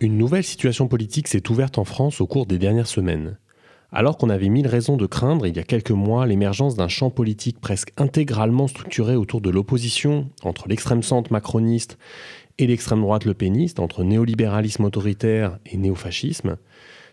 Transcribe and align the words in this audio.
Une 0.00 0.18
nouvelle 0.18 0.44
situation 0.44 0.88
politique 0.88 1.28
s'est 1.28 1.50
ouverte 1.50 1.78
en 1.78 1.84
France 1.84 2.20
au 2.20 2.26
cours 2.26 2.46
des 2.46 2.58
dernières 2.58 2.88
semaines. 2.88 3.38
Alors 3.92 4.18
qu'on 4.18 4.28
avait 4.28 4.48
mille 4.48 4.66
raisons 4.66 4.96
de 4.96 5.06
craindre 5.06 5.46
il 5.46 5.56
y 5.56 5.60
a 5.60 5.64
quelques 5.64 5.92
mois 5.92 6.26
l'émergence 6.26 6.74
d'un 6.74 6.88
champ 6.88 7.10
politique 7.10 7.60
presque 7.60 7.92
intégralement 7.96 8.66
structuré 8.66 9.14
autour 9.14 9.40
de 9.40 9.50
l'opposition 9.50 10.28
entre 10.42 10.68
l'extrême 10.68 11.04
centre 11.04 11.32
macroniste 11.32 11.96
et 12.58 12.66
l'extrême 12.66 13.02
droite 13.02 13.24
lepéniste, 13.24 13.78
entre 13.78 14.02
néolibéralisme 14.02 14.84
autoritaire 14.84 15.58
et 15.64 15.76
néofascisme, 15.76 16.56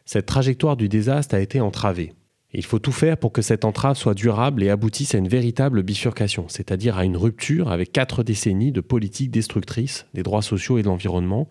cette 0.05 0.25
trajectoire 0.25 0.75
du 0.75 0.89
désastre 0.89 1.35
a 1.35 1.39
été 1.39 1.61
entravée 1.61 2.13
il 2.53 2.65
faut 2.65 2.79
tout 2.79 2.91
faire 2.91 3.17
pour 3.17 3.31
que 3.31 3.41
cette 3.41 3.63
entrave 3.63 3.95
soit 3.95 4.13
durable 4.13 4.63
et 4.63 4.69
aboutisse 4.69 5.15
à 5.15 5.17
une 5.17 5.27
véritable 5.27 5.83
bifurcation, 5.83 6.45
c'est-à-dire 6.49 6.97
à 6.97 7.05
une 7.05 7.15
rupture 7.15 7.71
avec 7.71 7.91
quatre 7.91 8.23
décennies 8.23 8.73
de 8.73 8.81
politiques 8.81 9.31
destructrices 9.31 10.05
des 10.13 10.23
droits 10.23 10.41
sociaux 10.41 10.77
et 10.77 10.81
de 10.81 10.87
l'environnement, 10.87 11.47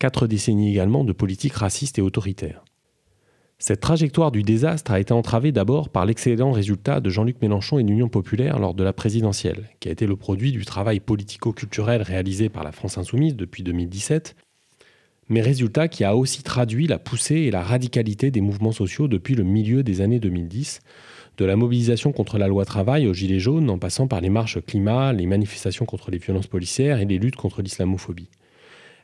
quatre 0.00 0.26
décennies 0.26 0.70
également 0.70 1.04
de 1.04 1.12
politiques 1.12 1.54
racistes 1.54 2.00
et 2.00 2.02
autoritaires. 2.02 2.64
Cette 3.60 3.80
trajectoire 3.80 4.32
du 4.32 4.42
désastre 4.42 4.90
a 4.90 4.98
été 4.98 5.12
entravée 5.12 5.52
d'abord 5.52 5.90
par 5.90 6.06
l'excellent 6.06 6.50
résultat 6.50 7.00
de 7.00 7.10
Jean-Luc 7.10 7.40
Mélenchon 7.42 7.78
et 7.78 7.84
l'Union 7.84 8.08
populaire 8.08 8.58
lors 8.58 8.74
de 8.74 8.82
la 8.82 8.92
présidentielle, 8.92 9.68
qui 9.78 9.88
a 9.88 9.92
été 9.92 10.06
le 10.06 10.16
produit 10.16 10.50
du 10.50 10.64
travail 10.64 10.98
politico-culturel 10.98 12.02
réalisé 12.02 12.48
par 12.48 12.64
la 12.64 12.72
France 12.72 12.98
insoumise 12.98 13.36
depuis 13.36 13.62
2017 13.62 14.34
mais 15.30 15.40
résultat 15.40 15.88
qui 15.88 16.04
a 16.04 16.16
aussi 16.16 16.42
traduit 16.42 16.88
la 16.88 16.98
poussée 16.98 17.36
et 17.36 17.50
la 17.50 17.62
radicalité 17.62 18.30
des 18.30 18.40
mouvements 18.40 18.72
sociaux 18.72 19.06
depuis 19.06 19.36
le 19.36 19.44
milieu 19.44 19.82
des 19.82 20.00
années 20.00 20.18
2010, 20.18 20.80
de 21.38 21.44
la 21.44 21.56
mobilisation 21.56 22.12
contre 22.12 22.36
la 22.36 22.48
loi 22.48 22.64
travail 22.64 23.06
aux 23.06 23.14
Gilets 23.14 23.38
jaunes 23.38 23.70
en 23.70 23.78
passant 23.78 24.08
par 24.08 24.20
les 24.20 24.28
marches 24.28 24.60
climat, 24.60 25.12
les 25.12 25.26
manifestations 25.26 25.86
contre 25.86 26.10
les 26.10 26.18
violences 26.18 26.48
policières 26.48 27.00
et 27.00 27.04
les 27.04 27.18
luttes 27.18 27.36
contre 27.36 27.62
l'islamophobie. 27.62 28.28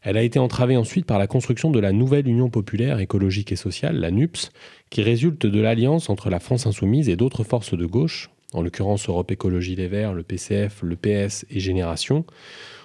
Elle 0.07 0.17
a 0.17 0.23
été 0.23 0.39
entravée 0.39 0.77
ensuite 0.77 1.05
par 1.05 1.19
la 1.19 1.27
construction 1.27 1.73
de 1.73 1.81
la 1.81 1.91
nouvelle 1.91 2.29
Union 2.29 2.49
populaire 2.49 3.01
écologique 3.01 3.51
et 3.51 3.57
sociale, 3.57 3.97
la 3.97 4.13
NUPS, 4.13 4.53
qui 4.89 5.03
résulte 5.03 5.47
de 5.47 5.61
l'alliance 5.61 6.09
entre 6.11 6.31
la 6.31 6.39
France 6.39 6.65
insoumise 6.65 7.09
et 7.09 7.17
d'autres 7.17 7.43
forces 7.43 7.77
de 7.77 7.87
gauche, 7.87 8.31
en 8.53 8.63
l'occurrence 8.63 9.09
Europe 9.09 9.33
Écologie 9.33 9.75
Les 9.75 9.89
Verts, 9.89 10.15
le 10.15 10.23
PCF, 10.23 10.81
le 10.83 10.95
PS 10.95 11.45
et 11.51 11.59
Génération, 11.59 12.25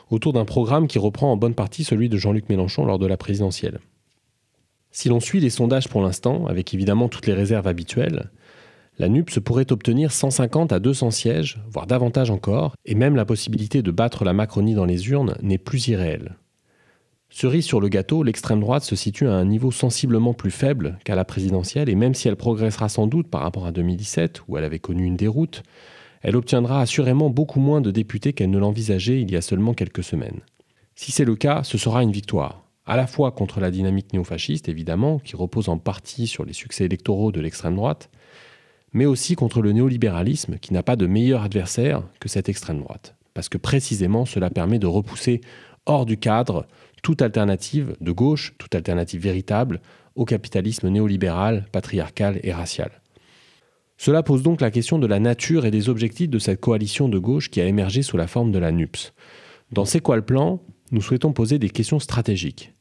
autour 0.10 0.34
d'un 0.34 0.46
programme 0.46 0.88
qui 0.88 0.98
reprend 0.98 1.31
en 1.31 1.38
bonne 1.38 1.54
partie 1.54 1.84
celui 1.84 2.10
de 2.10 2.18
Jean-Luc 2.18 2.50
Mélenchon 2.50 2.86
lors 2.86 2.98
de 2.98 3.06
la 3.06 3.18
présidentielle. 3.18 3.81
Si 4.90 5.08
l'on 5.08 5.20
suit 5.20 5.42
les 5.42 5.52
sondages 5.52 5.90
pour 5.90 6.02
l'instant, 6.02 6.48
avec 6.48 6.74
évidemment 6.74 7.08
toutes 7.08 7.28
les 7.28 7.36
réserves 7.36 7.68
habituelles, 7.68 8.31
la 8.98 9.10
NUPS 9.10 9.42
pourrait 9.42 9.72
obtenir 9.72 10.12
150 10.12 10.72
à 10.72 10.80
200 10.80 11.12
sièges, 11.12 11.62
voire 11.70 11.86
davantage 11.86 12.31
encore, 12.31 12.74
et 12.84 12.96
même 12.96 13.16
la 13.16 13.26
possibilité 13.26 13.84
de 13.84 13.92
battre 13.92 14.26
la 14.26 14.34
Macronie 14.34 14.74
dans 14.74 14.86
les 14.86 15.08
urnes 15.10 15.36
n'est 15.44 15.60
plus 15.60 15.88
irréelle. 15.88 16.38
Cerise 17.34 17.66
sur 17.66 17.80
le 17.80 17.88
gâteau, 17.88 18.24
l'extrême 18.24 18.59
droite 18.59 18.84
se 18.84 18.97
situe 18.97 19.28
à 19.28 19.34
un 19.34 19.46
niveau 19.46 19.72
sensiblement 19.72 20.34
plus 20.34 20.52
faible 20.52 21.00
qu'à 21.06 21.16
la 21.16 21.24
présidentielle, 21.24 21.88
et 21.88 21.96
même 21.96 22.14
si 22.14 22.28
elle 22.28 22.36
progressera 22.36 22.90
sans 22.90 23.08
doute 23.08 23.30
par 23.30 23.42
rapport 23.42 23.66
à 23.66 23.72
2017, 23.72 24.42
où 24.47 24.58
elle 24.58 24.66
avait 24.66 24.80
connu 24.80 25.06
une 25.06 25.16
déroute, 25.16 25.64
elle 26.22 26.36
obtiendra 26.36 26.81
assurément 26.81 27.30
beaucoup 27.30 27.62
moins 27.62 27.80
de 27.80 27.90
députés 27.90 28.34
qu'elle 28.34 28.50
ne 28.50 28.59
l'envisageait 28.59 29.22
il 29.22 29.31
y 29.31 29.38
a 29.38 29.42
seulement 29.42 29.74
quelques 29.74 30.03
semaines. 30.03 30.42
Si 30.96 31.14
c'est 31.14 31.24
le 31.24 31.38
cas, 31.38 31.64
ce 31.64 31.78
sera 31.78 32.03
une 32.03 32.12
victoire, 32.12 32.66
à 32.86 32.97
la 32.97 33.08
fois 33.08 33.31
contre 33.31 33.62
la 33.62 33.72
dynamique 33.72 34.12
néofasciste, 34.12 34.68
évidemment, 34.68 35.18
qui 35.19 35.38
repose 35.38 35.69
en 35.69 35.78
partie 35.78 36.28
sur 36.28 36.44
les 36.44 36.53
succès 36.53 36.84
électoraux 36.84 37.31
de 37.31 37.40
l'extrême 37.40 37.75
droite, 37.75 38.09
mais 38.92 39.06
aussi 39.06 39.36
contre 39.36 39.62
le 39.62 39.72
néolibéralisme, 39.72 40.58
qui 40.59 40.74
n'a 40.74 40.84
pas 40.84 40.98
de 40.98 41.08
meilleur 41.08 41.44
adversaire 41.44 42.03
que 42.19 42.28
cette 42.28 42.50
extrême 42.50 42.81
droite, 42.81 43.16
parce 43.34 43.48
que 43.48 43.58
précisément 43.58 44.25
cela 44.25 44.50
permet 44.50 44.80
de 44.80 44.88
repousser 44.88 45.40
hors 45.86 46.06
du 46.06 46.18
cadre 46.18 46.68
toute 47.01 47.22
alternative 47.22 47.95
de 48.00 48.12
gauche, 48.12 48.53
toute 48.57 48.75
alternative 48.75 49.22
véritable 49.22 49.81
au 50.16 50.25
capitalisme 50.25 50.89
néolibéral, 50.89 51.66
patriarcal 51.72 52.39
et 52.44 52.53
racial. 52.53 53.01
Cela 53.97 54.23
pose 54.23 54.41
donc 54.41 54.62
la 54.62 54.72
question 54.72 54.97
de 54.97 55.07
la 55.07 55.19
nature 55.19 55.66
et 55.66 55.72
des 55.72 55.88
objectifs 55.88 56.29
de 56.29 56.39
cette 56.39 56.59
coalition 56.59 57.07
de 57.07 57.19
gauche 57.19 57.50
qui 57.50 57.62
a 57.62 57.66
émergé 57.66 58.01
sous 58.01 58.17
la 58.17 58.28
forme 58.28 58.51
de 58.51 58.59
la 58.59 58.72
NUPS. 58.72 59.13
Dans 59.72 59.85
C'est 59.85 60.00
quoi 60.00 60.16
le 60.16 60.23
plan? 60.23 60.59
Nous 60.91 61.01
souhaitons 61.01 61.34
poser 61.34 61.59
des 61.59 61.69
questions 61.69 62.00
stratégiques. 62.00 62.73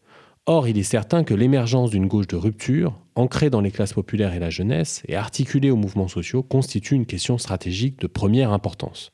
Or, 0.46 0.66
il 0.66 0.78
est 0.78 0.82
certain 0.82 1.22
que 1.22 1.34
l'émergence 1.34 1.90
d'une 1.90 2.08
gauche 2.08 2.26
de 2.26 2.36
rupture, 2.36 2.98
ancrée 3.14 3.50
dans 3.50 3.60
les 3.60 3.70
classes 3.70 3.92
populaires 3.92 4.32
et 4.32 4.38
la 4.38 4.50
jeunesse, 4.50 5.02
et 5.06 5.14
articulée 5.14 5.70
aux 5.70 5.76
mouvements 5.76 6.08
sociaux, 6.08 6.42
constitue 6.42 6.94
une 6.94 7.06
question 7.06 7.38
stratégique 7.38 8.00
de 8.00 8.06
première 8.06 8.50
importance. 8.50 9.12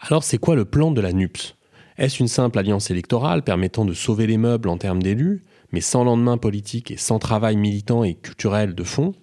Alors, 0.00 0.24
c'est 0.24 0.38
quoi 0.38 0.56
le 0.56 0.64
plan 0.64 0.90
de 0.90 1.00
la 1.00 1.12
NUPS 1.12 1.56
Est-ce 1.98 2.20
une 2.20 2.28
simple 2.28 2.58
alliance 2.58 2.90
électorale 2.90 3.42
permettant 3.42 3.86
de 3.86 3.94
sauver 3.94 4.26
les 4.26 4.36
meubles 4.36 4.68
en 4.68 4.76
termes 4.76 5.02
d'élus, 5.02 5.42
mais 5.72 5.80
sans 5.80 6.04
lendemain 6.04 6.36
politique 6.36 6.90
et 6.90 6.98
sans 6.98 7.18
travail 7.18 7.56
militant 7.56 8.04
et 8.04 8.14
culturel 8.14 8.74
de 8.74 8.84
fond? 8.84 9.14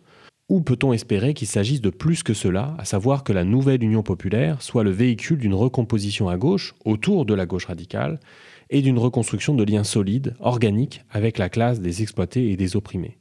Ou 0.50 0.62
peut-on 0.62 0.92
espérer 0.92 1.36
qu'il 1.36 1.48
s'agisse 1.48 1.82
de 1.82 1.92
plus 1.92 2.24
que 2.24 2.34
cela, 2.34 2.76
à 2.80 2.86
savoir 2.86 3.24
que 3.24 3.32
la 3.32 3.44
nouvelle 3.44 3.84
Union 3.84 4.02
populaire 4.02 4.64
soit 4.64 4.84
le 4.84 4.90
véhicule 4.90 5.38
d'une 5.38 5.54
recomposition 5.54 6.30
à 6.30 6.38
gauche, 6.38 6.74
autour 6.84 7.26
de 7.26 7.36
la 7.36 7.46
gauche 7.46 7.66
radicale, 7.66 8.20
et 8.72 8.82
d'une 8.82 8.98
reconstruction 8.98 9.54
de 9.54 9.64
liens 9.64 9.84
solides, 9.84 10.36
organiques, 10.40 11.04
avec 11.12 11.38
la 11.38 11.50
classe 11.50 11.80
des 11.80 12.02
exploités 12.02 12.52
et 12.52 12.58
des 12.58 12.76
opprimés? 12.76 13.20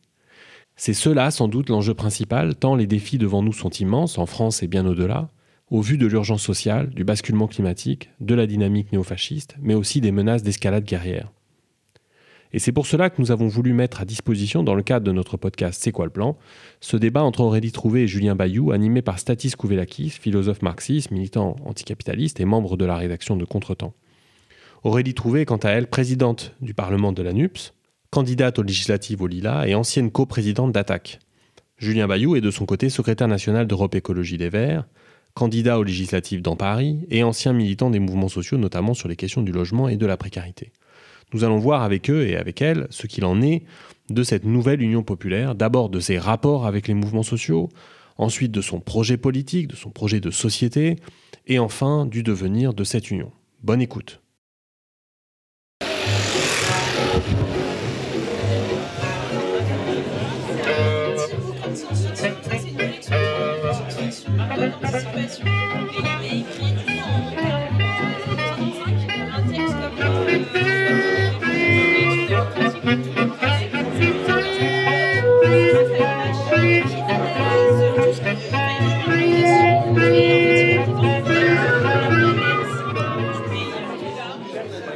C'est 0.76 0.94
cela 0.94 1.30
sans 1.30 1.48
doute 1.48 1.68
l'enjeu 1.68 1.92
principal, 1.92 2.54
tant 2.54 2.74
les 2.74 2.86
défis 2.86 3.18
devant 3.18 3.42
nous 3.42 3.52
sont 3.52 3.70
immenses, 3.70 4.16
en 4.16 4.24
France 4.24 4.62
et 4.62 4.66
bien 4.66 4.86
au-delà, 4.86 5.28
au 5.72 5.80
vu 5.80 5.96
de 5.96 6.06
l'urgence 6.06 6.42
sociale, 6.42 6.90
du 6.90 7.02
basculement 7.02 7.46
climatique, 7.46 8.10
de 8.20 8.34
la 8.34 8.46
dynamique 8.46 8.92
néofasciste, 8.92 9.56
mais 9.58 9.72
aussi 9.72 10.02
des 10.02 10.12
menaces 10.12 10.42
d'escalade 10.42 10.84
guerrière. 10.84 11.32
Et 12.52 12.58
c'est 12.58 12.72
pour 12.72 12.86
cela 12.86 13.08
que 13.08 13.22
nous 13.22 13.30
avons 13.30 13.48
voulu 13.48 13.72
mettre 13.72 14.02
à 14.02 14.04
disposition, 14.04 14.62
dans 14.62 14.74
le 14.74 14.82
cadre 14.82 15.06
de 15.06 15.12
notre 15.12 15.38
podcast 15.38 15.80
C'est 15.82 15.90
quoi 15.90 16.04
le 16.04 16.10
plan, 16.10 16.36
ce 16.80 16.98
débat 16.98 17.22
entre 17.22 17.40
Aurélie 17.40 17.72
Trouvé 17.72 18.02
et 18.02 18.06
Julien 18.06 18.34
Bayou, 18.36 18.70
animé 18.70 19.00
par 19.00 19.18
Statis 19.18 19.52
Kouvelakis, 19.52 20.10
philosophe 20.10 20.60
marxiste, 20.60 21.10
militant 21.10 21.56
anticapitaliste 21.64 22.38
et 22.38 22.44
membre 22.44 22.76
de 22.76 22.84
la 22.84 22.96
rédaction 22.96 23.36
de 23.38 23.46
Contretemps. 23.46 23.94
Aurélie 24.82 25.14
Trouvé 25.14 25.46
quant 25.46 25.56
à 25.56 25.70
elle 25.70 25.86
présidente 25.86 26.54
du 26.60 26.74
Parlement 26.74 27.12
de 27.12 27.22
la 27.22 27.32
NUPS, 27.32 27.72
candidate 28.10 28.58
aux 28.58 28.62
législatives 28.62 29.22
au 29.22 29.26
Lila 29.26 29.66
et 29.66 29.74
ancienne 29.74 30.10
coprésidente 30.10 30.72
d'Attaque. 30.72 31.18
Julien 31.78 32.06
Bayou 32.06 32.36
est 32.36 32.42
de 32.42 32.50
son 32.50 32.66
côté 32.66 32.90
secrétaire 32.90 33.26
national 33.26 33.66
d'Europe 33.66 33.94
Écologie 33.94 34.36
Les 34.36 34.50
Verts, 34.50 34.84
candidat 35.34 35.78
aux 35.78 35.82
législatives 35.82 36.42
dans 36.42 36.56
Paris 36.56 37.06
et 37.10 37.22
ancien 37.22 37.52
militant 37.52 37.90
des 37.90 37.98
mouvements 37.98 38.28
sociaux, 38.28 38.58
notamment 38.58 38.94
sur 38.94 39.08
les 39.08 39.16
questions 39.16 39.42
du 39.42 39.52
logement 39.52 39.88
et 39.88 39.96
de 39.96 40.06
la 40.06 40.16
précarité. 40.16 40.72
Nous 41.32 41.44
allons 41.44 41.58
voir 41.58 41.82
avec 41.82 42.10
eux 42.10 42.26
et 42.26 42.36
avec 42.36 42.60
elles 42.60 42.86
ce 42.90 43.06
qu'il 43.06 43.24
en 43.24 43.40
est 43.40 43.62
de 44.10 44.22
cette 44.22 44.44
nouvelle 44.44 44.82
Union 44.82 45.02
populaire, 45.02 45.54
d'abord 45.54 45.88
de 45.88 46.00
ses 46.00 46.18
rapports 46.18 46.66
avec 46.66 46.88
les 46.88 46.94
mouvements 46.94 47.22
sociaux, 47.22 47.70
ensuite 48.18 48.52
de 48.52 48.60
son 48.60 48.80
projet 48.80 49.16
politique, 49.16 49.68
de 49.68 49.76
son 49.76 49.90
projet 49.90 50.20
de 50.20 50.30
société, 50.30 50.96
et 51.46 51.58
enfin 51.58 52.06
du 52.06 52.22
devenir 52.22 52.74
de 52.74 52.84
cette 52.84 53.10
Union. 53.10 53.32
Bonne 53.62 53.80
écoute. 53.80 54.20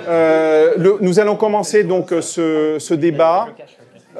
Euh, 0.08 0.96
nous 1.00 1.18
allons 1.18 1.36
commencer 1.36 1.82
donc 1.82 2.12
euh, 2.12 2.20
ce, 2.20 2.76
ce 2.78 2.94
débat 2.94 3.48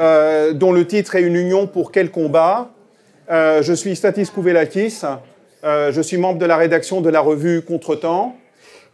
euh, 0.01 0.53
dont 0.53 0.73
le 0.73 0.87
titre 0.87 1.15
est 1.15 1.23
Une 1.23 1.37
union 1.37 1.67
pour 1.67 1.93
quel 1.93 2.11
combat? 2.11 2.71
Je 3.29 3.73
suis 3.73 3.97
Statis 3.97 4.27
Kouvelakis 4.33 5.03
je 5.63 6.01
suis 6.01 6.17
membre 6.17 6.39
de 6.39 6.47
la 6.47 6.57
rédaction 6.57 7.01
de 7.01 7.11
la 7.11 7.21
revue 7.21 7.63
Contretemps. 7.63 8.37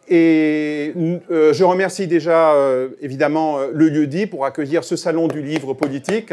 Et 0.08 0.92
je 1.28 1.64
remercie 1.64 2.06
déjà 2.06 2.54
évidemment 3.00 3.58
le 3.72 3.88
lieu-dit 3.88 4.26
pour 4.26 4.44
accueillir 4.44 4.84
ce 4.84 4.96
salon 4.96 5.28
du 5.28 5.42
livre 5.42 5.74
politique, 5.74 6.32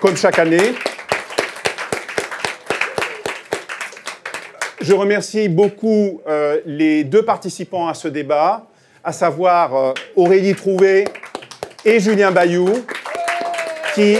comme 0.00 0.16
chaque 0.16 0.38
année. 0.38 0.74
Je 4.84 4.92
remercie 4.92 5.48
beaucoup 5.48 6.20
euh, 6.28 6.60
les 6.66 7.04
deux 7.04 7.24
participants 7.24 7.88
à 7.88 7.94
ce 7.94 8.06
débat, 8.06 8.66
à 9.02 9.14
savoir 9.14 9.74
euh, 9.74 9.92
Aurélie 10.14 10.54
Trouvé 10.54 11.06
et 11.86 12.00
Julien 12.00 12.30
Bayou, 12.30 12.68
qui 13.94 14.18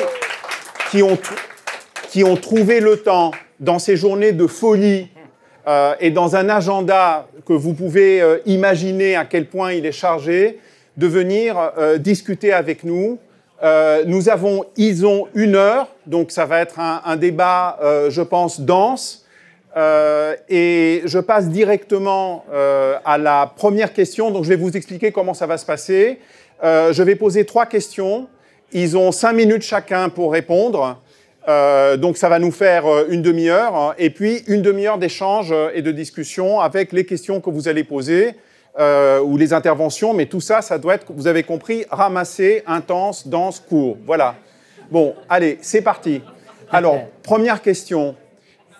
ont 1.02 2.36
trouvé 2.36 2.80
le 2.80 2.96
temps 2.96 3.32
dans 3.60 3.78
ces 3.78 3.96
journées 3.96 4.32
de 4.32 4.46
folie 4.46 5.08
euh, 5.66 5.94
et 6.00 6.10
dans 6.10 6.36
un 6.36 6.48
agenda 6.48 7.26
que 7.46 7.52
vous 7.52 7.74
pouvez 7.74 8.22
imaginer 8.46 9.16
à 9.16 9.24
quel 9.24 9.46
point 9.46 9.72
il 9.72 9.86
est 9.86 9.92
chargé, 9.92 10.60
de 10.96 11.06
venir 11.06 11.56
discuter 11.98 12.52
avec 12.52 12.84
nous. 12.84 13.18
nous 14.06 14.28
avons, 14.28 14.64
ils 14.76 15.04
ont 15.04 15.26
une 15.34 15.56
heure, 15.56 15.88
donc 16.06 16.30
ça 16.30 16.46
va 16.46 16.60
être 16.60 16.78
un, 16.78 17.02
un 17.04 17.16
débat, 17.16 17.78
je 18.08 18.22
pense, 18.22 18.60
dense. 18.60 19.24
Euh, 19.76 20.36
et 20.48 21.02
je 21.04 21.18
passe 21.18 21.48
directement 21.48 22.44
euh, 22.52 22.96
à 23.04 23.18
la 23.18 23.52
première 23.56 23.92
question. 23.92 24.30
Donc, 24.30 24.44
je 24.44 24.48
vais 24.48 24.56
vous 24.56 24.76
expliquer 24.76 25.10
comment 25.10 25.34
ça 25.34 25.46
va 25.46 25.58
se 25.58 25.66
passer. 25.66 26.20
Euh, 26.62 26.92
je 26.92 27.02
vais 27.02 27.16
poser 27.16 27.44
trois 27.44 27.66
questions. 27.66 28.28
Ils 28.72 28.96
ont 28.96 29.10
cinq 29.10 29.32
minutes 29.32 29.62
chacun 29.62 30.08
pour 30.08 30.32
répondre. 30.32 31.00
Donc, 31.46 32.16
ça 32.16 32.28
va 32.28 32.38
nous 32.38 32.52
faire 32.52 32.84
une 33.08 33.22
demi-heure. 33.22 33.94
Et 33.98 34.10
puis, 34.10 34.44
une 34.46 34.62
demi-heure 34.62 34.98
d'échange 34.98 35.54
et 35.74 35.82
de 35.82 35.92
discussion 35.92 36.60
avec 36.60 36.92
les 36.92 37.04
questions 37.04 37.40
que 37.40 37.50
vous 37.50 37.68
allez 37.68 37.84
poser 37.84 38.34
ou 38.78 39.36
les 39.36 39.52
interventions. 39.52 40.14
Mais 40.14 40.26
tout 40.26 40.40
ça, 40.40 40.62
ça 40.62 40.78
doit 40.78 40.94
être, 40.94 41.06
vous 41.10 41.26
avez 41.26 41.42
compris, 41.42 41.84
ramassé, 41.90 42.62
intense, 42.66 43.28
dense, 43.28 43.60
court. 43.60 43.98
Voilà. 44.06 44.36
Bon, 44.90 45.14
allez, 45.28 45.58
c'est 45.60 45.82
parti. 45.82 46.22
Alors, 46.70 47.00
première 47.22 47.62
question. 47.62 48.16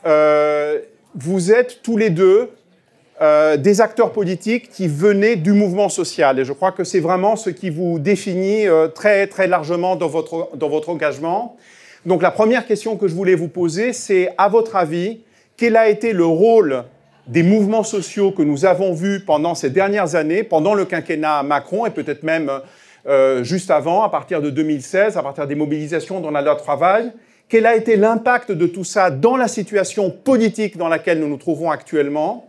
Euh, 0.07 0.81
vous 1.15 1.53
êtes 1.53 1.81
tous 1.83 1.97
les 1.97 2.11
deux 2.11 2.51
euh, 3.23 3.57
des 3.57 3.81
acteurs 3.81 4.13
politiques 4.13 4.69
qui 4.69 4.89
venaient 4.89 5.37
du 5.37 5.53
mouvement 5.53 5.89
social. 5.89 6.39
Et 6.39 6.45
je 6.45 6.53
crois 6.53 6.73
que 6.73 6.85
c'est 6.85 7.01
vraiment 7.01 7.37
ce 7.37 7.51
qui 7.51 7.71
vous 7.71 7.99
définit 7.99 8.67
euh, 8.67 8.89
très, 8.89 9.29
très 9.29 9.47
largement 9.47 9.97
dans 9.97 10.09
votre, 10.09 10.51
dans 10.57 10.69
votre 10.69 10.89
engagement. 10.89 11.57
Donc 12.07 12.23
la 12.23 12.31
première 12.31 12.67
question 12.67 12.97
que 12.97 13.09
je 13.09 13.15
voulais 13.15 13.35
vous 13.35 13.49
poser, 13.49 13.93
c'est 13.93 14.31
à 14.37 14.49
votre 14.49 14.77
avis, 14.77 15.21
quel 15.57 15.77
a 15.77 15.89
été 15.89 16.13
le 16.13 16.27
rôle 16.27 16.85
des 17.27 17.43
mouvements 17.43 17.85
sociaux 17.85 18.31
que 18.33 18.43
nous 18.43 18.67
avons 18.67 18.93
vus 18.93 19.21
pendant 19.21 19.55
ces 19.55 19.71
dernières 19.71 20.15
années, 20.15 20.43
pendant 20.43 20.75
le 20.75 20.85
quinquennat 20.85 21.43
Macron 21.43 21.87
et 21.87 21.91
peut-être 21.91 22.23
même 22.23 22.51
juste 23.43 23.71
avant, 23.71 24.03
à 24.03 24.11
partir 24.11 24.43
de 24.43 24.51
2016, 24.51 25.17
à 25.17 25.23
partir 25.23 25.47
des 25.47 25.55
mobilisations 25.55 26.21
dans 26.21 26.31
la 26.31 26.43
loi 26.43 26.57
travail, 26.57 27.13
quel 27.49 27.67
a 27.67 27.77
été 27.77 27.97
l'impact 27.97 28.53
de 28.53 28.67
tout 28.67 28.85
ça 28.85 29.11
dans 29.11 29.37
la 29.37 29.49
situation 29.49 30.11
politique 30.11 30.77
dans 30.77 30.89
laquelle 30.89 31.21
nous 31.21 31.29
nous 31.29 31.37
trouvons 31.37 31.71
actuellement? 31.71 32.49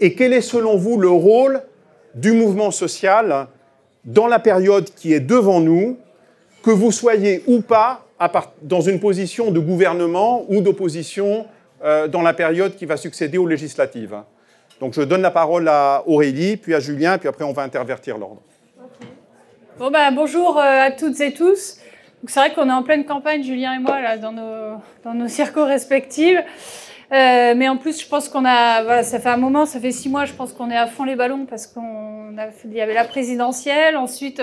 Et 0.00 0.14
quel 0.14 0.32
est 0.32 0.40
selon 0.40 0.76
vous 0.76 0.98
le 0.98 1.08
rôle 1.08 1.62
du 2.14 2.32
mouvement 2.32 2.70
social 2.70 3.48
dans 4.04 4.26
la 4.26 4.38
période 4.38 4.90
qui 4.94 5.12
est 5.12 5.20
devant 5.20 5.60
nous, 5.60 5.98
que 6.62 6.70
vous 6.70 6.92
soyez 6.92 7.42
ou 7.46 7.60
pas 7.60 8.03
dans 8.62 8.80
une 8.80 9.00
position 9.00 9.50
de 9.50 9.60
gouvernement 9.60 10.44
ou 10.48 10.60
d'opposition 10.60 11.46
euh, 11.84 12.08
dans 12.08 12.22
la 12.22 12.32
période 12.32 12.76
qui 12.76 12.86
va 12.86 12.96
succéder 12.96 13.38
aux 13.38 13.46
législatives 13.46 14.16
Donc 14.80 14.94
je 14.94 15.02
donne 15.02 15.22
la 15.22 15.30
parole 15.30 15.68
à 15.68 16.02
Aurélie, 16.06 16.56
puis 16.56 16.74
à 16.74 16.80
Julien, 16.80 17.18
puis 17.18 17.28
après 17.28 17.44
on 17.44 17.52
va 17.52 17.62
intervertir 17.62 18.16
l'ordre. 18.18 18.40
Ben, 19.78 20.12
bonjour 20.12 20.58
euh, 20.58 20.62
à 20.62 20.90
toutes 20.92 21.20
et 21.20 21.32
tous 21.32 21.78
c'est 22.26 22.40
vrai 22.40 22.52
qu'on 22.54 22.68
est 22.68 22.72
en 22.72 22.82
pleine 22.82 23.04
campagne, 23.04 23.42
Julien 23.42 23.74
et 23.74 23.78
moi, 23.78 24.16
dans 24.16 24.32
nos, 24.32 24.80
dans 25.04 25.28
circos 25.28 25.64
respectifs. 25.64 26.38
Euh, 27.12 27.54
mais 27.54 27.68
en 27.68 27.76
plus, 27.76 28.00
je 28.00 28.08
pense 28.08 28.28
qu'on 28.28 28.44
a, 28.46 29.02
ça 29.02 29.20
fait 29.20 29.28
un 29.28 29.36
moment, 29.36 29.66
ça 29.66 29.78
fait 29.78 29.92
six 29.92 30.08
mois, 30.08 30.24
je 30.24 30.32
pense 30.32 30.52
qu'on 30.52 30.70
est 30.70 30.76
à 30.76 30.86
fond 30.86 31.04
les 31.04 31.16
ballons 31.16 31.44
parce 31.44 31.66
qu'on 31.66 32.36
a, 32.38 32.46
il 32.64 32.72
y 32.72 32.80
avait 32.80 32.94
la 32.94 33.04
présidentielle. 33.04 33.96
Ensuite, 33.96 34.40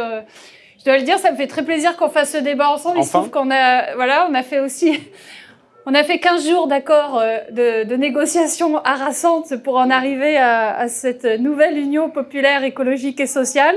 je 0.81 0.85
dois 0.85 0.97
le 0.97 1.03
dire, 1.03 1.19
ça 1.19 1.31
me 1.31 1.37
fait 1.37 1.45
très 1.45 1.63
plaisir 1.63 1.95
qu'on 1.95 2.09
fasse 2.09 2.31
ce 2.31 2.39
débat 2.39 2.71
ensemble. 2.71 2.97
Il 2.97 3.05
se 3.05 3.11
trouve 3.11 3.29
qu'on 3.29 3.51
a, 3.51 3.93
voilà, 3.93 4.27
on 4.27 4.33
a 4.33 4.41
fait 4.41 4.59
aussi, 4.59 4.99
on 5.85 5.93
a 5.93 6.03
fait 6.03 6.17
15 6.17 6.49
jours 6.49 6.65
d'accord 6.65 7.19
euh, 7.19 7.37
de, 7.51 7.83
de, 7.83 7.95
négociations 7.95 8.77
harassantes 8.77 9.57
pour 9.57 9.75
en 9.75 9.91
arriver 9.91 10.37
à, 10.37 10.75
à, 10.75 10.87
cette 10.87 11.25
nouvelle 11.39 11.77
union 11.77 12.09
populaire, 12.09 12.63
écologique 12.63 13.19
et 13.19 13.27
sociale. 13.27 13.75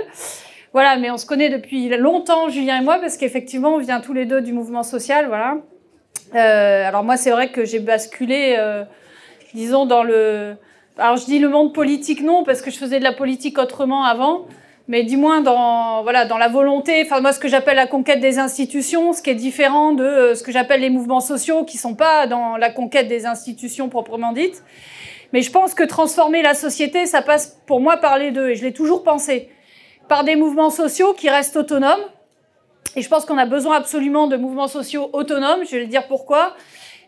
Voilà, 0.73 0.97
mais 0.97 1.11
on 1.11 1.19
se 1.19 1.27
connaît 1.27 1.51
depuis 1.51 1.91
longtemps, 1.91 2.49
Julien 2.49 2.81
et 2.81 2.83
moi, 2.83 2.97
parce 2.99 3.19
qu'effectivement, 3.19 3.75
on 3.75 3.79
vient 3.79 4.01
tous 4.01 4.15
les 4.15 4.25
deux 4.25 4.41
du 4.41 4.55
mouvement 4.55 4.83
social, 4.83 5.27
voilà. 5.29 5.59
Euh, 6.35 6.89
alors 6.89 7.05
moi, 7.05 7.19
c'est 7.19 7.33
vrai 7.33 7.53
que 7.53 7.67
j'ai 7.67 7.81
basculé, 7.81 8.57
euh, 8.59 8.83
disons, 9.53 9.85
dans 9.85 10.03
le... 10.03 10.57
Alors 10.97 11.19
je 11.19 11.27
dis 11.27 11.39
le 11.39 11.51
monde 11.51 11.75
politique, 11.75 12.23
non, 12.23 12.45
parce 12.45 12.63
que 12.63 12.71
je 12.71 12.79
faisais 12.79 12.99
de 12.99 13.05
la 13.05 13.13
politique 13.13 13.59
autrement 13.59 14.05
avant, 14.05 14.47
mais 14.87 15.03
du 15.03 15.17
moins 15.17 15.41
dans, 15.41 16.03
voilà, 16.03 16.27
dans 16.27 16.37
la 16.37 16.49
volonté, 16.49 17.03
enfin 17.05 17.21
moi, 17.21 17.33
ce 17.33 17.39
que 17.39 17.49
j'appelle 17.49 17.77
la 17.77 17.87
conquête 17.87 18.21
des 18.21 18.39
institutions, 18.39 19.13
ce 19.13 19.23
qui 19.23 19.31
est 19.31 19.35
différent 19.35 19.93
de 19.93 20.05
euh, 20.05 20.35
ce 20.35 20.43
que 20.43 20.53
j'appelle 20.53 20.81
les 20.81 20.91
mouvements 20.91 21.21
sociaux, 21.21 21.65
qui 21.65 21.79
sont 21.79 21.95
pas 21.95 22.27
dans 22.27 22.57
la 22.57 22.71
conquête 22.71 23.09
des 23.09 23.25
institutions 23.25 23.89
proprement 23.89 24.33
dites. 24.33 24.63
Mais 25.33 25.41
je 25.41 25.51
pense 25.51 25.75
que 25.75 25.85
transformer 25.85 26.43
la 26.43 26.55
société, 26.55 27.07
ça 27.07 27.23
passe 27.23 27.61
pour 27.67 27.81
moi 27.81 27.97
par 27.97 28.19
les 28.19 28.31
deux, 28.31 28.51
et 28.51 28.55
je 28.57 28.63
l'ai 28.63 28.73
toujours 28.73 29.03
pensé 29.03 29.49
par 30.09 30.23
des 30.23 30.37
mouvements 30.37 30.71
sociaux 30.71 31.15
qui 31.15 31.31
restent 31.31 31.57
autonomes. 31.57 32.05
Et 32.95 33.03
je 33.03 33.09
pense 33.09 33.25
qu'on 33.25 33.39
a 33.39 33.47
besoin 33.47 33.77
absolument 33.77 34.27
de 34.27 34.37
mouvements 34.37 34.69
sociaux 34.69 35.09
autonomes, 35.13 35.65
je 35.65 35.73
vais 35.73 35.81
le 35.81 35.87
dire 35.87 36.07
pourquoi, 36.07 36.55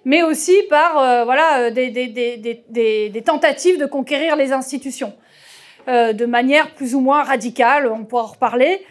mais 0.05 0.23
aussi 0.23 0.57
par 0.71 0.99
euh, 0.99 1.25
voilà, 1.25 1.59
euh, 1.59 1.71
des, 1.71 1.91
des, 1.91 2.09
des, 2.09 3.11
des, 3.11 3.23
tentatives 3.23 3.79
de 3.79 3.87
conquérir 3.87 4.35
les 4.35 4.53
institutions 4.53 5.13
euh, 5.89 6.13
de 6.13 6.27
manière 6.27 6.75
plus 6.75 6.95
ou 6.95 7.01
moins 7.01 7.23
radicale, 7.23 7.87
on 7.91 8.05
pourra 8.05 8.25
en 8.25 8.27
reparler. 8.27 8.85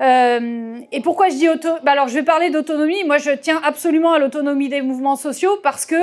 Euh, 0.00 0.78
et 0.92 1.00
pourquoi 1.00 1.28
je 1.28 1.34
dis 1.34 1.48
auto... 1.48 1.68
Bah 1.82 1.92
alors 1.92 2.08
je 2.08 2.14
vais 2.14 2.22
parler 2.22 2.50
d'autonomie, 2.50 3.04
moi 3.04 3.18
je 3.18 3.30
tiens 3.30 3.60
absolument 3.64 4.12
à 4.12 4.18
l'autonomie 4.18 4.68
des 4.68 4.80
mouvements 4.80 5.16
sociaux 5.16 5.58
parce 5.62 5.84
que 5.84 5.96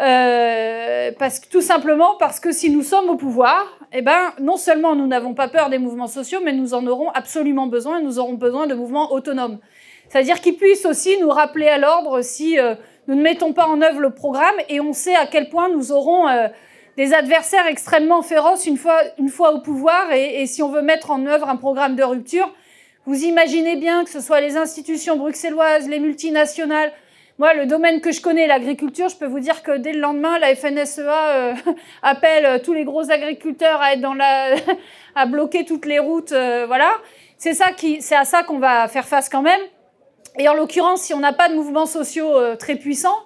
euh, 0.00 1.10
parce 1.18 1.40
que 1.40 1.48
tout 1.48 1.60
simplement 1.60 2.16
parce 2.18 2.38
que 2.38 2.52
si 2.52 2.70
nous 2.70 2.82
sommes 2.82 3.10
au 3.10 3.16
pouvoir, 3.16 3.66
eh 3.92 4.00
ben, 4.00 4.32
non 4.38 4.56
seulement 4.56 4.94
nous 4.94 5.06
n'avons 5.06 5.34
pas 5.34 5.48
peur 5.48 5.70
des 5.70 5.78
mouvements 5.78 6.06
sociaux, 6.06 6.38
mais 6.42 6.52
nous 6.52 6.72
en 6.72 6.86
aurons 6.86 7.10
absolument 7.10 7.66
besoin. 7.66 8.00
Nous 8.00 8.18
aurons 8.18 8.34
besoin 8.34 8.66
de 8.66 8.74
mouvements 8.74 9.12
autonomes. 9.12 9.58
C'est-à-dire 10.08 10.40
qu'ils 10.40 10.56
puissent 10.56 10.86
aussi 10.86 11.18
nous 11.20 11.28
rappeler 11.28 11.68
à 11.68 11.78
l'ordre 11.78 12.22
si 12.22 12.58
euh, 12.58 12.74
nous 13.08 13.14
ne 13.14 13.22
mettons 13.22 13.52
pas 13.52 13.66
en 13.66 13.82
œuvre 13.82 14.00
le 14.00 14.10
programme 14.10 14.54
et 14.68 14.80
on 14.80 14.92
sait 14.92 15.16
à 15.16 15.26
quel 15.26 15.48
point 15.48 15.68
nous 15.68 15.92
aurons 15.92 16.28
euh, 16.28 16.48
des 16.98 17.14
adversaires 17.14 17.66
extrêmement 17.66 18.20
féroces 18.20 18.66
une 18.66 18.76
fois, 18.76 19.00
une 19.18 19.30
fois 19.30 19.54
au 19.54 19.60
pouvoir 19.60 20.12
et, 20.12 20.42
et 20.42 20.46
si 20.46 20.62
on 20.62 20.68
veut 20.68 20.82
mettre 20.82 21.10
en 21.10 21.24
œuvre 21.24 21.48
un 21.48 21.56
programme 21.56 21.96
de 21.96 22.02
rupture. 22.02 22.52
Vous 23.06 23.24
imaginez 23.24 23.76
bien 23.76 24.04
que 24.04 24.10
ce 24.10 24.20
soit 24.20 24.42
les 24.42 24.58
institutions 24.58 25.16
bruxelloises, 25.16 25.88
les 25.88 25.98
multinationales, 25.98 26.92
moi, 27.38 27.54
le 27.54 27.66
domaine 27.66 28.00
que 28.00 28.10
je 28.10 28.20
connais, 28.20 28.48
l'agriculture, 28.48 29.08
je 29.08 29.16
peux 29.16 29.26
vous 29.26 29.38
dire 29.38 29.62
que 29.62 29.78
dès 29.78 29.92
le 29.92 30.00
lendemain, 30.00 30.40
la 30.40 30.56
FNSEA 30.56 31.28
euh, 31.28 31.54
appelle 32.02 32.44
euh, 32.44 32.58
tous 32.58 32.72
les 32.72 32.84
gros 32.84 33.12
agriculteurs 33.12 33.80
à 33.80 33.92
être 33.92 34.00
dans 34.00 34.14
la, 34.14 34.56
à 35.14 35.26
bloquer 35.26 35.64
toutes 35.64 35.86
les 35.86 36.00
routes, 36.00 36.32
euh, 36.32 36.66
voilà. 36.66 36.90
C'est 37.36 37.54
ça 37.54 37.70
qui, 37.70 38.02
c'est 38.02 38.16
à 38.16 38.24
ça 38.24 38.42
qu'on 38.42 38.58
va 38.58 38.88
faire 38.88 39.06
face 39.06 39.28
quand 39.28 39.42
même. 39.42 39.60
Et 40.36 40.48
en 40.48 40.54
l'occurrence, 40.54 41.02
si 41.02 41.14
on 41.14 41.20
n'a 41.20 41.32
pas 41.32 41.48
de 41.48 41.54
mouvements 41.54 41.86
sociaux 41.86 42.56
très 42.56 42.74
puissants 42.74 43.18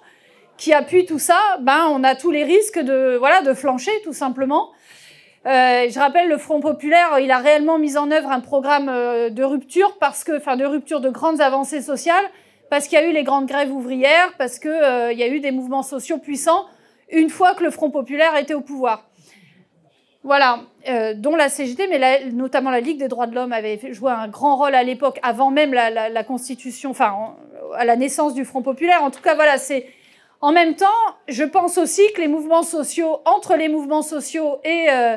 qui 0.57 0.73
appuient 0.73 1.05
tout 1.05 1.19
ça, 1.19 1.39
ben 1.61 1.87
on 1.89 2.03
a 2.03 2.15
tous 2.15 2.31
les 2.31 2.43
risques 2.43 2.79
de, 2.79 3.15
voilà, 3.17 3.41
de 3.41 3.53
flancher 3.53 3.91
tout 4.03 4.13
simplement. 4.13 4.71
Euh, 5.45 5.89
je 5.89 5.99
rappelle, 5.99 6.29
le 6.29 6.37
Front 6.37 6.61
populaire, 6.61 7.19
il 7.19 7.31
a 7.31 7.39
réellement 7.39 7.77
mis 7.77 7.97
en 7.97 8.11
œuvre 8.11 8.31
un 8.31 8.39
programme 8.39 8.85
de 8.85 9.43
rupture 9.43 9.97
parce 9.99 10.23
que, 10.23 10.37
enfin, 10.37 10.55
de 10.55 10.65
rupture 10.65 11.01
de 11.01 11.09
grandes 11.09 11.41
avancées 11.41 11.81
sociales 11.81 12.25
parce 12.73 12.87
qu'il 12.87 12.97
y 12.97 13.01
a 13.03 13.07
eu 13.07 13.13
les 13.13 13.23
grandes 13.23 13.45
grèves 13.45 13.71
ouvrières, 13.71 14.33
parce 14.39 14.57
qu'il 14.57 14.71
euh, 14.71 15.13
y 15.13 15.21
a 15.21 15.27
eu 15.27 15.39
des 15.39 15.51
mouvements 15.51 15.83
sociaux 15.83 16.17
puissants 16.17 16.65
une 17.11 17.29
fois 17.29 17.53
que 17.53 17.63
le 17.63 17.69
Front 17.69 17.91
populaire 17.91 18.35
était 18.35 18.55
au 18.55 18.61
pouvoir. 18.61 19.07
Voilà, 20.23 20.61
euh, 20.89 21.13
dont 21.13 21.35
la 21.35 21.49
CGT, 21.49 21.87
mais 21.87 22.31
notamment 22.31 22.71
la 22.71 22.79
Ligue 22.79 22.97
des 22.97 23.09
droits 23.09 23.27
de 23.27 23.35
l'homme 23.35 23.53
avait 23.53 23.79
joué 23.93 24.11
un 24.11 24.27
grand 24.27 24.55
rôle 24.55 24.73
à 24.73 24.81
l'époque, 24.81 25.19
avant 25.21 25.51
même 25.51 25.71
la, 25.71 26.23
Constitution, 26.23 26.89
enfin, 26.89 27.35
à 27.75 27.85
la 27.85 27.95
naissance 27.95 28.33
du 28.33 28.43
Front 28.43 28.63
populaire. 28.63 29.03
En 29.03 29.11
tout 29.11 29.21
cas, 29.21 29.35
voilà, 29.35 29.59
c'est. 29.59 29.85
En 30.43 30.51
même 30.51 30.75
temps, 30.75 30.87
je 31.29 31.45
pense 31.45 31.77
aussi 31.77 32.01
que 32.13 32.19
les 32.19 32.27
mouvements 32.27 32.63
sociaux, 32.63 33.21
entre 33.23 33.55
les 33.55 33.69
mouvements 33.69 34.01
sociaux 34.01 34.59
et, 34.65 34.87
euh, 34.91 35.15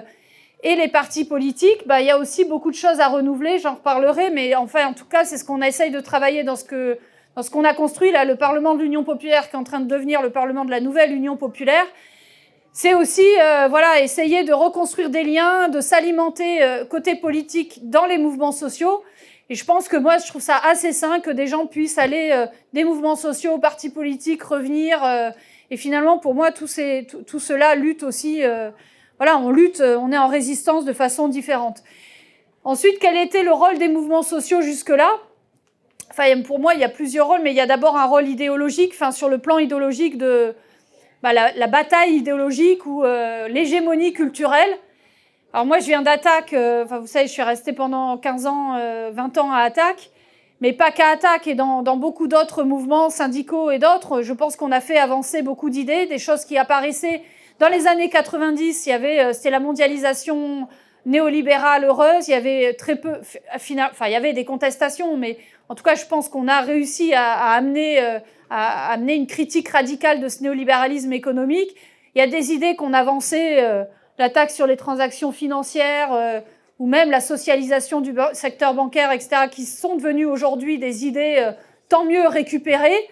et 0.62 0.76
les 0.76 0.86
partis 0.86 1.24
politiques, 1.24 1.84
bah, 1.84 2.00
il 2.00 2.06
y 2.06 2.12
a 2.12 2.18
aussi 2.18 2.44
beaucoup 2.44 2.70
de 2.70 2.76
choses 2.76 3.00
à 3.00 3.08
renouveler, 3.08 3.58
j'en 3.58 3.74
reparlerai, 3.74 4.30
mais 4.30 4.54
enfin, 4.54 4.86
en 4.86 4.92
tout 4.92 5.04
cas, 5.04 5.24
c'est 5.24 5.36
ce 5.36 5.44
qu'on 5.44 5.62
essaye 5.62 5.90
de 5.90 5.98
travailler 5.98 6.44
dans 6.44 6.54
ce 6.54 6.62
que 6.62 6.96
dans 7.34 7.42
ce 7.42 7.50
qu'on 7.50 7.64
a 7.64 7.74
construit, 7.74 8.12
là, 8.12 8.24
le 8.24 8.36
Parlement 8.36 8.76
de 8.76 8.82
l'Union 8.84 9.02
populaire, 9.02 9.50
qui 9.50 9.56
est 9.56 9.58
en 9.58 9.64
train 9.64 9.80
de 9.80 9.88
devenir 9.88 10.22
le 10.22 10.30
Parlement 10.30 10.64
de 10.64 10.70
la 10.70 10.78
nouvelle 10.78 11.12
Union 11.12 11.36
populaire. 11.36 11.86
C'est 12.72 12.94
aussi 12.94 13.26
euh, 13.42 13.66
voilà, 13.68 14.00
essayer 14.02 14.44
de 14.44 14.52
reconstruire 14.52 15.10
des 15.10 15.24
liens, 15.24 15.68
de 15.68 15.80
s'alimenter 15.80 16.62
euh, 16.62 16.84
côté 16.84 17.16
politique 17.16 17.90
dans 17.90 18.06
les 18.06 18.16
mouvements 18.16 18.52
sociaux. 18.52 19.02
Et 19.48 19.54
je 19.54 19.64
pense 19.64 19.88
que 19.88 19.96
moi, 19.96 20.18
je 20.18 20.26
trouve 20.26 20.42
ça 20.42 20.56
assez 20.58 20.92
sain 20.92 21.20
que 21.20 21.30
des 21.30 21.46
gens 21.46 21.66
puissent 21.66 21.98
aller 21.98 22.30
euh, 22.32 22.46
des 22.72 22.84
mouvements 22.84 23.16
sociaux 23.16 23.52
aux 23.52 23.58
partis 23.58 23.90
politiques, 23.90 24.42
revenir. 24.42 24.98
et 25.70 25.76
finalement, 25.76 26.18
pour 26.18 26.34
moi, 26.34 26.52
tout, 26.52 26.66
ces, 26.66 27.06
tout, 27.08 27.22
tout 27.22 27.40
cela 27.40 27.74
lutte 27.74 28.02
aussi 28.02 28.42
voilà, 29.18 29.38
on 29.38 29.50
lutte, 29.50 29.80
euh, 29.80 29.96
on 29.98 30.12
est 30.12 30.18
en 30.18 30.28
résistance 30.28 30.84
de 30.84 30.92
façon 30.92 31.28
différente. 31.28 31.82
Ensuite, 32.64 32.98
quel 33.00 33.16
était 33.16 33.42
le 33.42 33.52
rôle 33.52 33.78
des 33.78 33.88
mouvements 33.88 34.22
sociaux 34.22 34.60
jusque-là? 34.60 35.10
Enfin, 36.10 36.42
pour 36.42 36.58
moi, 36.58 36.74
il 36.74 36.80
y 36.80 36.84
a 36.84 36.88
plusieurs 36.88 37.26
rôles, 37.26 37.40
mais 37.42 37.52
il 37.52 37.56
y 37.56 37.60
a 37.60 37.66
d'abord 37.66 37.96
un 37.96 38.06
rôle 38.06 38.28
idéologique, 38.28 38.92
enfin, 38.94 39.12
sur 39.12 39.28
le 39.28 39.38
plan 39.38 39.58
idéologique 39.58 40.18
de 40.18 40.54
bah, 41.22 41.32
la, 41.32 41.66
bataille 41.66 42.14
idéologique 42.14 42.84
ou 42.86 43.04
euh, 43.04 43.48
l'hégémonie 43.48 44.12
culturelle. 44.12 44.70
Alors 45.56 45.64
moi, 45.64 45.78
je 45.78 45.86
viens 45.86 46.02
d'Attaque, 46.02 46.52
euh, 46.52 46.84
enfin, 46.84 46.98
vous 46.98 47.06
savez, 47.06 47.26
je 47.28 47.32
suis 47.32 47.40
restée 47.40 47.72
pendant 47.72 48.18
15 48.18 48.46
ans, 48.46 48.78
20 49.10 49.38
ans 49.38 49.50
à 49.50 49.60
Attaque, 49.60 50.10
mais 50.60 50.74
pas 50.74 50.90
qu'à 50.90 51.08
Attaque 51.08 51.46
et 51.46 51.54
dans, 51.54 51.82
beaucoup 51.96 52.28
d'autres 52.28 52.62
mouvements 52.62 53.08
syndicaux 53.08 53.70
et 53.70 53.78
d'autres. 53.78 54.20
Je 54.20 54.34
pense 54.34 54.54
qu'on 54.54 54.70
a 54.70 54.82
fait 54.82 54.98
avancer 54.98 55.40
beaucoup 55.40 55.70
d'idées, 55.70 56.04
des 56.04 56.18
choses 56.18 56.44
qui 56.44 56.58
apparaissaient 56.58 57.22
dans 57.58 57.68
les 57.68 57.86
années 57.86 58.10
90, 58.10 58.84
il 58.84 58.90
y 58.90 58.92
avait, 58.92 59.20
euh, 59.20 59.32
c'était 59.32 59.48
la 59.48 59.60
mondialisation 59.60 60.68
néolibérale 61.06 61.84
heureuse. 61.84 62.28
Il 62.28 62.32
y 62.32 62.34
avait 62.34 62.74
très 62.74 62.96
peu, 62.96 63.14
enfin, 63.54 64.08
il 64.08 64.12
y 64.12 64.14
avait 64.14 64.34
des 64.34 64.44
contestations, 64.44 65.16
mais 65.16 65.38
en 65.70 65.74
tout 65.74 65.82
cas, 65.82 65.94
je 65.94 66.04
pense 66.04 66.28
qu'on 66.28 66.48
a 66.48 66.60
réussi 66.60 67.14
à, 67.14 67.52
amener, 67.52 68.02
euh, 68.02 68.18
à 68.50 68.92
amener 68.92 69.14
une 69.14 69.26
critique 69.26 69.70
radicale 69.70 70.20
de 70.20 70.28
ce 70.28 70.42
néolibéralisme 70.42 71.14
économique. 71.14 71.74
Il 72.14 72.18
y 72.18 72.22
a 72.22 72.26
des 72.26 72.52
idées 72.52 72.76
qu'on 72.76 72.92
avançait, 72.92 73.64
euh, 73.64 73.84
la 74.18 74.30
taxe 74.30 74.54
sur 74.54 74.66
les 74.66 74.76
transactions 74.76 75.32
financières, 75.32 76.42
ou 76.78 76.86
même 76.86 77.10
la 77.10 77.20
socialisation 77.20 78.00
du 78.00 78.14
secteur 78.32 78.74
bancaire, 78.74 79.12
etc., 79.12 79.48
qui 79.50 79.64
sont 79.64 79.96
devenues 79.96 80.26
aujourd'hui 80.26 80.78
des 80.78 81.06
idées 81.06 81.52
tant 81.88 82.04
mieux 82.04 82.26
récupérées. 82.26 83.08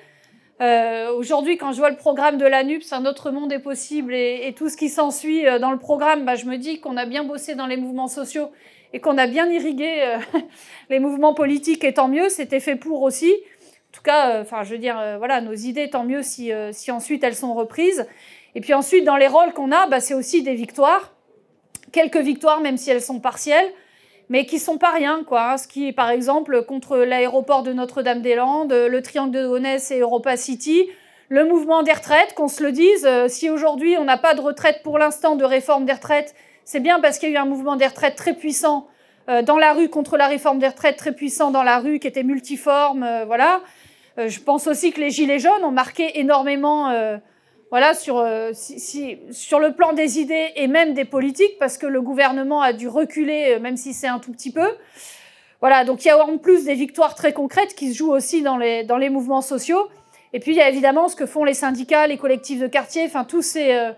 Euh, 0.61 1.12
Aujourd'hui, 1.12 1.56
quand 1.56 1.73
je 1.73 1.78
vois 1.78 1.90
le 1.90 1.96
programme 1.96 2.38
de 2.38 2.46
l'ANUPS, 2.46 2.92
un 2.92 3.06
autre 3.06 3.30
monde 3.30 3.52
est 3.52 3.58
possible 3.58 4.14
et, 4.14 4.54
tout 4.56 4.68
ce 4.68 4.76
qui 4.76 4.88
s'ensuit 4.88 5.46
euh, 5.46 5.58
dans 5.58 5.70
le 5.70 5.78
programme, 5.78 6.25
bah, 6.25 6.37
je 6.37 6.46
me 6.46 6.56
dis 6.58 6.80
qu'on 6.80 6.96
a 6.96 7.06
bien 7.06 7.25
bossé 7.25 7.54
dans 7.54 7.66
les 7.66 7.76
mouvements 7.76 8.08
sociaux 8.08 8.50
et 8.92 9.00
qu'on 9.00 9.18
a 9.18 9.26
bien 9.26 9.50
irrigué 9.50 10.02
euh, 10.02 10.18
les 10.90 11.00
mouvements 11.00 11.34
politiques 11.34 11.82
et 11.84 11.94
tant 11.94 12.08
mieux, 12.08 12.28
c'était 12.28 12.61
fait 12.61 12.76
pour 12.76 13.02
aussi. 13.02 13.32
En 13.32 13.92
tout 13.96 14.02
cas, 14.02 14.30
euh, 14.30 14.42
enfin, 14.42 14.62
je 14.62 14.70
veux 14.70 14.78
dire, 14.78 14.96
voilà, 15.18 15.40
nos 15.40 15.54
idées, 15.54 15.90
tant 15.90 16.04
mieux 16.04 16.23
si, 16.23 16.50
si 16.73 16.90
ensuite 16.90 17.23
elles 17.25 17.37
sont 17.37 17.54
reprises. 17.54 18.06
Et 18.54 18.61
puis 18.61 18.75
ensuite, 18.75 19.04
dans 19.04 19.16
les 19.16 19.28
rôles 19.28 19.52
qu'on 19.52 19.73
a, 19.73 19.87
bah, 19.87 20.00
c'est 20.00 20.14
aussi 20.14 20.42
des 20.42 20.54
victoires. 20.54 21.12
Quelques 21.92 22.18
victoires, 22.18 22.61
même 22.61 22.76
si 22.76 22.90
elles 22.90 23.02
sont 23.02 23.20
partielles 23.20 23.73
mais 24.28 24.46
qui 24.46 24.58
sont 24.58 24.78
pas 24.78 24.90
rien, 24.90 25.23
quoi. 25.25 25.52
Hein. 25.52 25.56
Ce 25.56 25.68
qui 25.68 25.88
est, 25.88 25.92
par 25.92 26.11
exemple, 26.11 26.64
contre 26.64 26.99
l'aéroport 26.99 27.62
de 27.62 27.73
Notre-Dame-des-Landes, 27.73 28.73
le 28.73 29.02
triangle 29.02 29.32
de 29.32 29.46
Gonesse 29.46 29.90
et 29.90 30.00
Europa 30.00 30.37
City, 30.37 30.88
le 31.28 31.44
mouvement 31.44 31.82
des 31.82 31.92
retraites, 31.92 32.34
qu'on 32.34 32.49
se 32.49 32.62
le 32.62 32.73
dise. 32.73 33.06
Euh, 33.06 33.28
si 33.28 33.50
aujourd'hui 33.50 33.96
on 33.99 34.04
n'a 34.04 34.18
pas 34.18 34.34
de 34.34 34.40
retraite 34.40 34.82
pour 34.82 34.99
l'instant, 34.99 35.37
de 35.37 35.44
réforme 35.44 35.84
des 35.84 35.92
retraites, 35.92 36.34
c'est 36.64 36.80
bien 36.80 37.00
parce 37.00 37.18
qu'il 37.18 37.30
y 37.30 37.32
a 37.32 37.40
eu 37.40 37.42
un 37.42 37.46
mouvement 37.46 37.76
des 37.76 37.87
retraites 37.87 38.16
très 38.16 38.34
puissant 38.34 38.87
euh, 39.28 39.42
dans 39.42 39.58
la 39.58 39.73
rue 39.73 39.88
contre 39.88 40.16
la 40.16 40.26
réforme 40.26 40.58
des 40.58 40.68
retraites, 40.68 40.96
très 40.96 41.12
puissant 41.12 41.50
dans 41.50 41.62
la 41.62 41.78
rue, 41.78 41.99
qui 41.99 42.06
était 42.06 42.23
multiforme, 42.23 43.02
euh, 43.02 43.25
voilà. 43.25 43.61
Je 44.16 44.38
pense 44.38 44.68
aussi 44.68 44.92
que 44.92 45.00
les 45.00 45.11
gilets 45.11 45.40
jaunes 45.40 45.64
ont 45.64 45.73
marqué 45.73 46.20
énormément 46.20 47.18
voilà, 47.74 47.92
sur, 47.92 48.18
euh, 48.18 48.52
sur 49.32 49.58
le 49.58 49.72
plan 49.72 49.94
des 49.94 50.20
idées 50.20 50.52
et 50.54 50.68
même 50.68 50.94
des 50.94 51.04
politiques, 51.04 51.58
parce 51.58 51.76
que 51.76 51.88
le 51.88 52.00
gouvernement 52.00 52.62
a 52.62 52.72
dû 52.72 52.86
reculer, 52.86 53.54
euh, 53.56 53.58
même 53.58 53.76
si 53.76 53.92
c'est 53.92 54.06
un 54.06 54.20
tout 54.20 54.30
petit 54.30 54.52
peu. 54.52 54.68
Voilà, 55.58 55.84
donc 55.84 56.04
il 56.04 56.06
y 56.06 56.10
a 56.12 56.24
en 56.24 56.38
plus 56.38 56.66
des 56.66 56.74
victoires 56.74 57.16
très 57.16 57.32
concrètes 57.32 57.74
qui 57.74 57.92
se 57.92 57.98
jouent 57.98 58.12
aussi 58.12 58.42
dans 58.42 58.58
les, 58.58 58.84
dans 58.84 58.96
les 58.96 59.10
mouvements 59.10 59.40
sociaux. 59.40 59.88
Et 60.32 60.38
puis 60.38 60.52
il 60.52 60.56
y 60.56 60.60
a 60.60 60.68
évidemment 60.68 61.08
ce 61.08 61.16
que 61.16 61.26
font 61.26 61.42
les 61.42 61.52
syndicats, 61.52 62.06
les 62.06 62.16
collectifs 62.16 62.60
de 62.60 62.68
quartier, 62.68 63.02
enfin 63.06 63.24
tous 63.24 63.42
ces, 63.42 63.72
euh, 63.72 63.90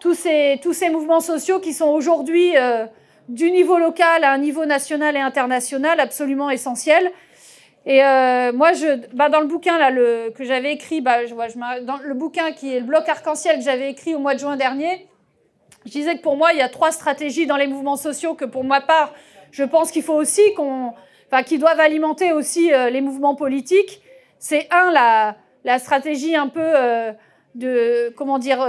tous 0.00 0.14
ces, 0.14 0.58
tous 0.60 0.72
ces 0.72 0.90
mouvements 0.90 1.20
sociaux 1.20 1.60
qui 1.60 1.72
sont 1.72 1.90
aujourd'hui 1.90 2.54
du 3.28 3.52
niveau 3.52 3.78
local 3.78 4.24
à 4.24 4.32
un 4.32 4.38
niveau 4.38 4.66
national 4.66 5.14
et 5.14 5.20
international 5.20 6.00
absolument 6.00 6.50
essentiels. 6.50 7.12
Et 7.86 8.02
euh, 8.02 8.52
moi, 8.52 8.72
je, 8.72 9.06
bah, 9.14 9.28
dans 9.28 9.40
le 9.40 9.46
bouquin 9.46 9.78
là, 9.78 9.90
que 10.30 10.44
j'avais 10.44 10.72
écrit, 10.72 11.00
bah, 11.00 11.26
je, 11.26 11.34
vois, 11.34 11.48
je, 11.48 11.84
dans 11.84 11.98
le 11.98 12.14
bouquin 12.14 12.52
qui 12.52 12.74
est 12.74 12.80
le 12.80 12.86
bloc 12.86 13.08
arc-en-ciel 13.08 13.58
que 13.58 13.64
j'avais 13.64 13.90
écrit 13.90 14.14
au 14.14 14.18
mois 14.18 14.34
de 14.34 14.40
juin 14.40 14.56
dernier, 14.56 15.06
je 15.84 15.90
disais 15.90 16.16
que 16.16 16.22
pour 16.22 16.36
moi, 16.36 16.52
il 16.52 16.58
y 16.58 16.62
a 16.62 16.70
trois 16.70 16.92
stratégies 16.92 17.46
dans 17.46 17.58
les 17.58 17.66
mouvements 17.66 17.96
sociaux 17.96 18.34
que 18.34 18.46
pour 18.46 18.64
ma 18.64 18.80
part, 18.80 19.12
je 19.50 19.64
pense 19.64 19.90
qu'il 19.90 20.02
faut 20.02 20.14
aussi 20.14 20.40
qu'on, 20.54 20.94
enfin, 21.26 21.42
qui 21.42 21.58
doivent 21.58 21.80
alimenter 21.80 22.32
aussi 22.32 22.72
euh, 22.72 22.88
les 22.88 23.02
mouvements 23.02 23.34
politiques. 23.34 24.00
C'est 24.38 24.66
un, 24.70 24.90
la, 24.90 25.36
la 25.64 25.78
stratégie 25.78 26.36
un 26.36 26.48
peu 26.48 26.60
euh, 26.62 27.12
de, 27.54 28.14
comment 28.16 28.38
dire, 28.38 28.66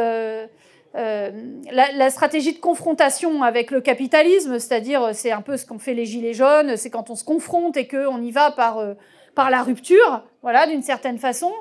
la, 0.95 1.91
la, 1.91 2.09
stratégie 2.09 2.53
de 2.53 2.59
confrontation 2.59 3.43
avec 3.43 3.69
le 3.69 3.81
capitalisme, 3.81 4.59
c'est-à-dire 4.59 5.03
euh, 5.03 5.11
c'est 5.13 5.31
un 5.31 5.41
peu 5.41 5.57
ce 5.57 5.65
qu'ont 5.65 5.79
fait 5.79 5.93
les 5.93 6.05
gilets 6.05 6.33
jaunes, 6.33 6.77
c'est 6.77 6.89
quand 6.89 7.09
on 7.09 7.15
se 7.15 7.25
confronte 7.25 7.75
et 7.75 7.87
qu'on 7.87 8.21
y 8.21 8.31
va 8.31 8.51
par, 8.51 8.77
euh, 8.77 8.93
par 9.35 9.49
la 9.49 9.61
rupture, 9.61 10.23
voilà, 10.41 10.67
d'une 10.67 10.81
certaine 10.81 11.17
façon. 11.17 11.51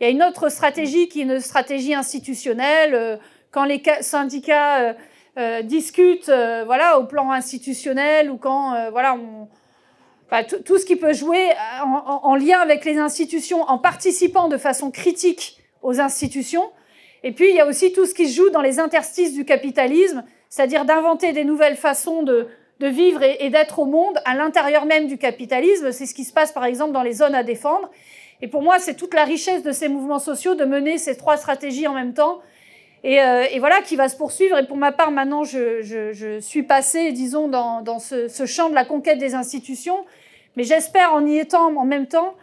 Il 0.00 0.04
y 0.04 0.06
a 0.06 0.10
une 0.10 0.22
autre 0.24 0.48
stratégie 0.48 1.08
qui 1.08 1.20
est 1.20 1.22
une 1.24 1.38
stratégie 1.40 1.94
institutionnelle, 1.94 3.20
quand 3.52 3.64
les 3.64 3.82
syndicats 4.00 4.96
euh, 5.38 5.62
discutent, 5.62 6.32
voilà, 6.64 6.98
au 6.98 7.04
plan 7.04 7.30
institutionnel 7.30 8.30
ou 8.30 8.38
quand, 8.38 8.90
voilà, 8.90 9.14
on, 9.14 9.48
enfin, 10.26 10.42
tout 10.42 10.78
ce 10.78 10.86
qui 10.86 10.96
peut 10.96 11.12
jouer 11.12 11.50
en 11.84 12.34
lien 12.34 12.60
avec 12.60 12.86
les 12.86 12.96
institutions, 12.96 13.62
en 13.64 13.76
participant 13.76 14.48
de 14.48 14.56
façon 14.56 14.90
critique 14.90 15.60
aux 15.82 16.00
institutions, 16.00 16.70
et 17.22 17.32
puis, 17.32 17.50
il 17.50 17.56
y 17.56 17.60
a 17.60 17.66
aussi 17.66 17.92
tout 17.92 18.06
ce 18.06 18.14
qui 18.14 18.28
se 18.28 18.36
joue 18.36 18.50
dans 18.50 18.62
les 18.62 18.78
interstices 18.78 19.34
du 19.34 19.44
capitalisme, 19.44 20.24
c'est-à-dire 20.48 20.84
d'inventer 20.84 21.32
des 21.32 21.44
nouvelles 21.44 21.76
façons 21.76 22.22
de, 22.22 22.48
vivre 22.80 23.22
et, 23.22 23.50
d'être 23.50 23.78
au 23.78 23.84
monde 23.84 24.18
à 24.24 24.34
l'intérieur 24.34 24.86
même 24.86 25.06
du 25.06 25.18
capitalisme. 25.18 25.92
C'est 25.92 26.06
ce 26.06 26.14
qui 26.14 26.24
se 26.24 26.32
passe, 26.32 26.52
par 26.52 26.64
exemple, 26.64 26.92
dans 26.92 27.02
les 27.02 27.12
zones 27.12 27.34
à 27.34 27.42
défendre. 27.42 27.90
Et 28.40 28.48
pour 28.48 28.62
moi, 28.62 28.78
c'est 28.78 28.94
toute 28.94 29.12
la 29.12 29.24
richesse 29.24 29.62
de 29.62 29.72
ces 29.72 29.88
mouvements 29.88 30.18
sociaux 30.18 30.54
de 30.54 30.64
mener 30.64 30.96
ces 30.96 31.16
trois 31.16 31.36
stratégies 31.36 31.86
en 31.86 31.92
même 31.92 32.14
temps. 32.14 32.40
Et, 33.04 33.20
euh, 33.20 33.44
voilà, 33.58 33.82
qui 33.82 33.96
va 33.96 34.08
se 34.08 34.16
poursuivre. 34.16 34.56
Et 34.56 34.66
pour 34.66 34.78
ma 34.78 34.92
part, 34.92 35.10
maintenant, 35.10 35.44
je, 35.44 36.38
suis 36.40 36.62
passée, 36.62 37.12
disons, 37.12 37.48
dans, 37.48 37.98
ce 37.98 38.46
champ 38.46 38.70
de 38.70 38.74
la 38.74 38.86
conquête 38.86 39.18
des 39.18 39.34
institutions. 39.34 40.06
Mais 40.56 40.64
j'espère, 40.64 41.12
en 41.12 41.26
y 41.26 41.38
étant 41.38 41.76
en 41.76 41.84
même 41.84 42.06
temps, 42.06 42.34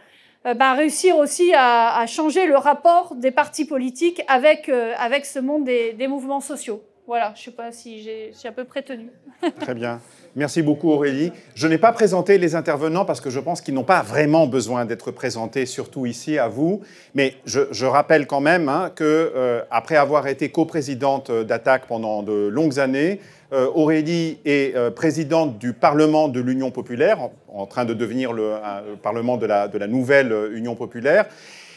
euh, 0.46 0.54
ben, 0.54 0.74
réussir 0.74 1.16
aussi 1.16 1.52
à, 1.54 2.04
changer 2.06 2.46
le 2.46 2.56
rapport 2.56 3.14
des 3.16 3.30
partis 3.30 3.64
politiques 3.64 4.22
avec, 4.28 4.68
euh, 4.68 4.92
avec 4.98 5.26
ce 5.26 5.38
monde 5.38 5.64
des, 5.64 6.08
mouvements 6.08 6.40
sociaux. 6.40 6.82
Voilà, 7.06 7.32
je 7.34 7.40
ne 7.40 7.44
sais 7.46 7.50
pas 7.52 7.72
si 7.72 8.02
j'ai 8.02 8.32
à 8.44 8.52
peu 8.52 8.64
près 8.64 8.82
tenu. 8.82 9.08
Très 9.60 9.74
bien. 9.74 10.00
Merci 10.36 10.60
beaucoup 10.60 10.90
Aurélie. 10.90 11.32
Je 11.54 11.66
n'ai 11.66 11.78
pas 11.78 11.90
présenté 11.90 12.36
les 12.36 12.54
intervenants 12.54 13.06
parce 13.06 13.20
que 13.20 13.30
je 13.30 13.40
pense 13.40 13.62
qu'ils 13.62 13.72
n'ont 13.72 13.82
pas 13.82 14.02
vraiment 14.02 14.46
besoin 14.46 14.84
d'être 14.84 15.10
présentés, 15.10 15.64
surtout 15.64 16.04
ici 16.04 16.38
à 16.38 16.48
vous. 16.48 16.82
Mais 17.14 17.34
je, 17.46 17.86
rappelle 17.86 18.26
quand 18.26 18.42
même 18.42 18.68
hein, 18.68 18.92
que 18.94 19.04
euh, 19.04 19.62
après 19.70 19.96
avoir 19.96 20.26
été 20.26 20.50
coprésidente 20.50 21.30
d'Attaque 21.32 21.86
pendant 21.88 22.22
de 22.22 22.46
longues 22.46 22.78
années, 22.78 23.20
Aurélie 23.52 24.38
est 24.44 24.76
euh, 24.76 24.90
présidente 24.90 25.58
du 25.58 25.72
Parlement 25.72 26.28
de 26.28 26.40
l'Union 26.40 26.70
populaire, 26.70 27.30
en, 27.48 27.66
train 27.66 27.84
de 27.84 27.94
devenir 27.94 28.32
le, 28.32 28.54
Parlement 29.02 29.36
de 29.36 29.46
la, 29.46 29.68
de 29.68 29.78
la 29.78 29.86
nouvelle 29.86 30.34
Union 30.52 30.74
populaire. 30.74 31.26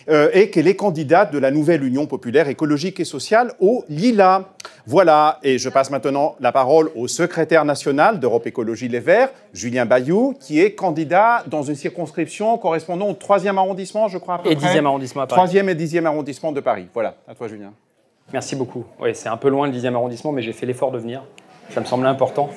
Euh, 0.10 0.30
et 0.34 0.50
qu'elle 0.50 0.68
est 0.68 0.76
candidate 0.76 1.32
de 1.32 1.38
la 1.38 1.52
nouvelle 1.52 1.84
Union 1.84 2.08
populaire 2.08 2.48
écologique 2.48 3.00
et 3.00 3.06
sociale 3.06 3.54
au 3.60 3.86
Lila. 3.88 4.46
Voilà, 4.88 5.40
et 5.44 5.60
je 5.60 5.70
passe 5.70 5.92
maintenant 5.92 6.36
la 6.40 6.52
parole 6.52 6.90
au 6.96 7.08
secrétaire 7.08 7.66
national 7.66 8.20
d'Europe 8.20 8.48
Écologie 8.48 8.88
Les 8.88 9.00
Verts, 9.00 9.30
Julien 9.54 9.86
Bayou, 9.86 10.34
qui 10.40 10.60
est 10.60 10.74
candidat 10.74 11.44
dans 11.46 11.62
une 11.62 11.76
circonscription 11.76 12.58
correspondant 12.58 13.10
au 13.10 13.14
3e 13.14 13.58
arrondissement, 13.58 14.08
je 14.08 14.18
crois. 14.18 14.36
À 14.36 14.40
peu 14.40 14.52
et 14.52 14.56
près. 14.56 14.76
10e 14.76 14.86
arrondissement 14.86 15.22
à 15.22 15.28
Paris. 15.28 15.54
3e 15.54 15.70
et 15.70 15.76
10e 15.76 16.06
arrondissement 16.06 16.52
de 16.52 16.62
Paris. 16.62 16.88
Voilà, 16.94 17.18
à 17.28 17.36
toi 17.36 17.48
Julien. 17.48 17.74
Merci 18.34 18.56
beaucoup. 18.56 18.86
Oui, 19.00 19.12
c'est 19.14 19.30
un 19.30 19.38
peu 19.38 19.50
loin 19.50 19.68
le 19.68 19.74
10e 19.74 19.94
arrondissement, 19.94 20.32
mais 20.32 20.42
j'ai 20.42 20.54
fait 20.54 20.66
l'effort 20.66 20.92
de 20.92 20.98
venir. 20.98 21.24
Ça 21.72 21.80
me 21.80 21.86
semblait 21.86 22.10
important. 22.10 22.50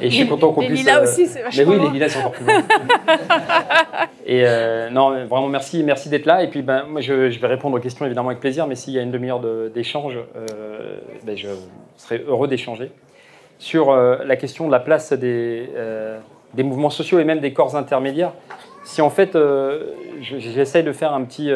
Et 0.00 0.10
je 0.10 0.16
suis 0.16 0.26
content 0.26 0.52
qu'on 0.52 0.62
puisse. 0.62 0.70
Les 0.70 0.76
lilas 0.78 0.98
euh... 0.98 1.04
aussi, 1.04 1.26
c'est 1.26 1.42
Mais 1.56 1.64
oui, 1.64 1.78
les 1.78 1.90
lilas, 1.90 2.08
c'est 2.08 2.18
encore 2.18 2.32
plus 2.32 2.44
loin. 2.44 2.62
et 4.26 4.42
euh, 4.44 4.90
non, 4.90 5.10
vraiment, 5.26 5.48
merci, 5.48 5.82
merci 5.84 6.08
d'être 6.08 6.26
là. 6.26 6.42
Et 6.42 6.48
puis, 6.48 6.62
ben, 6.62 6.84
moi, 6.88 7.00
je, 7.00 7.30
je, 7.30 7.38
vais 7.38 7.46
répondre 7.46 7.76
aux 7.76 7.80
questions 7.80 8.04
évidemment 8.04 8.30
avec 8.30 8.40
plaisir, 8.40 8.66
mais 8.66 8.74
s'il 8.74 8.94
y 8.94 8.98
a 8.98 9.02
une 9.02 9.12
demi-heure 9.12 9.40
d'échange, 9.72 10.18
euh, 10.36 10.96
ben, 11.24 11.36
je 11.36 11.48
serai 11.96 12.24
heureux 12.26 12.48
d'échanger. 12.48 12.90
sur 13.58 13.94
la 13.94 14.36
question 14.36 14.66
de 14.66 14.72
la 14.72 14.80
place 14.80 15.12
des, 15.12 15.68
des 16.54 16.62
mouvements 16.62 16.90
sociaux 16.90 17.20
et 17.20 17.24
même 17.24 17.40
des 17.40 17.52
corps 17.52 17.76
intermédiaires. 17.76 18.32
Si 18.84 19.00
en 19.00 19.10
fait, 19.10 19.38
j'essaye 20.20 20.82
de 20.82 20.92
faire 20.92 21.12
un 21.12 21.22
petit 21.22 21.52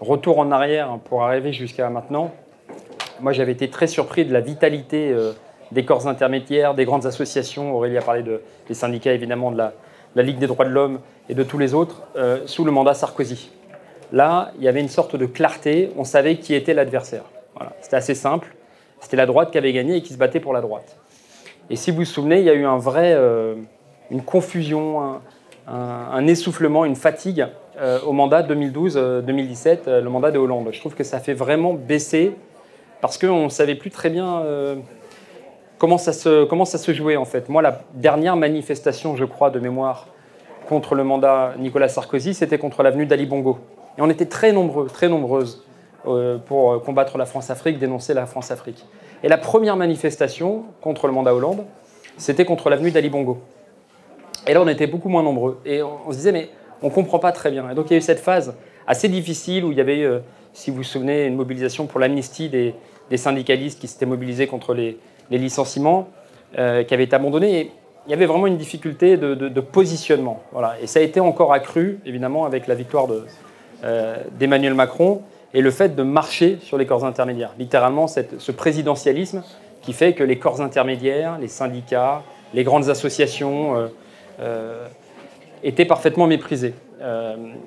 retour 0.00 0.38
en 0.38 0.50
arrière 0.50 0.98
pour 1.04 1.22
arriver 1.22 1.52
jusqu'à 1.52 1.88
maintenant, 1.90 2.32
moi 3.20 3.32
j'avais 3.32 3.52
été 3.52 3.68
très 3.70 3.86
surpris 3.86 4.24
de 4.24 4.32
la 4.32 4.40
vitalité 4.40 5.14
des 5.72 5.84
corps 5.84 6.06
intermédiaires, 6.06 6.74
des 6.74 6.84
grandes 6.84 7.06
associations. 7.06 7.74
Aurélie 7.74 7.98
a 7.98 8.02
parlé 8.02 8.22
de, 8.22 8.42
des 8.68 8.74
syndicats, 8.74 9.12
évidemment, 9.12 9.50
de 9.50 9.58
la, 9.58 9.72
Ligue 10.16 10.38
des 10.38 10.46
droits 10.46 10.64
de 10.64 10.70
l'homme 10.70 11.00
et 11.28 11.34
de 11.34 11.42
tous 11.42 11.58
les 11.58 11.74
autres, 11.74 12.02
euh, 12.16 12.40
sous 12.46 12.64
le 12.64 12.70
mandat 12.70 12.94
Sarkozy. 12.94 13.50
Là, 14.12 14.52
il 14.56 14.64
y 14.64 14.68
avait 14.68 14.80
une 14.80 14.88
sorte 14.88 15.14
de 15.14 15.26
clarté, 15.26 15.92
on 15.98 16.04
savait 16.04 16.36
qui 16.36 16.54
était 16.54 16.72
l'adversaire. 16.72 17.24
Voilà. 17.54 17.74
C'était 17.82 17.96
assez 17.96 18.14
simple. 18.14 18.54
C'était 19.00 19.18
la 19.18 19.26
droite 19.26 19.50
qui 19.50 19.58
avait 19.58 19.74
gagné 19.74 19.96
et 19.96 20.02
qui 20.02 20.14
se 20.14 20.18
battait 20.18 20.40
pour 20.40 20.54
la 20.54 20.62
droite. 20.62 20.96
Et 21.68 21.76
si 21.76 21.90
vous 21.90 21.98
vous 21.98 22.04
souvenez, 22.06 22.38
il 22.38 22.46
y 22.46 22.50
a 22.50 22.54
eu 22.54 22.64
un 22.64 22.78
vrai, 22.78 23.12
euh, 23.12 23.56
une 24.10 24.22
confusion, 24.22 25.20
un, 25.68 26.26
essoufflement, 26.26 26.86
une 26.86 26.96
fatigue 26.96 27.46
euh, 27.78 28.00
au 28.06 28.12
mandat 28.12 28.42
2012-2017, 28.42 30.00
le 30.00 30.08
mandat 30.08 30.30
de 30.30 30.38
Hollande. 30.38 30.68
Je 30.72 30.80
trouve 30.80 30.94
que 30.94 31.04
ça 31.04 31.18
fait 31.18 31.34
vraiment 31.34 31.74
baisser 31.74 32.32
parce 33.00 33.18
qu'on 33.18 33.44
ne 33.44 33.48
savait 33.48 33.74
plus 33.74 33.90
très 33.90 34.10
bien 34.10 34.42
comment 35.78 35.98
ça, 35.98 36.12
se, 36.12 36.44
comment 36.44 36.64
ça 36.64 36.78
se 36.78 36.92
jouait 36.92 37.16
en 37.16 37.24
fait 37.24 37.48
Moi, 37.48 37.62
la 37.62 37.80
dernière 37.94 38.36
manifestation, 38.36 39.16
je 39.16 39.24
crois, 39.24 39.50
de 39.50 39.58
mémoire 39.58 40.06
contre 40.68 40.94
le 40.94 41.04
mandat 41.04 41.54
Nicolas 41.58 41.88
Sarkozy, 41.88 42.34
c'était 42.34 42.58
contre 42.58 42.82
l'avenue 42.82 43.06
d'Ali 43.06 43.26
Bongo. 43.26 43.58
Et 43.98 44.02
on 44.02 44.10
était 44.10 44.26
très 44.26 44.52
nombreux, 44.52 44.86
très 44.86 45.08
nombreuses 45.08 45.64
euh, 46.06 46.38
pour 46.38 46.72
euh, 46.72 46.78
combattre 46.78 47.18
la 47.18 47.26
France-Afrique, 47.26 47.78
dénoncer 47.78 48.14
la 48.14 48.26
France-Afrique. 48.26 48.84
Et 49.22 49.28
la 49.28 49.38
première 49.38 49.76
manifestation 49.76 50.64
contre 50.80 51.06
le 51.06 51.12
mandat 51.12 51.34
Hollande, 51.34 51.64
c'était 52.16 52.44
contre 52.44 52.68
l'avenue 52.68 52.90
d'Ali 52.90 53.08
Bongo. 53.08 53.38
Et 54.46 54.54
là, 54.54 54.62
on 54.62 54.68
était 54.68 54.86
beaucoup 54.86 55.08
moins 55.08 55.22
nombreux. 55.22 55.60
Et 55.64 55.82
on, 55.82 56.10
se 56.10 56.16
disait, 56.16 56.32
mais 56.32 56.50
on 56.82 56.88
ne 56.88 56.92
comprend 56.92 57.18
pas 57.18 57.32
très 57.32 57.50
bien. 57.50 57.70
Et 57.70 57.74
donc, 57.74 57.86
il 57.90 57.92
y 57.92 57.94
a 57.94 57.98
eu 57.98 58.02
cette 58.02 58.20
phase 58.20 58.54
assez 58.86 59.08
difficile 59.08 59.64
où 59.64 59.72
il 59.72 59.78
y 59.78 59.80
avait, 59.80 60.02
euh, 60.02 60.20
si 60.56 60.70
vous 60.70 60.78
vous 60.78 60.84
souvenez, 60.84 61.26
une 61.26 61.36
mobilisation 61.36 61.86
pour 61.86 62.00
l'amnistie 62.00 62.48
des, 62.48 62.74
syndicalistes 63.16 63.78
qui 63.78 63.86
s'étaient 63.86 64.06
mobilisés 64.06 64.46
contre 64.46 64.72
les, 64.72 64.98
licenciements 65.30 66.08
euh, 66.58 66.82
qui 66.82 66.94
avaient 66.94 67.04
été 67.04 67.14
abandonnés. 67.14 67.60
Et 67.60 67.70
il 68.06 68.10
y 68.10 68.14
avait 68.14 68.24
vraiment 68.24 68.46
une 68.46 68.56
difficulté 68.56 69.18
de, 69.18 69.60
positionnement. 69.60 70.42
Voilà. 70.52 70.76
Et 70.80 70.86
ça 70.86 71.00
a 71.00 71.02
été 71.02 71.20
encore 71.20 71.52
accru, 71.52 71.98
évidemment, 72.06 72.46
avec 72.46 72.68
la 72.68 72.74
victoire 72.74 73.06
euh, 73.84 74.16
d'Emmanuel 74.38 74.72
Macron 74.72 75.20
et 75.52 75.60
le 75.60 75.70
fait 75.70 75.94
de 75.94 76.02
marcher 76.02 76.58
sur 76.62 76.78
les 76.78 76.86
corps 76.86 77.04
intermédiaires. 77.04 77.52
Littéralement, 77.58 78.06
ce 78.06 78.52
présidentialisme 78.52 79.42
qui 79.82 79.92
fait 79.92 80.14
que 80.14 80.24
les 80.24 80.38
corps 80.38 80.62
intermédiaires, 80.62 81.38
les 81.38 81.48
syndicats, 81.48 82.22
les 82.54 82.64
grandes 82.64 82.88
associations 82.88 83.90
euh, 84.40 84.88
étaient 85.62 85.84
parfaitement 85.84 86.26
méprisés. 86.26 86.72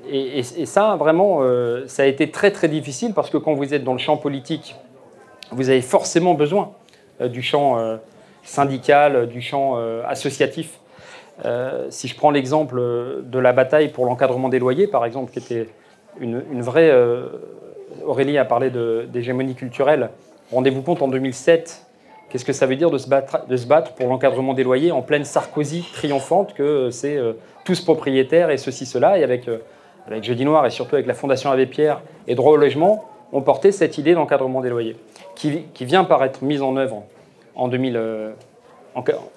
Et, 0.10 0.40
et, 0.40 0.66
ça, 0.66 0.96
vraiment, 0.96 1.42
ça 1.86 2.04
a 2.04 2.06
été 2.06 2.32
très 2.32 2.52
très 2.52 2.68
difficile 2.68 3.14
parce 3.14 3.30
que 3.30 3.38
quand 3.38 3.54
vous 3.54 3.74
êtes 3.74 3.84
dans 3.84 3.94
le 3.94 4.00
champ 4.00 4.18
politique, 4.18 4.76
vous 5.52 5.70
avez 5.70 5.82
forcément 5.82 6.34
besoin 6.34 6.72
euh, 7.22 7.28
du 7.28 7.42
champ 7.42 7.78
euh, 7.78 7.98
syndical, 8.44 9.28
du 9.28 9.42
champ 9.42 9.76
euh, 9.78 10.04
associatif. 10.08 10.80
si 11.90 12.08
je 12.08 12.16
prends 12.16 12.32
l'exemple 12.32 12.82
de 13.24 13.40
la 13.40 13.54
bataille 13.54 13.90
pour 13.90 14.06
l'encadrement 14.06 14.50
des 14.50 14.60
loyers, 14.60 14.88
par 14.88 15.06
exemple, 15.06 15.32
qui 15.32 15.40
était 15.40 15.70
une, 16.20 16.62
vraie... 16.62 16.92
Aurélie 18.06 18.38
a 18.38 18.46
parlé 18.46 18.70
d'hégémonie 19.08 19.56
culturelle. 19.56 20.10
Rendez-vous 20.52 20.82
compte, 20.82 21.02
en 21.02 21.08
2007, 21.08 21.86
Qu'est-ce 22.30 22.46
que 22.46 22.54
ça 22.54 22.66
veut 22.66 22.76
dire 22.76 22.92
de 22.92 22.98
se 22.98 23.10
battre, 23.10 23.48
de 23.48 23.58
se 23.58 23.66
battre 23.66 23.94
pour 23.94 24.08
l'encadrement 24.08 24.54
des 24.54 24.64
loyers 24.64 24.92
en 24.92 25.02
pleine 25.02 25.26
Sarkozy 25.26 25.84
triomphante, 25.94 26.54
que 26.54 26.90
c'est 26.92 27.20
tous 27.66 27.82
propriétaires 27.82 28.52
et 28.52 28.58
ceci, 28.58 28.86
cela, 28.86 29.18
et 29.18 29.24
avec, 29.24 29.50
avec 30.06 30.24
Jeudi 30.24 30.46
Noir 30.46 30.66
et 30.66 30.70
surtout 30.70 30.96
avec 30.96 31.08
la 31.08 31.16
Fondation 31.16 31.50
Abbé 31.50 31.66
Pierre 31.66 32.02
et 32.28 32.36
Droit 32.36 32.54
au 32.54 32.58
logement, 32.58 33.06
on 33.32 33.42
portait 33.42 33.72
cette 33.72 33.98
idée 33.98 34.14
d'encadrement 34.14 34.62
des 34.62 34.70
loyers 34.70 34.96
qui, 35.36 35.86
vient 35.86 36.04
par 36.04 36.24
être 36.24 36.42
mise 36.42 36.62
en 36.62 36.76
œuvre 36.76 37.04
en 37.56 37.68
2000, 37.68 37.98
euh, 37.98 38.32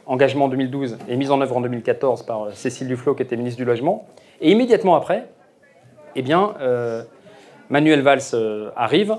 engagement 0.07 0.47
en 0.47 0.49
2012 0.49 0.99
et 1.09 1.17
mise 1.17 1.31
en 1.31 1.41
œuvre 1.41 1.57
en 1.57 1.61
2014 1.61 2.25
par 2.25 2.45
euh, 2.45 2.51
Cécile 2.53 2.89
Duflot, 2.89 3.15
qui 3.15 3.23
était 3.23 3.37
ministre 3.37 3.59
du 3.59 3.65
Logement. 3.65 4.07
Et 4.41 4.51
immédiatement 4.51 4.97
après, 4.97 5.29
eh 6.17 6.23
bien, 6.23 6.55
euh, 6.61 7.03
Manuel 7.71 8.03
Valls 8.03 8.73
arrive 8.77 9.17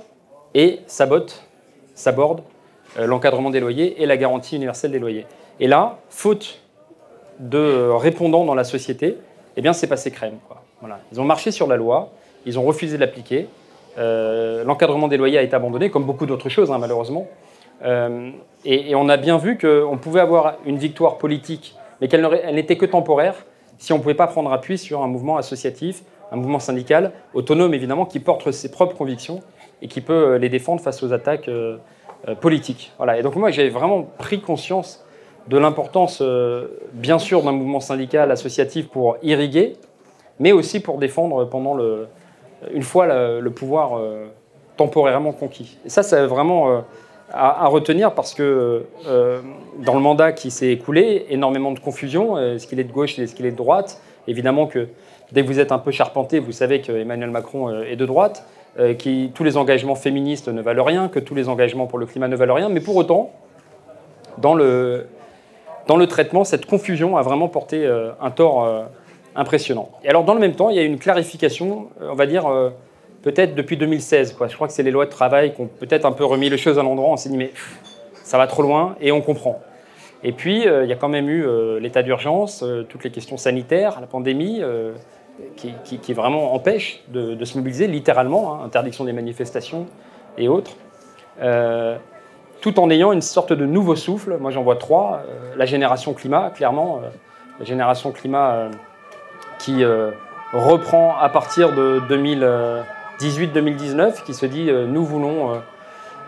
et 0.54 0.82
sabote, 0.86 1.44
s'aborde 1.96 2.42
l'encadrement 2.98 3.50
des 3.50 3.60
loyers 3.60 4.02
et 4.02 4.06
la 4.06 4.18
garantie 4.18 4.56
universelle 4.56 4.92
des 4.92 5.00
loyers. 5.00 5.26
Et 5.60 5.68
là, 5.68 5.98
faute 6.10 6.60
de 7.40 7.90
répondants 7.90 8.46
dans 8.46 8.56
la 8.56 8.64
société, 8.64 9.18
eh 9.58 9.62
bien, 9.62 9.74
c'est 9.74 9.88
passé 9.88 10.12
crème. 10.12 10.38
Voilà. 10.80 11.00
Ils 11.12 11.20
ont 11.20 11.26
marché 11.26 11.52
sur 11.52 11.68
la 11.68 11.76
loi, 11.76 12.12
ils 12.46 12.60
ont 12.60 12.64
refusé 12.64 12.98
de 12.98 13.02
l'appliquer, 13.02 13.48
euh, 13.98 14.64
l'encadrement 14.64 15.08
des 15.08 15.18
loyers 15.18 15.38
a 15.38 15.42
été 15.42 15.56
abandonné, 15.56 15.90
comme 15.90 16.04
beaucoup 16.04 16.26
d'autres 16.26 16.50
choses, 16.50 16.72
hein, 16.72 16.78
malheureusement. 16.80 17.28
Euh, 17.84 18.32
et, 18.66 18.96
on 18.96 19.10
a 19.10 19.18
bien 19.18 19.38
vu 19.38 19.58
qu'on 19.58 19.98
pouvait 19.98 20.22
avoir 20.22 20.56
une 20.66 20.78
victoire 20.78 21.18
politique, 21.18 21.76
mais 22.02 22.08
qu'elle 22.08 22.28
n'était 22.54 22.78
que 22.78 22.86
temporaire 22.86 23.46
si 23.80 23.92
on 23.92 23.98
ne 23.98 24.02
pouvait 24.02 24.14
pas 24.14 24.28
prendre 24.28 24.54
appui 24.54 24.78
sur 24.78 25.04
un 25.04 25.08
mouvement 25.08 25.36
associatif, 25.36 26.04
un 26.32 26.38
mouvement 26.38 26.60
syndical, 26.60 27.12
autonome 27.34 27.74
évidemment, 27.74 28.06
qui 28.06 28.20
porte 28.20 28.52
ses 28.52 28.72
propres 28.72 28.96
convictions 28.96 29.42
et 29.82 29.88
qui 29.88 30.00
peut 30.00 30.14
euh, 30.14 30.38
les 30.38 30.48
défendre 30.48 30.82
face 30.82 31.04
aux 31.04 31.12
attaques 31.12 31.50
politiques. 32.40 32.92
Voilà. 32.98 33.18
Et 33.18 33.22
donc 33.22 33.36
moi, 33.36 33.52
j'ai 33.52 33.70
vraiment 33.70 34.04
pris 34.18 34.40
conscience 34.40 35.06
de 35.48 35.58
l'importance, 35.58 36.24
bien 36.94 37.20
sûr, 37.20 37.44
d'un 37.44 37.52
mouvement 37.52 37.82
syndical 37.82 38.32
associatif 38.32 38.88
pour 38.88 39.18
irriguer, 39.24 39.76
mais 40.40 40.52
aussi 40.52 40.80
pour 40.80 40.98
défendre 40.98 41.46
pendant 41.46 41.74
le, 41.74 42.08
une 42.72 42.84
fois 42.84 43.08
le, 43.42 43.50
pouvoir 43.50 43.98
euh, 43.98 44.28
temporairement 44.78 45.32
conquis. 45.32 45.78
Et 45.86 45.90
ça, 45.90 46.04
c'est 46.04 46.26
vraiment 46.26 46.72
euh, 46.72 46.80
à, 47.32 47.68
retenir 47.68 48.14
parce 48.14 48.34
que 48.34 48.86
euh, 49.08 49.42
dans 49.80 49.96
le 49.96 50.00
mandat 50.00 50.32
qui 50.32 50.52
s'est 50.52 50.72
écoulé, 50.72 51.26
énormément 51.30 51.72
de 51.72 51.80
confusion. 51.80 52.38
Est-ce 52.38 52.68
qu'il 52.68 52.80
est 52.80 52.84
de 52.86 52.92
gauche, 52.92 53.18
est-ce 53.20 53.36
qu'il 53.36 53.46
est 53.46 53.52
de 53.52 53.58
droite? 53.58 54.02
Évidemment 54.28 54.68
que 54.68 54.88
dès 55.32 55.42
que 55.42 55.48
vous 55.48 55.60
êtes 55.60 55.72
un 55.72 55.80
peu 55.80 55.92
charpenté, 55.92 56.40
vous 56.40 56.52
savez 56.52 56.82
qu'Emmanuel 56.82 57.32
Macron 57.32 57.82
est 57.84 57.96
de 57.96 58.06
droite, 58.06 58.46
que 58.78 59.28
tous 59.28 59.44
les 59.44 59.58
engagements 59.58 59.96
féministes 59.96 60.48
ne 60.48 60.62
valent 60.62 60.84
rien, 60.84 61.08
que 61.08 61.20
tous 61.20 61.36
les 61.36 61.48
engagements 61.50 61.86
pour 61.86 62.00
le 62.00 62.06
climat 62.06 62.28
ne 62.28 62.36
valent 62.36 62.56
rien. 62.56 62.70
Mais 62.70 62.80
pour 62.80 62.96
autant, 62.96 63.32
dans 64.40 64.56
le, 64.56 65.08
dans 65.88 65.98
le 65.98 66.08
traitement, 66.08 66.44
cette 66.44 66.66
confusion 66.66 67.18
a 67.18 67.22
vraiment 67.22 67.50
porté 67.50 67.88
un 68.20 68.32
tort 68.32 68.88
impressionnant. 69.36 69.90
Et 70.04 70.10
alors, 70.10 70.24
dans 70.24 70.34
le 70.34 70.40
même 70.40 70.56
temps, 70.56 70.70
il 70.70 70.76
y 70.76 70.80
a 70.80 70.84
une 70.84 71.00
clarification, 71.00 71.90
euh, 72.02 72.10
on 72.12 72.16
va 72.16 72.26
dire, 72.26 72.46
euh, 72.48 72.70
peut-être 73.22 73.56
depuis 73.56 73.78
2016. 73.78 74.34
Quoi. 74.34 74.48
Je 74.48 74.56
crois 74.56 74.68
que 74.68 74.74
c'est 74.74 74.84
les 74.84 74.92
lois 74.92 75.06
de 75.06 75.12
travail 75.12 75.54
qui 75.54 75.62
ont 75.62 75.68
peut-être 75.68 76.06
un 76.06 76.12
peu 76.12 76.26
remis 76.26 76.50
les 76.50 76.58
choses 76.58 76.80
à 76.80 76.84
l'endroit. 76.84 77.10
On 77.10 77.18
s'est 77.18 77.30
dit, 77.30 77.38
mais 77.38 77.52
ça 78.24 78.38
va 78.38 78.48
trop 78.48 78.64
loin, 78.64 78.96
et 79.02 79.12
on 79.12 79.22
comprend. 79.22 79.62
Et 80.24 80.32
puis, 80.32 80.68
euh, 80.68 80.84
il 80.84 80.90
y 80.90 80.94
a 80.94 80.96
quand 80.96 81.10
même 81.10 81.30
eu 81.30 81.46
l'état 81.80 82.04
d'urgence, 82.04 82.64
toutes 82.90 83.04
les 83.04 83.12
questions 83.12 83.38
sanitaires, 83.38 84.00
la 84.00 84.08
pandémie, 84.08 84.62
qui, 85.56 86.14
vraiment 86.14 86.54
empêche 86.54 87.04
de, 87.10 87.44
se 87.44 87.58
mobiliser, 87.58 87.88
littéralement, 87.88 88.54
hein, 88.54 88.66
interdiction 88.66 89.04
des 89.06 89.14
manifestations 89.14 89.88
et 90.38 90.48
autres. 90.48 90.76
tout 92.62 92.80
en 92.80 92.90
ayant 92.90 93.12
une 93.12 93.22
sorte 93.22 93.54
de 93.54 93.66
nouveau 93.66 93.96
souffle. 93.96 94.38
Moi, 94.40 94.52
j'en 94.52 94.64
vois 94.64 94.76
trois. 94.76 95.22
la 95.56 95.66
génération 95.66 96.14
climat, 96.14 96.50
clairement. 96.50 97.02
la 97.60 97.66
génération 97.66 98.12
climat 98.12 98.70
qui 99.64 99.84
euh, 99.84 100.12
reprend 100.54 101.16
à 101.18 101.30
partir 101.30 101.74
de 101.74 102.02
2018-2019, 103.20 104.24
qui 104.24 104.34
se 104.34 104.46
dit 104.46 104.70
euh, 104.70 104.86
nous 104.86 105.06
voulons 105.06 105.54
euh, 105.54 105.58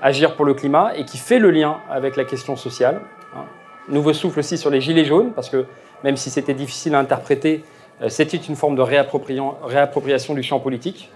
agir 0.01 0.35
pour 0.35 0.45
le 0.45 0.53
climat 0.53 0.93
et 0.95 1.03
qui 1.05 1.17
fait 1.17 1.39
le 1.39 1.51
lien 1.51 1.79
avec 1.89 2.15
la 2.15 2.23
question 2.23 2.55
sociale. 2.55 3.01
Hein. 3.35 3.43
Nouveau 3.89 4.13
souffle 4.13 4.39
aussi 4.39 4.57
sur 4.57 4.69
les 4.69 4.79
gilets 4.81 5.05
jaunes, 5.05 5.31
parce 5.33 5.49
que 5.49 5.65
même 6.03 6.15
si 6.17 6.29
c'était 6.29 6.53
difficile 6.53 6.95
à 6.95 6.99
interpréter, 6.99 7.63
c'était 8.09 8.37
une 8.37 8.55
forme 8.55 8.75
de 8.75 8.81
réappropriation 8.81 10.33
du 10.33 10.43
champ 10.43 10.59
politique. 10.59 11.09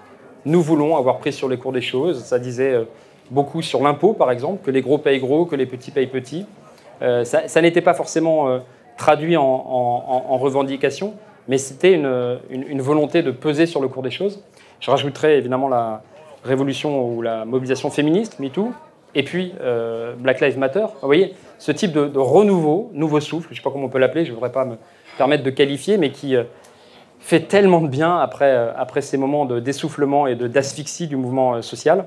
Nous 0.46 0.62
voulons 0.62 0.96
avoir 0.96 1.18
pris 1.18 1.34
sur 1.34 1.50
les 1.50 1.58
cours 1.58 1.74
des 1.74 1.82
choses. 1.82 2.24
Ça 2.24 2.40
disait 2.40 2.88
beaucoup 3.32 3.62
sur 3.62 3.84
l'impôt, 3.84 4.14
par 4.14 4.32
exemple, 4.32 4.66
que 4.66 4.72
les 4.72 4.82
gros 4.82 4.98
payent 4.98 5.20
gros, 5.20 5.46
que 5.46 5.56
les 5.56 5.66
petits 5.66 5.92
payent 5.92 6.08
petits. 6.08 6.46
ça, 7.02 7.62
n'était 7.62 7.82
pas 7.82 7.94
forcément 7.94 8.60
traduit 8.98 9.36
en, 9.36 9.44
en 9.44 10.38
revendication, 10.38 11.16
mais 11.50 11.58
c'était 11.58 11.94
une, 11.96 12.82
volonté 12.82 13.24
de 13.24 13.32
peser 13.32 13.66
sur 13.66 13.82
le 13.82 13.88
cours 13.88 14.04
des 14.04 14.12
choses. 14.12 14.42
Je 14.80 14.92
rajouterais 14.92 15.38
évidemment 15.40 15.68
la 15.68 16.04
révolution 16.44 17.04
ou 17.04 17.24
la 17.24 17.44
mobilisation 17.44 17.90
féministe, 17.90 18.40
MeToo, 18.40 18.72
et 19.16 19.24
puis 19.24 19.54
euh, 19.60 20.14
Black 20.16 20.42
Lives 20.42 20.60
Matter. 20.60 20.86
Vous 21.02 21.08
voyez, 21.08 21.34
ce 21.58 21.72
type 21.72 21.92
de, 21.92 22.18
renouveau, 22.18 22.92
nouveau 22.94 23.20
souffle, 23.20 23.48
je 23.48 23.54
ne 23.54 23.56
sais 23.58 23.64
pas 23.64 23.72
comment 23.72 23.86
on 23.86 23.90
peut 23.90 23.98
l'appeler, 23.98 24.26
je 24.26 24.30
ne 24.30 24.36
voudrais 24.36 24.52
pas 24.52 24.64
me 24.64 24.76
permettre 25.18 25.44
de 25.44 25.50
qualifier, 25.50 25.98
mais 25.98 26.12
qui 26.12 26.36
euh, 26.36 26.44
fait 27.20 27.42
tellement 27.42 27.82
de 27.82 27.88
bien 27.88 28.18
après, 28.18 28.52
euh, 28.52 28.72
après 28.76 29.02
ces 29.02 29.18
moments 29.18 29.46
de 29.46 29.60
d'essoufflement 29.60 30.28
et 30.28 30.36
d'asphyxie 30.36 31.08
du 31.08 31.16
mouvement 31.16 31.62
social, 31.62 32.06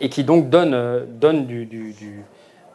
et 0.00 0.08
qui 0.08 0.24
donc 0.24 0.50
donne, 0.50 1.06
donne 1.20 1.46
du, 1.46 1.66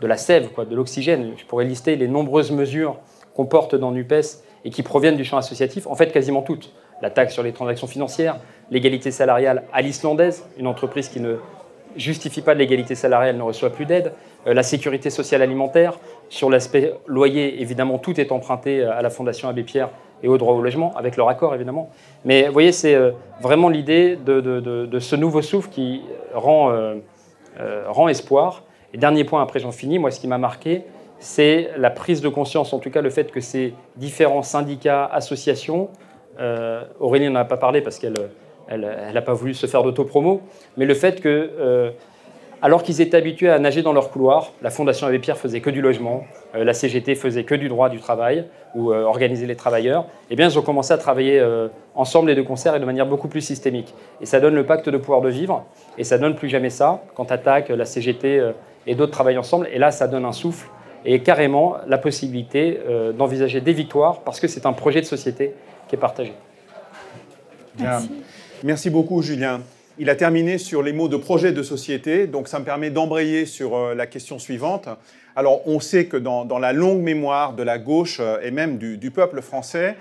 de 0.02 0.08
la 0.08 0.18
sève, 0.18 0.50
quoi, 0.50 0.66
de 0.66 0.76
l'oxygène. 0.76 1.34
Je 1.38 1.46
pourrais 1.46 1.66
lister 1.66 1.96
les 1.96 2.08
nombreuses 2.08 2.52
mesures 2.52 2.98
qu'on 3.36 3.46
porte 3.46 3.76
dans 3.76 3.92
NUPES 3.92 4.42
et 4.66 4.70
qui 4.70 4.84
proviennent 4.84 5.18
du 5.18 5.24
champ 5.24 5.38
associatif, 5.38 5.88
en 5.88 5.96
fait 5.96 6.12
quasiment 6.12 6.42
toutes. 6.42 6.74
La 7.02 7.10
taxe 7.10 7.34
sur 7.34 7.44
les 7.44 7.54
transactions 7.54 7.88
financières, 7.88 8.38
l'égalité 8.72 9.12
salariale 9.12 9.64
à 9.72 9.82
l'islandaise, 9.82 10.46
une 10.58 10.68
entreprise 10.68 11.10
qui 11.10 11.20
ne 11.20 11.36
justifie 11.96 12.42
pas 12.42 12.54
de 12.54 12.60
l'égalité 12.60 12.96
salariale 12.96 13.38
ne 13.38 13.42
reçoit 13.42 13.70
plus 13.70 13.86
d'aide, 13.86 14.14
euh, 14.48 14.54
la 14.54 14.64
sécurité 14.64 15.10
sociale 15.10 15.42
alimentaire, 15.42 16.00
sur 16.30 16.50
l'aspect 16.50 16.94
loyer, 17.08 17.62
évidemment, 17.62 17.98
tout 17.98 18.20
est 18.20 18.32
emprunté 18.32 18.84
à 18.84 19.02
la 19.02 19.10
Fondation 19.10 19.50
Abbé 19.50 19.64
Pierre 19.64 19.90
et 20.24 20.28
au 20.28 20.38
droit 20.38 20.54
au 20.54 20.62
logement, 20.62 20.94
avec 20.96 21.18
leur 21.18 21.30
accord 21.30 21.56
évidemment. 21.56 21.90
Mais 22.26 22.48
vous 22.48 22.54
voyez, 22.54 22.72
c'est 22.72 22.96
euh, 22.96 23.12
vraiment 23.42 23.70
l'idée 23.70 24.16
de, 24.16 25.00
ce 25.00 25.16
nouveau 25.16 25.42
souffle 25.42 25.70
qui 25.70 26.02
rend, 26.34 26.72
euh, 26.72 26.96
rend 27.88 28.08
espoir. 28.08 28.64
Et 28.94 28.98
dernier 28.98 29.24
point, 29.24 29.42
après 29.42 29.60
j'en 29.60 29.72
finis, 29.72 30.00
moi 30.00 30.12
ce 30.12 30.20
qui 30.20 30.28
m'a 30.28 30.38
marqué, 30.38 30.84
c'est 31.20 31.72
la 31.78 31.90
prise 31.90 32.22
de 32.22 32.30
conscience, 32.30 32.74
en 32.74 32.80
tout 32.80 32.90
cas 32.90 33.02
le 33.02 33.10
fait 33.10 33.32
que 33.32 33.42
ces 33.42 33.74
différents 33.98 34.42
syndicats, 34.42 35.06
associations, 35.06 35.90
euh, 36.40 36.84
Aurélie 37.00 37.30
n'en 37.30 37.40
a 37.40 37.46
pas 37.46 37.58
parlé 37.58 37.82
parce 37.82 38.00
qu'elle 38.00 38.14
n'a 38.70 39.22
pas 39.22 39.34
voulu 39.34 39.54
se 39.54 39.68
faire 39.68 39.84
d'autopromo, 39.84 40.42
mais 40.78 40.86
le 40.86 40.94
fait 40.94 41.22
que, 41.22 41.52
euh, 41.60 41.92
alors 42.62 42.84
qu'ils 42.84 43.02
étaient 43.02 43.18
habitués 43.18 43.50
à 43.50 43.60
nager 43.60 43.82
dans 43.82 43.94
leur 43.94 44.12
couloir, 44.12 44.52
la 44.62 44.70
Fondation 44.70 45.08
Abbé 45.08 45.20
Pierre 45.20 45.38
faisait 45.38 45.62
que 45.62 45.70
du 45.70 45.82
logement, 45.82 46.26
euh, 46.56 46.64
la 46.64 46.74
CGT 46.74 47.16
faisait 47.16 47.44
que 47.44 47.56
du 47.56 47.70
droit 47.70 47.90
du 47.90 48.00
travail 48.00 48.46
ou 48.76 48.94
organiser 48.94 49.48
les 49.48 49.56
travailleurs, 49.56 50.06
eh 50.30 50.36
bien 50.36 50.48
ils 50.48 50.60
ont 50.60 50.62
commencé 50.62 50.94
à 50.94 51.00
travailler 51.00 51.44
ensemble 51.96 52.30
et 52.30 52.36
de 52.36 52.44
concert 52.44 52.76
et 52.76 52.80
de 52.80 52.86
manière 52.86 53.08
beaucoup 53.08 53.28
plus 53.28 53.42
systémique. 53.42 53.96
Et 54.22 54.28
ça 54.28 54.40
donne 54.40 54.54
le 54.54 54.64
pacte 54.64 54.90
de 54.90 54.98
pouvoir 54.98 55.22
de 55.22 55.30
vivre, 55.30 55.66
et 55.98 56.04
ça 56.04 56.20
donne 56.20 56.36
plus 56.36 56.50
jamais 56.50 56.70
ça 56.70 57.02
quand 57.16 57.32
attaque 57.32 57.70
la 57.70 57.86
CGT 57.86 58.52
et 58.86 58.94
d'autres 58.94 59.12
travaillent 59.12 59.40
ensemble, 59.40 59.68
et 59.74 59.80
là 59.80 59.90
ça 59.90 60.08
donne 60.08 60.24
un 60.24 60.34
souffle 60.34 60.70
et 61.06 61.22
carrément 61.22 61.78
la 61.88 61.98
possibilité 61.98 62.80
euh, 62.88 63.12
d'envisager 63.12 63.62
des 63.62 63.74
victoires 63.74 64.22
parce 64.22 64.40
que 64.40 64.48
c'est 64.48 64.66
un 64.66 64.74
projet 64.74 65.02
de 65.02 65.06
société 65.06 65.54
qui 65.88 65.96
est 65.96 66.00
partagé. 66.00 66.34
Merci. 67.80 68.12
Merci 68.64 68.90
beaucoup, 68.90 69.22
Julien. 69.22 69.62
Il 70.02 70.10
a 70.10 70.16
terminé 70.16 70.58
sur 70.58 70.82
les 70.82 70.94
mots 70.94 71.10
de 71.10 71.18
projet 71.18 71.52
de 71.52 71.62
société, 71.62 72.26
donc 72.26 72.48
ça 72.48 72.60
me 72.60 72.64
permet 72.64 72.90
d'embrayer 72.90 73.46
sur 73.46 73.76
euh, 73.76 73.94
la 73.94 74.08
question 74.08 74.40
suivante. 74.40 74.88
Alors, 75.36 75.68
on 75.68 75.82
sait 75.82 76.06
que 76.06 76.16
dans, 76.16 76.58
la 76.58 76.72
longue 76.72 77.02
mémoire 77.02 77.52
de 77.52 77.64
la 77.64 77.78
gauche 77.80 78.22
euh, 78.22 78.40
et 78.42 78.50
même 78.50 78.78
du 78.78 79.12
peuple 79.12 79.42
français, 79.42 79.98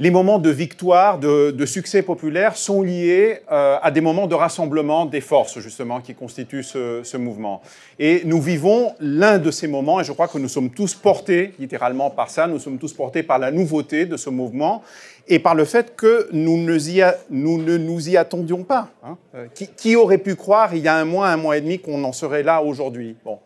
les 0.00 0.10
moments 0.10 0.38
de 0.38 0.48
victoire, 0.48 1.18
de, 1.18 1.66
succès 1.66 2.00
populaire 2.00 2.56
sont 2.56 2.80
liés 2.80 3.40
euh, 3.52 3.76
à 3.82 3.90
des 3.90 4.00
moments 4.00 4.26
de 4.26 4.34
rassemblement 4.34 5.04
des 5.04 5.20
forces, 5.20 5.58
justement, 5.60 6.00
qui 6.00 6.14
constituent 6.14 6.62
ce, 6.62 7.16
mouvement. 7.18 7.60
Et 7.98 8.22
nous 8.24 8.40
vivons 8.40 8.94
l'un 8.98 9.38
de 9.38 9.50
ces 9.50 9.68
moments, 9.68 10.00
et 10.00 10.04
je 10.04 10.12
crois 10.12 10.26
que 10.26 10.38
nous 10.38 10.48
sommes 10.48 10.70
tous 10.70 10.94
portés, 10.94 11.52
littéralement, 11.58 12.08
par 12.08 12.30
ça, 12.30 12.46
nous 12.46 12.58
sommes 12.58 12.78
tous 12.78 12.94
portés 12.94 13.22
par 13.22 13.38
la 13.38 13.50
nouveauté 13.50 14.06
de 14.06 14.16
ce 14.16 14.30
mouvement 14.30 14.82
et 15.28 15.38
par 15.38 15.54
le 15.54 15.66
fait 15.66 15.94
que 15.94 16.28
nous 16.32 16.56
ne, 16.56 17.76
nous, 17.76 18.08
y 18.08 18.16
attendions 18.16 18.64
pas. 18.64 18.88
Hein. 19.04 19.18
Euh, 19.34 19.46
qui, 19.76 19.96
aurait 19.96 20.16
pu 20.16 20.34
croire, 20.34 20.74
il 20.74 20.82
y 20.82 20.88
a 20.88 20.96
un 20.96 21.04
mois, 21.04 21.28
un 21.28 21.36
mois 21.36 21.58
et 21.58 21.60
demi, 21.60 21.78
qu'on 21.78 22.02
en 22.04 22.12
serait 22.12 22.42
là 22.42 22.62
aujourd'hui? 22.62 23.16
Bon. 23.22 23.38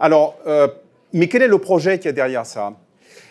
Alors, 0.00 0.36
euh, 0.48 0.66
mais 1.12 1.28
quel 1.28 1.42
est 1.42 1.48
le 1.48 1.58
projet 1.58 2.00
qui 2.00 2.08
est 2.08 2.12
derrière 2.12 2.44
ça? 2.44 2.72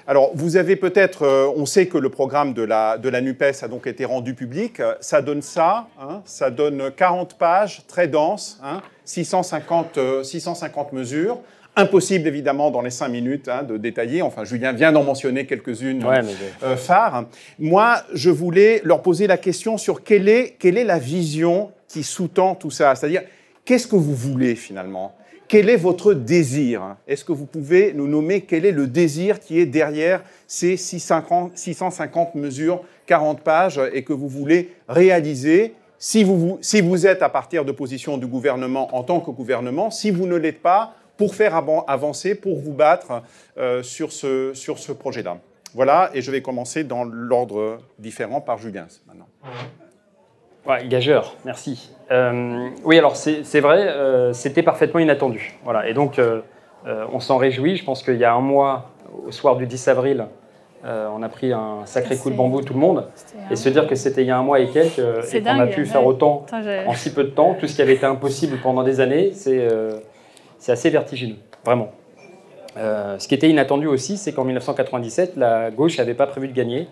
Alors, 0.07 0.31
vous 0.35 0.55
avez 0.55 0.75
peut-être, 0.75 1.23
euh, 1.23 1.51
on 1.55 1.65
sait 1.65 1.87
que 1.87 1.97
le 1.97 2.09
programme 2.09 2.53
de 2.53 2.61
la, 2.61 2.99
de 2.99 3.09
la 3.09 3.21
NUPES 3.21 3.63
a 3.63 3.67
donc 3.67 3.87
été 3.87 4.05
rendu 4.05 4.35
public. 4.35 4.79
Ça 4.99 5.23
donne 5.23 5.41
ça, 5.41 5.87
hein, 5.99 6.21
ça 6.25 6.51
donne 6.51 6.91
40 6.95 7.35
pages, 7.39 7.81
très 7.87 8.07
denses, 8.07 8.61
650, 9.05 9.97
hein, 9.97 10.23
650 10.23 10.89
euh, 10.93 10.95
mesures. 10.95 11.39
Impossible, 11.75 12.27
évidemment, 12.27 12.69
dans 12.69 12.81
les 12.81 12.91
5 12.91 13.09
minutes 13.09 13.49
hein, 13.49 13.63
de 13.63 13.77
détailler. 13.77 14.21
Enfin, 14.21 14.43
Julien 14.43 14.73
vient 14.73 14.91
d'en 14.91 15.03
mentionner 15.03 15.47
quelques-unes 15.47 16.05
euh, 16.63 16.77
phares. 16.77 17.25
Moi, 17.57 17.97
je 18.13 18.29
voulais 18.29 18.81
leur 18.83 19.01
poser 19.01 19.25
la 19.25 19.37
question 19.37 19.77
sur 19.77 20.03
quelle 20.03 20.29
est, 20.29 20.55
quelle 20.59 20.77
est 20.77 20.85
la 20.85 20.99
vision 20.99 21.71
qui 21.87 22.03
sous-tend 22.03 22.53
tout 22.53 22.71
ça. 22.71 22.93
C'est-à-dire, 22.93 23.23
qu'est-ce 23.65 23.87
que 23.87 23.95
vous 23.95 24.15
voulez 24.15 24.55
finalement? 24.55 25.15
Quel 25.47 25.69
est 25.69 25.77
votre 25.77 26.13
désir? 26.13 26.95
Est-ce 27.07 27.23
que 27.23 27.31
vous 27.31 27.45
pouvez 27.45 27.93
nous 27.93 28.07
nommer 28.07 28.41
quel 28.41 28.65
est 28.65 28.71
le 28.71 28.87
désir 28.87 29.39
qui 29.39 29.59
est 29.59 29.65
derrière 29.65 30.23
ces 30.47 30.77
650 30.77 32.35
mesures, 32.35 32.81
40 33.05 33.41
pages, 33.41 33.81
et 33.93 34.03
que 34.03 34.13
vous 34.13 34.29
voulez 34.29 34.73
réaliser? 34.87 35.73
Si 35.97 36.23
vous, 36.23 37.07
êtes 37.07 37.23
à 37.23 37.29
partir 37.29 37.65
de 37.65 37.71
position 37.71 38.17
du 38.17 38.27
gouvernement 38.27 38.95
en 38.95 39.03
tant 39.03 39.19
que 39.19 39.31
gouvernement, 39.31 39.89
si 39.91 40.11
vous 40.11 40.27
ne 40.27 40.35
l'êtes 40.35 40.61
pas, 40.61 40.93
pour 41.17 41.33
faire 41.33 41.55
avancer, 41.87 42.35
pour 42.35 42.59
vous 42.59 42.73
battre 42.73 43.23
euh, 43.57 43.81
sur 43.81 44.11
ce, 44.11 44.53
sur 44.53 44.77
ce 44.79 44.91
projet-là. 44.91 45.37
Voilà, 45.73 46.09
et 46.13 46.21
je 46.21 46.29
vais 46.31 46.41
commencer 46.41 46.83
dans 46.83 47.03
l'ordre 47.03 47.79
différent 47.99 48.41
par 48.41 48.57
Julien 48.57 48.87
maintenant. 49.07 49.27
Ouais, 50.67 50.87
gageur, 50.87 51.35
merci. 51.45 51.91
Euh, 52.11 52.69
oui, 52.83 52.97
alors 52.97 53.15
c'est 53.15 53.59
vrai, 53.59 53.87
euh, 53.87 54.33
c'était 54.33 54.63
parfaitement 54.63 54.99
inattendu. 54.99 55.57
Voilà, 55.63 55.87
et 55.87 55.93
donc 55.93 56.17
euh, 56.17 56.41
on 56.85 57.19
s'en 57.19 57.37
réjouit. 57.37 57.75
Je 57.75 57.83
pense 57.83 58.01
qu'il 58.01 58.17
y 58.17 58.23
a 58.23 58.33
un 58.33 58.41
mois, 58.41 58.89
au 59.27 59.31
soir 59.31 59.57
du 59.57 59.67
10 59.67 59.87
avril, 59.87 60.25
on 60.83 61.23
a 61.23 61.29
pris 61.29 61.51
un 61.51 61.79
sacré 61.85 62.15
coup 62.15 62.29
de 62.29 62.35
bambou 62.35 62.61
tout 62.61 62.73
le 62.73 62.79
monde. 62.79 63.07
Et 63.49 63.55
se 63.55 63.69
dire 63.69 63.87
que 63.87 63.95
c'était 63.95 64.21
il 64.21 64.27
y 64.27 64.31
a 64.31 64.37
un 64.37 64.43
mois 64.43 64.59
et 64.59 64.67
quelques, 64.67 64.99
et 65.33 65.41
qu'on 65.41 65.59
a 65.59 65.67
pu 65.67 65.85
faire 65.85 66.05
autant 66.05 66.45
en 66.87 66.93
si 66.93 67.11
peu 67.11 67.23
de 67.23 67.29
temps, 67.29 67.55
tout 67.59 67.67
ce 67.67 67.75
qui 67.75 67.81
avait 67.81 67.95
été 67.95 68.05
impossible 68.05 68.57
pendant 68.61 68.83
des 68.83 68.99
années, 68.99 69.31
c'est 69.33 70.71
assez 70.71 70.89
vertigineux, 70.89 71.37
vraiment. 71.63 71.91
ce 72.75 73.27
qui 73.27 73.35
était 73.35 73.49
inattendu 73.49 73.87
aussi, 73.87 74.17
c'est 74.17 74.33
qu'en 74.33 74.43
1997, 74.43 75.37
la 75.37 75.71
gauche 75.71 75.97
n'avait 75.97 76.13
pas 76.13 76.27
prévu 76.27 76.47
de 76.47 76.53
gagner 76.53 76.87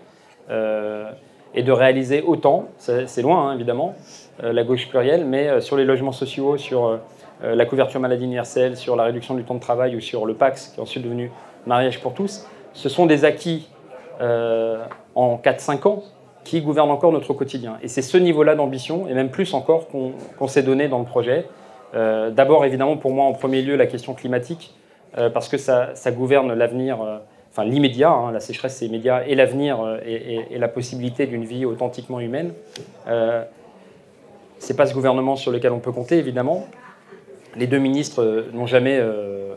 et 1.55 1.63
de 1.63 1.71
réaliser 1.71 2.21
autant, 2.21 2.69
c'est 2.77 3.21
loin 3.21 3.49
hein, 3.49 3.55
évidemment, 3.55 3.95
euh, 4.43 4.51
la 4.51 4.63
gauche 4.63 4.89
plurielle, 4.89 5.25
mais 5.25 5.47
euh, 5.47 5.61
sur 5.61 5.77
les 5.77 5.85
logements 5.85 6.11
sociaux, 6.11 6.57
sur 6.57 6.87
euh, 6.87 6.97
la 7.41 7.65
couverture 7.65 7.99
maladie 7.99 8.25
universelle, 8.25 8.75
sur 8.75 8.95
la 8.95 9.03
réduction 9.03 9.35
du 9.35 9.43
temps 9.43 9.53
de 9.53 9.59
travail 9.59 9.95
ou 9.95 9.99
sur 9.99 10.25
le 10.25 10.33
PAX, 10.33 10.69
qui 10.69 10.79
est 10.79 10.81
ensuite 10.81 11.03
devenu 11.03 11.31
mariage 11.67 12.01
pour 12.01 12.13
tous, 12.13 12.47
ce 12.73 12.89
sont 12.89 13.05
des 13.05 13.25
acquis 13.25 13.69
en 15.15 15.37
4-5 15.43 15.87
ans 15.87 16.03
qui 16.43 16.61
gouvernent 16.61 16.91
encore 16.91 17.11
notre 17.11 17.33
quotidien. 17.33 17.77
Et 17.81 17.87
c'est 17.87 18.01
ce 18.01 18.17
niveau-là 18.17 18.55
d'ambition, 18.55 19.07
et 19.07 19.13
même 19.13 19.29
plus 19.29 19.53
encore, 19.53 19.87
qu'on 19.89 20.47
s'est 20.47 20.63
donné 20.63 20.87
dans 20.87 20.99
le 20.99 21.05
projet. 21.05 21.45
D'abord, 21.93 22.63
évidemment, 22.63 22.95
pour 22.95 23.11
moi, 23.11 23.25
en 23.25 23.33
premier 23.33 23.61
lieu, 23.61 23.75
la 23.75 23.87
question 23.87 24.13
climatique, 24.13 24.73
parce 25.33 25.49
que 25.49 25.57
ça, 25.57 25.93
gouverne 26.11 26.53
l'avenir, 26.53 26.97
enfin 27.53 27.63
l'immédiat, 27.63 28.11
hein, 28.11 28.31
la 28.31 28.41
sécheresse 28.41 28.75
c'est 28.75 28.87
immédiat, 28.87 29.25
et 29.27 29.35
l'avenir 29.35 29.99
et, 30.05 30.47
et, 30.51 30.57
la 30.57 30.67
possibilité 30.67 31.27
d'une 31.27 31.45
vie 31.45 31.65
authentiquement 31.65 32.19
humaine. 32.19 32.53
Ce 34.63 34.71
n'est 34.71 34.77
pas 34.77 34.85
ce 34.85 34.93
gouvernement 34.93 35.35
sur 35.35 35.51
lequel 35.51 35.73
on 35.73 35.79
peut 35.79 35.91
compter, 35.91 36.17
évidemment. 36.17 36.65
Les 37.57 37.67
deux 37.67 37.79
ministres 37.79 38.23
euh, 38.23 38.49
n'ont 38.53 38.65
jamais 38.65 38.97
euh, 38.97 39.55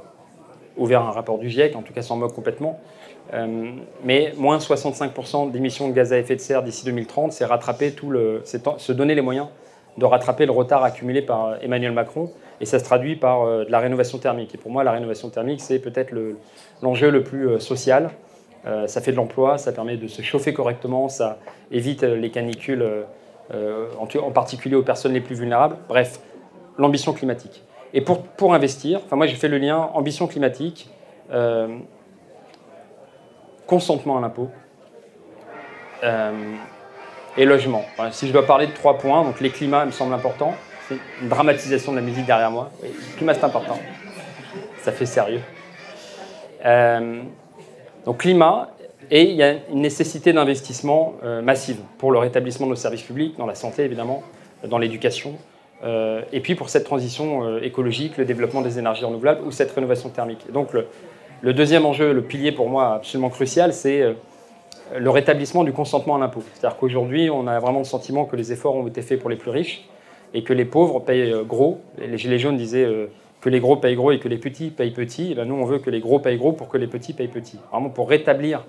ouvert 0.76 1.02
un 1.02 1.12
rapport 1.12 1.38
du 1.38 1.48
GIEC, 1.48 1.76
en 1.76 1.82
tout 1.82 1.92
cas 1.92 2.02
s'en 2.02 2.16
moquent 2.16 2.34
complètement. 2.34 2.80
Euh, 3.32 3.70
mais 4.02 4.34
moins 4.36 4.58
65% 4.58 5.52
d'émissions 5.52 5.88
de 5.88 5.92
gaz 5.92 6.12
à 6.12 6.18
effet 6.18 6.34
de 6.34 6.40
serre 6.40 6.64
d'ici 6.64 6.84
2030, 6.84 7.32
c'est 7.32 7.44
rattraper 7.44 7.92
tout 7.92 8.10
le, 8.10 8.42
se 8.44 8.92
donner 8.92 9.14
les 9.14 9.22
moyens 9.22 9.46
de 9.96 10.04
rattraper 10.04 10.44
le 10.44 10.52
retard 10.52 10.82
accumulé 10.82 11.22
par 11.22 11.56
Emmanuel 11.62 11.92
Macron. 11.92 12.30
Et 12.60 12.66
ça 12.66 12.80
se 12.80 12.84
traduit 12.84 13.16
par 13.16 13.46
de 13.46 13.70
la 13.70 13.78
rénovation 13.78 14.18
thermique. 14.18 14.54
Et 14.54 14.58
pour 14.58 14.70
moi, 14.70 14.84
la 14.84 14.92
rénovation 14.92 15.30
thermique, 15.30 15.60
c'est 15.60 15.78
peut-être 15.78 16.12
l'enjeu 16.82 17.10
le, 17.10 17.22
plus 17.22 17.60
social. 17.60 18.10
ça 18.64 19.00
fait 19.00 19.12
de 19.12 19.16
l'emploi, 19.16 19.58
ça 19.58 19.72
permet 19.72 19.96
de 19.96 20.08
se 20.08 20.22
chauffer 20.22 20.52
correctement, 20.52 21.08
ça 21.08 21.38
évite 21.70 22.02
les 22.02 22.30
canicules 22.30 22.84
euh, 23.54 23.86
en, 23.98 24.30
particulier 24.32 24.74
aux 24.74 24.82
personnes 24.82 25.12
les 25.12 25.20
plus 25.20 25.36
vulnérables. 25.36 25.76
Bref, 25.88 26.18
l'ambition 26.78 27.12
climatique. 27.12 27.62
Et 27.94 28.00
pour, 28.00 28.22
pour 28.22 28.54
investir, 28.54 29.00
enfin 29.04 29.14
moi 29.14 29.28
j'ai 29.28 29.36
fait 29.36 29.46
le 29.46 29.58
lien 29.58 29.88
ambition 29.94 30.26
climatique, 30.26 30.90
euh, 31.30 31.78
consentement 33.66 34.18
à 34.18 34.20
l'impôt 34.20 34.50
euh, 36.02 36.32
et 37.36 37.44
logement. 37.44 37.84
si 38.10 38.26
je 38.26 38.32
dois 38.32 38.46
parler 38.46 38.66
de 38.66 38.72
trois 38.72 38.98
points, 38.98 39.22
donc 39.22 39.40
les 39.40 39.50
climats 39.50 39.86
me 39.86 39.92
semblent 39.92 40.14
importants. 40.14 40.54
C'est 40.88 40.98
une 41.22 41.28
dramatisation 41.28 41.92
de 41.92 41.98
la 41.98 42.02
musique 42.02 42.26
derrière 42.26 42.50
moi. 42.50 42.70
le 42.82 43.16
climat 43.16 43.34
c'est 43.34 43.44
important. 43.44 43.78
Ça 44.82 44.90
fait 44.90 45.06
sérieux. 45.06 45.40
Donc 48.04 48.18
climat, 48.18 48.70
et 49.10 49.22
il 49.22 49.36
y 49.36 49.42
a 49.42 49.54
une 49.70 49.80
nécessité 49.80 50.32
d'investissement 50.32 51.14
euh, 51.22 51.40
massive 51.42 51.78
pour 51.98 52.10
le 52.10 52.18
rétablissement 52.18 52.66
de 52.66 52.70
nos 52.70 52.76
services 52.76 53.02
publics, 53.02 53.36
dans 53.38 53.46
la 53.46 53.54
santé 53.54 53.84
évidemment, 53.84 54.22
dans 54.66 54.78
l'éducation, 54.78 55.34
euh, 55.84 56.22
et 56.32 56.40
puis 56.40 56.54
pour 56.54 56.70
cette 56.70 56.84
transition 56.84 57.44
euh, 57.44 57.60
écologique, 57.62 58.16
le 58.16 58.24
développement 58.24 58.62
des 58.62 58.78
énergies 58.78 59.04
renouvelables 59.04 59.46
ou 59.46 59.50
cette 59.50 59.70
rénovation 59.70 60.08
thermique. 60.08 60.50
donc 60.52 60.70
le, 60.72 61.52
deuxième 61.52 61.86
enjeu, 61.86 62.12
le 62.12 62.22
pilier 62.22 62.50
pour 62.50 62.68
moi 62.68 62.94
absolument 62.94 63.28
crucial, 63.28 63.72
c'est 63.72 64.02
le 64.96 65.10
rétablissement 65.10 65.62
du 65.62 65.72
consentement 65.72 66.16
à 66.16 66.18
l'impôt. 66.18 66.42
C'est-à-dire 66.54 66.78
qu'aujourd'hui, 66.78 67.30
on 67.30 67.46
a 67.46 67.60
vraiment 67.60 67.80
le 67.80 67.84
sentiment 67.84 68.24
que 68.24 68.34
les 68.34 68.52
efforts 68.52 68.74
ont 68.74 68.86
été 68.86 69.02
faits 69.02 69.20
pour 69.20 69.30
les 69.30 69.36
plus 69.36 69.50
riches 69.50 69.86
et 70.34 70.42
que 70.42 70.52
les 70.52 70.64
pauvres 70.64 70.98
payent 71.00 71.34
gros. 71.46 71.80
Les 71.98 72.18
Gilets 72.18 72.38
jaunes 72.38 72.56
disaient 72.56 72.88
que 73.40 73.48
les 73.48 73.60
gros 73.60 73.76
payent 73.76 73.96
gros 73.96 74.12
et 74.12 74.18
que 74.18 74.28
les 74.28 74.38
petits 74.38 74.70
payent 74.70 74.90
petits. 74.90 75.32
Et 75.32 75.34
ben, 75.34 75.44
nous, 75.44 75.54
on 75.54 75.64
veut 75.64 75.78
que 75.78 75.90
les 75.90 76.00
gros 76.00 76.18
payent 76.18 76.38
gros 76.38 76.52
pour 76.52 76.68
que 76.68 76.78
les 76.78 76.86
petits 76.86 77.12
payent 77.12 77.28
petits. 77.28 77.58
Vraiment 77.70 77.90
pour 77.90 78.08
rétablir 78.08 78.64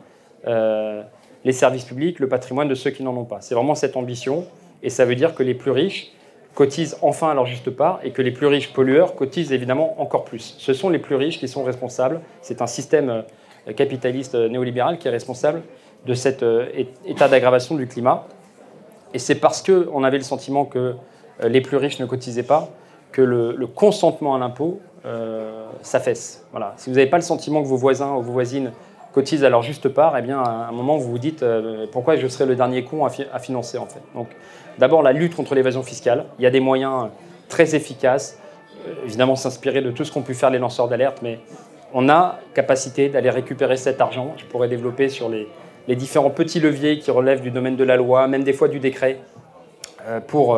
euh, 0.47 1.03
les 1.43 1.51
services 1.51 1.85
publics, 1.85 2.19
le 2.19 2.27
patrimoine 2.27 2.67
de 2.67 2.75
ceux 2.75 2.91
qui 2.91 3.03
n'en 3.03 3.15
ont 3.15 3.25
pas. 3.25 3.41
C'est 3.41 3.55
vraiment 3.55 3.75
cette 3.75 3.95
ambition. 3.95 4.45
Et 4.83 4.89
ça 4.89 5.05
veut 5.05 5.15
dire 5.15 5.33
que 5.33 5.43
les 5.43 5.53
plus 5.53 5.71
riches 5.71 6.11
cotisent 6.53 6.97
enfin 7.01 7.29
à 7.29 7.33
leur 7.33 7.45
juste 7.45 7.69
part 7.69 7.99
et 8.03 8.11
que 8.11 8.21
les 8.21 8.31
plus 8.31 8.47
riches 8.47 8.73
pollueurs 8.73 9.15
cotisent 9.15 9.51
évidemment 9.51 9.99
encore 10.01 10.25
plus. 10.25 10.55
Ce 10.57 10.73
sont 10.73 10.89
les 10.89 10.99
plus 10.99 11.15
riches 11.15 11.39
qui 11.39 11.47
sont 11.47 11.63
responsables. 11.63 12.21
C'est 12.41 12.61
un 12.61 12.67
système 12.67 13.09
euh, 13.67 13.73
capitaliste 13.73 14.35
euh, 14.35 14.49
néolibéral 14.49 14.97
qui 14.97 15.07
est 15.07 15.11
responsable 15.11 15.61
de 16.05 16.13
cet 16.13 16.45
état 17.05 17.27
d'aggravation 17.27 17.75
du 17.75 17.87
climat. 17.87 18.27
Et 19.13 19.19
c'est 19.19 19.35
parce 19.35 19.61
qu'on 19.61 20.03
avait 20.03 20.17
le 20.17 20.23
sentiment 20.23 20.63
que 20.63 20.95
les 21.43 21.59
plus 21.59 21.75
riches 21.75 21.99
ne 21.99 22.05
cotisaient 22.05 22.43
pas 22.43 22.69
que 23.11 23.21
le, 23.21 23.67
consentement 23.67 24.35
à 24.35 24.39
l'impôt 24.39 24.79
euh, 25.05 25.65
s'affaisse. 25.81 26.45
Voilà. 26.51 26.73
Si 26.77 26.89
vous 26.89 26.95
n'avez 26.95 27.09
pas 27.09 27.17
le 27.17 27.23
sentiment 27.23 27.61
que 27.61 27.67
vos 27.67 27.77
voisins 27.77 28.13
ou 28.15 28.21
vos 28.21 28.33
voisines 28.33 28.71
cotisent 29.13 29.43
à 29.43 29.49
leur 29.49 29.63
juste 29.63 29.89
part, 29.89 30.17
eh 30.17 30.21
bien, 30.21 30.39
à 30.39 30.67
un 30.69 30.71
moment, 30.71 30.97
vous 30.97 31.11
vous 31.11 31.19
dites 31.19 31.43
euh, 31.43 31.85
pourquoi 31.91 32.15
je 32.17 32.27
serais 32.27 32.45
le 32.45 32.55
dernier 32.55 32.83
con 32.83 33.05
à, 33.05 33.39
financer 33.39 33.77
en 33.77 33.85
fait. 33.85 34.01
Donc, 34.15 34.27
d'abord 34.77 35.01
la 35.01 35.13
lutte 35.13 35.35
contre 35.35 35.55
l'évasion 35.55 35.83
fiscale. 35.83 36.25
Il 36.39 36.43
y 36.43 36.45
a 36.45 36.49
des 36.49 36.59
moyens 36.59 37.07
très 37.47 37.75
efficaces. 37.75 38.39
Euh, 38.87 38.93
évidemment, 39.05 39.35
s'inspirer 39.35 39.81
de 39.81 39.91
tout 39.91 40.03
ce 40.03 40.11
qu'ont 40.11 40.21
pu 40.21 40.33
faire 40.33 40.49
les 40.49 40.59
lanceurs 40.59 40.87
d'alerte, 40.87 41.19
mais 41.21 41.39
on 41.93 42.09
a 42.09 42.39
capacité 42.53 43.09
d'aller 43.09 43.29
récupérer 43.29 43.77
cet 43.77 44.01
argent. 44.01 44.33
Je 44.37 44.45
pourrais 44.45 44.67
développer 44.67 45.09
sur 45.09 45.29
les, 45.29 45.47
les, 45.87 45.95
différents 45.95 46.29
petits 46.29 46.59
leviers 46.59 46.99
qui 46.99 47.11
relèvent 47.11 47.41
du 47.41 47.49
domaine 47.51 47.77
de 47.77 47.83
la 47.83 47.95
loi, 47.95 48.27
même 48.27 48.43
des 48.43 48.53
fois 48.53 48.67
du 48.67 48.79
décret, 48.79 49.19
pour 50.27 50.57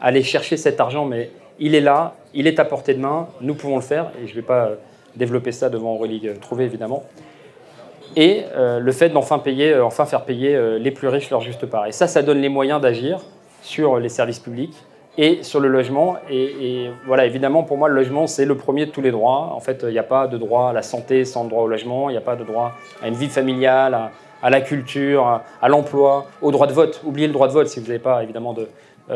aller 0.00 0.22
chercher 0.22 0.56
cet 0.56 0.78
argent, 0.80 1.06
mais 1.06 1.30
il 1.60 1.74
est 1.74 1.80
là, 1.80 2.14
il 2.34 2.46
est 2.46 2.58
à 2.58 2.64
portée 2.64 2.94
de 2.94 3.00
main, 3.00 3.28
nous 3.40 3.54
pouvons 3.54 3.76
le 3.76 3.82
faire, 3.82 4.10
et 4.20 4.26
je 4.26 4.32
ne 4.32 4.36
vais 4.36 4.46
pas 4.46 4.64
euh, 4.64 4.74
développer 5.14 5.52
ça 5.52 5.68
devant 5.68 5.92
Aurélie 5.92 6.22
euh, 6.24 6.34
Trouvé, 6.40 6.64
évidemment. 6.64 7.04
Et 8.16 8.44
euh, 8.56 8.80
le 8.80 8.92
fait 8.92 9.10
d'enfin 9.10 9.38
payer, 9.38 9.78
enfin 9.78 10.04
faire 10.04 10.24
payer 10.24 10.58
les 10.80 10.90
plus 10.90 11.06
riches 11.06 11.30
leur 11.30 11.40
juste 11.40 11.66
part. 11.66 11.86
Et 11.86 11.92
ça, 11.92 12.08
ça 12.08 12.22
donne 12.22 12.40
les 12.40 12.48
moyens 12.48 12.80
d'agir 12.80 13.20
sur 13.62 14.00
les 14.00 14.08
services 14.08 14.40
publics 14.40 14.74
et 15.16 15.44
sur 15.44 15.60
le 15.60 15.68
logement. 15.68 16.16
Et, 16.28 16.90
voilà, 17.06 17.24
évidemment, 17.26 17.62
pour 17.62 17.76
moi, 17.76 17.88
le 17.88 17.94
logement, 17.94 18.26
c'est 18.26 18.46
le 18.46 18.56
premier 18.56 18.86
de 18.86 18.90
tous 18.90 19.00
les 19.00 19.12
droits. 19.12 19.52
En 19.54 19.60
fait, 19.60 19.84
il 19.86 19.92
n'y 19.92 19.98
a 19.98 20.02
pas 20.02 20.26
de 20.26 20.38
droit 20.38 20.70
à 20.70 20.72
la 20.72 20.82
santé 20.82 21.24
sans 21.24 21.44
droit 21.44 21.62
au 21.62 21.68
logement, 21.68 22.10
il 22.10 22.14
n'y 22.14 22.18
a 22.18 22.22
pas 22.22 22.34
de 22.34 22.42
droit 22.42 22.72
à 23.00 23.06
une 23.06 23.14
vie 23.14 23.28
familiale, 23.28 24.10
à, 24.42 24.50
la 24.50 24.60
culture, 24.60 25.42
à, 25.62 25.68
l'emploi, 25.68 26.26
au 26.42 26.50
droit 26.50 26.66
de 26.66 26.72
vote. 26.72 27.00
Oubliez 27.04 27.28
le 27.28 27.32
droit 27.32 27.46
de 27.46 27.52
vote 27.52 27.68
si 27.68 27.78
vous 27.78 27.86
n'avez 27.86 28.00
pas, 28.00 28.24
évidemment, 28.24 28.54
de, 28.54 28.66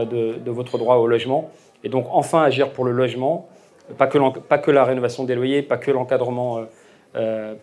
de, 0.05 0.51
votre 0.51 0.79
droit 0.79 0.97
au 0.97 1.09
logement. 1.09 1.51
Et 1.85 1.91
donc 1.91 2.07
enfin 2.11 2.43
agir 2.43 2.71
pour 2.71 2.85
le 2.85 2.91
logement, 2.91 3.47
pas 3.99 4.07
que, 4.07 4.71
la 4.71 4.85
rénovation 4.85 5.25
des 5.25 5.35
loyers, 5.35 5.63
pas 5.63 5.77
que 5.77 5.91
l'encadrement, 5.91 6.59
euh, 6.59 6.65
euh, 7.17 7.55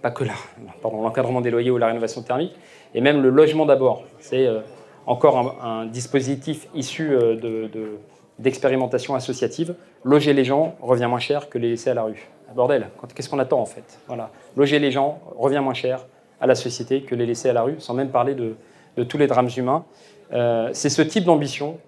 l'encadrement 0.83 1.41
des 1.41 1.49
loyers 1.49 1.71
ou 1.71 1.77
la 1.77 1.87
rénovation 1.87 2.21
thermique, 2.21 2.53
et 2.93 3.01
même 3.01 3.21
le 3.21 3.29
logement 3.29 3.65
d'abord. 3.65 4.03
C'est 4.19 4.45
euh, 4.45 4.59
encore 5.07 5.57
un, 5.63 5.87
dispositif 5.87 6.67
issu 6.75 7.17
d'expérimentation 8.37 9.15
associative. 9.15 9.73
Loger 10.03 10.33
les 10.33 10.45
gens 10.45 10.75
revient 10.79 11.07
moins 11.09 11.19
cher 11.19 11.49
que 11.49 11.57
les 11.57 11.69
laisser 11.69 11.89
à 11.89 11.95
la 11.95 12.03
rue. 12.03 12.29
Bordel, 12.55 12.89
qu'est-ce 13.15 13.29
qu'on 13.29 13.39
attend 13.39 13.59
en 13.59 13.65
fait? 13.65 13.99
Loger 14.55 14.77
les 14.77 14.91
gens 14.91 15.19
revient 15.37 15.61
moins 15.63 15.73
cher 15.73 16.05
à 16.39 16.45
la 16.45 16.53
société 16.53 17.01
que 17.01 17.15
les 17.15 17.25
laisser 17.25 17.49
à 17.49 17.53
la 17.53 17.63
rue, 17.63 17.75
sans 17.79 17.95
même 17.95 18.09
parler 18.09 18.35
de 18.35 19.03
tous 19.03 19.17
les 19.17 19.25
drames 19.25 19.49
humains. 19.57 19.85
c'est 20.73 20.89
ce 20.89 21.01
type 21.01 21.23
d'ambition 21.23 21.79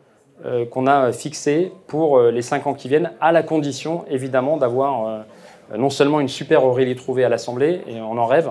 euh, 0.46 0.66
qu'on 0.66 0.88
a 0.88 1.14
fixé 1.14 1.72
pour 1.88 2.18
euh, 2.18 2.32
les 2.32 2.42
cinq 2.42 2.68
ans 2.68 2.74
qui 2.74 2.90
viennent, 2.90 3.12
à 3.22 3.32
la 3.32 3.44
condition 3.44 4.04
évidemment 4.10 4.58
d'avoir 4.58 5.08
euh, 5.08 5.78
non 5.78 5.90
seulement 5.90 6.20
une 6.20 6.28
super 6.28 6.66
Aurélie 6.66 6.96
trouvée 6.96 7.24
à 7.24 7.30
l'Assemblée, 7.30 7.82
et 7.88 8.02
on 8.02 8.18
en 8.18 8.26
rêve, 8.26 8.50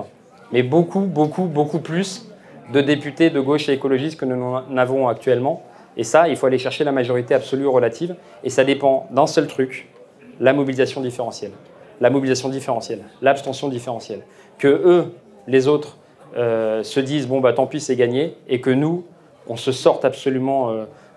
mais 0.53 0.63
beaucoup, 0.63 1.01
beaucoup, 1.01 1.45
beaucoup 1.45 1.81
plus 1.81 2.27
de 2.73 2.81
députés 2.81 3.31
de 3.31 3.41
gauche 3.41 3.69
et 3.69 3.73
écologistes 3.73 4.19
que 4.19 4.25
nous 4.25 4.43
en 4.43 4.77
avons 4.79 5.09
actuellement. 5.09 5.65
Et 5.97 6.05
ça, 6.05 6.29
il 6.29 6.37
faut 6.37 6.47
aller 6.47 6.57
chercher 6.57 6.85
la 6.85 6.93
majorité 6.93 7.35
absolue 7.35 7.67
ou 7.67 7.73
relative, 7.73 8.15
et 8.43 8.49
ça 8.49 8.65
dépend 8.65 9.07
d'un 9.11 9.27
seul 9.27 9.47
truc, 9.47 9.91
la 10.41 10.55
mobilisation 10.55 11.03
différentielle. 11.03 11.53
La 12.01 12.09
mobilisation 12.11 12.49
différentielle, 12.49 13.03
l'abstention 13.21 13.69
différentielle. 13.69 14.23
Que 14.57 14.69
eux, 14.69 15.13
les 15.47 15.69
autres, 15.69 15.99
se 16.35 17.01
disent, 17.01 17.29
bon, 17.29 17.41
bah 17.41 17.53
tant 17.53 17.67
pis, 17.67 17.81
c'est 17.81 17.97
gagné, 17.97 18.37
et 18.49 18.63
que 18.63 18.71
nous, 18.71 19.05
on 19.47 19.57
se 19.57 19.73
sorte 19.73 20.07
absolument 20.07 20.71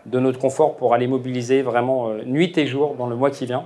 de 0.06 0.20
notre 0.20 0.40
confort 0.40 0.76
pour 0.76 0.94
aller 0.94 1.08
mobiliser 1.08 1.62
vraiment 1.62 2.10
euh, 2.10 2.24
nuit 2.26 2.58
et 2.58 2.68
jour 2.68 2.96
dans 2.96 3.08
le 3.08 3.16
mois 3.16 3.32
qui 3.32 3.46
vient. 3.46 3.66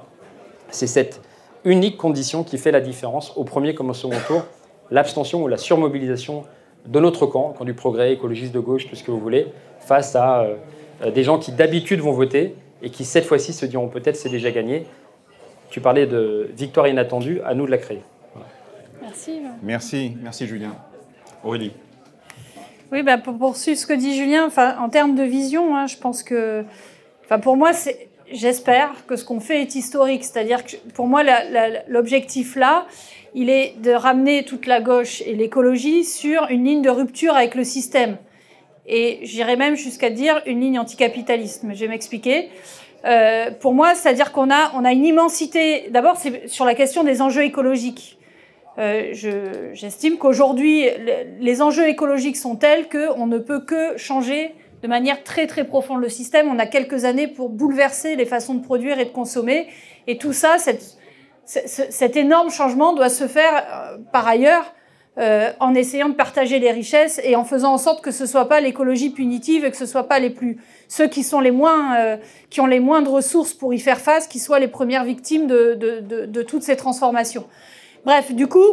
C'est 0.70 0.88
cette 0.88 1.22
unique 1.66 1.98
condition 1.98 2.44
qui 2.44 2.58
fait 2.58 2.72
la 2.72 2.82
différence 2.82 3.34
au 3.36 3.44
premier 3.44 3.76
comme 3.76 3.90
au 3.90 3.94
second 3.94 4.20
tour, 4.28 4.44
l'abstention 4.92 5.44
ou 5.44 5.48
la 5.48 5.58
surmobilisation 5.58 6.44
de 6.86 7.00
notre 7.00 7.26
camp, 7.26 7.54
camp 7.58 7.66
du 7.66 7.74
progrès, 7.74 8.14
écologiste 8.14 8.54
de 8.54 8.60
gauche, 8.60 8.88
tout 8.88 8.96
ce 8.96 9.04
que 9.04 9.12
vous 9.12 9.20
voulez, 9.20 9.48
face 9.80 10.16
à 10.16 10.44
euh, 10.44 11.12
des 11.12 11.24
gens 11.24 11.40
qui 11.40 11.52
d'habitude 11.52 12.00
vont 12.00 12.14
voter 12.14 12.56
et 12.82 12.90
qui 12.90 13.04
cette 13.04 13.26
fois-ci 13.26 13.52
se 13.54 13.66
diront 13.66 13.90
peut-être 13.90 14.16
c'est 14.16 14.30
déjà 14.30 14.52
gagné. 14.52 14.86
Tu 15.70 15.82
parlais 15.82 16.08
de 16.08 16.50
victoire 16.56 16.88
inattendue, 16.88 17.42
à 17.46 17.54
nous 17.54 17.66
de 17.66 17.72
la 17.72 17.78
créer. 17.78 18.02
Merci. 19.02 19.42
Merci, 19.62 20.18
merci 20.22 20.48
Julien. 20.48 20.76
Aurélie. 21.44 21.74
Oui, 22.92 23.04
bah, 23.04 23.20
pour 23.20 23.38
poursuivre 23.38 23.78
ce 23.78 23.86
que 23.86 23.94
dit 23.94 24.16
Julien, 24.16 24.50
en 24.58 24.90
termes 24.90 25.14
de 25.14 25.22
vision, 25.22 25.76
hein, 25.76 25.86
je 25.86 25.98
pense 25.98 26.24
que, 26.24 26.64
pour 27.44 27.56
moi, 27.56 27.70
j'espère 28.32 29.06
que 29.06 29.16
ce 29.16 29.24
qu'on 29.24 29.40
fait 29.40 29.62
est 29.62 29.76
historique. 29.76 30.24
C'est-à-dire 30.24 30.66
que 30.66 30.76
pour 30.96 31.08
moi, 31.08 31.22
l'objectif 31.88 32.56
là, 32.56 32.88
il 33.36 33.50
est 33.52 33.76
de 33.80 33.92
ramener 33.92 34.44
toute 34.44 34.66
la 34.66 34.82
gauche 34.82 35.22
et 35.22 35.36
l'écologie 35.36 36.04
sur 36.04 36.48
une 36.50 36.66
ligne 36.66 36.82
de 36.82 36.90
rupture 36.90 37.36
avec 37.36 37.54
le 37.54 37.64
système. 37.64 38.18
Et 38.88 39.20
j'irais 39.22 39.56
même 39.56 39.76
jusqu'à 39.76 40.10
dire 40.10 40.42
une 40.48 40.62
ligne 40.62 40.80
anticapitaliste. 40.80 41.62
Mais 41.64 41.76
je 41.76 41.82
vais 41.82 41.90
m'expliquer. 41.90 42.50
Euh, 43.06 43.52
pour 43.52 43.76
moi, 43.76 43.94
c'est-à-dire 43.94 44.32
qu'on 44.32 44.50
a, 44.50 44.72
a 44.74 44.92
une 44.92 45.06
immensité. 45.06 45.90
D'abord, 45.92 46.18
c'est 46.18 46.48
sur 46.48 46.66
la 46.66 46.74
question 46.74 47.04
des 47.04 47.22
enjeux 47.22 47.44
écologiques. 47.44 48.19
Euh, 48.80 49.10
j'estime 49.74 50.18
qu'aujourd'hui, 50.18 50.86
les 51.40 51.62
enjeux 51.62 51.90
écologiques 51.90 52.38
sont 52.38 52.56
tels 52.56 52.88
qu'on 52.88 53.28
ne 53.28 53.38
peut 53.38 53.60
que 53.60 53.98
changer 53.98 54.56
de 54.82 54.88
manière 54.88 55.24
très 55.24 55.48
très 55.48 55.66
profonde 55.66 56.02
le 56.02 56.08
système. 56.08 56.48
On 56.48 56.60
a 56.60 56.66
quelques 56.66 57.04
années 57.04 57.28
pour 57.28 57.50
bouleverser 57.50 58.16
les 58.16 58.26
façons 58.26 58.54
de 58.54 58.64
produire 58.64 58.98
et 59.00 59.06
de 59.06 59.10
consommer. 59.10 59.68
Et 60.08 60.18
tout 60.18 60.32
ça, 60.32 60.56
cet 61.46 62.16
énorme 62.16 62.50
changement 62.50 62.94
doit 62.94 63.10
se 63.10 63.28
faire 63.28 63.54
euh, 63.56 63.98
par 64.14 64.26
ailleurs 64.26 64.74
euh, 65.18 65.52
en 65.60 65.76
essayant 65.76 66.08
de 66.08 66.14
partager 66.14 66.60
les 66.60 66.72
richesses 66.72 67.20
et 67.26 67.36
en 67.36 67.44
faisant 67.44 67.74
en 67.74 67.78
sorte 67.78 68.02
que 68.02 68.12
ce 68.12 68.26
soit 68.26 68.48
pas 68.48 68.62
l'écologie 68.62 69.10
punitive 69.10 69.66
et 69.66 69.72
que 69.72 69.76
ce 69.76 69.88
soit 69.88 70.08
pas 70.08 70.20
les 70.20 70.30
plus 70.30 70.62
ceux 70.88 71.08
qui 71.08 71.24
sont 71.24 71.42
les 71.42 71.52
moins 71.52 72.18
qui 72.50 72.62
ont 72.62 72.68
les 72.68 72.80
moindres 72.80 73.12
ressources 73.12 73.54
pour 73.54 73.74
y 73.74 73.80
faire 73.80 74.00
face 74.00 74.28
qui 74.28 74.40
soient 74.40 74.60
les 74.60 74.70
premières 74.70 75.04
victimes 75.04 75.48
de, 75.48 75.74
de, 75.74 76.00
de, 76.00 76.26
de 76.26 76.42
toutes 76.44 76.64
ces 76.64 76.78
transformations. 76.78 77.46
Bref, 78.10 78.32
du 78.32 78.48
coup, 78.48 78.66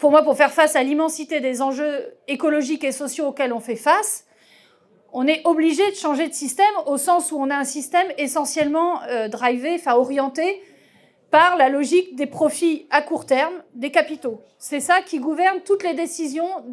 pour 0.00 0.10
moi, 0.10 0.22
pour 0.22 0.36
faire 0.36 0.52
face 0.52 0.76
à 0.76 0.82
l'immensité 0.82 1.40
des 1.40 1.62
enjeux 1.62 2.14
écologiques 2.28 2.84
et 2.84 2.92
sociaux 2.92 3.28
auxquels 3.28 3.54
on 3.54 3.58
fait 3.58 3.74
face, 3.74 4.26
on 5.14 5.26
est 5.26 5.40
obligé 5.46 5.90
de 5.90 5.96
changer 5.96 6.28
de 6.28 6.34
système 6.34 6.74
au 6.84 6.98
sens 6.98 7.32
où 7.32 7.38
on 7.38 7.48
a 7.48 7.56
un 7.56 7.64
système 7.64 8.06
essentiellement 8.18 9.02
euh, 9.04 9.28
drivé, 9.28 9.76
enfin 9.76 9.94
orienté 9.94 10.60
par 11.30 11.56
la 11.56 11.70
logique 11.70 12.16
des 12.16 12.26
profits 12.26 12.86
à 12.90 13.00
court 13.00 13.24
terme 13.24 13.54
des 13.74 13.90
capitaux. 13.90 14.42
C'est 14.58 14.80
ça 14.80 15.00
qui 15.00 15.20
gouverne 15.20 15.60
toutes 15.64 15.82
les 15.82 15.94
décisions, 15.94 16.66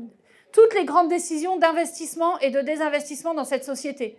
toutes 0.51 0.73
les 0.75 0.83
grandes 0.83 1.07
décisions 1.07 1.55
d'investissement 1.55 2.37
et 2.39 2.49
de 2.49 2.59
désinvestissement 2.59 3.33
dans 3.33 3.45
cette 3.45 3.63
société. 3.63 4.17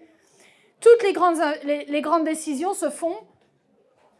Toutes 0.80 1.02
les 1.02 1.12
grandes, 1.12 1.36
les 1.64 2.00
grandes 2.00 2.24
décisions 2.24 2.72
se 2.72 2.88
font 2.88 3.18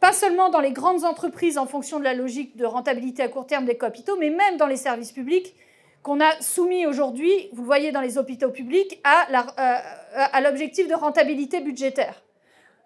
pas 0.03 0.11
seulement 0.11 0.49
dans 0.49 0.59
les 0.59 0.73
grandes 0.73 1.05
entreprises 1.05 1.57
en 1.57 1.65
fonction 1.65 1.97
de 1.97 2.03
la 2.03 2.13
logique 2.13 2.57
de 2.57 2.65
rentabilité 2.65 3.23
à 3.23 3.29
court 3.29 3.47
terme 3.47 3.63
des 3.63 3.77
capitaux, 3.77 4.17
mais 4.19 4.31
même 4.31 4.57
dans 4.57 4.67
les 4.67 4.75
services 4.75 5.13
publics 5.13 5.55
qu'on 6.01 6.19
a 6.19 6.41
soumis 6.41 6.85
aujourd'hui, 6.85 7.47
vous 7.53 7.61
le 7.61 7.65
voyez 7.67 7.93
dans 7.93 8.01
les 8.01 8.17
hôpitaux 8.17 8.49
publics, 8.49 8.99
à 9.05 9.27
euh, 9.31 10.41
l'objectif 10.41 10.89
de 10.89 10.93
rentabilité 10.93 11.61
budgétaire. 11.61 12.21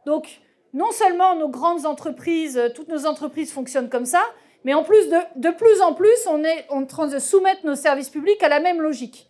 Donc, 0.06 0.42
non 0.76 0.92
seulement 0.92 1.34
nos 1.34 1.50
grandes 1.50 1.88
entreprises, 1.88 2.62
toutes 2.76 2.90
nos 2.90 3.08
entreprises 3.08 3.52
fonctionnent 3.52 3.90
comme 3.90 4.06
ça, 4.06 4.22
mais 4.64 4.76
en 4.76 4.84
plus, 4.84 5.10
de, 5.10 5.18
de 5.38 5.50
plus 5.50 5.82
en 5.82 5.96
plus, 5.96 6.28
on 6.30 6.44
est 6.44 6.68
en 6.70 6.86
train 6.86 7.08
de 7.08 7.18
soumettre 7.18 7.66
nos 7.66 7.74
services 7.74 8.12
publics 8.12 8.44
à 8.44 8.48
la 8.48 8.60
même 8.60 8.80
logique 8.80 9.27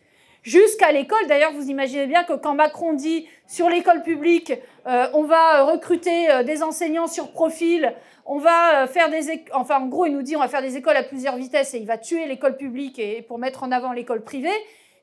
jusqu'à 0.47 0.93
l'école. 0.93 1.27
D'ailleurs, 1.27 1.51
vous 1.51 1.69
imaginez 1.69 2.07
bien 2.07 2.23
que 2.23 2.31
quand 2.31 2.55
Macron 2.55 2.93
dit 2.93 3.27
sur 3.47 3.69
l'école 3.69 4.01
publique, 4.01 4.53
euh, 4.87 5.07
on 5.13 5.23
va 5.23 5.63
recruter 5.63 6.31
euh, 6.31 6.43
des 6.43 6.63
enseignants 6.63 7.07
sur 7.07 7.31
profil, 7.31 7.93
on 8.25 8.37
va 8.37 8.83
euh, 8.83 8.87
faire 8.87 9.09
des, 9.09 9.43
enfin 9.53 9.81
en 9.81 9.87
gros, 9.87 10.05
il 10.05 10.13
nous 10.13 10.21
dit 10.21 10.37
on 10.37 10.39
va 10.39 10.47
faire 10.47 10.61
des 10.61 10.77
écoles 10.77 10.95
à 10.95 11.03
plusieurs 11.03 11.35
vitesses 11.35 11.73
et 11.73 11.79
il 11.79 11.85
va 11.85 11.97
tuer 11.97 12.25
l'école 12.27 12.55
publique 12.55 12.97
et 12.97 13.21
pour 13.21 13.39
mettre 13.39 13.63
en 13.63 13.73
avant 13.73 13.91
l'école 13.91 14.23
privée. 14.23 14.57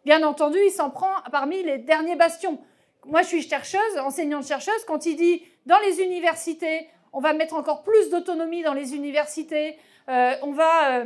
Bien 0.06 0.26
entendu, 0.26 0.58
il 0.66 0.70
s'en 0.70 0.88
prend 0.88 1.12
parmi 1.30 1.62
les 1.62 1.76
derniers 1.76 2.16
bastions. 2.16 2.58
Moi, 3.04 3.20
je 3.20 3.28
suis 3.28 3.42
chercheuse, 3.42 3.98
enseignante 4.02 4.46
chercheuse. 4.46 4.82
Quand 4.86 5.04
il 5.04 5.16
dit 5.16 5.42
dans 5.66 5.78
les 5.80 6.00
universités, 6.00 6.88
on 7.12 7.20
va 7.20 7.34
mettre 7.34 7.54
encore 7.54 7.82
plus 7.82 8.08
d'autonomie 8.08 8.62
dans 8.62 8.72
les 8.72 8.94
universités, 8.94 9.76
on 10.08 10.52
va 10.52 11.04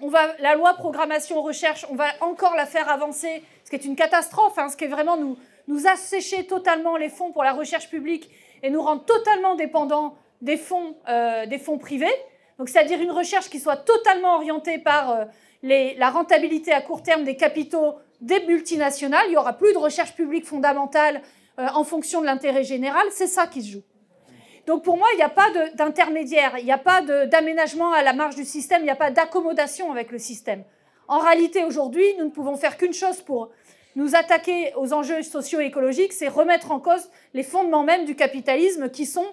on 0.00 0.08
va, 0.08 0.34
la 0.38 0.54
loi 0.54 0.74
programmation 0.74 1.42
recherche, 1.42 1.86
on 1.90 1.94
va 1.94 2.06
encore 2.20 2.54
la 2.54 2.66
faire 2.66 2.88
avancer, 2.88 3.42
ce 3.64 3.70
qui 3.70 3.76
est 3.76 3.84
une 3.84 3.96
catastrophe, 3.96 4.58
hein, 4.58 4.68
ce 4.68 4.76
qui 4.76 4.84
est 4.84 4.88
vraiment 4.88 5.16
nous, 5.16 5.36
nous 5.66 5.86
assécher 5.86 6.46
totalement 6.46 6.96
les 6.96 7.08
fonds 7.08 7.32
pour 7.32 7.44
la 7.44 7.52
recherche 7.52 7.88
publique 7.88 8.30
et 8.62 8.70
nous 8.70 8.82
rendre 8.82 9.04
totalement 9.04 9.54
dépendants 9.54 10.16
des 10.40 10.56
fonds, 10.56 10.96
euh, 11.08 11.46
des 11.46 11.58
fonds 11.58 11.78
privés. 11.78 12.14
Donc, 12.58 12.68
c'est-à-dire 12.68 13.00
une 13.00 13.10
recherche 13.10 13.48
qui 13.48 13.60
soit 13.60 13.76
totalement 13.76 14.36
orientée 14.36 14.78
par 14.78 15.10
euh, 15.10 15.24
la 15.62 16.10
rentabilité 16.10 16.72
à 16.72 16.80
court 16.80 17.02
terme 17.02 17.24
des 17.24 17.36
capitaux 17.36 17.96
des 18.20 18.44
multinationales. 18.46 19.26
Il 19.26 19.30
n'y 19.30 19.36
aura 19.36 19.52
plus 19.52 19.72
de 19.72 19.78
recherche 19.78 20.14
publique 20.14 20.44
fondamentale 20.44 21.22
euh, 21.58 21.66
en 21.74 21.84
fonction 21.84 22.20
de 22.20 22.26
l'intérêt 22.26 22.64
général. 22.64 23.06
C'est 23.10 23.26
ça 23.26 23.46
qui 23.46 23.62
se 23.62 23.72
joue. 23.72 23.82
Donc 24.68 24.84
pour 24.84 24.98
moi, 24.98 25.08
il 25.14 25.16
n'y 25.16 25.22
a 25.22 25.30
pas 25.30 25.48
d'intermédiaire, 25.76 26.58
il 26.58 26.66
n'y 26.66 26.72
a 26.72 26.76
pas 26.76 27.00
d'aménagement 27.00 27.90
à 27.94 28.02
la 28.02 28.12
marge 28.12 28.36
du 28.36 28.44
système, 28.44 28.82
il 28.82 28.84
n'y 28.84 28.90
a 28.90 28.96
pas 28.96 29.10
d'accommodation 29.10 29.90
avec 29.90 30.12
le 30.12 30.18
système. 30.18 30.62
En 31.08 31.20
réalité, 31.20 31.64
aujourd'hui, 31.64 32.04
nous 32.18 32.26
ne 32.26 32.30
pouvons 32.30 32.54
faire 32.54 32.76
qu'une 32.76 32.92
chose 32.92 33.22
pour 33.22 33.48
nous 33.96 34.14
attaquer 34.14 34.74
aux 34.76 34.92
enjeux 34.92 35.22
socio-écologiques, 35.22 36.12
c'est 36.12 36.28
remettre 36.28 36.70
en 36.70 36.80
cause 36.80 37.08
les 37.32 37.44
fondements 37.44 37.82
même 37.82 38.04
du 38.04 38.14
capitalisme 38.14 38.90
qui 38.90 39.06
sont 39.06 39.24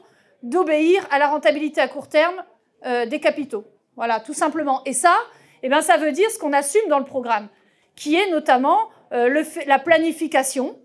d'obéir 0.41 1.05
à 1.11 1.19
la 1.19 1.27
rentabilité 1.27 1.81
à 1.81 1.89
court 1.89 2.07
terme 2.07 2.41
euh, 2.85 3.05
des 3.05 3.19
capitaux. 3.19 3.65
Voilà, 3.97 4.21
tout 4.21 4.33
simplement. 4.33 4.83
Et 4.85 4.93
ça, 4.93 5.17
eh 5.63 5.67
bien, 5.67 5.81
ça 5.81 5.97
veut 5.97 6.13
dire 6.13 6.31
ce 6.31 6.39
qu'on 6.39 6.53
assume 6.53 6.87
dans 6.87 6.99
le 6.99 7.05
programme, 7.05 7.49
qui 7.97 8.15
est 8.15 8.31
notamment 8.31 8.87
euh, 9.11 9.43
la 9.67 9.79
planification, 9.79 10.79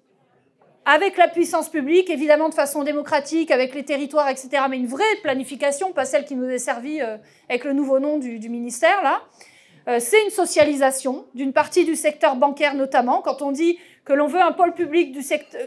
avec 0.86 1.16
la 1.16 1.28
puissance 1.28 1.68
publique, 1.68 2.08
évidemment 2.10 2.48
de 2.48 2.54
façon 2.54 2.84
démocratique, 2.84 3.50
avec 3.50 3.74
les 3.74 3.84
territoires, 3.84 4.28
etc., 4.28 4.48
mais 4.68 4.78
une 4.78 4.86
vraie 4.86 5.04
planification, 5.22 5.92
pas 5.92 6.04
celle 6.04 6.24
qui 6.24 6.34
nous 6.34 6.48
est 6.48 6.58
servie 6.58 7.02
euh, 7.02 7.16
avec 7.48 7.64
le 7.64 7.72
nouveau 7.72 7.98
nom 7.98 8.18
du, 8.18 8.48
ministère, 8.48 9.02
là. 9.02 9.22
Euh, 9.88 9.98
c'est 9.98 10.22
une 10.24 10.30
socialisation 10.30 11.26
d'une 11.34 11.52
partie 11.52 11.84
du 11.84 11.96
secteur 11.96 12.36
bancaire 12.36 12.74
notamment. 12.74 13.22
Quand 13.22 13.40
on 13.42 13.50
dit 13.50 13.78
que 14.04 14.12
l'on 14.12 14.26
veut 14.26 14.40
un 14.40 14.52
pôle 14.52 14.74
public, 14.74 15.16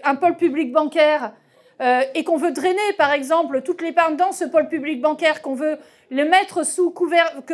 un 0.04 0.15
pôle 0.15 0.36
public 0.36 0.71
bancaire 0.71 1.34
euh, 1.82 2.02
et 2.13 2.23
qu'on 2.23 2.38
veut 2.38 2.52
drainer, 2.52 2.93
par 2.97 3.12
exemple, 3.12 3.62
toute 3.62 3.82
l'épargne 3.82 4.15
dans 4.15 4.32
ce 4.32 4.45
pôle 4.45 4.67
public 4.67 5.02
bancaire, 5.02 5.41
qu'on 5.41 5.56
veut 5.56 5.78
le 6.12 6.26
mettre 6.26 6.63
sous, 6.63 6.93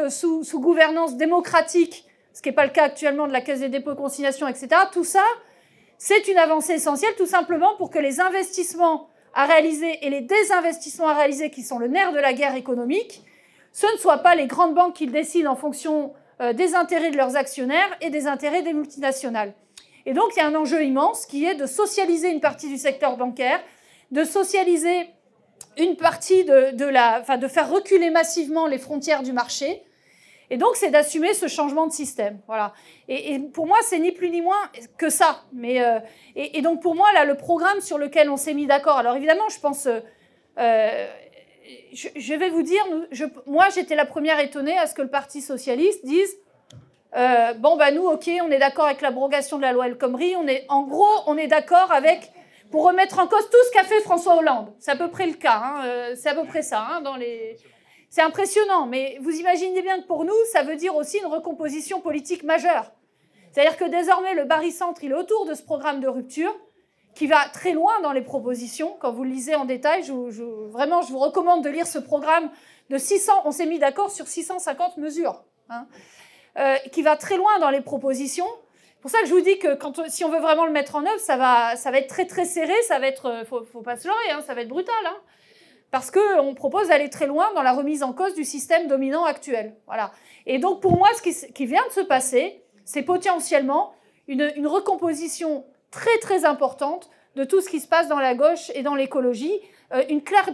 sous, 0.10 0.44
sous 0.44 0.60
gouvernance 0.60 1.16
démocratique, 1.16 2.06
ce 2.34 2.42
qui 2.42 2.50
n'est 2.50 2.56
pas 2.56 2.66
le 2.66 2.72
cas 2.72 2.84
actuellement 2.84 3.28
de 3.28 3.34
la 3.34 3.42
Caisse 3.42 3.62
des 3.62 3.70
dépôts 3.70 3.94
et 3.94 3.96
consignations, 3.96 4.48
etc., 4.48 4.68
tout 4.92 5.06
ça, 5.06 5.24
c'est 6.00 6.30
une 6.30 6.38
avancée 6.38 6.74
essentielle 6.74 7.14
tout 7.18 7.28
simplement 7.28 7.76
pour 7.76 7.92
que 7.92 8.00
les 8.00 8.22
investissements 8.22 9.10
à 9.34 9.46
réaliser 9.46 10.00
et 10.06 10.10
les 10.10 10.22
désinvestissements 10.22 11.10
à 11.10 11.14
réaliser, 11.14 11.52
qui 11.52 11.62
sont 11.62 11.78
le 11.78 11.88
nerf 11.88 12.14
de 12.14 12.20
la 12.20 12.34
guerre 12.34 12.56
économique, 12.56 13.22
ce 13.74 13.86
ne 13.94 13.98
soient 13.98 14.20
pas 14.20 14.34
les 14.34 14.48
grandes 14.48 14.74
banques 14.74 14.96
qui 14.96 15.08
décident 15.08 15.52
en 15.52 15.56
fonction 15.56 16.14
euh, 16.42 16.54
des 16.54 16.74
intérêts 16.74 17.12
de 17.12 17.18
leurs 17.18 17.36
actionnaires 17.36 17.96
et 18.02 18.10
des 18.10 18.28
intérêts 18.28 18.64
des 18.64 18.74
multinationales. 18.74 19.54
Et 20.06 20.14
donc, 20.14 20.32
il 20.36 20.40
y 20.40 20.42
a 20.42 20.48
un 20.48 20.56
enjeu 20.56 20.84
immense 20.84 21.26
qui 21.26 21.46
est 21.46 21.56
de 21.56 21.66
socialiser 21.66 22.32
une 22.32 22.40
partie 22.40 22.70
du 22.70 22.78
secteur 22.78 23.18
bancaire, 23.18 23.60
de 24.12 24.24
socialiser 24.24 25.10
une 25.78 25.98
partie 25.98 26.46
de, 26.46 26.86
la, 26.86 27.20
enfin, 27.22 27.38
de 27.38 27.48
faire 27.48 27.70
reculer 27.70 28.10
massivement 28.10 28.68
les 28.68 28.78
frontières 28.78 29.22
du 29.22 29.34
marché, 29.34 29.84
et 30.52 30.58
donc, 30.58 30.76
c'est 30.76 30.90
d'assumer 30.90 31.34
ce 31.34 31.48
changement 31.48 31.86
de 31.86 31.92
système. 31.92 32.40
Voilà. 32.48 32.74
Et, 33.08 33.40
pour 33.40 33.68
moi, 33.68 33.78
c'est 33.84 34.00
ni 34.00 34.12
plus 34.12 34.30
ni 34.30 34.42
moins 34.42 34.58
que 34.98 35.10
ça. 35.10 35.44
Mais, 35.54 35.82
euh, 35.82 36.00
et, 36.36 36.62
donc, 36.62 36.82
pour 36.82 36.96
moi, 36.96 37.12
là, 37.14 37.24
le 37.24 37.36
programme 37.36 37.82
sur 37.82 37.98
lequel 37.98 38.30
on 38.30 38.38
s'est 38.38 38.56
mis 38.56 38.66
d'accord, 38.66 38.98
alors 38.98 39.16
évidemment, 39.16 39.50
je 39.50 39.60
pense. 39.60 39.86
Euh, 39.86 40.00
euh, 40.58 41.08
je, 41.94 42.34
vais 42.34 42.50
vous 42.50 42.64
dire, 42.64 42.84
moi, 43.46 43.68
j'étais 43.74 43.96
la 43.96 44.06
première 44.06 44.40
étonnée 44.40 44.76
à 44.78 44.88
ce 44.88 44.96
que 44.96 45.04
le 45.04 45.10
Parti 45.10 45.40
socialiste 45.42 46.04
dise 46.04 46.36
bon, 47.14 47.78
bah, 47.78 47.92
nous, 47.92 48.08
OK, 48.08 48.30
on 48.44 48.50
est 48.50 48.58
d'accord 48.58 48.86
avec 48.86 49.02
l'abrogation 49.02 49.58
de 49.58 49.62
la 49.62 49.72
loi 49.72 49.86
El 49.86 49.98
Khomri. 49.98 50.36
On 50.36 50.48
est, 50.48 50.66
en 50.70 50.82
gros, 50.84 51.06
on 51.28 51.38
est 51.38 51.48
d'accord 51.48 51.92
avec. 51.92 52.32
Pour 52.72 52.84
remettre 52.86 53.18
en 53.18 53.26
cause 53.26 53.50
tout 53.50 53.58
ce 53.68 53.72
qu'a 53.72 53.84
fait 53.84 54.00
François 54.02 54.38
Hollande. 54.38 54.72
C'est 54.78 54.92
à 54.92 54.96
peu 54.96 55.10
près 55.10 55.26
le 55.26 55.34
cas. 55.34 55.60
Hein, 55.64 56.14
c'est 56.16 56.30
à 56.30 56.36
peu 56.36 56.46
près 56.46 56.62
ça 56.62 56.86
hein, 56.88 57.02
dans 57.02 57.16
les 57.16 57.58
c'est 58.10 58.22
impressionnant, 58.22 58.88
mais 58.88 59.18
vous 59.22 59.32
imaginez 59.32 59.82
bien 59.82 60.02
que 60.02 60.08
pour 60.08 60.26
nous, 60.26 60.34
ça 60.52 60.64
veut 60.64 60.76
dire 60.76 60.96
aussi 60.96 61.20
une 61.20 61.28
recomposition 61.28 62.02
politique 62.02 62.44
majeure. 62.44 62.92
C'est-à-dire 63.52 63.78
que 63.78 63.86
désormais, 63.86 64.34
le 64.34 64.46
barycentre, 64.46 65.04
il 65.04 65.12
est 65.12 65.16
autour 65.16 65.46
de 65.46 65.54
ce 65.54 65.62
programme 65.62 66.00
de 66.00 66.08
rupture, 66.08 66.54
qui 67.16 67.28
va 67.28 67.50
très 67.50 67.74
loin 67.74 68.00
dans 68.02 68.12
les 68.12 68.22
propositions. 68.22 68.96
Quand 69.00 69.12
vous 69.12 69.24
le 69.24 69.32
lisez 69.32 69.56
en 69.56 69.66
détail, 69.66 70.04
je, 70.04 70.14
vraiment, 70.70 71.02
je 71.02 71.12
vous 71.12 71.20
recommande 71.20 71.64
de 71.64 71.70
lire 71.70 71.88
ce 71.88 72.00
programme 72.00 72.50
de 72.90 72.98
600, 72.98 73.42
on 73.46 73.52
s'est 73.52 73.66
mis 73.66 73.78
d'accord 73.80 74.10
sur 74.12 74.28
650 74.28 74.98
mesures, 74.98 75.44
hein, 75.70 75.88
euh, 76.58 76.76
qui 76.92 77.02
va 77.02 77.16
très 77.16 77.38
loin 77.38 77.60
dans 77.60 77.70
les 77.70 77.82
propositions. 77.82 78.48
C'est 78.96 79.02
pour 79.02 79.12
ça 79.12 79.22
que 79.22 79.28
je 79.28 79.34
vous 79.34 79.42
dis 79.42 79.60
que 79.60 79.78
si 80.08 80.24
on 80.24 80.30
veut 80.30 80.40
vraiment 80.40 80.66
le 80.66 80.72
mettre 80.72 80.96
en 80.96 81.06
œuvre, 81.06 81.20
ça 81.20 81.38
va, 81.38 81.76
ça 81.76 81.92
va 81.92 82.00
être 82.00 82.10
très 82.10 82.26
très 82.26 82.46
serré, 82.46 82.74
ça 82.88 83.00
va 83.00 83.08
être, 83.08 83.26
euh, 83.28 83.46
faut, 83.46 83.64
faut 83.66 83.82
pas 83.82 83.98
se 83.98 84.08
leurrer, 84.08 84.32
hein, 84.32 84.42
ça 84.46 84.54
va 84.56 84.62
être 84.62 84.68
brutal. 84.68 84.96
Hein 85.06 85.18
parce 85.92 86.12
qu'on 86.12 86.54
propose 86.54 86.90
d'aller 86.90 87.10
très 87.10 87.28
loin 87.28 87.52
dans 87.54 87.64
la 87.64 87.74
remise 87.74 88.04
en 88.04 88.14
cause 88.14 88.36
du 88.36 88.44
système 88.44 88.88
dominant 88.88 89.26
actuel. 89.26 89.76
Voilà. 89.88 90.12
Et 90.46 90.60
donc 90.60 90.82
pour 90.82 90.98
moi, 90.98 91.08
ce 91.16 91.48
qui, 91.48 91.66
vient 91.66 91.86
de 91.88 91.94
se 91.94 92.02
passer, 92.02 92.62
c'est 92.86 93.02
potentiellement 93.02 93.94
une, 94.28 94.68
recomposition 94.68 95.66
très 95.92 96.18
très 96.20 96.46
importante 96.46 97.10
de 97.36 97.44
tout 97.44 97.62
ce 97.62 97.70
qui 97.70 97.80
se 97.80 97.88
passe 97.88 98.08
dans 98.08 98.20
la 98.20 98.36
gauche 98.36 98.72
et 98.76 98.84
dans 98.84 98.96
l'écologie, 98.96 99.60
euh, 99.94 100.04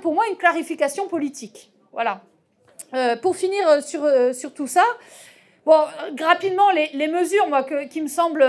pour 0.01 0.13
moi 0.13 0.25
une 0.29 0.37
clarification 0.37 1.07
politique. 1.07 1.71
Voilà. 1.91 2.21
Euh, 2.93 3.15
pour 3.17 3.35
finir 3.35 3.67
euh, 3.67 3.81
sur, 3.81 4.07
sur 4.33 4.53
tout 4.53 4.67
ça, 4.67 4.83
bon, 5.65 5.81
rapidement, 6.21 6.71
les, 6.71 7.07
mesures 7.07 7.47
moi, 7.47 7.63
qui 7.63 8.01
me 8.01 8.07
semblent, 8.07 8.45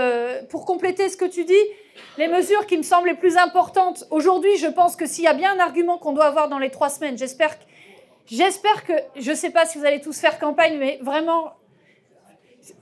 pour 0.49 0.65
compléter 0.65 1.09
ce 1.09 1.17
que 1.17 1.25
tu 1.25 1.43
dis, 1.43 1.53
les 2.17 2.27
mesures 2.27 2.65
qui 2.65 2.77
me 2.77 2.83
semblent 2.83 3.07
les 3.07 3.15
plus 3.15 3.37
importantes, 3.37 4.05
aujourd'hui, 4.11 4.57
je 4.57 4.67
pense 4.67 4.95
que 4.95 5.05
s'il 5.05 5.23
y 5.23 5.27
a 5.27 5.33
bien 5.33 5.53
un 5.53 5.59
argument 5.59 5.97
qu'on 5.97 6.13
doit 6.13 6.25
avoir 6.25 6.49
dans 6.49 6.59
les 6.59 6.69
trois 6.69 6.89
semaines, 6.89 7.17
j'espère 7.17 7.57
que, 7.59 7.63
j'espère 8.25 8.85
que, 8.85 8.93
je 9.15 9.31
ne 9.31 9.35
sais 9.35 9.49
pas 9.49 9.65
si 9.65 9.77
vous 9.77 9.85
allez 9.85 10.01
tous 10.01 10.19
faire 10.19 10.39
campagne, 10.39 10.77
mais 10.77 10.99
vraiment, 11.01 11.53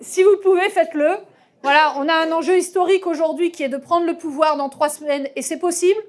si 0.02 0.24
vous 0.24 0.38
pouvez, 0.42 0.70
faites-le. 0.70 1.18
Voilà, 1.64 1.96
on 1.98 2.08
a 2.08 2.14
un 2.14 2.32
enjeu 2.32 2.58
historique 2.58 3.08
aujourd'hui 3.08 3.52
qui 3.52 3.64
est 3.64 3.70
de 3.70 3.78
prendre 3.78 4.06
le 4.06 4.18
pouvoir 4.18 4.58
dans 4.58 4.70
trois 4.70 4.90
semaines, 4.90 5.28
et 5.36 5.42
c'est 5.42 5.60
possible. 5.60 6.00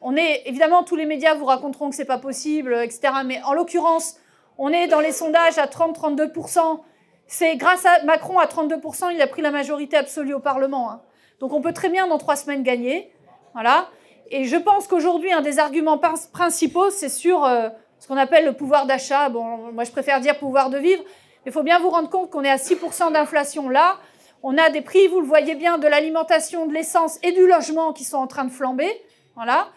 On 0.00 0.16
est, 0.16 0.42
évidemment, 0.46 0.82
tous 0.82 0.96
les 0.96 1.06
médias 1.06 1.34
vous 1.34 1.46
raconteront 1.46 1.90
que 1.90 1.96
c'est 1.96 2.04
pas 2.04 2.18
possible, 2.18 2.74
etc. 2.82 3.12
Mais 3.24 3.40
en 3.44 3.54
l'occurrence, 3.54 4.16
on 4.58 4.70
est 4.70 4.86
dans 4.86 5.00
les 5.00 5.12
sondages 5.12 5.58
à 5.58 5.66
30-32%. 5.66 6.80
C'est 7.26 7.56
grâce 7.56 7.86
à 7.86 8.02
Macron 8.04 8.38
à 8.38 8.46
32%, 8.46 9.12
il 9.12 9.20
a 9.22 9.26
pris 9.26 9.42
la 9.42 9.50
majorité 9.50 9.96
absolue 9.96 10.34
au 10.34 10.40
Parlement. 10.40 10.90
Hein. 10.90 11.00
Donc 11.40 11.52
on 11.52 11.60
peut 11.60 11.72
très 11.72 11.88
bien 11.88 12.06
dans 12.06 12.18
trois 12.18 12.36
semaines 12.36 12.62
gagner. 12.62 13.10
Voilà. 13.52 13.88
Et 14.30 14.44
je 14.44 14.56
pense 14.56 14.86
qu'aujourd'hui, 14.86 15.32
un 15.32 15.42
des 15.42 15.58
arguments 15.58 16.00
principaux, 16.32 16.90
c'est 16.90 17.08
sur 17.08 17.44
euh, 17.44 17.68
ce 17.98 18.08
qu'on 18.08 18.16
appelle 18.16 18.44
le 18.44 18.52
pouvoir 18.52 18.86
d'achat. 18.86 19.28
Bon, 19.28 19.72
moi 19.72 19.84
je 19.84 19.90
préfère 19.90 20.20
dire 20.20 20.38
pouvoir 20.38 20.70
de 20.70 20.78
vivre. 20.78 21.02
Mais 21.44 21.50
il 21.50 21.52
faut 21.52 21.62
bien 21.62 21.78
vous 21.78 21.90
rendre 21.90 22.08
compte 22.08 22.30
qu'on 22.30 22.42
est 22.42 22.50
à 22.50 22.56
6% 22.56 23.12
d'inflation 23.12 23.68
là. 23.68 23.98
On 24.42 24.58
a 24.58 24.68
des 24.70 24.82
prix, 24.82 25.08
vous 25.08 25.20
le 25.20 25.26
voyez 25.26 25.54
bien, 25.54 25.78
de 25.78 25.86
l'alimentation, 25.86 26.66
de 26.66 26.74
l'essence 26.74 27.18
et 27.22 27.32
du 27.32 27.46
logement 27.46 27.94
qui 27.94 28.04
sont 28.04 28.18
en 28.18 28.26
train 28.26 28.44
de 28.44 28.50
flamber. 28.50 28.90
Voilà. 29.36 29.68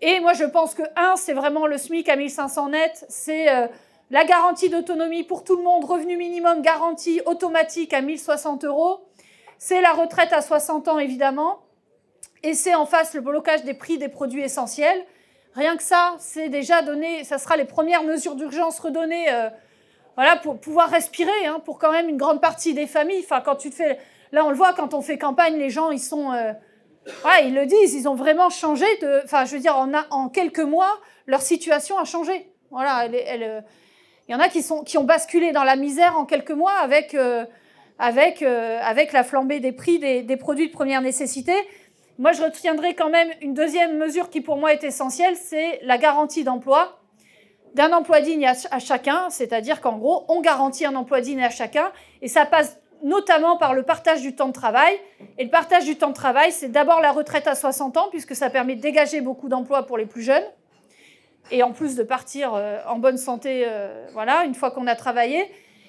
Et 0.00 0.20
moi, 0.20 0.34
je 0.34 0.44
pense 0.44 0.74
que, 0.74 0.82
un, 0.96 1.16
c'est 1.16 1.32
vraiment 1.32 1.66
le 1.66 1.78
SMIC 1.78 2.08
à 2.08 2.16
1500 2.16 2.68
net, 2.68 3.06
c'est 3.08 3.48
euh, 3.48 3.66
la 4.10 4.24
garantie 4.24 4.68
d'autonomie 4.68 5.24
pour 5.24 5.42
tout 5.42 5.56
le 5.56 5.62
monde, 5.62 5.84
revenu 5.84 6.16
minimum 6.16 6.62
garanti 6.62 7.20
automatique 7.26 7.92
à 7.92 8.02
1060 8.02 8.64
euros. 8.64 9.00
C'est 9.66 9.80
la 9.80 9.94
retraite 9.94 10.30
à 10.34 10.42
60 10.42 10.88
ans, 10.88 10.98
évidemment. 10.98 11.60
Et 12.42 12.52
c'est 12.52 12.74
en 12.74 12.84
face 12.84 13.14
le 13.14 13.22
blocage 13.22 13.64
des 13.64 13.72
prix 13.72 13.96
des 13.96 14.10
produits 14.10 14.42
essentiels. 14.42 15.06
Rien 15.54 15.78
que 15.78 15.82
ça, 15.82 16.16
c'est 16.18 16.50
déjà 16.50 16.82
donné, 16.82 17.24
ça 17.24 17.38
sera 17.38 17.56
les 17.56 17.64
premières 17.64 18.02
mesures 18.02 18.34
d'urgence 18.34 18.78
redonnées 18.78 19.32
euh, 19.32 19.48
voilà, 20.16 20.36
pour 20.36 20.60
pouvoir 20.60 20.90
respirer, 20.90 21.46
hein, 21.46 21.62
pour 21.64 21.78
quand 21.78 21.92
même 21.92 22.10
une 22.10 22.18
grande 22.18 22.42
partie 22.42 22.74
des 22.74 22.86
familles. 22.86 23.22
Enfin, 23.24 23.40
quand 23.40 23.56
tu 23.56 23.70
fais, 23.70 23.98
là, 24.32 24.44
on 24.44 24.50
le 24.50 24.54
voit 24.54 24.74
quand 24.74 24.92
on 24.92 25.00
fait 25.00 25.16
campagne, 25.16 25.56
les 25.56 25.70
gens, 25.70 25.90
ils 25.90 25.98
sont, 25.98 26.30
euh, 26.32 26.52
ils 27.42 27.54
le 27.54 27.64
disent, 27.64 27.94
ils 27.94 28.06
ont 28.06 28.16
vraiment 28.16 28.50
changé. 28.50 28.84
De, 29.00 29.22
enfin, 29.24 29.46
je 29.46 29.54
veux 29.54 29.60
dire, 29.60 29.78
en, 29.78 30.28
quelques 30.28 30.60
mois, 30.60 31.00
leur 31.26 31.40
situation 31.40 31.98
a 31.98 32.04
changé. 32.04 32.52
Voilà, 32.70 33.06
elle, 33.06 33.64
il 34.28 34.32
y 34.32 34.34
en 34.34 34.40
a 34.40 34.50
qui, 34.50 34.62
sont, 34.62 34.84
qui 34.84 34.98
ont 34.98 35.04
basculé 35.04 35.52
dans 35.52 35.64
la 35.64 35.76
misère 35.76 36.18
en 36.18 36.26
quelques 36.26 36.50
mois 36.50 36.74
avec 36.74 37.14
euh, 37.14 37.46
avec, 37.98 38.42
euh, 38.42 38.78
avec 38.82 39.12
la 39.12 39.22
flambée 39.22 39.60
des 39.60 39.72
prix 39.72 39.98
des, 39.98 40.22
des, 40.22 40.36
produits 40.36 40.68
de 40.68 40.72
première 40.72 41.00
nécessité. 41.00 41.54
Moi, 42.18 42.32
je 42.32 42.42
retiendrai 42.42 42.94
quand 42.94 43.10
même 43.10 43.28
une 43.40 43.54
deuxième 43.54 43.98
mesure 43.98 44.30
qui 44.30 44.40
pour 44.40 44.56
moi 44.56 44.72
est 44.72 44.84
essentielle, 44.84 45.36
c'est 45.36 45.80
la 45.82 45.98
garantie 45.98 46.44
d'emploi 46.44 47.00
d'un 47.74 47.92
emploi 47.92 48.20
digne 48.20 48.46
à, 48.46 48.78
chacun, 48.78 49.28
c'est-à-dire 49.30 49.80
qu'en 49.80 49.98
gros, 49.98 50.24
on 50.28 50.40
garantit 50.40 50.86
un 50.86 50.94
emploi 50.94 51.20
digne 51.20 51.42
à 51.42 51.50
chacun, 51.50 51.90
et 52.22 52.28
ça 52.28 52.46
passe 52.46 52.80
notamment 53.02 53.56
par 53.56 53.74
le 53.74 53.82
partage 53.82 54.22
du 54.22 54.34
temps 54.34 54.46
de 54.46 54.52
travail. 54.52 54.98
Et 55.38 55.44
le 55.44 55.50
partage 55.50 55.84
du 55.84 55.96
temps 55.96 56.08
de 56.08 56.14
travail, 56.14 56.52
c'est 56.52 56.68
d'abord 56.68 57.00
la 57.00 57.12
retraite 57.12 57.48
à 57.48 57.54
60 57.54 57.96
ans, 57.96 58.06
puisque 58.10 58.34
ça 58.34 58.48
permet 58.48 58.76
de 58.76 58.80
dégager 58.80 59.20
beaucoup 59.20 59.48
d'emplois 59.48 59.84
pour 59.86 59.98
les 59.98 60.06
plus 60.06 60.22
jeunes. 60.22 60.44
et 61.50 61.62
en 61.62 61.72
plus 61.72 61.94
de 61.96 62.02
partir 62.02 62.54
euh, 62.54 62.78
en 62.86 62.98
bonne 62.98 63.18
santé, 63.18 63.64
euh, 63.66 64.06
voilà, 64.14 64.44
une 64.44 64.54
fois 64.54 64.70
qu'on 64.70 64.86
a 64.86 64.94
travaillé. 64.94 65.44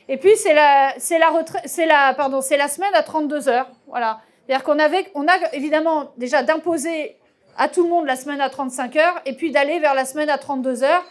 Et 0.07 0.17
puis 0.17 0.35
c'est 0.35 0.53
la, 0.53 0.93
la, 1.11 1.85
la, 1.85 2.13
pardon, 2.13 2.41
c'est 2.41 2.57
la 2.57 2.67
semaine 2.67 2.93
à 2.93 3.03
32 3.03 3.49
heures, 3.49 3.69
voilà. 3.87 4.19
C'est-à-dire 4.45 4.63
qu'on 4.63 4.77
avait, 4.77 5.07
on 5.15 5.27
a 5.27 5.53
évidemment 5.53 6.11
déjà 6.17 6.43
d'imposer 6.43 7.17
à 7.57 7.67
tout 7.69 7.83
le 7.83 7.89
monde 7.89 8.05
la 8.05 8.15
semaine 8.15 8.41
à 8.41 8.49
35 8.49 8.95
heures, 8.97 9.21
et 9.25 9.33
puis 9.33 9.51
d'aller 9.51 9.79
vers 9.79 9.95
la 9.95 10.05
semaine 10.05 10.29
à 10.29 10.37
32 10.37 10.83
heures. 10.83 11.03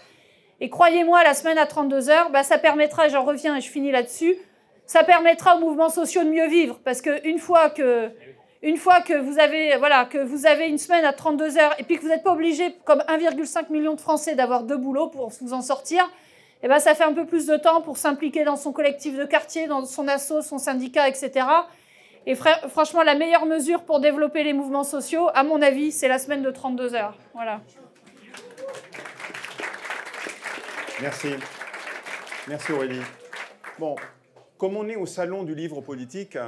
Et 0.60 0.70
croyez-moi, 0.70 1.24
la 1.24 1.34
semaine 1.34 1.58
à 1.58 1.66
32 1.66 2.10
heures, 2.10 2.30
bah, 2.30 2.44
ça 2.44 2.58
permettra, 2.58 3.08
j'en 3.08 3.24
reviens 3.24 3.56
et 3.56 3.60
je 3.60 3.68
finis 3.68 3.90
là-dessus, 3.90 4.36
ça 4.86 5.02
permettra 5.02 5.56
aux 5.56 5.60
mouvements 5.60 5.88
sociaux 5.88 6.22
de 6.22 6.28
mieux 6.28 6.46
vivre, 6.46 6.78
parce 6.84 7.00
qu'une 7.00 7.38
fois 7.38 7.70
que 7.70 8.10
une 8.62 8.78
fois 8.78 9.02
que 9.02 9.12
vous 9.12 9.38
avez, 9.38 9.76
voilà, 9.76 10.06
que 10.06 10.16
vous 10.16 10.46
avez 10.46 10.68
une 10.68 10.78
semaine 10.78 11.04
à 11.04 11.12
32 11.12 11.58
heures 11.58 11.74
et 11.78 11.84
puis 11.84 11.96
que 11.96 12.02
vous 12.02 12.08
n'êtes 12.08 12.22
pas 12.22 12.32
obligé, 12.32 12.74
comme 12.86 13.00
1,5 13.08 13.70
million 13.70 13.92
de 13.92 14.00
Français, 14.00 14.34
d'avoir 14.34 14.62
deux 14.62 14.78
boulots 14.78 15.08
pour 15.08 15.30
vous 15.42 15.52
en 15.52 15.60
sortir, 15.60 16.10
eh 16.64 16.68
ben, 16.68 16.78
ça 16.78 16.94
fait 16.94 17.04
un 17.04 17.12
peu 17.12 17.26
plus 17.26 17.46
de 17.46 17.58
temps 17.58 17.82
pour 17.82 17.98
s'impliquer 17.98 18.42
dans 18.42 18.56
son 18.56 18.72
collectif 18.72 19.18
de 19.18 19.26
quartier, 19.26 19.66
dans 19.66 19.84
son 19.84 20.08
asso, 20.08 20.40
son 20.40 20.56
syndicat, 20.56 21.08
etc. 21.10 21.46
Et 22.26 22.34
franchement, 22.34 23.02
la 23.02 23.14
meilleure 23.14 23.44
mesure 23.44 23.82
pour 23.82 24.00
développer 24.00 24.44
les 24.44 24.54
mouvements 24.54 24.82
sociaux, 24.82 25.28
à 25.34 25.44
mon 25.44 25.60
avis, 25.60 25.92
c'est 25.92 26.08
la 26.08 26.18
semaine 26.18 26.42
de 26.42 26.50
32 26.50 26.94
heures. 26.94 27.18
Voilà. 27.34 27.60
Merci. 31.02 31.34
Merci 32.48 32.72
Aurélie. 32.72 33.02
Bon, 33.78 33.96
comme 34.56 34.78
on 34.78 34.88
est 34.88 34.96
au 34.96 35.04
salon 35.04 35.42
du 35.42 35.54
livre 35.54 35.82
politique, 35.82 36.38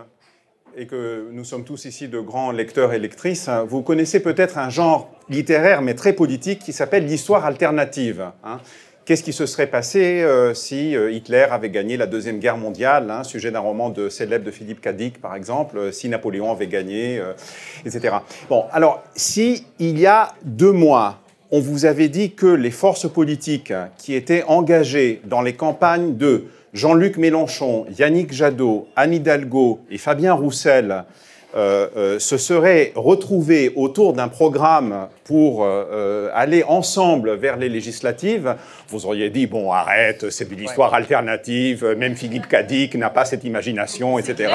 et 0.76 0.86
que 0.86 1.28
nous 1.32 1.44
sommes 1.44 1.64
tous 1.64 1.84
ici 1.86 2.08
de 2.08 2.20
grands 2.20 2.52
lecteurs 2.52 2.92
et 2.92 2.98
lectrices, 2.98 3.48
vous 3.66 3.82
connaissez 3.82 4.20
peut-être 4.20 4.58
un 4.58 4.68
genre 4.68 5.10
littéraire 5.28 5.80
mais 5.80 5.94
très 5.94 6.12
politique 6.12 6.58
qui 6.60 6.72
s'appelle 6.72 7.06
l'histoire 7.06 7.46
alternative. 7.46 8.30
Qu'est-ce 9.06 9.22
qui 9.22 9.32
se 9.32 9.46
serait 9.46 9.68
passé 9.68 10.22
euh, 10.22 10.52
si 10.52 10.96
euh, 10.96 11.12
Hitler 11.12 11.46
avait 11.48 11.70
gagné 11.70 11.96
la 11.96 12.08
Deuxième 12.08 12.40
Guerre 12.40 12.56
mondiale, 12.56 13.08
hein, 13.08 13.22
sujet 13.22 13.52
d'un 13.52 13.60
roman 13.60 13.88
de, 13.88 14.08
célèbre 14.08 14.44
de 14.44 14.50
Philippe 14.50 14.80
Cadic 14.80 15.20
par 15.20 15.36
exemple, 15.36 15.78
euh, 15.78 15.92
si 15.92 16.08
Napoléon 16.08 16.50
avait 16.50 16.66
gagné, 16.66 17.22
etc. 17.84 18.16
Bon, 18.50 18.64
alors, 18.72 19.04
si 19.14 19.64
il 19.78 20.00
y 20.00 20.06
a 20.06 20.34
deux 20.42 20.72
mois, 20.72 21.20
on 21.52 21.60
vous 21.60 21.84
avait 21.84 22.08
dit 22.08 22.32
que 22.32 22.48
les 22.48 22.72
forces 22.72 23.08
politiques 23.08 23.72
qui 23.96 24.16
étaient 24.16 24.42
engagées 24.48 25.22
dans 25.24 25.40
les 25.40 25.54
campagnes 25.54 26.16
de 26.16 26.46
Jean-Luc 26.72 27.16
Mélenchon, 27.16 27.86
Yannick 27.96 28.32
Jadot, 28.32 28.88
Anne 28.96 29.14
Hidalgo 29.14 29.82
et 29.88 29.98
Fabien 29.98 30.34
Roussel 30.34 31.04
euh, 31.54 31.88
euh, 31.96 32.18
se 32.18 32.36
seraient 32.38 32.92
retrouvés 32.96 33.72
autour 33.76 34.12
d'un 34.12 34.26
programme 34.26 35.08
pour 35.24 35.64
euh, 35.64 36.28
aller 36.34 36.64
ensemble 36.64 37.34
vers 37.34 37.56
les 37.56 37.68
législatives, 37.68 38.56
vous 38.88 39.06
auriez 39.06 39.30
dit 39.30 39.46
bon 39.46 39.70
arrête, 39.70 40.28
c'est 40.30 40.50
une 40.50 40.64
histoire 40.64 40.92
alternative, 40.92 41.94
même 41.96 42.16
Philippe 42.16 42.48
Cadic 42.48 42.96
n'a 42.96 43.10
pas 43.10 43.24
cette 43.24 43.44
imagination, 43.44 44.18
etc. 44.18 44.52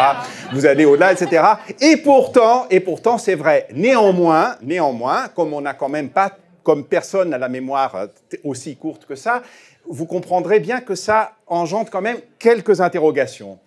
Vous 0.51 0.65
allez 0.65 0.83
au-delà, 0.83 1.13
etc. 1.13 1.43
Et 1.79 1.97
pourtant, 1.97 2.67
et 2.69 2.81
pourtant, 2.81 3.17
c'est 3.17 3.35
vrai. 3.35 3.67
Néanmoins, 3.73 4.57
néanmoins, 4.61 5.29
comme 5.29 5.53
on 5.53 5.61
n'a 5.61 5.73
quand 5.73 5.89
même 5.89 6.09
pas, 6.09 6.33
comme 6.61 6.85
personne 6.85 7.29
n'a 7.29 7.37
la 7.37 7.49
mémoire 7.49 8.09
aussi 8.43 8.75
courte 8.75 9.05
que 9.05 9.15
ça, 9.15 9.41
vous 9.87 10.05
comprendrez 10.05 10.59
bien 10.59 10.81
que 10.81 10.95
ça 10.95 11.31
engendre 11.47 11.89
quand 11.89 12.01
même 12.01 12.17
quelques 12.37 12.81
interrogations. 12.81 13.57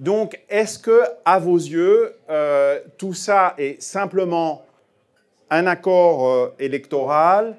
Donc, 0.00 0.40
est-ce 0.48 0.78
que, 0.78 1.02
à 1.26 1.38
vos 1.38 1.58
yeux, 1.58 2.14
euh, 2.30 2.80
tout 2.96 3.12
ça 3.12 3.54
est 3.58 3.80
simplement 3.82 4.64
un 5.50 5.66
accord 5.66 6.26
euh, 6.26 6.54
électoral, 6.58 7.54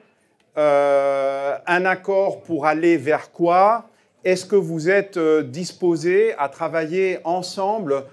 euh, 0.58 1.56
un 1.68 1.86
accord 1.86 2.42
pour 2.42 2.66
aller 2.66 2.98
vers 2.98 3.32
quoi? 3.32 3.86
Est-ce 4.24 4.48
que 4.48 4.56
vous 4.56 4.90
êtes 4.90 5.20
disposés 5.20 6.34
à 6.40 6.50
travailler 6.50 7.20
ensemble 7.26 8.06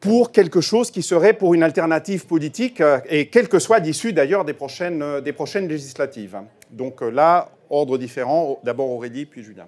pour 0.00 0.32
quelque 0.32 0.60
chose 0.60 0.90
qui 0.90 1.02
serait 1.02 1.32
pour 1.32 1.54
une 1.54 1.62
alternative 1.62 2.26
politique, 2.26 2.82
et 3.08 3.28
quelle 3.28 3.48
que 3.48 3.58
soit 3.60 3.78
l'issue 3.78 4.12
d'ailleurs 4.12 4.44
des 4.44 4.52
prochaines, 4.52 5.20
des 5.20 5.32
prochaines 5.32 5.68
législatives? 5.68 6.40
Donc 6.70 7.00
là, 7.00 7.50
ordre 7.70 7.98
différent. 7.98 8.58
D'abord 8.62 8.90
Aurélie, 8.90 9.26
puis 9.26 9.42
Julien. 9.42 9.66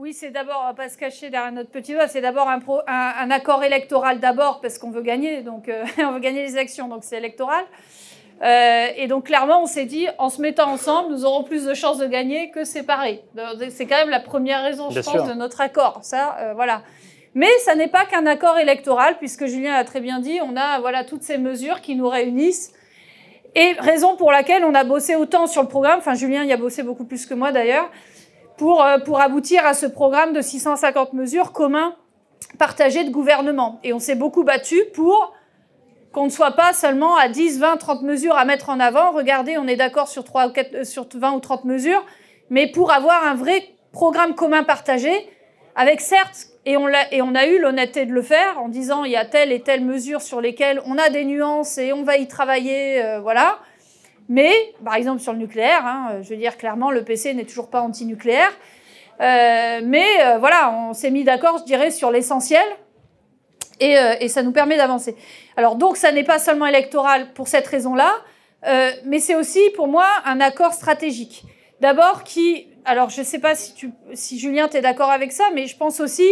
Oui, 0.00 0.14
c'est 0.14 0.30
d'abord, 0.30 0.62
on 0.64 0.68
va 0.68 0.72
pas 0.72 0.88
se 0.88 0.96
cacher 0.96 1.28
derrière 1.28 1.52
notre 1.52 1.68
petit 1.68 1.92
doigt, 1.92 2.08
c'est 2.08 2.22
d'abord 2.22 2.48
un, 2.48 2.60
un, 2.86 3.30
accord 3.30 3.62
électoral 3.62 4.18
d'abord, 4.18 4.62
parce 4.62 4.78
qu'on 4.78 4.90
veut 4.90 5.02
gagner, 5.02 5.42
donc 5.42 5.68
euh, 5.68 5.84
on 5.98 6.12
veut 6.12 6.20
gagner 6.20 6.40
les 6.42 6.54
élections, 6.54 6.88
donc 6.88 7.04
c'est 7.04 7.18
électoral. 7.18 7.66
Euh, 8.40 8.86
et 8.96 9.08
donc 9.08 9.26
clairement, 9.26 9.62
on 9.62 9.66
s'est 9.66 9.84
dit, 9.84 10.06
en 10.16 10.30
se 10.30 10.40
mettant 10.40 10.70
ensemble, 10.70 11.10
nous 11.12 11.26
aurons 11.26 11.44
plus 11.44 11.66
de 11.66 11.74
chances 11.74 11.98
de 11.98 12.06
gagner 12.06 12.50
que 12.50 12.64
séparés. 12.64 13.22
C'est 13.68 13.84
quand 13.84 13.98
même 13.98 14.08
la 14.08 14.20
première 14.20 14.62
raison, 14.62 14.88
je 14.88 15.00
pense, 15.00 15.28
de 15.28 15.34
notre 15.34 15.60
accord. 15.60 15.98
Ça, 16.00 16.34
euh, 16.40 16.54
voilà. 16.54 16.80
Mais 17.34 17.50
ça 17.58 17.74
n'est 17.74 17.88
pas 17.88 18.06
qu'un 18.06 18.24
accord 18.24 18.56
électoral, 18.56 19.18
puisque 19.18 19.44
Julien 19.44 19.74
a 19.74 19.84
très 19.84 20.00
bien 20.00 20.18
dit, 20.18 20.40
on 20.42 20.56
a 20.56 20.80
voilà 20.80 21.04
toutes 21.04 21.24
ces 21.24 21.36
mesures 21.36 21.82
qui 21.82 21.94
nous 21.94 22.08
réunissent 22.08 22.72
et 23.54 23.72
raison 23.78 24.16
pour 24.16 24.32
laquelle 24.32 24.64
on 24.64 24.74
a 24.74 24.84
bossé 24.84 25.16
autant 25.16 25.46
sur 25.46 25.62
le 25.62 25.68
programme, 25.68 25.98
enfin 25.98 26.14
Julien 26.14 26.44
y 26.44 26.52
a 26.52 26.56
bossé 26.56 26.82
beaucoup 26.82 27.04
plus 27.04 27.26
que 27.26 27.34
moi 27.34 27.52
d'ailleurs, 27.52 27.90
pour, 28.60 28.84
euh, 28.84 28.98
pour 28.98 29.22
aboutir 29.22 29.64
à 29.64 29.72
ce 29.72 29.86
programme 29.86 30.34
de 30.34 30.42
650 30.42 31.14
mesures 31.14 31.52
communs 31.52 31.96
partagées 32.58 33.04
de 33.04 33.10
gouvernement. 33.10 33.80
Et 33.84 33.94
on 33.94 33.98
s'est 33.98 34.16
beaucoup 34.16 34.44
battu 34.44 34.76
pour 34.92 35.32
qu'on 36.12 36.26
ne 36.26 36.30
soit 36.30 36.50
pas 36.50 36.74
seulement 36.74 37.16
à 37.16 37.28
10, 37.28 37.58
20, 37.58 37.78
30 37.78 38.02
mesures 38.02 38.36
à 38.36 38.44
mettre 38.44 38.68
en 38.68 38.78
avant. 38.78 39.12
Regardez, 39.12 39.56
on 39.56 39.66
est 39.66 39.76
d'accord 39.76 40.08
sur, 40.08 40.24
3 40.24 40.52
euh, 40.74 40.84
sur 40.84 41.06
20 41.10 41.32
ou 41.32 41.40
30 41.40 41.64
mesures, 41.64 42.04
mais 42.50 42.70
pour 42.70 42.92
avoir 42.92 43.26
un 43.26 43.34
vrai 43.34 43.66
programme 43.92 44.34
commun 44.34 44.62
partagé, 44.62 45.10
avec 45.74 46.02
certes 46.02 46.48
et 46.66 46.76
on, 46.76 46.88
a, 46.88 47.10
et 47.12 47.22
on 47.22 47.34
a 47.34 47.46
eu 47.46 47.58
l'honnêteté 47.60 48.04
de 48.04 48.12
le 48.12 48.20
faire 48.20 48.60
en 48.60 48.68
disant 48.68 49.04
il 49.04 49.12
y 49.12 49.16
a 49.16 49.24
telle 49.24 49.52
et 49.52 49.62
telle 49.62 49.82
mesure 49.82 50.20
sur 50.20 50.42
lesquelles 50.42 50.82
on 50.84 50.98
a 50.98 51.08
des 51.08 51.24
nuances 51.24 51.78
et 51.78 51.94
on 51.94 52.02
va 52.02 52.18
y 52.18 52.28
travailler, 52.28 53.02
euh, 53.02 53.20
voilà. 53.20 53.58
Mais, 54.30 54.52
par 54.84 54.94
exemple, 54.94 55.20
sur 55.20 55.32
le 55.32 55.38
nucléaire, 55.38 55.84
hein, 55.84 56.20
je 56.22 56.28
veux 56.28 56.36
dire 56.36 56.56
clairement, 56.56 56.92
le 56.92 57.02
PC 57.02 57.34
n'est 57.34 57.44
toujours 57.44 57.68
pas 57.68 57.80
anti-nucléaire. 57.80 58.52
Euh, 59.20 59.80
mais 59.82 60.06
euh, 60.24 60.38
voilà, 60.38 60.72
on 60.72 60.94
s'est 60.94 61.10
mis 61.10 61.24
d'accord, 61.24 61.58
je 61.58 61.64
dirais, 61.64 61.90
sur 61.90 62.12
l'essentiel. 62.12 62.64
Et, 63.80 64.28
ça 64.28 64.42
nous 64.42 64.52
permet 64.52 64.76
d'avancer. 64.76 65.16
Alors 65.56 65.74
donc, 65.74 65.96
ça 65.96 66.12
n'est 66.12 66.22
pas 66.22 66.38
seulement 66.38 66.66
électoral 66.66 67.32
pour 67.32 67.48
cette 67.48 67.66
raison-là, 67.66 68.12
mais 69.06 69.20
c'est 69.20 69.34
aussi 69.34 69.58
pour 69.74 69.88
moi 69.88 70.04
un 70.26 70.38
accord 70.38 70.74
stratégique. 70.74 71.44
D'abord, 71.80 72.22
qui 72.22 72.66
alors 72.84 73.08
je 73.08 73.20
ne 73.20 73.24
sais 73.24 73.38
pas 73.38 73.54
si, 73.54 73.72
si 74.12 74.38
Julien, 74.38 74.68
tu 74.68 74.76
es 74.76 74.82
d'accord 74.82 75.10
avec 75.10 75.32
ça, 75.32 75.44
mais 75.54 75.66
je 75.66 75.78
pense 75.78 75.98
aussi, 76.00 76.28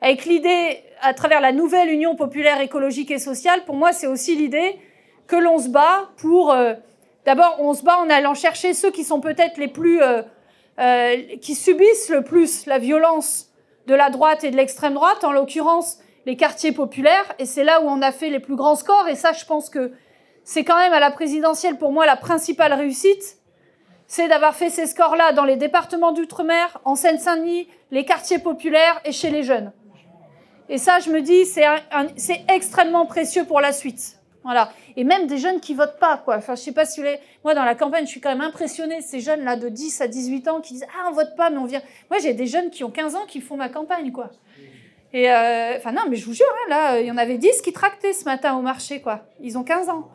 avec 0.00 0.24
l'idée, 0.24 0.80
à 1.00 1.14
travers 1.14 1.40
la 1.40 1.52
nouvelle 1.52 1.88
Union 1.88 2.16
populaire 2.16 2.60
écologique 2.60 3.12
et 3.12 3.20
sociale, 3.20 3.64
pour 3.64 3.76
moi, 3.76 3.92
c'est 3.92 4.08
aussi 4.08 4.34
l'idée 4.34 4.76
que 5.28 5.36
l'on 5.36 5.58
se 5.58 5.68
bat 5.68 6.10
pour... 6.16 6.52
D'abord, 7.28 7.56
on 7.58 7.74
se 7.74 7.82
bat 7.82 7.98
en 7.98 8.08
allant 8.08 8.32
chercher 8.32 8.72
ceux 8.72 8.90
qui 8.90 9.04
sont 9.04 9.20
peut-être 9.20 9.58
les 9.58 9.68
plus... 9.68 10.02
Euh, 10.02 10.22
euh, 10.78 11.36
qui 11.42 11.54
subissent 11.54 12.08
le 12.08 12.24
plus 12.24 12.64
la 12.64 12.78
violence 12.78 13.50
de 13.86 13.94
la 13.94 14.08
droite 14.08 14.44
et 14.44 14.50
de 14.50 14.56
l'extrême 14.56 14.94
droite, 14.94 15.24
en 15.24 15.32
l'occurrence 15.32 15.98
les 16.24 16.38
quartiers 16.38 16.72
populaires, 16.72 17.34
et 17.38 17.44
c'est 17.44 17.64
là 17.64 17.82
où 17.82 17.84
on 17.86 18.00
a 18.00 18.12
fait 18.12 18.30
les 18.30 18.40
plus 18.40 18.56
grands 18.56 18.76
scores, 18.76 19.08
et 19.08 19.14
ça, 19.14 19.34
je 19.34 19.44
pense 19.44 19.68
que 19.68 19.92
c'est 20.42 20.64
quand 20.64 20.78
même 20.78 20.94
à 20.94 21.00
la 21.00 21.10
présidentielle, 21.10 21.76
pour 21.76 21.92
moi, 21.92 22.06
la 22.06 22.16
principale 22.16 22.72
réussite, 22.72 23.36
c'est 24.06 24.28
d'avoir 24.28 24.54
fait 24.54 24.70
ces 24.70 24.86
scores-là 24.86 25.32
dans 25.32 25.44
les 25.44 25.56
départements 25.56 26.12
d'outre-mer, 26.12 26.80
en 26.86 26.94
Seine-Saint-Denis, 26.94 27.68
les 27.90 28.06
quartiers 28.06 28.38
populaires 28.38 29.02
et 29.04 29.12
chez 29.12 29.28
les 29.28 29.42
jeunes. 29.42 29.70
Et 30.70 30.78
ça, 30.78 30.98
je 31.00 31.10
me 31.10 31.20
dis, 31.20 31.44
c'est 31.44 32.44
extrêmement 32.48 33.04
précieux 33.04 33.44
pour 33.44 33.60
la 33.60 33.72
suite. 33.72 34.17
Voilà. 34.44 34.72
Et 34.96 35.04
même 35.04 35.26
des 35.26 35.38
jeunes 35.38 35.60
qui 35.60 35.74
votent 35.74 35.98
pas, 35.98 36.16
quoi. 36.24 36.36
Enfin, 36.36 36.54
je 36.54 36.60
sais 36.60 36.72
pas 36.72 36.86
si. 36.86 37.02
Moi, 37.44 37.54
dans 37.54 37.64
la 37.64 37.74
campagne, 37.74 38.06
je 38.06 38.10
suis 38.10 38.20
quand 38.20 38.30
même 38.30 38.40
impressionnée 38.40 39.00
ces 39.00 39.20
jeunes-là 39.20 39.56
de 39.56 39.68
10 39.68 40.00
à 40.00 40.08
18 40.08 40.48
ans 40.48 40.60
qui 40.60 40.74
disent 40.74 40.86
Ah, 40.96 41.08
on 41.10 41.12
vote 41.12 41.36
pas, 41.36 41.50
mais 41.50 41.58
on 41.58 41.64
vient. 41.64 41.82
Moi, 42.10 42.18
j'ai 42.20 42.34
des 42.34 42.46
jeunes 42.46 42.70
qui 42.70 42.84
ont 42.84 42.90
15 42.90 43.14
ans 43.14 43.26
qui 43.26 43.40
font 43.40 43.56
ma 43.56 43.68
campagne, 43.68 44.12
quoi. 44.12 44.30
Et 45.12 45.30
euh... 45.30 45.76
enfin, 45.76 45.92
non, 45.92 46.02
mais 46.08 46.16
je 46.16 46.26
vous 46.26 46.34
jure, 46.34 46.46
hein, 46.50 46.70
là, 46.70 47.00
il 47.00 47.06
y 47.06 47.10
en 47.10 47.16
avait 47.16 47.38
10 47.38 47.62
qui 47.62 47.72
tractaient 47.72 48.12
ce 48.12 48.24
matin 48.24 48.56
au 48.56 48.62
marché, 48.62 49.00
quoi. 49.00 49.22
Ils 49.40 49.56
ont 49.56 49.64
15 49.64 49.88
ans. 49.88 50.08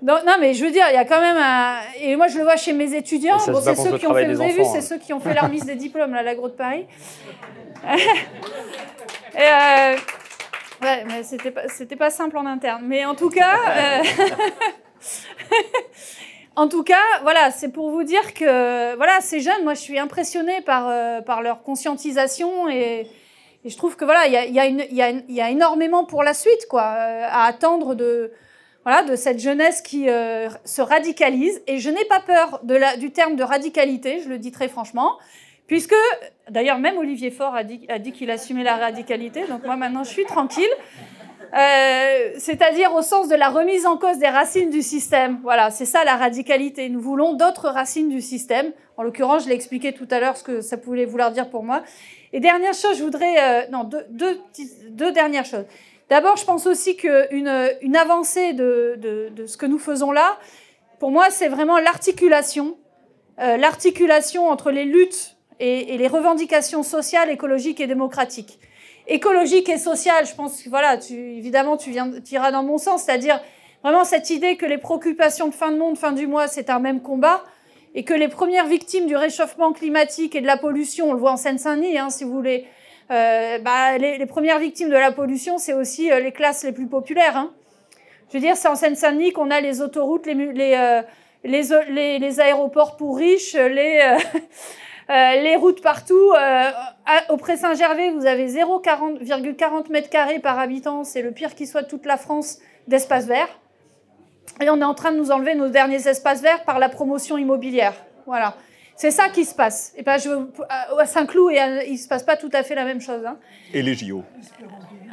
Non, 0.00 0.18
non, 0.24 0.34
mais 0.38 0.54
je 0.54 0.64
veux 0.64 0.70
dire, 0.70 0.84
il 0.90 0.94
y 0.94 0.98
a 0.98 1.04
quand 1.04 1.20
même 1.20 1.36
un. 1.36 1.78
Et 2.00 2.14
moi, 2.14 2.28
je 2.28 2.38
le 2.38 2.44
vois 2.44 2.56
chez 2.56 2.72
mes 2.72 2.94
étudiants. 2.94 3.38
Bon, 3.48 3.60
c'est 3.60 3.74
ceux 3.74 3.98
qui 3.98 4.06
ont 4.06 4.14
fait. 4.14 4.32
Vous 4.32 4.40
avez 4.40 4.52
vu, 4.52 4.62
c'est 4.64 4.78
hein. 4.78 4.80
ceux 4.80 4.98
qui 4.98 5.12
ont 5.12 5.20
fait 5.20 5.34
la 5.34 5.40
remise 5.46 5.64
des 5.64 5.74
diplômes, 5.74 6.12
là, 6.12 6.22
l'agro 6.22 6.48
de 6.48 6.54
Paris. 6.54 6.86
Et 9.34 9.40
euh... 9.40 9.96
Ouais, 10.82 11.04
mais 11.06 11.22
c'était 11.22 11.50
pas, 11.50 11.68
c'était 11.68 11.96
pas 11.96 12.10
simple 12.10 12.36
en 12.38 12.46
interne. 12.46 12.82
Mais 12.86 13.04
en 13.04 13.14
tout 13.14 13.30
cas. 13.30 13.56
Euh... 13.76 14.02
en 16.56 16.68
tout 16.68 16.82
cas, 16.82 17.02
voilà, 17.22 17.50
c'est 17.50 17.70
pour 17.70 17.90
vous 17.90 18.04
dire 18.04 18.34
que 18.34 18.94
voilà, 18.96 19.20
ces 19.20 19.40
jeunes, 19.40 19.64
moi, 19.64 19.74
je 19.74 19.80
suis 19.80 19.98
impressionnée 19.98 20.60
par, 20.62 20.88
euh, 20.88 21.20
par 21.20 21.42
leur 21.42 21.62
conscientisation 21.62 22.68
et, 22.68 23.06
je 23.64 23.76
trouve 23.76 23.96
que 23.96 24.04
voilà, 24.04 24.26
il 24.26 24.32
y 24.32 24.36
a, 24.36 24.46
y, 24.46 24.60
a 24.60 25.10
y, 25.10 25.24
y 25.28 25.40
a 25.40 25.50
énormément 25.50 26.04
pour 26.04 26.22
la 26.22 26.32
suite, 26.32 26.66
quoi, 26.70 26.82
euh, 26.82 27.26
à 27.28 27.44
attendre 27.44 27.94
de 27.94 28.32
voilà, 28.84 29.02
de 29.02 29.16
cette 29.16 29.40
jeunesse 29.40 29.82
qui 29.82 30.06
se 30.06 30.80
radicalise. 30.80 31.60
Et 31.66 31.78
je 31.78 31.90
n'ai 31.90 32.04
pas 32.06 32.20
peur 32.20 32.60
de 32.62 32.74
la, 32.74 32.96
du 32.96 33.10
terme 33.10 33.36
de 33.36 33.42
radicalité, 33.42 34.22
je 34.22 34.30
le 34.30 34.38
dis 34.38 34.52
très 34.52 34.68
franchement, 34.68 35.18
puisque, 35.68 35.94
d'ailleurs, 36.50 36.78
même 36.78 36.98
Olivier 36.98 37.30
Faure 37.30 37.54
a 37.54 37.62
dit, 37.62 38.12
qu'il 38.12 38.30
assumait 38.32 38.64
la 38.64 38.76
radicalité, 38.76 39.44
donc 39.46 39.64
moi 39.64 39.76
maintenant 39.76 40.02
je 40.02 40.10
suis 40.10 40.24
tranquille. 40.24 40.64
Euh, 41.54 42.32
c'est-à-dire 42.36 42.92
au 42.94 43.00
sens 43.00 43.28
de 43.28 43.34
la 43.34 43.48
remise 43.48 43.86
en 43.86 43.96
cause 43.96 44.18
des 44.18 44.28
racines 44.28 44.70
du 44.70 44.82
système. 44.82 45.38
Voilà, 45.42 45.70
c'est 45.70 45.86
ça 45.86 46.04
la 46.04 46.16
radicalité. 46.16 46.88
Nous 46.90 47.00
voulons 47.00 47.34
d'autres 47.34 47.68
racines 47.68 48.10
du 48.10 48.20
système. 48.20 48.72
En 48.98 49.02
l'occurrence, 49.02 49.44
je 49.44 49.48
l'ai 49.48 49.54
expliqué 49.54 49.92
tout 49.92 50.08
à 50.10 50.20
l'heure 50.20 50.36
ce 50.36 50.44
que 50.44 50.60
ça 50.60 50.76
pouvait 50.76 51.06
vouloir 51.06 51.30
dire 51.30 51.48
pour 51.48 51.62
moi. 51.62 51.82
Et 52.32 52.40
dernière 52.40 52.74
chose, 52.74 52.98
je 52.98 53.02
voudrais... 53.02 53.36
Euh, 53.38 53.66
non, 53.70 53.88
deux, 54.10 55.12
dernières 55.12 55.46
choses. 55.46 55.64
D'abord, 56.10 56.36
je 56.36 56.44
pense 56.44 56.66
aussi 56.66 56.96
qu'une 56.96 57.50
une 57.80 57.96
avancée 57.96 58.52
de, 58.52 59.32
ce 59.46 59.56
que 59.56 59.66
nous 59.66 59.78
faisons 59.78 60.12
là, 60.12 60.38
pour 60.98 61.10
moi, 61.10 61.30
c'est 61.30 61.48
vraiment 61.48 61.78
l'articulation. 61.78 62.76
Euh, 63.38 63.56
l'articulation 63.56 64.48
entre 64.48 64.70
les 64.70 64.84
luttes 64.84 65.37
et, 65.60 65.94
et 65.94 65.98
les 65.98 66.08
revendications 66.08 66.82
sociales, 66.82 67.30
écologiques 67.30 67.80
et 67.80 67.86
démocratiques 67.86 68.58
écologique 69.08 69.68
et 69.68 69.78
sociale. 69.78 70.26
Je 70.26 70.34
pense 70.34 70.66
voilà, 70.68 70.98
tu, 70.98 71.14
évidemment, 71.14 71.76
tu, 71.76 71.90
viens, 71.90 72.10
iras 72.30 72.52
dans 72.52 72.62
mon 72.62 72.78
sens, 72.78 73.04
c'est-à-dire 73.04 73.40
vraiment 73.82 74.04
cette 74.04 74.30
idée 74.30 74.56
que 74.56 74.66
les 74.66 74.78
préoccupations 74.78 75.48
de 75.48 75.54
fin 75.54 75.72
de 75.72 75.78
monde, 75.78 75.96
fin 75.96 76.12
du 76.12 76.26
mois, 76.26 76.46
c'est 76.46 76.70
un 76.70 76.78
même 76.78 77.00
combat, 77.00 77.42
et 77.94 78.04
que 78.04 78.14
les 78.14 78.28
premières 78.28 78.66
victimes 78.66 79.06
du 79.06 79.16
réchauffement 79.16 79.72
climatique 79.72 80.34
et 80.34 80.40
de 80.40 80.46
la 80.46 80.56
pollution, 80.56 81.10
on 81.10 81.12
le 81.14 81.18
voit 81.18 81.32
en 81.32 81.36
Seine-Saint-Denis, 81.36 81.98
hein, 81.98 82.10
si 82.10 82.24
vous 82.24 82.32
voulez, 82.32 82.66
euh, 83.10 83.58
bah, 83.58 83.96
les, 83.96 84.18
les, 84.18 84.26
premières 84.26 84.58
victimes 84.58 84.90
de 84.90 84.94
la 84.94 85.10
pollution, 85.10 85.56
c'est 85.56 85.72
aussi 85.72 86.12
euh, 86.12 86.20
les 86.20 86.32
classes 86.32 86.64
les 86.64 86.72
plus 86.72 86.86
populaires. 86.86 87.36
Hein. 87.36 87.52
Je 88.28 88.34
veux 88.34 88.40
dire, 88.40 88.56
c'est 88.56 88.68
en 88.68 88.74
Seine-Saint-Denis 88.74 89.32
qu'on 89.32 89.50
a 89.50 89.62
les 89.62 89.80
autoroutes, 89.80 90.26
les, 90.26 90.34
les, 90.34 90.74
euh, 90.74 91.00
les, 91.44 92.18
les, 92.18 92.40
aéroports 92.40 92.98
pour 92.98 93.16
riches, 93.16 93.54
les, 93.54 94.18
euh, 95.10 95.40
les 95.40 95.56
routes 95.56 95.80
partout. 95.80 96.32
Euh, 96.32 96.70
au 97.30 97.36
Pré-Saint-Gervais, 97.36 98.10
vous 98.10 98.26
avez 98.26 98.46
0,40 98.48 99.90
mètres 99.90 100.10
carrés 100.10 100.38
par 100.38 100.58
habitant. 100.58 101.04
C'est 101.04 101.22
le 101.22 101.30
pire 101.30 101.54
qui 101.54 101.66
soit 101.66 101.82
de 101.82 101.88
toute 101.88 102.04
la 102.04 102.16
France 102.16 102.58
d'espace 102.86 103.26
vert. 103.26 103.48
Et 104.60 104.68
on 104.70 104.80
est 104.80 104.84
en 104.84 104.94
train 104.94 105.12
de 105.12 105.16
nous 105.16 105.30
enlever 105.30 105.54
nos 105.54 105.68
derniers 105.68 106.08
espaces 106.08 106.42
verts 106.42 106.64
par 106.64 106.78
la 106.78 106.88
promotion 106.88 107.38
immobilière. 107.38 107.94
Voilà. 108.26 108.54
C'est 108.98 109.12
ça 109.12 109.28
qui 109.28 109.44
se 109.44 109.54
passe. 109.54 109.92
Et 109.96 110.02
ben, 110.02 110.18
je, 110.18 110.28
à 110.68 111.06
Saint-Cloud, 111.06 111.52
il 111.86 111.92
ne 111.92 111.96
se 111.96 112.08
passe 112.08 112.24
pas 112.24 112.36
tout 112.36 112.50
à 112.52 112.64
fait 112.64 112.74
la 112.74 112.84
même 112.84 113.00
chose. 113.00 113.24
Hein. 113.24 113.36
Et 113.72 113.80
les 113.80 113.94
JO. 113.94 114.24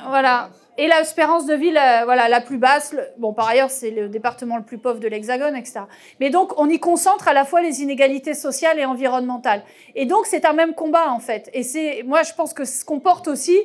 Voilà. 0.09 0.49
Et 0.79 0.87
l'espérance 0.87 1.45
de 1.45 1.53
vie, 1.53 1.69
la, 1.69 2.03
voilà, 2.03 2.27
la 2.27 2.41
plus 2.41 2.57
basse. 2.57 2.95
bon, 3.19 3.31
par 3.31 3.47
ailleurs, 3.47 3.69
c'est 3.69 3.91
le 3.91 4.09
département 4.09 4.57
le 4.57 4.63
plus 4.63 4.79
pauvre 4.79 4.99
de 4.99 5.07
l'Hexagone, 5.07 5.55
etc. 5.55 5.81
Mais 6.19 6.31
donc, 6.31 6.59
on 6.59 6.67
y 6.67 6.79
concentre 6.79 7.27
à 7.27 7.33
la 7.33 7.45
fois 7.45 7.61
les 7.61 7.83
inégalités 7.83 8.33
sociales 8.33 8.79
et 8.79 8.85
environnementales. 8.85 9.61
Et 9.93 10.07
donc, 10.07 10.25
c'est 10.25 10.45
un 10.45 10.53
même 10.53 10.73
combat, 10.73 11.11
en 11.11 11.19
fait. 11.19 11.51
Et 11.53 11.61
c'est, 11.61 12.01
moi, 12.07 12.23
je 12.23 12.33
pense 12.33 12.55
que 12.55 12.65
ce 12.65 12.83
qu'on 12.85 12.99
porte 12.99 13.27
aussi, 13.27 13.57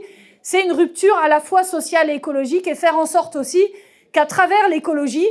c'est 0.42 0.62
une 0.62 0.72
rupture 0.72 1.16
à 1.16 1.28
la 1.28 1.40
fois 1.40 1.64
sociale 1.64 2.10
et 2.10 2.14
écologique 2.14 2.66
et 2.66 2.74
faire 2.74 2.98
en 2.98 3.06
sorte 3.06 3.36
aussi 3.36 3.64
qu'à 4.12 4.26
travers 4.26 4.68
l'écologie, 4.68 5.26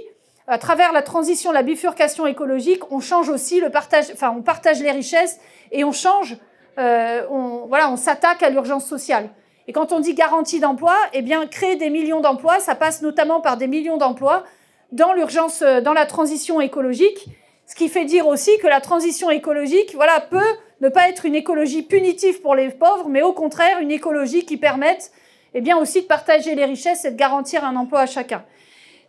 à 0.49 0.57
travers 0.57 0.91
la 0.91 1.03
transition, 1.03 1.51
la 1.51 1.61
bifurcation 1.61 2.25
écologique, 2.25 2.91
on 2.91 2.99
change 2.99 3.29
aussi 3.29 3.59
le 3.59 3.69
partage, 3.69 4.05
enfin, 4.11 4.33
on 4.35 4.41
partage 4.41 4.81
les 4.81 4.91
richesses 4.91 5.39
et 5.71 5.83
on 5.83 5.91
change, 5.91 6.37
euh, 6.79 7.21
voilà, 7.67 7.91
on 7.91 7.95
s'attaque 7.95 8.41
à 8.41 8.49
l'urgence 8.49 8.85
sociale. 8.85 9.29
Et 9.67 9.73
quand 9.73 9.91
on 9.91 9.99
dit 9.99 10.15
garantie 10.15 10.59
d'emploi, 10.59 10.95
eh 11.13 11.21
bien, 11.21 11.45
créer 11.45 11.75
des 11.75 11.91
millions 11.91 12.19
d'emplois, 12.19 12.59
ça 12.59 12.73
passe 12.73 13.03
notamment 13.03 13.41
par 13.41 13.57
des 13.57 13.67
millions 13.67 13.97
d'emplois 13.97 14.43
dans 14.91 15.13
l'urgence, 15.13 15.61
euh, 15.61 15.81
dans 15.81 15.93
la 15.93 16.07
transition 16.07 16.59
écologique. 16.59 17.27
Ce 17.67 17.75
qui 17.75 17.87
fait 17.87 18.05
dire 18.05 18.25
aussi 18.25 18.57
que 18.57 18.65
la 18.65 18.81
transition 18.81 19.29
écologique, 19.29 19.93
voilà, 19.93 20.19
peut 20.19 20.41
ne 20.81 20.89
pas 20.89 21.09
être 21.09 21.27
une 21.27 21.35
écologie 21.35 21.83
punitive 21.83 22.41
pour 22.41 22.55
les 22.55 22.69
pauvres, 22.69 23.07
mais 23.07 23.21
au 23.21 23.33
contraire 23.33 23.79
une 23.81 23.91
écologie 23.91 24.45
qui 24.45 24.57
permette, 24.57 25.11
eh 25.53 25.61
bien, 25.61 25.77
aussi 25.77 26.01
de 26.01 26.07
partager 26.07 26.55
les 26.55 26.65
richesses 26.65 27.05
et 27.05 27.11
de 27.11 27.15
garantir 27.15 27.63
un 27.63 27.75
emploi 27.75 27.99
à 27.99 28.05
chacun. 28.07 28.43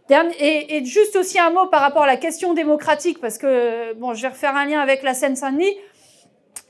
Et, 0.09 0.85
juste 0.85 1.15
aussi 1.17 1.39
un 1.39 1.51
mot 1.51 1.67
par 1.67 1.81
rapport 1.81 2.03
à 2.03 2.07
la 2.07 2.17
question 2.17 2.55
démocratique, 2.55 3.21
parce 3.21 3.39
que 3.39 3.95
bon, 3.95 4.15
je 4.15 4.23
vais 4.23 4.29
refaire 4.29 4.57
un 4.57 4.67
lien 4.67 4.81
avec 4.81 5.03
la 5.03 5.15
Seine-Saint-Denis. 5.15 5.77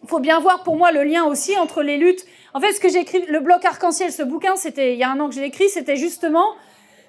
Il 0.02 0.08
faut 0.08 0.18
bien 0.18 0.40
voir 0.40 0.62
pour 0.62 0.76
moi 0.76 0.92
le 0.92 1.04
lien 1.04 1.24
aussi 1.24 1.56
entre 1.56 1.82
les 1.82 1.96
luttes 1.96 2.26
en 2.52 2.60
fait, 2.60 2.72
ce 2.72 2.80
que 2.80 2.88
j'ai 2.88 3.00
écrit, 3.00 3.24
le 3.26 3.40
bloc 3.40 3.64
arc-en-ciel, 3.64 4.10
ce 4.10 4.22
bouquin, 4.22 4.56
c'était 4.56 4.94
il 4.94 4.98
y 4.98 5.04
a 5.04 5.10
un 5.10 5.20
an 5.20 5.28
que 5.28 5.34
j'ai 5.34 5.44
écrit, 5.44 5.68
c'était 5.68 5.96
justement 5.96 6.54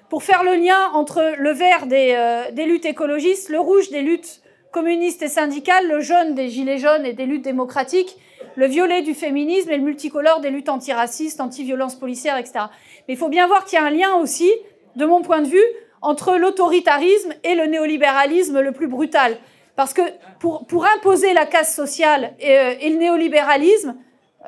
pour 0.08 0.22
faire 0.22 0.44
le 0.44 0.54
lien 0.54 0.90
entre 0.92 1.34
le 1.38 1.50
vert 1.50 1.86
des, 1.86 2.14
euh, 2.16 2.50
des, 2.52 2.64
luttes 2.64 2.84
écologistes, 2.84 3.48
le 3.48 3.58
rouge 3.58 3.90
des 3.90 4.02
luttes 4.02 4.42
communistes 4.70 5.22
et 5.22 5.28
syndicales, 5.28 5.88
le 5.88 6.00
jaune 6.00 6.34
des 6.34 6.48
gilets 6.48 6.78
jaunes 6.78 7.04
et 7.04 7.12
des 7.12 7.26
luttes 7.26 7.42
démocratiques, 7.42 8.16
le 8.54 8.66
violet 8.66 9.02
du 9.02 9.14
féminisme 9.14 9.70
et 9.70 9.76
le 9.76 9.82
multicolore 9.82 10.40
des 10.40 10.50
luttes 10.50 10.68
antiracistes, 10.68 11.40
anti-violence 11.40 11.96
policière, 11.96 12.36
etc. 12.36 12.66
Mais 13.08 13.14
il 13.14 13.16
faut 13.16 13.28
bien 13.28 13.46
voir 13.46 13.64
qu'il 13.64 13.78
y 13.78 13.82
a 13.82 13.84
un 13.84 13.90
lien 13.90 14.14
aussi, 14.16 14.50
de 14.96 15.06
mon 15.06 15.22
point 15.22 15.40
de 15.40 15.48
vue, 15.48 15.64
entre 16.02 16.36
l'autoritarisme 16.36 17.32
et 17.44 17.54
le 17.54 17.66
néolibéralisme 17.66 18.60
le 18.60 18.72
plus 18.72 18.88
brutal. 18.88 19.38
Parce 19.76 19.94
que 19.94 20.02
pour, 20.40 20.66
pour 20.66 20.84
imposer 20.84 21.32
la 21.32 21.46
casse 21.46 21.74
sociale 21.74 22.34
et, 22.40 22.58
euh, 22.58 22.74
et 22.80 22.90
le 22.90 22.96
néolibéralisme, 22.96 23.96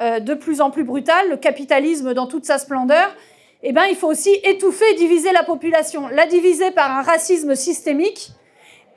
euh, 0.00 0.18
de 0.18 0.34
plus 0.34 0.60
en 0.60 0.70
plus 0.70 0.84
brutal, 0.84 1.30
le 1.30 1.36
capitalisme 1.36 2.12
dans 2.12 2.26
toute 2.26 2.44
sa 2.44 2.58
splendeur, 2.58 3.14
eh 3.62 3.72
ben, 3.72 3.84
il 3.88 3.96
faut 3.96 4.08
aussi 4.08 4.34
étouffer 4.42 4.92
diviser 4.94 5.32
la 5.32 5.44
population, 5.44 6.08
la 6.08 6.26
diviser 6.26 6.72
par 6.72 6.90
un 6.90 7.02
racisme 7.02 7.54
systémique 7.54 8.30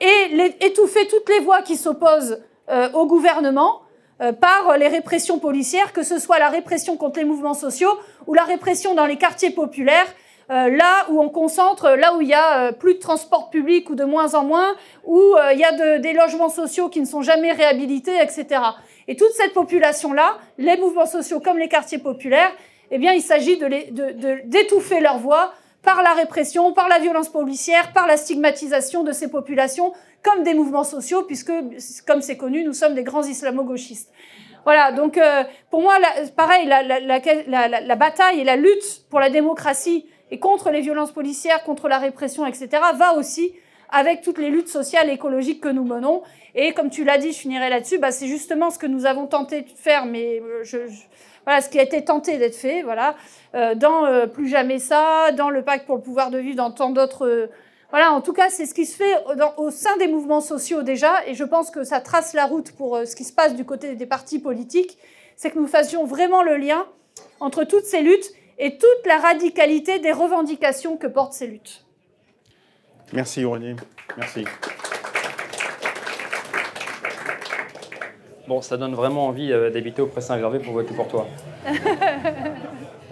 et 0.01 0.55
étouffer 0.60 1.08
toutes 1.08 1.30
les 1.30 1.39
voix 1.39 1.62
qui 1.62 1.78
s'opposent 1.78 2.41
euh, 2.70 2.91
au 2.93 3.05
gouvernement 3.05 3.82
par 4.41 4.80
les 4.80 4.88
répressions 4.88 5.38
policières, 5.38 5.93
que 5.93 6.01
ce 6.01 6.18
soit 6.18 6.39
la 6.39 6.49
répression 6.49 6.97
contre 6.97 7.20
les 7.20 7.26
mouvements 7.26 7.53
sociaux 7.53 7.91
ou 8.26 8.34
la 8.34 8.45
répression 8.45 8.95
dans 8.95 9.05
les 9.05 9.18
quartiers 9.18 9.51
populaires, 9.51 10.08
là 10.50 11.06
où 11.10 11.22
on 11.22 11.30
concentre, 11.30 11.89
là 11.89 12.16
où 12.16 12.22
il 12.22 12.28
y 12.30 12.34
a 12.34 12.72
plus 12.72 12.95
de 12.95 13.00
transport 13.00 13.50
public 13.50 13.89
ou 13.89 13.95
de 13.95 14.06
moins 14.06 14.34
en 14.34 14.43
moins, 14.43 14.76
où 15.06 15.36
il 15.52 15.60
y 15.60 15.66
a 15.66 15.72
de, 15.72 16.02
des 16.02 16.14
logements 16.14 16.50
sociaux 16.50 16.89
qui 16.89 17.02
ne 17.02 17.06
sont 17.06 17.22
jamais 17.22 17.52
réhabilités, 17.52 18.16
etc. 18.22 18.62
Et 19.08 19.16
toute 19.16 19.32
cette 19.32 19.54
population-là, 19.54 20.38
les 20.58 20.78
mouvements 20.78 21.06
sociaux 21.06 21.39
comme 21.39 21.58
les 21.58 21.70
quartiers 21.70 21.98
populaires, 21.98 22.52
eh 22.91 22.98
bien, 22.98 23.14
il 23.14 23.22
s'agit 23.22 23.58
d'étouffer 23.58 24.95
de, 24.95 25.00
de, 25.00 25.04
leur 25.04 25.18
voix 25.18 25.54
par 25.84 26.02
la 26.04 26.14
répression, 26.14 26.74
par 26.74 26.89
la 26.89 27.00
violence 27.00 27.30
policière, 27.30 27.93
par 27.93 28.08
la 28.08 28.18
stigmatisation 28.18 29.04
de 29.04 29.12
ces 29.12 29.30
populations 29.30 29.93
comme 30.24 30.43
des 30.43 30.54
mouvements 30.54 30.84
sociaux, 30.84 31.24
puisque, 31.24 31.54
comme 32.06 32.22
c'est 32.22 32.38
connu, 32.38 32.64
nous 32.64 32.74
sommes 32.74 32.93
des 32.93 33.04
grands 33.04 33.24
islamo-gauchistes. 33.24 34.12
Voilà, 34.66 34.91
donc 34.91 35.18
euh, 35.18 35.43
pour 35.70 35.82
moi, 35.82 35.98
la, 36.00 36.28
pareil, 36.36 36.66
la, 36.66 36.84
la, 36.84 37.00
la, 37.80 37.95
bataille 37.95 38.41
et 38.41 38.43
la 38.43 38.58
lutte 38.58 39.06
pour 39.10 39.22
la 39.22 39.30
démocratie 39.30 40.06
et 40.32 40.40
contre 40.40 40.72
les 40.72 40.82
violences 40.82 41.12
policières, 41.12 41.64
contre 41.64 41.88
la 41.88 41.98
répression, 41.98 42.46
etc., 42.46 42.70
va 42.96 43.14
aussi 43.14 43.54
avec 43.90 44.22
toutes 44.22 44.38
les 44.38 44.50
luttes 44.50 44.70
sociales 44.70 45.10
et 45.10 45.14
écologiques 45.14 45.62
que 45.62 45.70
nous 45.70 45.86
menons. 45.86 46.24
Et 46.56 46.74
comme 46.74 46.90
tu 46.90 47.04
l'as 47.04 47.18
dit, 47.18 47.32
je 47.32 47.38
finirai 47.38 47.70
là-dessus, 47.70 47.98
bah, 47.98 48.12
c'est 48.12 48.28
justement 48.28 48.70
ce 48.70 48.80
que 48.80 48.88
nous 48.88 49.06
avons 49.06 49.28
tenté 49.28 49.62
de 49.62 49.70
faire, 49.70 50.06
mais 50.06 50.42
euh, 50.42 50.88
voilà, 51.46 51.62
ce 51.62 51.70
qui 51.70 51.80
a 51.80 51.84
été 51.84 52.04
tenté 52.04 52.38
d'être 52.38 52.56
fait, 52.56 52.82
voilà, 52.82 53.16
euh, 53.56 53.76
dans 53.76 54.06
euh, 54.06 54.28
Plus 54.28 54.48
jamais 54.48 54.80
ça, 54.80 55.32
dans 55.32 55.50
le 55.50 55.62
pacte 55.62 55.86
pour 55.86 55.96
le 55.96 56.02
pouvoir 56.02 56.32
de 56.32 56.38
vivre, 56.38 56.58
dans 56.58 56.72
tant 56.72 56.90
d'autres... 56.90 57.50
voilà, 57.92 58.12
en 58.12 58.22
tout 58.22 58.34
cas, 58.34 58.50
c'est 58.50 58.66
ce 58.66 58.74
qui 58.74 58.86
se 58.86 58.98
fait 58.98 59.16
au 59.58 59.72
sein 59.72 59.96
des 59.98 60.08
mouvements 60.08 60.42
sociaux 60.42 60.82
déjà, 60.82 61.26
et 61.28 61.34
je 61.34 61.44
pense 61.44 61.72
que 61.72 61.84
ça 61.84 62.02
trace 62.02 62.34
la 62.34 62.46
route 62.46 62.72
pour 62.74 63.00
ce 63.06 63.16
qui 63.16 63.24
se 63.24 63.34
passe 63.34 63.56
du 63.56 63.64
côté 63.64 63.96
des 63.96 64.06
partis 64.06 64.40
politiques, 64.40 64.98
c'est 65.36 65.52
que 65.52 65.60
nous 65.60 65.68
fassions 65.68 66.06
vraiment 66.06 66.44
le 66.44 66.58
lien 66.58 66.86
entre 67.40 67.64
toutes 67.64 67.86
ces 67.86 68.02
luttes 68.02 68.34
et 68.58 68.78
toute 68.78 69.05
la 69.05 69.18
radicalité 69.18 69.99
des 69.99 70.12
revendications 70.12 70.97
que 70.97 71.08
portent 71.08 71.34
ces 71.34 71.47
luttes. 71.47 71.86
Merci 73.14 73.45
Aurélie. 73.45 73.76
Merci. 74.18 74.45
Bon, 78.47 78.62
ça 78.62 78.78
donne 78.78 78.95
vraiment 78.95 79.28
envie 79.28 79.51
euh, 79.51 79.70
d'habiter 79.70 80.01
au 80.01 80.08
Pré-Saint-Gervais 80.08 80.60
pour 80.60 80.74
voter 80.74 80.93
pour 80.93 81.08
toi. 81.08 81.28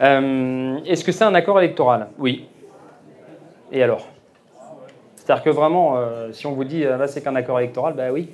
euh, 0.02 0.80
Est-ce 0.86 1.04
que 1.04 1.12
c'est 1.12 1.26
un 1.26 1.36
accord 1.36 1.60
électoral? 1.60 2.10
Oui. 2.18 2.48
Et 3.72 3.84
alors? 3.84 4.08
C'est-à-dire 5.26 5.44
que 5.44 5.50
vraiment, 5.50 5.98
euh, 5.98 6.32
si 6.34 6.46
on 6.46 6.52
vous 6.52 6.64
dit 6.64 6.86
euh, 6.86 6.98
là 6.98 7.08
c'est 7.08 7.22
qu'un 7.22 7.36
accord 7.36 7.60
électoral, 7.60 7.96
bah 7.96 8.12
oui. 8.12 8.30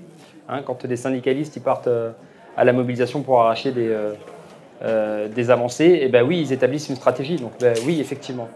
Hein, 0.49 0.61
quand 0.65 0.85
des 0.85 0.97
syndicalistes 0.97 1.55
ils 1.55 1.61
partent 1.61 1.87
euh, 1.87 2.11
à 2.57 2.65
la 2.65 2.73
mobilisation 2.73 3.21
pour 3.21 3.39
arracher 3.39 3.71
des, 3.71 3.95
euh, 4.83 5.27
des 5.27 5.51
avancées, 5.51 5.85
et 5.85 6.05
eh 6.05 6.07
ben 6.07 6.23
oui, 6.23 6.41
ils 6.41 6.53
établissent 6.53 6.89
une 6.89 6.95
stratégie. 6.95 7.35
Donc 7.35 7.51
bah, 7.59 7.73
oui, 7.85 7.99
effectivement. 8.01 8.49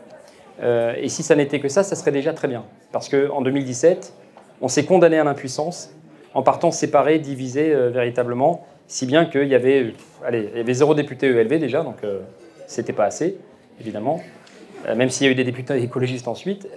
Euh, 0.63 0.95
et 0.97 1.07
si 1.07 1.21
ça 1.21 1.35
n'était 1.35 1.59
que 1.59 1.69
ça, 1.69 1.83
ça 1.83 1.95
serait 1.95 2.11
déjà 2.11 2.33
très 2.33 2.47
bien. 2.47 2.63
Parce 2.91 3.09
qu'en 3.09 3.41
2017, 3.41 4.11
on 4.59 4.67
s'est 4.67 4.85
condamné 4.85 5.19
à 5.19 5.23
l'impuissance 5.23 5.93
en 6.33 6.41
partant 6.41 6.71
séparés, 6.71 7.19
divisés 7.19 7.71
euh, 7.71 7.89
véritablement, 7.89 8.65
si 8.87 9.05
bien 9.05 9.25
qu'il 9.25 9.47
y 9.47 9.53
avait, 9.53 9.93
y 10.31 10.59
avait 10.59 10.73
zéro 10.73 10.95
député 10.95 11.27
ELV 11.27 11.59
déjà, 11.59 11.83
donc 11.83 11.97
c'était 12.67 12.93
pas 12.93 13.05
assez, 13.05 13.37
évidemment. 13.79 14.21
même 14.95 15.09
s'il 15.09 15.25
y 15.25 15.29
a 15.29 15.31
eu 15.31 15.35
des 15.35 15.43
députés 15.43 15.81
écologistes 15.81 16.27
ensuite, 16.27 16.67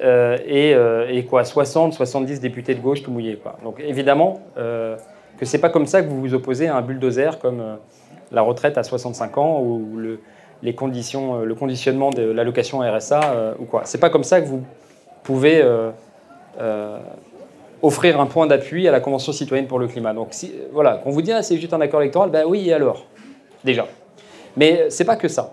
et, 0.47 0.75
et, 1.11 1.25
quoi, 1.27 1.45
60, 1.45 1.93
70 1.93 2.41
députés 2.41 2.75
de 2.75 2.81
gauche 2.81 3.03
tout 3.03 3.11
mouillés. 3.11 3.37
Quoi. 3.37 3.59
Donc 3.63 3.81
évidemment 3.81 4.41
que 4.57 5.45
c'est 5.45 5.59
pas 5.59 5.69
comme 5.69 5.87
ça 5.87 6.01
que 6.01 6.09
vous 6.09 6.19
vous 6.19 6.33
opposez 6.33 6.67
à 6.67 6.77
un 6.77 6.81
bulldozer 6.81 7.39
comme 7.39 7.77
la 8.33 8.43
retraite 8.43 8.79
à 8.79 8.83
65 8.83 9.39
ans 9.39 9.61
ou 9.61 9.97
le, 9.97 10.20
les 10.62 10.74
conditions, 10.74 11.41
le 11.41 11.55
conditionnement 11.55 12.11
de 12.11 12.22
l'allocation 12.22 12.81
RSA 12.81 13.55
ou 13.59 13.64
quoi. 13.64 13.83
C'est 13.85 13.99
pas 13.99 14.11
comme 14.11 14.24
ça 14.24 14.41
que 14.41 14.47
vous 14.47 14.62
pouvez 15.22 15.64
offrir 17.83 18.20
un 18.20 18.26
point 18.26 18.47
d'appui 18.47 18.89
à 18.89 18.93
la 18.93 19.01
Convention 19.01 19.33
citoyenne 19.33 19.66
pour 19.66 19.79
le 19.79 19.87
climat. 19.87 20.12
Donc 20.12 20.29
si, 20.33 20.53
voilà, 20.72 21.01
quand 21.03 21.11
vous 21.11 21.22
dit 21.22 21.33
ah, 21.33 21.43
c'est 21.43 21.57
juste 21.57 21.72
un 21.72 21.81
accord 21.81 22.01
électoral, 22.01 22.31
ben 22.31 22.45
oui 22.47 22.72
alors, 22.72 23.07
déjà. 23.64 23.87
Mais 24.57 24.87
c'est 24.91 25.05
pas 25.05 25.16
que 25.16 25.29
ça. 25.29 25.53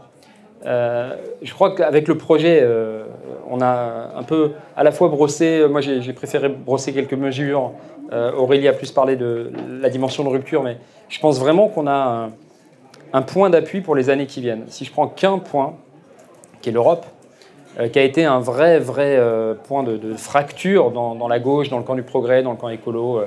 Euh, 0.66 1.16
je 1.44 1.54
crois 1.54 1.76
qu'avec 1.76 2.08
le 2.08 2.18
projet, 2.18 2.60
euh, 2.64 3.04
on 3.50 3.62
a 3.62 4.10
un 4.16 4.24
peu 4.24 4.54
à 4.76 4.84
la 4.84 4.92
fois 4.92 5.10
brossé, 5.10 5.66
moi 5.70 5.82
j'ai 5.82 6.14
préféré 6.14 6.50
brosser 6.50 6.92
quelques 6.92 7.14
mesures, 7.14 7.74
euh, 8.12 8.32
Aurélie 8.34 8.68
a 8.68 8.74
plus 8.74 8.92
parlé 8.92 9.16
de 9.16 9.52
la 9.80 9.90
dimension 9.90 10.24
de 10.24 10.30
rupture, 10.30 10.64
mais 10.64 10.78
je 11.10 11.20
pense 11.20 11.40
vraiment 11.40 11.68
qu'on 11.68 11.88
a 11.88 12.30
un 13.16 13.22
point 13.22 13.50
d'appui 13.50 13.80
pour 13.80 13.96
les 13.96 14.10
années 14.10 14.26
qui 14.26 14.42
viennent. 14.42 14.66
Si 14.68 14.84
je 14.84 14.92
prends 14.92 15.08
qu'un 15.08 15.38
point, 15.38 15.76
qui 16.62 16.68
est 16.68 16.74
l'Europe, 16.74 17.06
euh, 17.80 17.88
qui 17.88 17.98
a 17.98 18.04
été 18.04 18.26
un 18.26 18.42
vrai, 18.42 18.78
vrai 18.78 19.16
euh, 19.16 19.54
point 19.54 19.84
de, 19.84 20.14
fracture 20.18 20.92
dans, 20.92 21.28
la 21.30 21.40
gauche, 21.40 21.70
dans 21.70 21.78
le 21.78 21.86
camp 21.86 21.96
du 21.96 22.04
progrès, 22.04 22.44
dans 22.44 22.52
le 22.52 22.58
camp 22.58 22.68
écolo, 22.68 23.20
euh, 23.20 23.26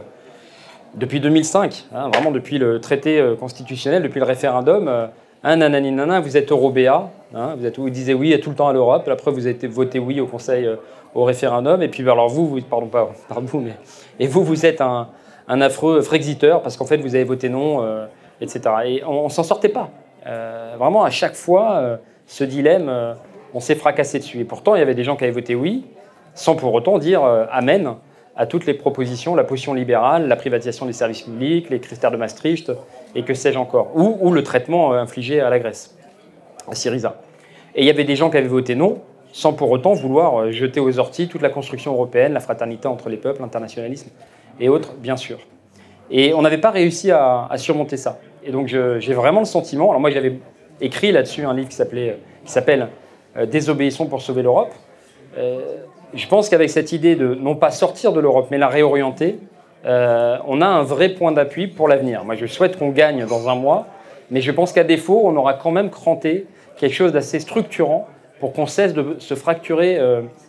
depuis 0.95 1.21
2005, 1.21 1.87
hein, 1.95 2.11
vraiment 2.13 2.31
depuis 2.33 2.59
le 2.59 2.83
traité 2.83 3.35
constitutionnel, 3.41 4.03
depuis 4.03 4.21
le 4.21 4.27
référendum. 4.27 5.09
Un 5.43 5.57
nanani 5.57 5.91
nana, 5.91 6.21
vous 6.21 6.37
êtes 6.37 6.53
eurobéa, 6.53 7.09
hein, 7.35 7.57
vous, 7.79 7.89
disiez 7.89 8.13
oui 8.13 8.39
tout 8.41 8.51
le 8.51 8.57
temps 8.57 8.69
à 8.69 8.75
l'Europe, 8.75 9.09
après 9.09 9.31
vous 9.31 9.47
avez 9.47 9.69
voté 9.69 9.99
oui 9.99 10.21
au 10.21 10.27
Conseil, 10.27 10.69
au 11.15 11.25
référendum, 11.25 11.81
et 11.81 11.89
puis 11.89 12.03
ben, 12.03 12.13
alors 12.13 12.29
vous, 12.29 12.47
vous 12.47 12.61
pardon 12.61 12.89
pas, 12.89 13.11
pardon 13.29 13.61
mais 13.61 13.77
et 14.21 14.27
vous, 14.27 14.45
vous 14.45 14.67
êtes 14.67 14.83
un 14.83 15.61
affreux 15.61 16.03
frexiteur 16.03 16.61
parce 16.61 16.77
qu'en 16.77 16.87
fait 16.87 16.99
vous 16.99 17.15
avez 17.15 17.25
voté 17.25 17.49
non, 17.49 17.83
etc. 18.41 18.61
Et 18.85 19.05
on, 19.05 19.25
ne 19.25 19.29
s'en 19.29 19.43
sortait 19.43 19.69
pas. 19.69 19.91
vraiment 20.77 21.05
à 21.05 21.11
chaque 21.11 21.35
fois, 21.35 21.99
ce 22.27 22.45
dilemme 22.45 23.17
on 23.55 23.61
s'est 23.61 23.75
fracassé 23.75 24.19
dessus. 24.19 24.41
Et 24.41 24.45
pourtant, 24.45 24.75
il 24.75 24.79
y 24.79 24.83
avait 24.83 24.95
des 24.95 25.05
gens 25.05 25.17
qui 25.17 25.25
avaient 25.25 25.33
voté 25.33 25.55
oui, 25.55 25.85
sans 26.35 26.55
pour 26.55 26.73
autant 26.75 26.99
dire 26.99 27.25
euh, 27.25 27.47
Amen 27.51 27.95
à 28.37 28.47
toutes 28.47 28.67
les 28.67 28.75
propositions, 28.75 29.35
la 29.35 29.43
position 29.43 29.75
libérale, 29.75 30.29
la 30.29 30.37
privatisation 30.37 30.87
des 30.87 30.93
services 30.93 31.23
publics, 31.23 31.71
les 31.71 31.81
critères 31.81 32.13
de 32.13 32.17
Maastricht, 32.17 32.71
et 33.17 33.25
que 33.25 33.35
sais-je 33.35 33.59
encore, 33.59 33.91
ou, 33.97 34.31
le 34.31 34.45
traitement 34.45 34.93
euh, 34.93 34.99
infligé 34.99 35.41
à 35.41 35.51
la 35.51 35.59
Grèce, 35.59 35.97
à 36.71 36.77
Syriza. 36.77 37.21
Et 37.75 37.83
il 37.83 37.87
y 37.87 37.91
avait 37.91 38.05
des 38.05 38.15
gens 38.15 38.31
qui 38.31 38.37
avaient 38.37 38.47
voté 38.47 38.77
non, 38.77 39.01
sans 39.33 39.55
pour 39.55 39.73
autant 39.73 39.93
vouloir 39.93 40.37
euh, 40.37 40.51
jeter 40.53 40.79
aux 40.79 41.01
orties 41.01 41.27
toute 41.27 41.43
la 41.43 41.51
construction 41.51 41.95
européenne, 41.95 42.33
la 42.33 42.41
fraternité 42.41 42.87
entre 42.87 43.09
les 43.09 43.17
peuples, 43.17 43.41
l'internationalisme 43.41 44.11
et 44.61 44.69
autres, 44.69 44.95
bien 44.95 45.17
sûr. 45.17 45.39
Et 46.09 46.33
on 46.33 46.43
n'avait 46.43 46.59
pas 46.59 46.71
réussi 46.71 47.11
à, 47.11 47.49
surmonter 47.57 47.97
ça. 47.97 48.19
Et 48.49 48.51
donc 48.51 48.67
j'ai 48.67 49.13
vraiment 49.13 49.41
le 49.41 49.47
sentiment, 49.47 49.91
alors 49.91 50.01
moi 50.01 50.11
j'avais 50.11 50.39
écrit 50.81 51.13
là-dessus 51.13 51.45
un 51.45 51.53
livre 51.53 51.69
qui 51.69 51.77
s'appelle 52.47 52.89
euh, 53.37 53.45
désobéissons 53.45 54.07
pour 54.07 54.23
sauver 54.23 54.43
l'Europe. 54.43 54.73
Euh, 55.37 55.77
je 56.15 56.27
pense 56.27 56.49
qu'avec 56.49 56.71
cette 56.71 56.93
idée 56.93 57.15
de 57.15 57.35
non 57.35 57.57
pas 57.57 57.71
sortir 57.71 58.13
de 58.13 58.21
l'Europe, 58.21 58.49
mais 58.51 58.57
la 58.57 58.69
réorienter, 58.69 59.39
euh, 59.85 60.39
on 60.47 60.63
a 60.63 60.67
un 60.67 60.83
vrai 60.83 61.11
point 61.11 61.31
d'appui 61.31 61.67
pour 61.67 61.89
l'avenir. 61.89 62.25
Moi, 62.25 62.37
je 62.37 62.47
souhaite 62.47 62.79
qu'on 62.79 62.89
gagne 62.89 63.27
dans 63.27 63.51
un 63.51 63.55
mois, 63.55 63.87
mais 64.31 64.41
je 64.41 64.51
pense 64.51 64.73
qu'à 64.73 64.85
défaut, 64.85 65.21
on 65.25 65.37
aura 65.37 65.53
quand 65.53 65.71
même 65.71 65.91
cranté 65.91 66.47
quelque 66.79 66.95
chose 66.95 67.13
d'assez 67.13 67.41
structurant 67.41 68.09
pour 68.41 68.55
qu'on 68.55 68.65
cesse 68.65 68.95
de 68.95 69.17
se 69.19 69.35
fracturer 69.35 70.01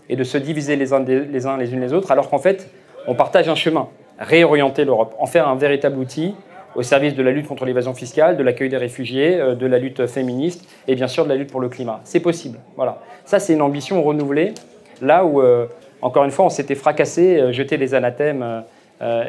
et 0.07 0.15
de 0.15 0.23
se 0.23 0.37
diviser 0.37 0.75
les 0.77 0.93
uns, 0.93 1.03
les 1.03 1.47
uns 1.47 1.57
les 1.57 1.73
unes 1.73 1.81
les 1.81 1.91
autres, 1.91 2.11
alors 2.11 2.29
qu'en 2.29 2.37
fait, 2.37 2.69
on 3.07 3.15
partage 3.15 3.49
un 3.49 3.55
chemin. 3.55 3.89
Réorienter 4.19 4.85
l'Europe, 4.85 5.15
en 5.19 5.25
faire 5.25 5.47
un 5.47 5.55
véritable 5.55 5.97
outil 5.97 6.35
au 6.75 6.83
service 6.83 7.15
de 7.15 7.23
la 7.23 7.31
lutte 7.31 7.47
contre 7.47 7.65
l'évasion 7.65 7.93
fiscale, 7.93 8.37
de 8.37 8.43
l'accueil 8.43 8.69
des 8.69 8.77
réfugiés, 8.77 9.39
euh, 9.39 9.55
de 9.55 9.65
la 9.65 9.79
lutte 9.79 10.05
féministe 10.07 10.67
et 10.87 10.95
bien 10.95 11.07
sûr 11.07 11.23
de 11.23 11.29
la 11.29 11.35
lutte 11.35 11.51
pour 11.51 11.61
le 11.61 11.69
climat. 11.69 12.01
C'est 12.03 12.19
possible. 12.19 12.59
Voilà. 12.75 12.99
Ça, 13.25 13.39
c'est 13.39 13.53
une 13.53 13.61
ambition 13.61 14.01
renouvelée, 14.03 14.53
là 15.01 15.25
où, 15.25 15.41
euh, 15.41 15.65
encore 16.01 16.23
une 16.23 16.31
fois, 16.31 16.45
on 16.45 16.49
s'était 16.49 16.75
fracassé, 16.75 17.39
euh, 17.39 17.51
jeté 17.51 17.77
des 17.77 17.93
anathèmes, 17.93 18.63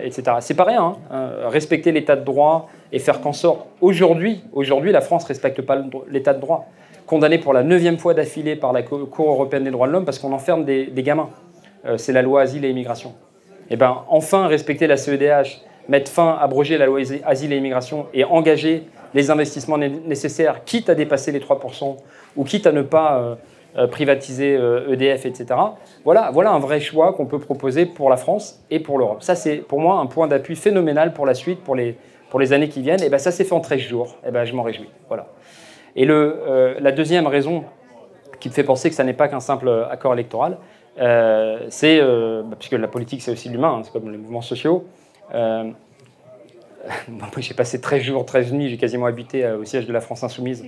etc. 0.02 0.38
C'est 0.40 0.56
pas 0.56 0.64
rien. 0.64 0.96
Hein. 1.12 1.30
respecter 1.46 1.92
l'état 1.92 2.16
de 2.16 2.24
droit 2.24 2.68
et 2.90 2.98
faire 2.98 3.20
qu'en 3.20 3.32
sorte. 3.32 3.66
Aujourd'hui, 3.80 4.42
la 4.52 5.00
France 5.00 5.22
ne 5.22 5.28
respecte 5.28 5.62
pas 5.62 5.80
l'état 6.08 6.34
de 6.34 6.40
droit. 6.40 6.66
Condamné 7.06 7.38
pour 7.38 7.52
la 7.52 7.62
neuvième 7.62 7.96
fois 7.96 8.12
d'affilée 8.12 8.56
par 8.56 8.72
la 8.72 8.82
Cour 8.82 9.30
européenne 9.30 9.62
des 9.62 9.70
droits 9.70 9.86
de 9.86 9.92
l'homme 9.92 10.04
parce 10.04 10.18
qu'on 10.18 10.32
enferme 10.32 10.64
des, 10.64 10.86
des 10.86 11.04
gamins. 11.04 11.28
c'est 11.98 12.12
la 12.12 12.22
loi 12.22 12.42
asile 12.42 12.64
et 12.64 12.70
immigration. 12.70 13.14
Eh 13.70 13.76
ben, 13.76 14.02
enfin, 14.08 14.48
respecter 14.48 14.88
la 14.88 14.96
CEDH 14.96 15.62
mettre 15.88 16.10
fin, 16.10 16.36
abroger 16.40 16.78
la 16.78 16.86
loi 16.86 17.00
asile 17.24 17.52
et 17.52 17.56
immigration 17.56 18.06
et 18.14 18.24
engager 18.24 18.84
les 19.14 19.30
investissements 19.30 19.78
nécessaires, 19.78 20.64
quitte 20.64 20.88
à 20.88 20.94
dépasser 20.94 21.32
les 21.32 21.40
3% 21.40 21.96
ou 22.36 22.44
quitte 22.44 22.66
à 22.66 22.72
ne 22.72 22.82
pas 22.82 23.18
euh, 23.18 23.34
euh, 23.76 23.86
privatiser 23.86 24.54
EDF, 24.54 25.24
euh, 25.24 25.28
e 25.28 25.30
etc. 25.30 25.46
Voilà, 26.04 26.30
voilà 26.32 26.52
un 26.52 26.58
vrai 26.58 26.80
choix 26.80 27.12
qu'on 27.12 27.26
peut 27.26 27.38
proposer 27.38 27.86
pour 27.86 28.10
la 28.10 28.16
France 28.16 28.62
et 28.70 28.80
pour 28.80 28.98
l'Europe. 28.98 29.22
Ça, 29.22 29.34
c'est 29.34 29.56
pour 29.56 29.80
moi 29.80 29.98
un 29.98 30.06
point 30.06 30.28
d'appui 30.28 30.56
phénoménal 30.56 31.12
pour 31.12 31.26
la 31.26 31.34
suite, 31.34 31.60
pour 31.60 31.74
les, 31.74 31.96
pour 32.30 32.40
les 32.40 32.52
années 32.52 32.68
qui 32.68 32.82
viennent. 32.82 33.02
Et 33.02 33.08
ben, 33.08 33.18
ça 33.18 33.32
s'est 33.32 33.44
fait 33.44 33.54
en 33.54 33.60
13 33.60 33.80
jours. 33.80 34.16
Et 34.26 34.30
ben, 34.30 34.44
je 34.44 34.54
m'en 34.54 34.62
réjouis. 34.62 34.90
Voilà. 35.08 35.26
Et 35.96 36.04
le, 36.04 36.76
la 36.78 36.92
deuxième 36.92 37.26
raison 37.26 37.64
qui 38.38 38.48
me 38.48 38.54
fait 38.54 38.62
penser 38.62 38.88
que 38.88 38.94
ça 38.94 39.02
n'est 39.02 39.12
pas 39.12 39.26
qu'un 39.26 39.40
simple 39.40 39.86
accord 39.90 40.12
électoral, 40.12 40.58
c'est, 40.96 42.00
bah, 42.00 42.56
puisque 42.56 42.74
la 42.74 42.86
politique 42.86 43.22
c'est 43.22 43.32
aussi 43.32 43.48
l'humain, 43.48 43.78
hein, 43.78 43.80
c'est 43.82 43.92
comme 43.92 44.08
les 44.08 44.16
mouvements 44.16 44.40
sociaux, 44.40 44.84
euh, 45.34 45.70
j'ai 47.38 47.54
passé 47.54 47.80
13 47.80 48.02
jours, 48.02 48.24
13 48.24 48.52
nuits, 48.52 48.68
j'ai 48.68 48.76
quasiment 48.76 49.06
habité 49.06 49.44
euh, 49.44 49.58
au 49.58 49.64
siège 49.64 49.86
de 49.86 49.92
la 49.92 50.00
France 50.00 50.22
Insoumise 50.22 50.64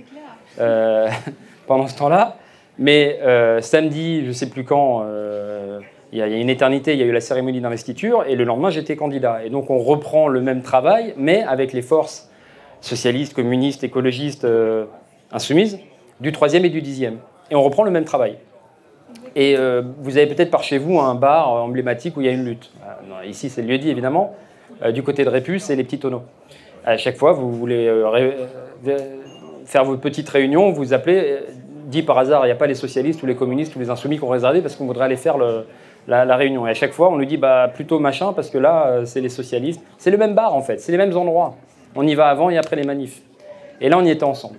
euh, 0.59 1.09
pendant 1.67 1.87
ce 1.87 1.97
temps-là. 1.97 2.37
Mais 2.79 3.19
samedi, 3.61 4.21
je 4.23 4.29
ne 4.29 4.33
sais 4.33 4.49
plus 4.49 4.63
quand, 4.63 5.05
il 6.11 6.17
y, 6.17 6.23
a 6.23 6.27
une 6.27 6.49
éternité, 6.49 6.93
il 6.93 6.99
y 6.99 7.03
a 7.03 7.05
eu 7.05 7.11
la 7.11 7.21
cérémonie 7.21 7.61
d'investiture, 7.61 8.25
et 8.27 8.35
le 8.35 8.43
lendemain, 8.45 8.71
j'étais 8.71 8.95
candidat. 8.95 9.45
Et 9.45 9.51
donc, 9.51 9.69
on 9.69 9.77
reprend 9.77 10.27
le 10.27 10.41
même 10.41 10.63
travail, 10.63 11.13
mais 11.15 11.43
avec 11.43 11.71
les 11.71 11.83
forces 11.83 12.31
socialistes, 12.81 13.35
communistes, 13.35 13.83
écologistes, 13.83 14.47
insoumises, 15.31 15.77
du 16.19 16.31
troisième 16.31 16.65
et 16.65 16.69
du 16.69 16.81
dixième. 16.81 17.19
Et 17.51 17.55
on 17.55 17.61
reprend 17.61 17.83
le 17.83 17.91
même 17.91 18.05
travail. 18.05 18.37
Et 19.35 19.55
vous 19.99 20.17
avez 20.17 20.25
peut-être 20.25 20.49
par 20.49 20.63
chez 20.63 20.79
vous 20.79 20.99
un 20.99 21.13
bar 21.13 21.49
emblématique 21.49 22.17
où 22.17 22.21
il 22.21 22.25
y 22.25 22.29
a 22.29 22.33
une 22.33 22.45
lutte. 22.45 22.71
ici, 23.23 23.51
c'est 23.51 23.61
le 23.61 23.67
lieu 23.67 23.77
dit, 23.77 23.91
évidemment. 23.91 24.35
Euh, 24.83 24.91
du 24.91 25.03
côté 25.03 25.23
de 25.23 25.29
Répus, 25.29 25.63
c'est 25.63 25.75
les 25.75 25.83
petits 25.83 25.99
tonneaux. 25.99 26.23
À 26.85 26.97
chaque 26.97 27.17
fois, 27.17 27.31
vous 27.31 27.51
voulez 27.51 27.87
euh, 27.87 28.33
euh, 28.87 28.97
faire 29.65 29.85
votre 29.85 30.01
petite 30.01 30.27
réunion, 30.29 30.71
vous 30.71 30.93
appelez, 30.93 31.39
dit 31.85 32.03
par 32.03 32.17
hasard, 32.17 32.43
il 32.45 32.47
n'y 32.47 32.51
a 32.51 32.55
pas 32.55 32.67
les 32.67 32.75
socialistes 32.75 33.23
ou 33.23 33.25
les 33.25 33.35
communistes 33.35 33.75
ou 33.75 33.79
les 33.79 33.89
insoumis 33.89 34.17
qui 34.17 34.23
ont 34.23 34.29
réservé 34.29 34.61
parce 34.61 34.75
qu'on 34.75 34.85
voudrait 34.85 35.05
aller 35.05 35.15
faire 35.15 35.37
la, 36.07 36.35
réunion. 36.35 36.67
Et 36.67 36.71
à 36.71 36.73
chaque 36.73 36.91
fois, 36.91 37.09
on 37.09 37.15
nous 37.15 37.25
dit 37.25 37.37
bah, 37.37 37.71
plutôt 37.73 37.99
machin 37.99 38.33
parce 38.33 38.49
que 38.49 38.57
là, 38.57 39.05
c'est 39.05 39.21
les 39.21 39.29
socialistes. 39.29 39.81
C'est 39.97 40.11
le 40.11 40.17
même 40.17 40.35
bar 40.35 40.53
en 40.53 40.61
fait, 40.61 40.79
c'est 40.79 40.91
les 40.91 40.97
mêmes 40.97 41.15
endroits. 41.15 41.55
On 41.95 42.05
y 42.05 42.15
va 42.15 42.27
avant 42.27 42.49
et 42.49 42.57
après 42.57 42.75
les 42.75 42.83
manifs. 42.83 43.21
Et 43.79 43.87
là, 43.87 43.97
on 43.97 44.03
y 44.03 44.09
était 44.09 44.23
ensemble. 44.23 44.57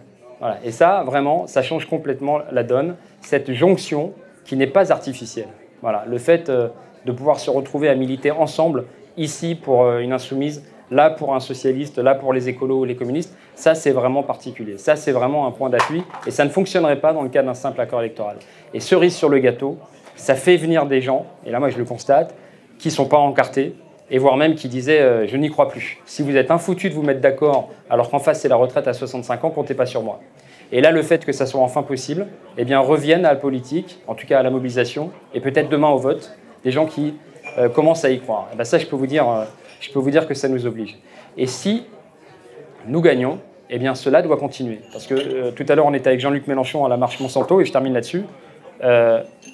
Et 0.62 0.70
ça, 0.70 1.02
vraiment, 1.04 1.46
ça 1.46 1.62
change 1.62 1.86
complètement 1.86 2.40
la 2.52 2.62
donne, 2.62 2.96
cette 3.20 3.52
jonction 3.52 4.12
qui 4.44 4.56
n'est 4.56 4.66
pas 4.66 4.92
artificielle. 4.92 5.48
Voilà. 5.82 6.04
Le 6.06 6.18
fait 6.18 6.50
de 6.50 7.12
pouvoir 7.12 7.38
se 7.38 7.50
retrouver 7.50 7.88
à 7.88 7.94
militer 7.94 8.30
ensemble 8.30 8.84
ici 9.16 9.54
pour 9.54 9.84
euh, 9.84 9.98
une 9.98 10.12
insoumise, 10.12 10.64
là 10.90 11.10
pour 11.10 11.34
un 11.34 11.40
socialiste, 11.40 11.98
là 11.98 12.14
pour 12.14 12.32
les 12.32 12.48
écolos 12.48 12.80
ou 12.80 12.84
les 12.84 12.96
communistes, 12.96 13.36
ça 13.54 13.74
c'est 13.74 13.90
vraiment 13.90 14.22
particulier. 14.22 14.78
Ça 14.78 14.96
c'est 14.96 15.12
vraiment 15.12 15.46
un 15.46 15.50
point 15.50 15.70
d'appui 15.70 16.02
et 16.26 16.30
ça 16.30 16.44
ne 16.44 16.50
fonctionnerait 16.50 17.00
pas 17.00 17.12
dans 17.12 17.22
le 17.22 17.28
cas 17.28 17.42
d'un 17.42 17.54
simple 17.54 17.80
accord 17.80 18.00
électoral. 18.00 18.36
Et 18.72 18.80
cerise 18.80 19.14
sur 19.14 19.28
le 19.28 19.38
gâteau, 19.38 19.78
ça 20.16 20.34
fait 20.34 20.56
venir 20.56 20.86
des 20.86 21.00
gens, 21.00 21.26
et 21.44 21.50
là 21.50 21.58
moi 21.58 21.70
je 21.70 21.78
le 21.78 21.84
constate, 21.84 22.34
qui 22.78 22.90
sont 22.90 23.06
pas 23.06 23.18
encartés, 23.18 23.74
et 24.10 24.18
voire 24.18 24.36
même 24.36 24.54
qui 24.54 24.68
disaient 24.68 25.00
euh, 25.00 25.26
je 25.26 25.36
n'y 25.36 25.50
crois 25.50 25.68
plus. 25.68 25.98
Si 26.04 26.22
vous 26.22 26.36
êtes 26.36 26.50
infoutu 26.50 26.90
de 26.90 26.94
vous 26.94 27.02
mettre 27.02 27.20
d'accord 27.20 27.70
alors 27.88 28.10
qu'en 28.10 28.18
face 28.18 28.40
c'est 28.40 28.48
la 28.48 28.56
retraite 28.56 28.86
à 28.86 28.92
65 28.92 29.44
ans, 29.44 29.50
comptez 29.50 29.74
pas 29.74 29.86
sur 29.86 30.02
moi. 30.02 30.20
Et 30.72 30.80
là, 30.80 30.90
le 30.90 31.02
fait 31.02 31.24
que 31.24 31.32
ça 31.32 31.46
soit 31.46 31.60
enfin 31.60 31.82
possible, 31.82 32.26
eh 32.56 32.64
bien, 32.64 32.80
reviennent 32.80 33.24
à 33.24 33.32
la 33.32 33.38
politique, 33.38 33.98
en 34.06 34.14
tout 34.14 34.26
cas 34.26 34.40
à 34.40 34.42
la 34.42 34.50
mobilisation, 34.50 35.10
et 35.32 35.40
peut-être 35.40 35.68
demain 35.68 35.90
au 35.90 35.98
vote, 35.98 36.36
des 36.64 36.70
gens 36.70 36.86
qui 36.86 37.14
euh, 37.58 37.68
commence 37.68 38.04
à 38.04 38.10
y 38.10 38.20
croire. 38.20 38.48
Eh 38.52 38.56
ben, 38.56 38.64
ça, 38.64 38.78
je 38.78 38.86
peux, 38.86 38.96
vous 38.96 39.06
dire, 39.06 39.28
euh, 39.28 39.44
je 39.80 39.90
peux 39.90 39.98
vous 39.98 40.10
dire 40.10 40.26
que 40.26 40.34
ça 40.34 40.48
nous 40.48 40.66
oblige. 40.66 40.98
Et 41.36 41.46
si 41.46 41.84
nous 42.86 43.00
gagnons, 43.00 43.38
eh 43.70 43.78
bien, 43.78 43.94
cela 43.94 44.22
doit 44.22 44.36
continuer. 44.36 44.80
Parce 44.92 45.06
que 45.06 45.14
euh, 45.14 45.50
tout 45.52 45.64
à 45.68 45.74
l'heure, 45.74 45.86
on 45.86 45.94
était 45.94 46.08
avec 46.08 46.20
Jean-Luc 46.20 46.46
Mélenchon 46.46 46.84
à 46.84 46.88
la 46.88 46.96
marche 46.96 47.20
Monsanto, 47.20 47.60
et 47.60 47.64
je 47.64 47.72
termine 47.72 47.94
là-dessus. 47.94 48.24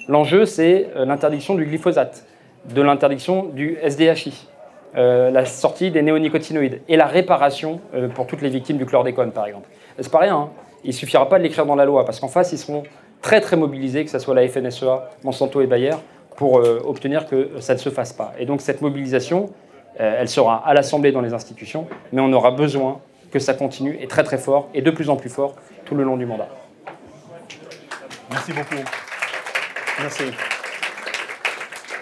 L'enjeu, 0.09 0.45
c'est 0.45 0.87
l'interdiction 0.95 1.55
du 1.55 1.63
glyphosate, 1.63 2.25
de 2.73 2.81
l'interdiction 2.81 3.45
du 3.45 3.77
SDHI, 3.81 4.47
la 4.95 5.45
sortie 5.45 5.89
des 5.89 6.01
néonicotinoïdes 6.01 6.81
et 6.89 6.97
la 6.97 7.05
réparation 7.05 7.79
pour 8.13 8.27
toutes 8.27 8.41
les 8.41 8.49
victimes 8.49 8.77
du 8.77 8.85
chlordécone, 8.85 9.31
par 9.31 9.45
exemple. 9.45 9.69
C'est 9.97 10.11
pas 10.11 10.19
rien. 10.19 10.35
Hein. 10.35 10.49
Il 10.83 10.93
suffira 10.93 11.29
pas 11.29 11.37
de 11.37 11.43
l'écrire 11.43 11.65
dans 11.65 11.75
la 11.75 11.85
loi, 11.85 12.03
parce 12.03 12.19
qu'en 12.19 12.27
face, 12.27 12.51
ils 12.51 12.57
seront 12.57 12.83
très 13.21 13.39
très 13.39 13.55
mobilisés, 13.55 14.03
que 14.03 14.11
ce 14.11 14.19
soit 14.19 14.35
la 14.35 14.45
FNSEA, 14.47 15.09
Monsanto 15.23 15.61
et 15.61 15.67
Bayer, 15.67 15.95
pour 16.37 16.55
obtenir 16.85 17.27
que 17.27 17.59
ça 17.59 17.73
ne 17.73 17.79
se 17.79 17.89
fasse 17.89 18.13
pas. 18.13 18.33
Et 18.39 18.45
donc 18.45 18.61
cette 18.61 18.81
mobilisation, 18.81 19.49
elle 19.95 20.29
sera 20.29 20.65
à 20.65 20.73
l'Assemblée 20.73 21.11
dans 21.11 21.21
les 21.21 21.33
institutions, 21.33 21.87
mais 22.11 22.21
on 22.21 22.31
aura 22.33 22.51
besoin 22.51 23.01
que 23.31 23.39
ça 23.39 23.53
continue 23.53 23.97
et 23.99 24.07
très 24.07 24.23
très 24.23 24.37
fort 24.37 24.69
et 24.73 24.81
de 24.81 24.91
plus 24.91 25.09
en 25.09 25.15
plus 25.15 25.29
fort 25.29 25.55
tout 25.85 25.95
le 25.95 26.03
long 26.03 26.17
du 26.17 26.25
mandat. 26.25 26.49
Merci 28.29 28.53
beaucoup. 28.53 28.83
Merci. 29.99 30.23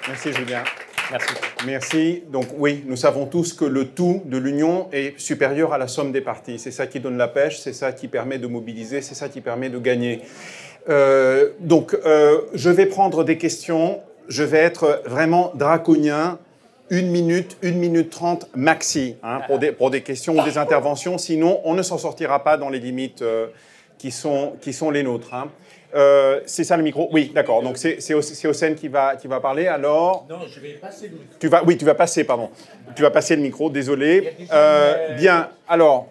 Merci 0.08 0.34
Julien. 0.34 0.64
Merci. 1.12 1.34
Merci. 1.66 2.24
Donc 2.32 2.46
oui, 2.58 2.84
nous 2.86 2.96
savons 2.96 3.26
tous 3.26 3.54
que 3.54 3.66
le 3.66 3.86
tout 3.86 4.22
de 4.26 4.38
l'union 4.38 4.90
est 4.92 5.20
supérieur 5.20 5.74
à 5.74 5.78
la 5.78 5.88
somme 5.88 6.12
des 6.12 6.22
parties. 6.22 6.60
C'est 6.60 6.72
ça 6.72 6.88
qui 6.88 7.00
donne 7.00 7.18
la 7.18 7.28
pêche, 7.28 7.60
c'est 7.60 7.74
ça 7.74 7.92
qui 7.92 8.08
permet 8.08 8.38
de 8.38 8.48
mobiliser, 8.48 9.02
c'est 9.02 9.16
ça 9.16 9.28
qui 9.28 9.42
permet 9.42 9.70
de 9.70 9.80
gagner. 9.80 10.22
Euh, 10.88 11.50
donc 11.60 11.96
euh, 12.06 12.42
je 12.54 12.70
vais 12.70 12.86
prendre 12.86 13.24
des 13.24 13.38
questions. 13.38 14.02
Je 14.30 14.44
vais 14.44 14.60
être 14.60 15.02
vraiment 15.06 15.52
draconien. 15.56 16.40
Une 16.92 17.12
minute, 17.12 17.56
une 17.62 17.78
minute 17.78 18.10
trente 18.10 18.48
maxi 18.56 19.16
hein, 19.22 19.42
pour, 19.46 19.60
des, 19.60 19.72
pour, 19.72 19.92
des, 19.92 20.02
questions 20.02 20.36
ou 20.40 20.44
des 20.44 20.58
interventions. 20.58 21.20
Sinon, 21.20 21.62
on 21.64 21.76
ne 21.76 21.84
s'en 21.84 22.00
sortira 22.00 22.44
pas 22.44 22.58
dans 22.58 22.70
les 22.70 22.80
limites 22.80 23.22
euh, 23.22 23.46
qui, 24.00 24.10
sont, 24.10 24.54
qui 24.60 24.74
sont 24.74 24.90
les 24.90 25.04
nôtres. 25.04 25.36
Hein. 25.36 25.52
Euh, 25.96 26.42
c'est 26.46 26.64
ça 26.64 26.78
le 26.78 26.84
micro? 26.84 27.10
Oui, 27.12 27.32
d'accord. 27.34 27.64
Donc 27.64 27.78
c'est 27.78 28.14
Océane 28.14 28.76
qui 28.76 28.88
va, 28.88 29.16
qui 29.16 29.28
va 29.28 29.40
parler. 29.40 29.68
Alors. 29.68 30.26
Non, 30.30 30.40
je 30.48 30.60
vais 30.60 30.74
passer 30.74 31.08
le 31.08 31.14
micro. 31.14 31.36
Tu 31.40 31.48
vas, 31.48 31.64
oui, 31.64 31.78
tu 31.78 31.86
vas 31.86 31.96
passer, 31.96 32.24
pardon. 32.24 32.50
Tu 32.96 33.02
vas 33.02 33.12
passer 33.12 33.36
le 33.36 33.42
micro, 33.42 33.70
désolé. 33.70 34.34
Euh, 34.52 35.16
bien, 35.16 35.50
alors. 35.68 36.08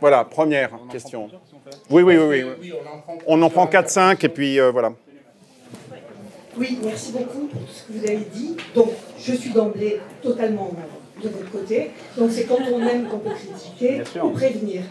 Voilà, 0.00 0.24
première 0.24 0.70
question. 0.90 1.28
Oui, 1.90 2.02
oui, 2.02 2.16
oui. 2.16 2.44
oui. 2.60 2.72
on 3.26 3.42
en 3.42 3.50
prend 3.50 3.66
4-5 3.66 4.24
et 4.24 4.28
puis 4.28 4.60
euh, 4.60 4.70
voilà. 4.70 4.92
Oui, 6.58 6.78
merci 6.82 7.12
beaucoup 7.12 7.46
pour 7.46 7.60
tout 7.60 7.72
ce 7.72 7.84
que 7.84 7.98
vous 7.98 8.04
avez 8.04 8.26
dit. 8.32 8.56
Donc, 8.74 8.90
je 9.18 9.32
suis 9.34 9.50
d'emblée 9.50 10.00
totalement 10.22 10.70
de 11.22 11.28
votre 11.28 11.50
côté. 11.50 11.90
Donc, 12.16 12.30
c'est 12.30 12.44
quand 12.44 12.58
on 12.72 12.80
aime 12.86 13.06
qu'on 13.06 13.18
peut 13.18 13.30
critiquer 13.30 14.02
ou 14.22 14.30
prévenir. 14.30 14.82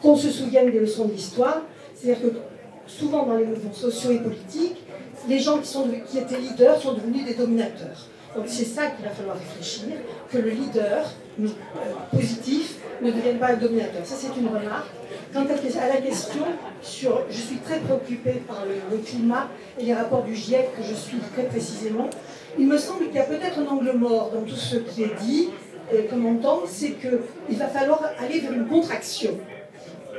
qu'on 0.00 0.16
se 0.16 0.30
souvienne 0.30 0.70
des 0.70 0.80
leçons 0.80 1.06
de 1.06 1.12
l'histoire 1.12 1.62
c'est-à-dire 1.96 2.30
que 2.30 2.36
souvent 2.86 3.24
dans 3.24 3.36
les 3.36 3.46
mouvements 3.46 3.72
sociaux 3.72 4.10
et 4.12 4.18
politiques, 4.18 4.84
les 5.28 5.38
gens 5.38 5.58
qui, 5.58 5.68
sont, 5.68 5.88
qui 6.06 6.18
étaient 6.18 6.38
leaders 6.38 6.80
sont 6.80 6.92
devenus 6.92 7.24
des 7.24 7.34
dominateurs. 7.34 8.06
Donc 8.36 8.44
c'est 8.46 8.64
ça 8.64 8.88
qu'il 8.88 9.04
va 9.04 9.10
falloir 9.10 9.36
réfléchir, 9.36 9.96
que 10.30 10.38
le 10.38 10.50
leader 10.50 11.10
euh, 11.40 11.46
positif 12.12 12.76
ne 13.00 13.10
devienne 13.10 13.38
pas 13.38 13.48
un 13.48 13.56
dominateur. 13.56 14.04
Ça 14.04 14.14
c'est 14.16 14.38
une 14.38 14.48
remarque. 14.48 14.88
Quant 15.32 15.44
à 15.44 15.88
la 15.88 16.00
question 16.00 16.42
sur, 16.82 17.22
je 17.28 17.40
suis 17.40 17.56
très 17.56 17.80
préoccupée 17.80 18.42
par 18.46 18.64
le, 18.64 18.98
climat 18.98 19.48
et 19.78 19.84
les 19.84 19.94
rapports 19.94 20.22
du 20.22 20.34
GIEC 20.34 20.76
que 20.76 20.82
je 20.82 20.94
suis 20.94 21.18
très 21.34 21.44
précisément, 21.44 22.08
il 22.58 22.66
me 22.66 22.78
semble 22.78 23.06
qu'il 23.06 23.16
y 23.16 23.18
a 23.18 23.24
peut-être 23.24 23.58
un 23.58 23.66
angle 23.66 23.92
mort 23.92 24.30
dans 24.32 24.42
tout 24.42 24.56
ce 24.56 24.76
qui 24.76 25.02
est 25.02 25.14
dit, 25.20 25.48
et 25.92 26.04
qu'on 26.04 26.24
entend, 26.24 26.62
c'est 26.66 26.92
qu'il 26.92 27.56
va 27.56 27.66
falloir 27.66 28.02
aller 28.18 28.40
vers 28.40 28.52
une 28.52 28.66
contraction 28.66 29.38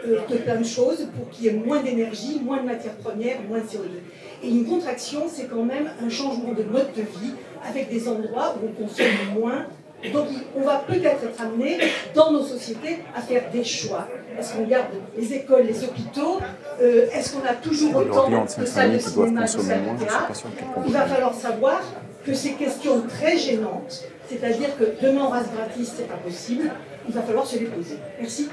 de 0.05 0.37
plein 0.37 0.59
de 0.59 0.65
choses 0.65 1.07
pour 1.15 1.29
qu'il 1.29 1.45
y 1.45 1.47
ait 1.49 1.59
moins 1.65 1.81
d'énergie, 1.81 2.39
moins 2.43 2.61
de 2.61 2.67
matières 2.67 2.95
premières, 2.95 3.41
moins 3.47 3.59
de 3.59 3.65
CO2. 3.65 4.43
Et 4.43 4.49
une 4.49 4.65
contraction, 4.65 5.23
c'est 5.27 5.47
quand 5.47 5.63
même 5.63 5.89
un 6.01 6.09
changement 6.09 6.53
de 6.53 6.63
mode 6.63 6.93
de 6.95 7.01
vie 7.01 7.33
avec 7.67 7.89
des 7.89 8.07
endroits 8.07 8.55
où 8.55 8.67
on 8.67 8.83
consomme 8.83 9.39
moins. 9.39 9.65
Donc 10.13 10.27
on 10.55 10.61
va 10.61 10.83
peut-être 10.87 11.23
être 11.23 11.41
amené 11.41 11.79
dans 12.13 12.31
nos 12.31 12.43
sociétés 12.43 12.99
à 13.15 13.21
faire 13.21 13.49
des 13.51 13.63
choix. 13.63 14.07
Est-ce 14.37 14.53
qu'on 14.53 14.67
garde 14.67 14.87
les 15.17 15.33
écoles, 15.33 15.65
les 15.65 15.83
hôpitaux 15.83 16.39
euh, 16.81 17.07
Est-ce 17.11 17.35
qu'on 17.35 17.45
a 17.45 17.53
toujours 17.53 17.95
autant 17.95 18.29
de 18.29 18.65
salles 18.65 18.93
de 18.93 18.99
cinéma, 18.99 19.41
de 19.41 19.47
salles 19.47 19.63
de 19.63 20.05
théâtre 20.05 20.43
Il 20.85 20.93
va 20.93 21.05
falloir 21.05 21.33
savoir 21.33 21.81
que 22.23 22.33
ces 22.33 22.53
questions 22.53 23.01
très 23.07 23.37
gênantes, 23.37 24.03
c'est-à-dire 24.29 24.77
que 24.77 24.83
demain 25.01 25.21
on 25.25 25.29
rase 25.29 25.49
gratis, 25.55 25.93
c'est 25.97 26.07
pas 26.07 26.17
possible, 26.17 26.71
il 27.07 27.13
va 27.13 27.21
falloir 27.21 27.47
se 27.47 27.57
les 27.57 27.65
poser. 27.65 27.97
Merci. 28.19 28.49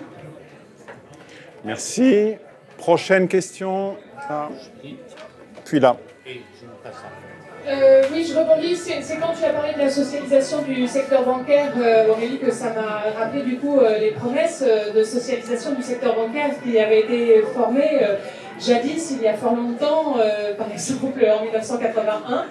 Merci. 1.64 2.36
Prochaine 2.78 3.28
question. 3.28 3.96
Ah. 4.28 4.48
Puis 5.64 5.80
là. 5.80 5.96
Euh, 7.66 8.02
oui, 8.12 8.26
je 8.28 8.38
rebondis. 8.38 8.76
C'est 8.76 9.16
quand 9.16 9.32
tu 9.38 9.44
as 9.44 9.50
parlé 9.50 9.72
de 9.72 9.78
la 9.78 9.90
socialisation 9.90 10.62
du 10.62 10.86
secteur 10.86 11.24
bancaire, 11.24 11.72
euh, 11.78 12.10
Aurélie, 12.10 12.38
que 12.38 12.50
ça 12.50 12.74
m'a 12.74 13.18
rappelé 13.18 13.42
du 13.42 13.56
coup 13.56 13.78
euh, 13.78 13.98
les 13.98 14.10
promesses 14.10 14.62
de 14.94 15.02
socialisation 15.02 15.72
du 15.72 15.82
secteur 15.82 16.14
bancaire 16.14 16.50
qui 16.62 16.78
avaient 16.78 17.00
été 17.00 17.42
formées 17.54 18.00
jadis, 18.64 19.12
il 19.12 19.22
y 19.22 19.28
a 19.28 19.34
fort 19.34 19.56
longtemps, 19.56 20.14
par 20.56 20.70
exemple 20.70 21.24
en 21.28 21.42
1981, 21.42 22.44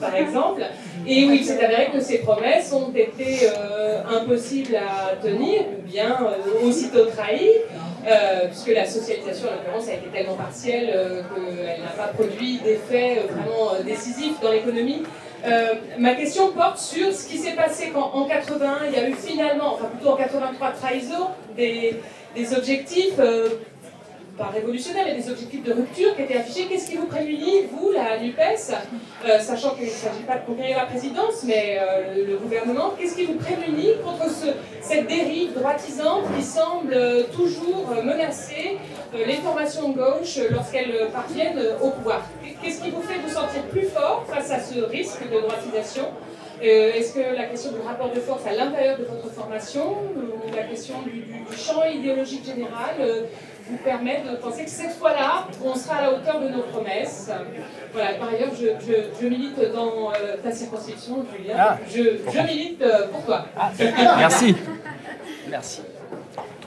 par 0.00 0.14
exemple. 0.16 0.62
Et 1.06 1.26
oui, 1.26 1.44
c'est 1.44 1.62
avéré 1.62 1.90
que 1.92 2.00
ces 2.00 2.18
promesses 2.18 2.72
ont 2.72 2.90
été 2.92 3.48
impossibles 4.10 4.76
à 4.76 5.14
tenir 5.14 5.60
ou 5.78 5.82
bien 5.88 6.18
aussitôt 6.64 7.04
trahies. 7.06 7.60
Euh, 8.06 8.46
puisque 8.46 8.74
la 8.74 8.86
socialisation, 8.86 9.48
en 9.48 9.56
l'occurrence, 9.56 9.88
a 9.88 9.94
été 9.94 10.06
tellement 10.08 10.34
partielle 10.34 10.90
euh, 10.94 11.22
qu'elle 11.34 11.82
n'a 11.82 11.90
pas 11.90 12.08
produit 12.08 12.58
d'effet 12.58 13.18
euh, 13.18 13.32
vraiment 13.32 13.82
décisif 13.84 14.40
dans 14.40 14.50
l'économie. 14.50 15.02
ma 15.98 16.14
question 16.14 16.52
porte 16.52 16.78
sur 16.78 17.12
ce 17.12 17.26
qui 17.26 17.38
s'est 17.38 17.56
passé 17.56 17.90
quand, 17.94 18.10
en 18.14 18.24
81, 18.24 18.86
il 18.86 18.92
y 18.92 18.96
a 18.96 19.08
eu 19.08 19.14
finalement, 19.14 19.74
enfin 19.74 19.86
plutôt 19.86 20.10
en 20.10 20.16
83, 20.16 20.70
trahison 20.72 21.28
des, 21.56 22.00
des 22.34 22.54
objectifs 22.54 23.18
pas 24.40 24.48
révolutionnaire, 24.48 25.04
mais 25.06 25.14
des 25.14 25.30
objectifs 25.30 25.62
de 25.62 25.72
rupture 25.74 26.16
qui 26.16 26.22
étaient 26.22 26.38
affichés. 26.38 26.66
Qu'est-ce 26.66 26.88
qui 26.88 26.96
vous 26.96 27.06
prémunit, 27.06 27.66
vous, 27.70 27.92
la 27.92 28.18
NUPES, 28.18 28.72
euh, 29.26 29.38
sachant 29.38 29.74
qu'il 29.74 29.84
ne 29.84 29.90
s'agit 29.90 30.22
pas 30.26 30.38
de 30.38 30.46
conquérir 30.46 30.78
la 30.78 30.86
présidence, 30.86 31.44
mais 31.44 31.78
euh, 31.78 32.26
le, 32.26 32.36
gouvernement, 32.38 32.94
qu'est-ce 32.98 33.16
qui 33.16 33.26
vous 33.26 33.34
prémunit 33.34 33.92
contre 34.02 34.30
ce, 34.30 34.46
cette 34.80 35.06
dérive 35.06 35.52
droitisante 35.52 36.24
qui 36.34 36.42
semble 36.42 36.94
euh, 36.94 37.24
toujours 37.24 37.90
menacer 38.02 38.78
les 39.12 39.34
formations 39.34 39.90
de 39.90 39.98
gauche 39.98 40.38
lorsqu'elles 40.50 41.08
parviennent 41.12 41.60
au 41.82 41.90
pouvoir? 41.90 42.22
Qu'est-ce 42.62 42.80
qui 42.82 42.90
vous 42.90 43.02
fait 43.02 43.18
vous 43.18 43.32
sentir 43.32 43.62
plus 43.70 43.88
fort 43.88 44.24
face 44.26 44.50
à 44.50 44.58
ce 44.58 44.80
risque 44.80 45.22
de 45.30 45.38
droitisation? 45.38 46.06
Est-ce 46.62 47.14
que 47.14 47.36
la 47.36 47.44
question 47.44 47.72
du 47.72 47.80
rapport 47.80 48.10
de 48.10 48.20
force 48.20 48.46
à 48.46 48.52
l'intérieur 48.52 48.98
de 48.98 49.04
votre 49.04 49.30
formation, 49.30 49.92
ou 50.14 50.54
la 50.54 50.64
question 50.64 50.96
du, 51.02 51.20
du 51.20 51.56
champ 51.56 51.82
idéologique 51.84 52.44
général, 52.44 52.96
vous 53.70 53.76
permet 53.78 54.22
de 54.28 54.36
penser 54.36 54.64
que 54.64 54.70
cette 54.70 54.92
fois-là, 54.92 55.46
on 55.64 55.74
sera 55.74 55.96
à 55.96 56.02
la 56.02 56.12
hauteur 56.12 56.40
de 56.40 56.48
nos 56.48 56.62
promesses. 56.62 57.30
Voilà, 57.92 58.14
par 58.14 58.28
ailleurs, 58.28 58.50
je, 58.54 58.66
je, 59.20 59.26
milite 59.26 59.60
dans 59.72 60.10
euh, 60.10 60.36
ta 60.42 60.50
circonscription, 60.50 61.24
Julien. 61.36 61.54
Ah. 61.56 61.78
je, 61.88 62.02
je, 62.32 62.40
milite 62.40 62.82
euh, 62.82 63.06
pour 63.08 63.24
toi. 63.24 63.46
Ah, 63.56 63.70
merci. 64.18 64.56
Merci. 65.48 65.82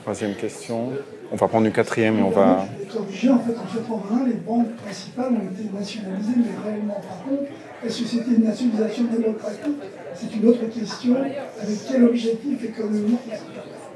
Troisième 0.02 0.34
question. 0.34 0.92
On 1.32 1.36
va 1.36 1.48
prendre 1.48 1.66
une 1.66 1.72
quatrième 1.72 2.18
et 2.18 2.22
on 2.22 2.30
va. 2.30 2.66
obligé, 2.96 3.30
en 3.30 3.38
fait, 3.38 3.52
en 3.52 3.64
81, 3.64 4.26
les 4.26 4.34
banques 4.34 4.74
principales 4.76 5.32
ont 5.32 5.52
été 5.52 5.70
nationalisées, 5.72 6.34
mais 6.36 6.70
réellement, 6.70 6.94
par 6.94 7.24
contre, 7.24 7.50
est-ce 7.84 8.02
que 8.02 8.08
c'était 8.08 8.30
une 8.30 8.44
nationalisation 8.44 9.04
démocratique 9.04 9.76
C'est 10.14 10.36
une 10.36 10.48
autre 10.48 10.64
question. 10.72 11.16
Avec 11.16 11.78
quel 11.90 12.04
objectif 12.04 12.64
économique 12.64 13.18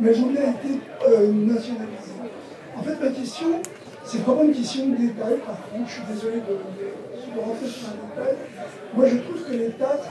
Mais 0.01 0.17
ont 0.19 0.27
bien 0.27 0.43
été 0.43 0.81
euh, 1.09 1.33
nationalisées. 1.33 2.19
En 2.77 2.83
fait, 2.83 3.01
ma 3.03 3.11
question, 3.11 3.47
c'est 4.05 4.19
vraiment 4.19 4.45
une 4.45 4.55
question 4.55 4.87
de 4.87 4.97
détail, 4.97 5.39
par 5.45 5.59
contre, 5.71 5.89
je 5.89 5.93
suis 5.93 6.03
désolé 6.13 6.37
de, 6.37 7.41
rentrer 7.41 7.67
sur 7.67 7.89
un 7.89 8.21
détail. 8.23 8.37
Moi, 8.95 9.07
je 9.07 9.17
trouve 9.17 9.45
que 9.45 9.53
les 9.53 9.71
taxes, 9.71 10.09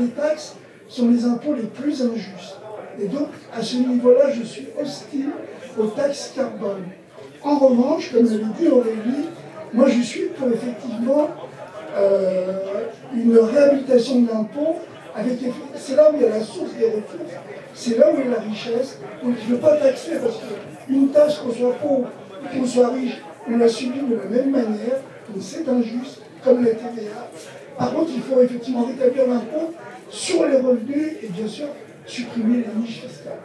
les 0.00 0.08
taxes 0.08 0.56
sont 0.88 1.08
les 1.10 1.24
impôts 1.24 1.54
les 1.54 1.62
plus 1.62 2.02
injustes. 2.02 2.58
Et 3.00 3.08
donc, 3.08 3.28
à 3.52 3.62
ce 3.62 3.76
niveau-là, 3.76 4.30
je 4.32 4.42
suis 4.42 4.68
hostile 4.80 5.30
aux 5.78 5.86
taxes 5.86 6.32
carbone. 6.34 6.84
En 7.42 7.58
revanche, 7.58 8.12
comme 8.12 8.24
l'a 8.24 8.48
dit 8.58 8.68
Aurélie, 8.68 9.28
moi 9.72 9.88
je 9.88 10.00
suis 10.00 10.26
pour 10.26 10.48
effectivement 10.48 11.28
euh, 11.96 12.86
une 13.14 13.38
réhabilitation 13.38 14.22
de 14.22 14.28
l'impôt. 14.28 14.76
C'est 15.76 15.94
là 15.94 16.10
où 16.10 16.16
il 16.16 16.22
y 16.22 16.26
a 16.26 16.30
la 16.30 16.40
source 16.40 16.72
des 16.76 16.86
ressources, 16.86 17.34
c'est 17.72 17.98
là 17.98 18.10
où 18.10 18.18
il 18.18 18.28
y 18.28 18.32
a 18.32 18.36
la 18.36 18.42
richesse. 18.42 18.98
Donc 19.22 19.34
je 19.40 19.48
ne 19.48 19.54
veux 19.54 19.60
pas 19.60 19.76
taxer 19.76 20.18
parce 20.20 20.38
que 20.38 20.92
une 20.92 21.08
tâche, 21.10 21.38
qu'on 21.38 21.52
soit 21.52 21.74
pauvre 21.74 22.08
ou 22.42 22.58
qu'on 22.58 22.66
soit 22.66 22.88
riche, 22.88 23.22
on 23.48 23.56
la 23.56 23.68
subit 23.68 24.00
de 24.00 24.16
la 24.16 24.24
même 24.24 24.50
manière, 24.50 24.98
donc 25.28 25.40
c'est 25.40 25.68
injuste, 25.68 26.22
comme 26.42 26.64
la 26.64 26.72
TVA. 26.72 27.30
Par 27.78 27.92
contre, 27.94 28.10
il 28.14 28.22
faut 28.22 28.40
effectivement 28.42 28.86
rétablir 28.86 29.28
l'impôt 29.28 29.72
sur 30.10 30.46
les 30.46 30.56
revenus 30.56 31.12
et 31.22 31.28
bien 31.28 31.46
sûr 31.46 31.66
supprimer 32.06 32.58
les 32.58 32.80
niches 32.80 33.02
fiscales. 33.02 33.38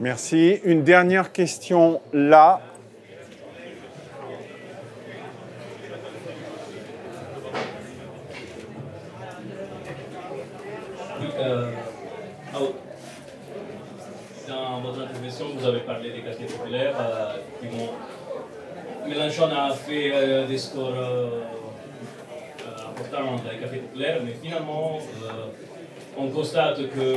Merci. 0.00 0.60
Une 0.64 0.82
dernière 0.82 1.32
question 1.32 2.00
là. 2.12 2.60
Euh, 11.42 11.70
dans 14.48 14.80
votre 14.80 15.02
intervention, 15.02 15.46
vous 15.56 15.66
avez 15.66 15.80
parlé 15.80 16.12
des 16.12 16.20
quartiers 16.20 16.46
populaires 16.46 16.94
euh, 17.00 17.36
Mélenchon 19.08 19.48
a 19.50 19.72
fait 19.72 20.46
des 20.46 20.58
scores 20.58 20.94
importants 22.88 23.36
dans 23.44 23.50
les 23.50 23.58
cafés 23.58 23.78
populaires, 23.78 24.18
mais 24.24 24.34
finalement, 24.40 24.98
on 26.16 26.28
constate 26.28 26.76
que 26.90 27.16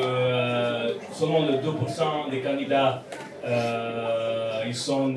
seulement 1.13 1.45
le 1.45 1.57
2% 1.57 2.31
des 2.31 2.41
candidats 2.41 3.03
ils 4.65 4.75
sont 4.75 5.15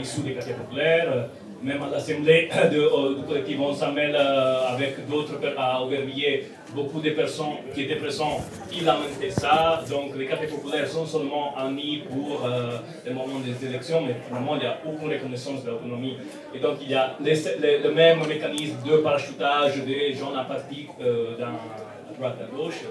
issus 0.00 0.22
des 0.22 0.32
cafés 0.34 0.54
populaires 0.54 1.28
même 1.62 1.82
à 1.82 1.88
l'Assemblée 1.90 2.48
euh, 2.56 3.14
du 3.14 3.22
collectif 3.22 3.58
On 3.60 3.74
s'en 3.74 3.96
euh, 3.96 4.68
avec 4.68 5.08
d'autres 5.08 5.34
à 5.56 5.82
Aubervilliers, 5.82 6.46
beaucoup 6.74 7.00
de 7.00 7.10
personnes 7.10 7.56
qui 7.74 7.82
étaient 7.82 7.96
présentes, 7.96 8.42
ils 8.72 8.84
lamentaient 8.84 9.30
ça. 9.30 9.82
Donc 9.88 10.16
les 10.16 10.26
cafés 10.26 10.46
populaires 10.46 10.86
sont 10.88 11.06
seulement 11.06 11.56
amis 11.56 12.02
pour 12.08 12.44
euh, 12.44 12.78
le 13.06 13.12
moment 13.12 13.40
des 13.40 13.66
élections, 13.66 14.02
mais 14.02 14.16
finalement 14.26 14.56
il 14.56 14.60
n'y 14.60 14.66
a 14.66 14.78
aucune 14.86 15.10
reconnaissance 15.10 15.64
de 15.64 15.70
l'autonomie. 15.70 16.16
Et 16.54 16.58
donc 16.58 16.78
il 16.82 16.90
y 16.90 16.94
a 16.94 17.16
le 17.20 17.90
même 17.92 18.26
mécanisme 18.26 18.76
de 18.86 18.98
parachutage 18.98 19.82
des 19.84 20.14
gens 20.14 20.34
à 20.34 20.44
partir 20.44 20.86
dans 20.98 21.46
la 21.46 22.16
droite 22.16 22.36
à 22.40 22.56
gauche. 22.56 22.82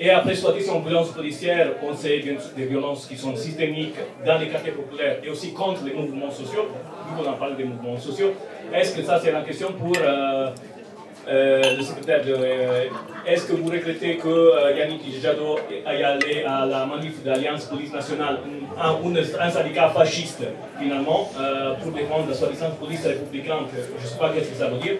Et 0.00 0.10
après, 0.10 0.34
soit 0.36 0.54
en 0.70 0.78
violence 0.78 1.10
policière, 1.10 1.72
on 1.82 1.92
sait 1.92 2.22
des 2.56 2.66
violences 2.66 3.06
qui 3.06 3.16
sont 3.16 3.34
systémiques 3.34 3.96
dans 4.24 4.38
les 4.38 4.46
quartiers 4.46 4.70
populaires 4.70 5.16
et 5.24 5.28
aussi 5.28 5.52
contre 5.52 5.82
les 5.84 5.92
mouvements 5.92 6.30
sociaux, 6.30 6.66
vu 7.08 7.16
qu'on 7.16 7.28
en 7.28 7.34
parle 7.34 7.56
des 7.56 7.64
mouvements 7.64 7.98
sociaux. 7.98 8.32
Est-ce 8.72 8.94
que 8.94 9.02
ça, 9.02 9.18
c'est 9.20 9.32
la 9.32 9.40
question 9.42 9.72
pour 9.72 9.92
euh, 10.00 10.50
euh, 11.26 11.76
le 11.76 11.82
secrétaire 11.82 12.24
de, 12.24 12.32
euh, 12.32 12.84
Est-ce 13.26 13.48
que 13.48 13.54
vous 13.54 13.68
regrettez 13.68 14.18
que 14.18 14.76
Yannick 14.78 15.20
Jadot 15.20 15.58
aille 15.84 16.04
aller 16.04 16.44
à 16.46 16.64
la 16.64 16.86
manif 16.86 17.24
d'Alliance 17.24 17.64
Police 17.64 17.92
Nationale, 17.92 18.38
un, 18.80 19.40
un, 19.40 19.50
syndicat 19.50 19.88
fasciste, 19.88 20.44
finalement, 20.80 21.28
pour 21.82 21.90
défendre 21.90 22.28
la 22.28 22.34
soi-disant 22.34 22.70
police 22.78 23.04
républicaine? 23.04 23.66
Je 23.74 24.04
ne 24.04 24.08
sais 24.08 24.16
pas 24.16 24.32
ce 24.32 24.48
que 24.48 24.54
ça 24.54 24.68
veut 24.68 24.78
dire. 24.78 24.98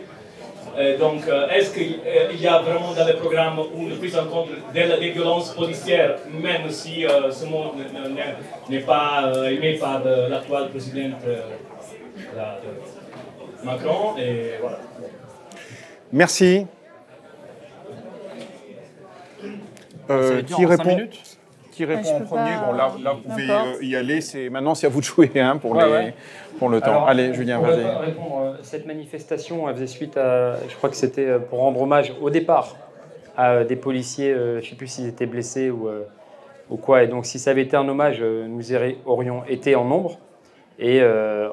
Euh, 0.78 0.96
donc, 0.96 1.26
euh, 1.26 1.48
est-ce 1.48 1.74
qu'il 1.74 1.98
euh, 2.06 2.32
y 2.34 2.46
a 2.46 2.58
vraiment 2.60 2.92
dans 2.92 3.06
le 3.06 3.14
programme 3.14 3.58
une 3.76 3.98
prise 3.98 4.16
en 4.16 4.26
compte 4.26 4.50
de 4.50 5.00
des 5.00 5.10
violences 5.10 5.50
policières, 5.52 6.16
même 6.32 6.70
si 6.70 7.04
ce 7.30 7.44
mot 7.46 7.74
n'est 8.68 8.80
pas 8.80 9.32
aimé 9.50 9.76
par 9.80 10.04
l'actuel 10.04 10.68
président 10.70 11.16
Macron 13.64 14.16
et 14.18 14.52
voilà. 14.60 14.78
Merci. 16.12 16.66
qui 20.46 20.66
répond? 20.66 20.98
Qui 21.78 21.84
répond 21.84 22.16
en 22.16 22.20
premier 22.22 22.56
Bon, 22.66 22.72
là, 22.72 22.92
là, 23.02 23.12
vous 23.12 23.28
pouvez 23.28 23.86
y 23.86 23.94
aller. 23.94 24.20
C'est 24.20 24.50
maintenant, 24.50 24.74
c'est 24.74 24.88
à 24.88 24.90
vous 24.90 24.98
de 25.00 25.04
jouer 25.04 25.30
hein, 25.36 25.58
pour 25.58 25.76
les 25.76 26.12
pour 26.58 26.68
le 26.68 26.80
temps. 26.80 27.06
Allez, 27.06 27.32
Julien, 27.32 27.60
vas-y. 27.60 27.84
répondre. 27.84 28.40
Euh, 28.42 28.52
cette 28.62 28.84
manifestation, 28.84 29.68
elle 29.68 29.76
faisait 29.76 29.86
suite 29.86 30.16
à, 30.16 30.56
je 30.68 30.74
crois 30.74 30.90
que 30.90 30.96
c'était 30.96 31.26
euh, 31.26 31.38
pour 31.38 31.60
rendre 31.60 31.80
hommage 31.80 32.12
au 32.20 32.30
départ 32.30 32.74
à 33.36 33.50
euh, 33.50 33.64
des 33.64 33.76
policiers, 33.76 34.34
je 34.34 34.56
ne 34.56 34.60
sais 34.60 34.74
plus 34.74 34.88
s'ils 34.88 35.06
étaient 35.06 35.26
blessés 35.26 35.70
ou, 35.70 35.88
ou 36.68 36.76
quoi. 36.76 37.04
Et 37.04 37.06
donc, 37.06 37.26
si 37.26 37.38
ça 37.38 37.52
avait 37.52 37.62
été 37.62 37.76
un 37.76 37.88
hommage, 37.88 38.20
nous 38.20 38.72
aurions 39.06 39.44
été 39.48 39.76
en 39.76 39.84
nombre. 39.84 40.18
Et 40.80 41.00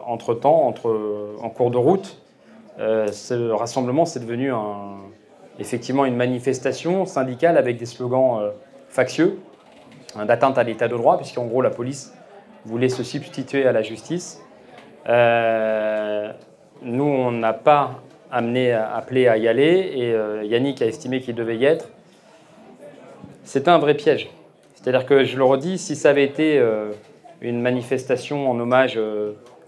entre-temps, 0.08 0.66
entre, 0.68 1.36
en 1.40 1.50
cours 1.50 1.70
de 1.70 1.78
route, 1.78 2.20
ce 2.80 3.52
rassemblement, 3.52 4.06
c'est 4.06 4.20
devenu 4.20 4.52
un, 4.52 4.98
effectivement 5.60 6.06
une 6.06 6.16
manifestation 6.16 7.06
syndicale 7.06 7.58
avec 7.58 7.78
des 7.78 7.86
slogans 7.86 8.52
factieux 8.90 9.38
d'atteinte 10.24 10.58
à 10.58 10.64
l'état 10.64 10.88
de 10.88 10.96
droit, 10.96 11.18
puisqu'en 11.18 11.46
gros, 11.46 11.62
la 11.62 11.70
police 11.70 12.14
voulait 12.66 12.90
se 12.90 13.04
substituer 13.04 13.66
à 13.66 13.72
la 13.72 13.82
justice. 13.82 14.42
Euh, 15.08 16.32
nous, 16.82 17.04
on 17.04 17.32
n'a 17.32 17.54
pas 17.54 18.02
amené, 18.32 18.72
appelé 18.72 19.28
à 19.28 19.38
y 19.38 19.48
aller, 19.48 19.92
et 19.96 20.14
euh, 20.14 20.44
Yannick 20.44 20.82
a 20.82 20.86
estimé 20.86 21.22
qu'il 21.22 21.36
devait 21.36 21.58
y 21.58 21.66
être. 21.66 21.90
C'était 23.44 23.70
un 23.70 23.78
vrai 23.78 23.94
piège. 23.94 24.30
C'est-à-dire 24.74 25.06
que, 25.06 25.24
je 25.24 25.38
le 25.38 25.44
redis, 25.44 25.78
si 25.78 25.96
ça 25.96 26.10
avait 26.10 26.24
été 26.24 26.58
euh, 26.58 26.92
une 27.42 27.62
manifestation 27.62 28.50
en 28.50 28.60
hommage 28.60 29.00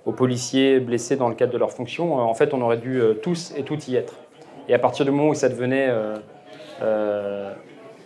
aux 0.05 0.11
policiers 0.11 0.79
blessés 0.79 1.15
dans 1.15 1.29
le 1.29 1.35
cadre 1.35 1.53
de 1.53 1.57
leur 1.57 1.71
fonction, 1.71 2.15
en 2.15 2.33
fait, 2.33 2.53
on 2.53 2.61
aurait 2.61 2.77
dû 2.77 3.01
tous 3.21 3.53
et 3.55 3.63
toutes 3.63 3.87
y 3.87 3.95
être. 3.95 4.15
Et 4.69 4.73
à 4.73 4.79
partir 4.79 5.05
du 5.05 5.11
moment 5.11 5.29
où 5.29 5.35
ça 5.35 5.49
devenait 5.49 5.91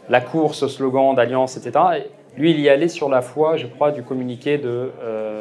la 0.09 0.21
course 0.21 0.63
au 0.63 0.67
slogan 0.67 1.15
d'alliance, 1.15 1.57
etc., 1.57 2.03
lui, 2.37 2.51
il 2.51 2.59
y 2.59 2.69
allait 2.69 2.87
sur 2.87 3.09
la 3.09 3.21
foi, 3.21 3.57
je 3.57 3.67
crois, 3.67 3.91
du 3.91 4.03
communiqué 4.03 4.57
de 4.57 4.91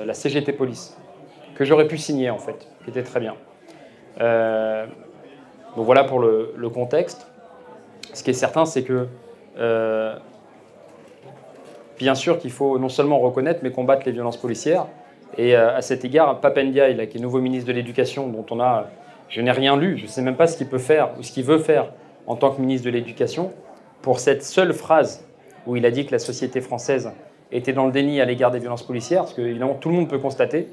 la 0.05 0.14
CGT 0.14 0.53
Police 0.53 0.97
que 1.61 1.66
j'aurais 1.66 1.86
pu 1.86 1.99
signer 1.99 2.30
en 2.30 2.38
fait, 2.38 2.66
qui 2.82 2.88
était 2.88 3.03
très 3.03 3.20
bien. 3.20 3.34
Euh, 4.22 4.86
donc 5.76 5.84
voilà 5.84 6.05
pour 6.05 6.18
le, 6.18 6.70
contexte. 6.72 7.30
Ce 8.14 8.24
qui 8.24 8.30
est 8.30 8.32
certain, 8.32 8.64
c'est 8.64 8.82
que 8.82 9.09
euh, 9.59 10.16
bien 11.99 12.14
sûr 12.14 12.38
qu'il 12.38 12.51
faut 12.51 12.78
non 12.78 12.88
seulement 12.88 13.18
reconnaître, 13.18 13.61
mais 13.62 13.72
combattre 13.72 14.05
les 14.07 14.12
violences 14.12 14.38
policières. 14.38 14.86
Et 15.36 15.55
euh, 15.55 15.76
à 15.76 15.82
cet 15.82 16.03
égard, 16.03 16.41
Papendia, 16.41 16.95
qui 17.05 17.18
est 17.18 17.20
nouveau 17.20 17.43
ministre 17.43 17.68
de 17.68 17.74
l'Éducation, 17.74 18.28
dont 18.28 18.47
on 18.51 18.59
a, 18.59 18.86
je 19.28 19.43
n'ai 19.43 19.53
rien 19.53 19.76
lu, 19.76 19.99
je 19.99 20.05
ne 20.05 20.09
sais 20.09 20.22
même 20.22 20.36
pas 20.36 20.47
ce 20.47 20.57
qu'il 20.57 20.66
peut 20.66 20.78
faire 20.78 21.11
ou 21.18 21.22
ce 21.22 21.30
qu'il 21.30 21.45
veut 21.45 21.59
faire 21.59 21.93
en 22.26 22.36
tant 22.36 22.53
que 22.53 22.61
ministre 22.62 22.86
de 22.86 22.91
l'Éducation, 22.91 23.53
pour 24.01 24.18
cette 24.18 24.43
seule 24.43 24.72
phrase 24.72 25.28
où 25.66 25.76
il 25.76 25.86
a 25.86 25.90
dit 25.90 26.06
que 26.06 26.12
la 26.12 26.18
société 26.18 26.61
française 26.61 27.11
était 27.52 27.72
dans 27.72 27.86
le 27.86 27.92
déni 27.92 28.20
à 28.20 28.24
l'égard 28.24 28.50
des 28.50 28.58
violences 28.58 28.82
policières, 28.82 29.22
parce 29.22 29.34
que 29.34 29.42
évidemment 29.42 29.74
tout 29.74 29.88
le 29.88 29.94
monde 29.96 30.08
peut 30.08 30.18
constater 30.18 30.68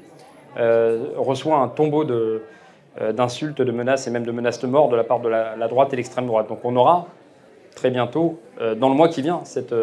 euh, 0.56 1.10
reçoit 1.16 1.58
un 1.58 1.68
tombeau 1.68 2.04
de, 2.04 2.42
euh, 3.00 3.12
d'insultes, 3.12 3.60
de 3.60 3.70
menaces 3.70 4.06
et 4.06 4.10
même 4.10 4.24
de 4.24 4.32
menaces 4.32 4.60
de 4.60 4.66
mort 4.66 4.88
de 4.88 4.96
la 4.96 5.04
part 5.04 5.20
de 5.20 5.28
la, 5.28 5.68
droite 5.68 5.92
et 5.92 5.96
l'extrême 5.96 6.26
droite. 6.26 6.48
Donc 6.48 6.60
on 6.64 6.74
aura 6.74 7.06
très 7.76 7.90
bientôt, 7.90 8.40
euh, 8.60 8.74
dans 8.74 8.88
le 8.88 8.94
mois 8.94 9.08
qui 9.08 9.22
vient, 9.22 9.40
cette, 9.44 9.74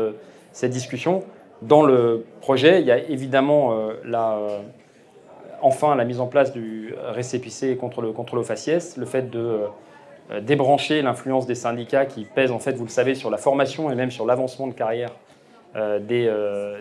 cette 0.51 0.71
discussion. 0.71 1.23
Dans 1.61 1.83
le 1.83 2.25
projet, 2.41 2.81
il 2.81 2.87
y 2.87 2.91
a 2.91 2.97
évidemment 2.97 3.73
la, 4.03 4.37
enfin 5.61 5.95
la 5.95 6.03
mise 6.03 6.19
en 6.19 6.27
place 6.27 6.51
du 6.51 6.93
récépissé 7.13 7.77
contre 7.77 8.01
le, 8.01 8.11
contre 8.11 8.35
le 8.35 8.43
faciès, 8.43 8.97
le 8.97 9.05
fait 9.05 9.29
de 9.29 9.61
débrancher 10.41 11.01
l'influence 11.01 11.45
des 11.45 11.55
syndicats 11.55 12.05
qui 12.05 12.25
pèsent, 12.25 12.51
en 12.51 12.59
fait, 12.59 12.73
vous 12.73 12.85
le 12.85 12.89
savez, 12.89 13.15
sur 13.15 13.29
la 13.29 13.37
formation 13.37 13.91
et 13.91 13.95
même 13.95 14.11
sur 14.11 14.25
l'avancement 14.25 14.67
de 14.67 14.73
carrière 14.73 15.11
des, 15.75 16.31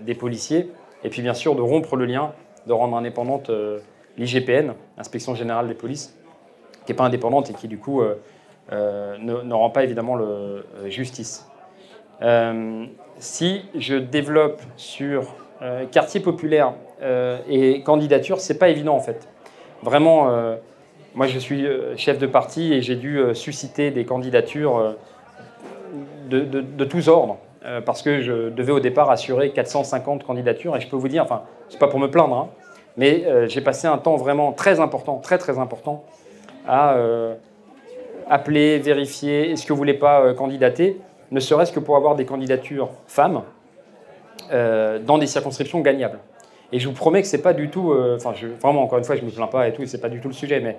des 0.03 0.15
policiers, 0.15 0.71
et 1.03 1.11
puis 1.11 1.21
bien 1.21 1.35
sûr 1.35 1.55
de 1.55 1.61
rompre 1.61 1.97
le 1.97 2.07
lien 2.07 2.33
de 2.67 2.73
rendre 2.73 2.97
indépendante 2.97 3.51
euh, 3.51 3.81
l'IGPN, 4.17 4.73
l'Inspection 4.97 5.35
Générale 5.35 5.69
des 5.69 5.75
Polices, 5.75 6.17
qui 6.87 6.93
n'est 6.93 6.97
pas 6.97 7.05
indépendante 7.05 7.51
et 7.51 7.55
qui 7.55 7.69
du 7.69 7.79
coup 7.79 8.01
euh, 8.01 8.21
euh, 8.73 9.17
ne, 9.19 9.55
rend 9.55 9.71
pas 9.71 9.85
évidemment 9.85 10.15
le, 10.15 10.65
justice. 10.87 11.47
si 13.19 13.65
je 13.75 13.97
développe 13.97 14.63
sur 14.77 15.35
quartier 15.91 16.21
populaire 16.21 16.75
et 17.49 17.83
candidature, 17.83 18.41
c'est 18.41 18.59
pas 18.59 18.69
évident 18.69 18.95
en 18.95 19.01
fait. 19.01 19.29
Vraiment, 19.83 20.57
moi 21.15 21.27
je 21.27 21.39
suis 21.39 21.67
chef 21.97 22.19
de 22.19 22.27
parti 22.27 22.75
et 22.75 22.83
j'ai 22.83 22.97
dû 22.97 23.21
susciter 23.35 23.91
des 23.91 24.05
candidatures 24.05 24.97
de, 26.29 26.41
de 26.45 26.85
tous 26.85 27.09
ordres. 27.09 27.39
Euh, 27.67 27.81
parce 27.81 28.03
que 28.03 28.21
je 28.21 28.51
devais 28.51 28.73
au 28.73 28.81
départ 28.81 29.11
assurer 29.11 29.51
450 29.51 30.25
candidatures. 30.25 30.77
Et 30.77 30.81
je 30.81 30.89
peux 30.89 30.97
vous 30.97 31.09
dire, 31.09 31.23
enfin, 31.23 31.43
c'est 31.71 31.79
pas 31.79 31.89
pour 31.89 31.99
me 31.99 32.11
plaindre, 32.11 32.37
hein, 32.37 32.49
mais 32.99 33.25
euh, 33.25 33.49
j'ai 33.49 33.63
passé 33.63 33.87
un 33.87 33.97
temps 33.97 34.17
vraiment 34.17 34.53
très 34.53 34.81
important, 34.81 35.17
très 35.17 35.39
très 35.39 35.59
important, 35.59 36.05
à 36.69 36.95
euh, 36.95 37.35
appeler, 38.29 38.79
vérifier, 38.79 39.51
est-ce 39.51 39.65
que 39.65 39.73
vous 39.73 39.79
voulez 39.79 39.95
pas 39.95 40.35
candidater, 40.35 41.01
ne 41.31 41.41
serait-ce 41.41 41.73
que 41.73 41.81
pour 41.81 41.97
avoir 41.97 42.17
des 42.17 42.27
candidatures 42.27 42.91
femmes 43.07 43.43
dans 44.51 45.17
des 45.17 45.27
circonscriptions 45.27 45.81
gagnables. 45.81 46.19
Et 46.71 46.79
je 46.79 46.87
vous 46.87 46.95
promets 46.95 47.23
que 47.23 47.29
c'est 47.29 47.41
pas 47.41 47.55
du 47.55 47.71
tout, 47.71 47.95
enfin, 48.15 48.35
vraiment, 48.61 48.83
encore 48.83 48.99
une 48.99 49.05
fois, 49.05 49.17
je 49.17 49.23
me 49.23 49.31
plains 49.31 49.47
pas 49.47 49.67
et 49.69 49.73
tout, 49.73 49.87
c'est 49.87 50.01
pas 50.01 50.11
du 50.11 50.21
tout 50.21 50.29
le 50.29 50.35
sujet, 50.35 50.61
mais 50.61 50.77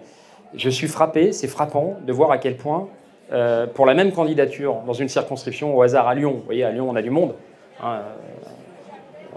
je 0.57 0.69
suis 0.69 0.87
frappé, 0.87 1.31
c'est 1.31 1.47
frappant 1.47 1.97
de 2.05 2.13
voir 2.13 2.31
à 2.31 2.37
quel 2.37 2.55
point 2.57 2.87
euh, 3.31 3.65
pour 3.65 3.85
la 3.85 3.95
même 3.95 4.11
candidature 4.11 4.81
dans 4.85 4.93
une 4.93 5.09
circonscription 5.09 5.75
au 5.75 5.81
hasard 5.81 6.07
à 6.07 6.15
Lyon. 6.15 6.33
Vous 6.37 6.45
voyez, 6.45 6.63
à 6.63 6.71
Lyon, 6.71 6.87
on 6.89 6.95
a 6.95 7.01
du 7.01 7.09
monde. 7.09 7.33
Hein, 7.81 7.95
euh, 7.95 8.49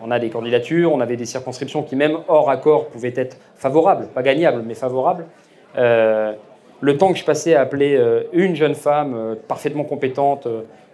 on 0.03 0.11
a 0.11 0.19
des 0.19 0.29
candidatures, 0.29 0.93
on 0.93 1.01
avait 1.01 1.17
des 1.17 1.25
circonscriptions 1.25 1.83
qui, 1.83 1.97
même 1.97 2.19
hors 2.29 2.51
accord, 2.51 2.89
pouvaient 2.89 3.15
être 3.17 3.39
favorables, 3.57 4.09
pas 4.09 4.23
gagnables, 4.23 4.63
mais 4.65 4.75
favorables. 4.75 5.25
Euh, 5.77 6.35
le 6.81 6.97
temps 6.97 7.13
que 7.13 7.19
je 7.19 7.25
passais 7.25 7.55
à 7.55 7.63
appeler 7.63 8.01
une 8.33 8.55
jeune 8.55 8.77
femme 8.77 9.37
parfaitement 9.49 9.83
compétente 9.83 10.47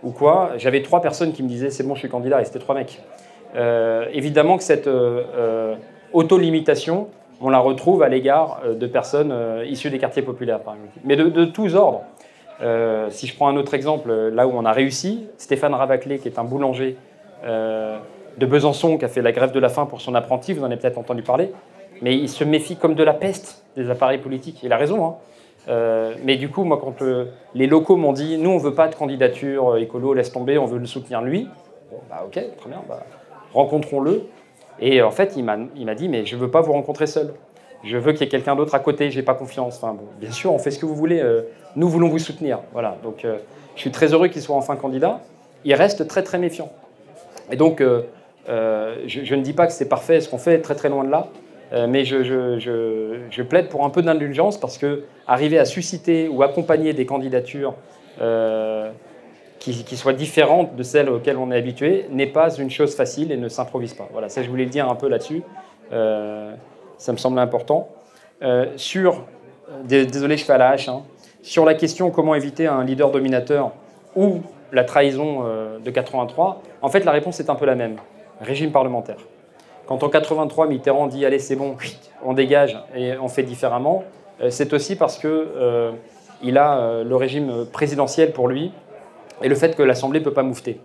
ou 0.02 0.12
quoi, 0.12 0.52
j'avais 0.56 0.80
trois 0.80 1.02
personnes 1.02 1.34
qui 1.34 1.42
me 1.42 1.48
disaient 1.48 1.68
c'est 1.68 1.82
bon, 1.82 1.94
je 1.94 1.98
suis 1.98 2.08
candidat, 2.08 2.40
et 2.40 2.46
c'était 2.46 2.58
trois 2.58 2.74
mecs. 2.74 3.02
évidemment 4.14 4.56
que 4.56 4.62
cette 4.62 4.88
auto-limitation, 6.14 7.08
on 7.40 7.50
la 7.50 7.58
retrouve 7.58 8.02
à 8.02 8.08
l'égard 8.08 8.60
de 8.78 8.86
personnes 8.86 9.34
issues 9.66 9.90
des 9.90 9.98
quartiers 9.98 10.22
populaires, 10.22 10.60
par 10.60 10.74
exemple, 10.74 10.92
mais 11.04 11.16
de 11.16 11.44
tous 11.44 11.74
ordres. 11.74 12.02
Euh, 12.60 13.08
si 13.10 13.26
je 13.26 13.34
prends 13.34 13.48
un 13.48 13.56
autre 13.56 13.74
exemple, 13.74 14.12
là 14.12 14.46
où 14.46 14.52
on 14.54 14.64
a 14.64 14.72
réussi, 14.72 15.26
Stéphane 15.38 15.74
Ravaclé, 15.74 16.18
qui 16.18 16.28
est 16.28 16.38
un 16.38 16.44
boulanger 16.44 16.96
euh, 17.44 17.98
de 18.38 18.46
Besançon, 18.46 18.96
qui 18.98 19.04
a 19.04 19.08
fait 19.08 19.22
la 19.22 19.32
grève 19.32 19.52
de 19.52 19.60
la 19.60 19.68
faim 19.68 19.86
pour 19.86 20.00
son 20.00 20.14
apprenti, 20.14 20.52
vous 20.52 20.62
en 20.62 20.66
avez 20.66 20.76
peut-être 20.76 20.98
entendu 20.98 21.22
parler, 21.22 21.52
Mais 22.02 22.16
il 22.16 22.28
se 22.28 22.44
méfie 22.44 22.76
comme 22.76 22.94
de 22.94 23.02
la 23.02 23.14
peste 23.14 23.64
des 23.76 23.90
appareils 23.90 24.18
politiques. 24.18 24.60
Il 24.62 24.72
a 24.72 24.76
raison. 24.76 25.04
Hein. 25.04 25.14
Euh, 25.68 26.14
mais 26.22 26.36
du 26.36 26.48
coup, 26.48 26.64
moi, 26.64 26.78
quand 26.80 27.02
euh, 27.02 27.26
les 27.54 27.66
locaux 27.66 27.96
m'ont 27.96 28.12
dit, 28.12 28.38
nous, 28.38 28.50
on 28.50 28.58
veut 28.58 28.74
pas 28.74 28.88
de 28.88 28.94
candidature 28.94 29.74
euh, 29.74 29.80
écolo, 29.80 30.14
laisse 30.14 30.32
tomber, 30.32 30.58
on 30.58 30.66
veut 30.66 30.78
le 30.78 30.86
soutenir 30.86 31.22
lui. 31.22 31.48
Bon, 31.90 31.98
bah 32.10 32.22
ok, 32.26 32.32
très 32.32 32.68
bien, 32.68 32.82
bah, 32.88 33.02
rencontrons-le. 33.52 34.26
Et 34.80 35.02
en 35.02 35.10
fait, 35.10 35.34
il 35.36 35.44
m'a 35.44 35.94
dit, 35.94 36.08
mais 36.08 36.26
je 36.26 36.36
veux 36.36 36.50
pas 36.50 36.60
vous 36.60 36.72
rencontrer 36.72 37.06
seul. 37.06 37.32
Je 37.84 37.98
veux 37.98 38.12
qu'il 38.12 38.22
y 38.22 38.24
ait 38.24 38.28
quelqu'un 38.28 38.56
d'autre 38.56 38.74
à 38.74 38.78
côté, 38.78 39.10
j'ai 39.10 39.22
pas 39.22 39.34
confiance. 39.34 39.76
Enfin, 39.76 39.92
bon, 39.94 40.06
bien 40.18 40.30
sûr, 40.30 40.52
on 40.52 40.58
fait 40.58 40.70
ce 40.70 40.78
que 40.78 40.86
vous 40.86 40.96
voulez. 40.96 41.22
nous 41.76 41.88
voulons 41.88 42.08
vous 42.08 42.18
soutenir. 42.18 42.60
Voilà. 42.72 42.96
Donc, 43.02 43.26
je 43.76 43.80
suis 43.80 43.90
très 43.90 44.12
heureux 44.12 44.28
qu'il 44.28 44.42
soit 44.42 44.56
enfin 44.56 44.76
candidat. 44.76 45.20
Il 45.64 45.74
reste 45.74 46.08
très 46.08 46.22
très 46.22 46.38
méfiant. 46.38 46.72
Et 47.50 47.56
donc, 47.56 47.80
je, 47.80 48.04
je, 49.06 49.34
ne 49.34 49.42
dis 49.42 49.52
pas 49.52 49.66
que 49.66 49.72
c'est 49.72 49.88
parfait 49.88 50.20
ce 50.20 50.28
qu'on 50.28 50.38
fait, 50.38 50.60
très 50.60 50.74
très 50.74 50.88
loin 50.88 51.04
de 51.04 51.10
là. 51.10 51.28
Euh, 51.74 51.86
mais 51.88 52.04
je, 52.04 53.42
plaide 53.42 53.68
pour 53.68 53.84
un 53.84 53.90
peu 53.90 54.02
d'indulgence 54.02 54.58
parce 54.58 54.78
que 54.78 55.04
arriver 55.26 55.58
à 55.58 55.64
susciter 55.64 56.28
ou 56.28 56.42
accompagner 56.42 56.92
des 56.92 57.06
candidatures 57.06 57.74
euh, 59.68 59.72
qui, 59.84 59.96
soient 59.96 60.12
différentes 60.12 60.76
de 60.76 60.82
celles 60.82 61.08
auxquelles 61.08 61.36
on 61.36 61.50
est 61.50 61.56
habitué 61.56 62.06
n'est 62.10 62.26
pas 62.26 62.54
une 62.56 62.70
chose 62.70 62.94
facile 62.94 63.32
et 63.32 63.36
ne 63.36 63.48
s'improvise 63.48 63.94
pas. 63.94 64.08
Voilà, 64.12 64.28
ça 64.28 64.42
je 64.42 64.48
voulais 64.48 64.64
le 64.64 64.70
dire 64.70 64.88
un 64.88 64.94
peu 64.94 65.08
là-dessus. 65.08 65.42
Euh, 65.92 66.54
ça 66.98 67.12
me 67.12 67.18
semble 67.18 67.38
important. 67.38 67.88
sur, 68.76 69.24
désolé, 69.84 70.36
je 70.36 70.44
fais 70.44 70.52
à 70.52 70.58
la 70.58 70.70
hache. 70.70 70.88
Hein. 70.88 71.02
sur 71.42 71.64
la 71.64 71.74
question 71.74 72.10
comment 72.10 72.34
éviter 72.34 72.66
un 72.66 72.84
leader 72.84 73.10
dominateur 73.10 73.72
ou 74.16 74.40
la 74.72 74.84
trahison 74.84 75.44
de 75.84 75.90
83, 75.90 76.62
en 76.82 76.88
fait 76.88 77.04
la 77.04 77.12
réponse 77.12 77.40
est 77.40 77.50
un 77.50 77.54
peu 77.54 77.66
la 77.66 77.74
même. 77.74 77.96
Régime 78.40 78.70
parlementaire. 78.70 79.16
Quand 79.86 80.02
en 80.02 80.08
83, 80.08 80.66
Mitterrand 80.66 81.06
dit 81.06 81.24
allez 81.26 81.38
c'est 81.38 81.56
bon, 81.56 81.76
on 82.24 82.32
dégage 82.32 82.78
et 82.96 83.16
on 83.18 83.28
fait 83.28 83.42
différemment, 83.42 84.04
euh, 84.40 84.50
c'est 84.50 84.72
aussi 84.72 84.96
parce 84.96 85.18
que 85.18 85.28
euh, 85.28 85.92
il 86.42 86.58
a 86.58 86.78
euh, 86.78 87.04
le 87.04 87.16
régime 87.16 87.66
présidentiel 87.72 88.32
pour 88.32 88.48
lui 88.48 88.72
et 89.42 89.48
le 89.48 89.54
fait 89.54 89.76
que 89.76 89.82
l'Assemblée 89.82 90.20
ne 90.20 90.24
peut 90.24 90.32
pas 90.32 90.42
moufter. 90.42 90.80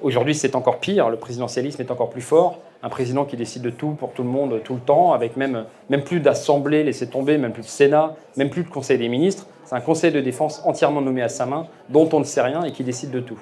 Aujourd'hui, 0.00 0.34
c'est 0.34 0.56
encore 0.56 0.78
pire, 0.78 1.10
le 1.10 1.16
présidentialisme 1.16 1.80
est 1.80 1.90
encore 1.90 2.10
plus 2.10 2.22
fort. 2.22 2.58
Un 2.82 2.88
président 2.88 3.24
qui 3.24 3.36
décide 3.36 3.62
de 3.62 3.70
tout 3.70 3.90
pour 3.90 4.12
tout 4.12 4.22
le 4.22 4.28
monde 4.28 4.60
tout 4.64 4.74
le 4.74 4.80
temps, 4.80 5.12
avec 5.12 5.36
même, 5.36 5.66
même 5.90 6.02
plus 6.02 6.18
d'assemblée 6.18 6.82
laissée 6.82 7.08
tomber, 7.08 7.38
même 7.38 7.52
plus 7.52 7.62
de 7.62 7.68
Sénat, 7.68 8.14
même 8.36 8.50
plus 8.50 8.64
de 8.64 8.68
Conseil 8.68 8.98
des 8.98 9.08
ministres. 9.08 9.46
C'est 9.64 9.76
un 9.76 9.80
Conseil 9.80 10.10
de 10.10 10.20
défense 10.20 10.62
entièrement 10.64 11.00
nommé 11.00 11.22
à 11.22 11.28
sa 11.28 11.46
main, 11.46 11.66
dont 11.88 12.08
on 12.12 12.18
ne 12.18 12.24
sait 12.24 12.42
rien 12.42 12.64
et 12.64 12.72
qui 12.72 12.82
décide 12.82 13.10
de 13.10 13.20
tout 13.20 13.38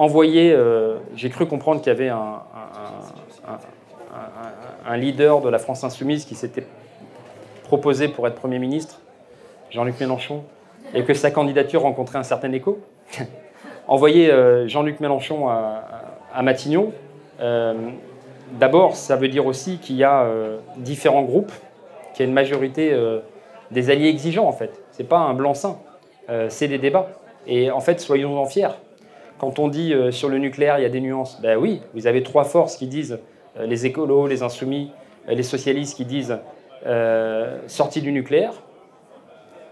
envoyé, 0.00 0.52
euh, 0.52 0.96
j'ai 1.14 1.28
cru 1.28 1.46
comprendre 1.46 1.82
qu'il 1.82 1.92
y 1.92 1.94
avait 1.94 2.08
un, 2.08 2.40
leader 4.96 5.42
de 5.42 5.50
la 5.50 5.58
France 5.58 5.84
insoumise 5.84 6.24
qui 6.24 6.34
s'était 6.34 6.64
proposé 7.64 8.08
pour 8.08 8.26
être 8.26 8.34
Premier 8.34 8.58
ministre, 8.58 8.98
Jean-Luc 9.70 10.00
Mélenchon, 10.00 10.42
et 10.94 11.04
que 11.04 11.14
sa 11.14 11.30
candidature 11.30 11.82
rencontrait 11.82 12.18
un 12.18 12.24
certain 12.24 12.52
écho. 12.52 12.80
envoyer 13.88 14.30
euh, 14.30 14.68
Jean-Luc 14.68 15.00
Mélenchon 15.00 15.48
à, 15.48 16.42
Matignon, 16.42 16.92
euh, 17.40 17.74
d'abord, 18.58 18.94
ça 18.94 19.16
veut 19.16 19.28
dire 19.28 19.46
aussi 19.46 19.78
qu'il 19.78 19.96
y 19.96 20.04
a 20.04 20.26
différents 20.76 21.22
groupes, 21.22 21.52
qu'il 22.14 22.24
y 22.24 22.26
a 22.26 22.28
une 22.28 22.34
majorité 22.34 22.96
des 23.70 23.90
alliés 23.90 24.08
exigeants, 24.08 24.46
en 24.46 24.52
fait. 24.52 24.80
Ce 24.92 25.02
n'est 25.02 25.08
pas 25.08 25.18
un 25.18 25.34
blanc-seing, 25.34 25.76
c'est 26.48 26.68
des 26.68 26.78
débats. 26.78 27.08
Et 27.46 27.70
en 27.70 27.80
fait, 27.80 28.00
soyons-en 28.00 28.44
fiers. 28.46 28.68
Quand 29.40 29.58
on 29.58 29.68
dit 29.68 29.94
euh, 29.94 30.10
sur 30.10 30.28
le 30.28 30.36
nucléaire, 30.36 30.78
il 30.78 30.82
y 30.82 30.86
a 30.86 30.90
des 30.90 31.00
nuances, 31.00 31.40
ben 31.40 31.56
oui, 31.56 31.80
vous 31.94 32.06
avez 32.06 32.22
trois 32.22 32.44
forces 32.44 32.76
qui 32.76 32.86
disent, 32.86 33.18
euh, 33.58 33.64
les 33.64 33.86
écolos, 33.86 34.26
les 34.26 34.42
insoumis, 34.42 34.92
euh, 35.28 35.34
les 35.34 35.42
socialistes 35.42 35.96
qui 35.96 36.04
disent 36.04 36.38
sortie 37.66 38.00
du 38.00 38.10
nucléaire, 38.10 38.54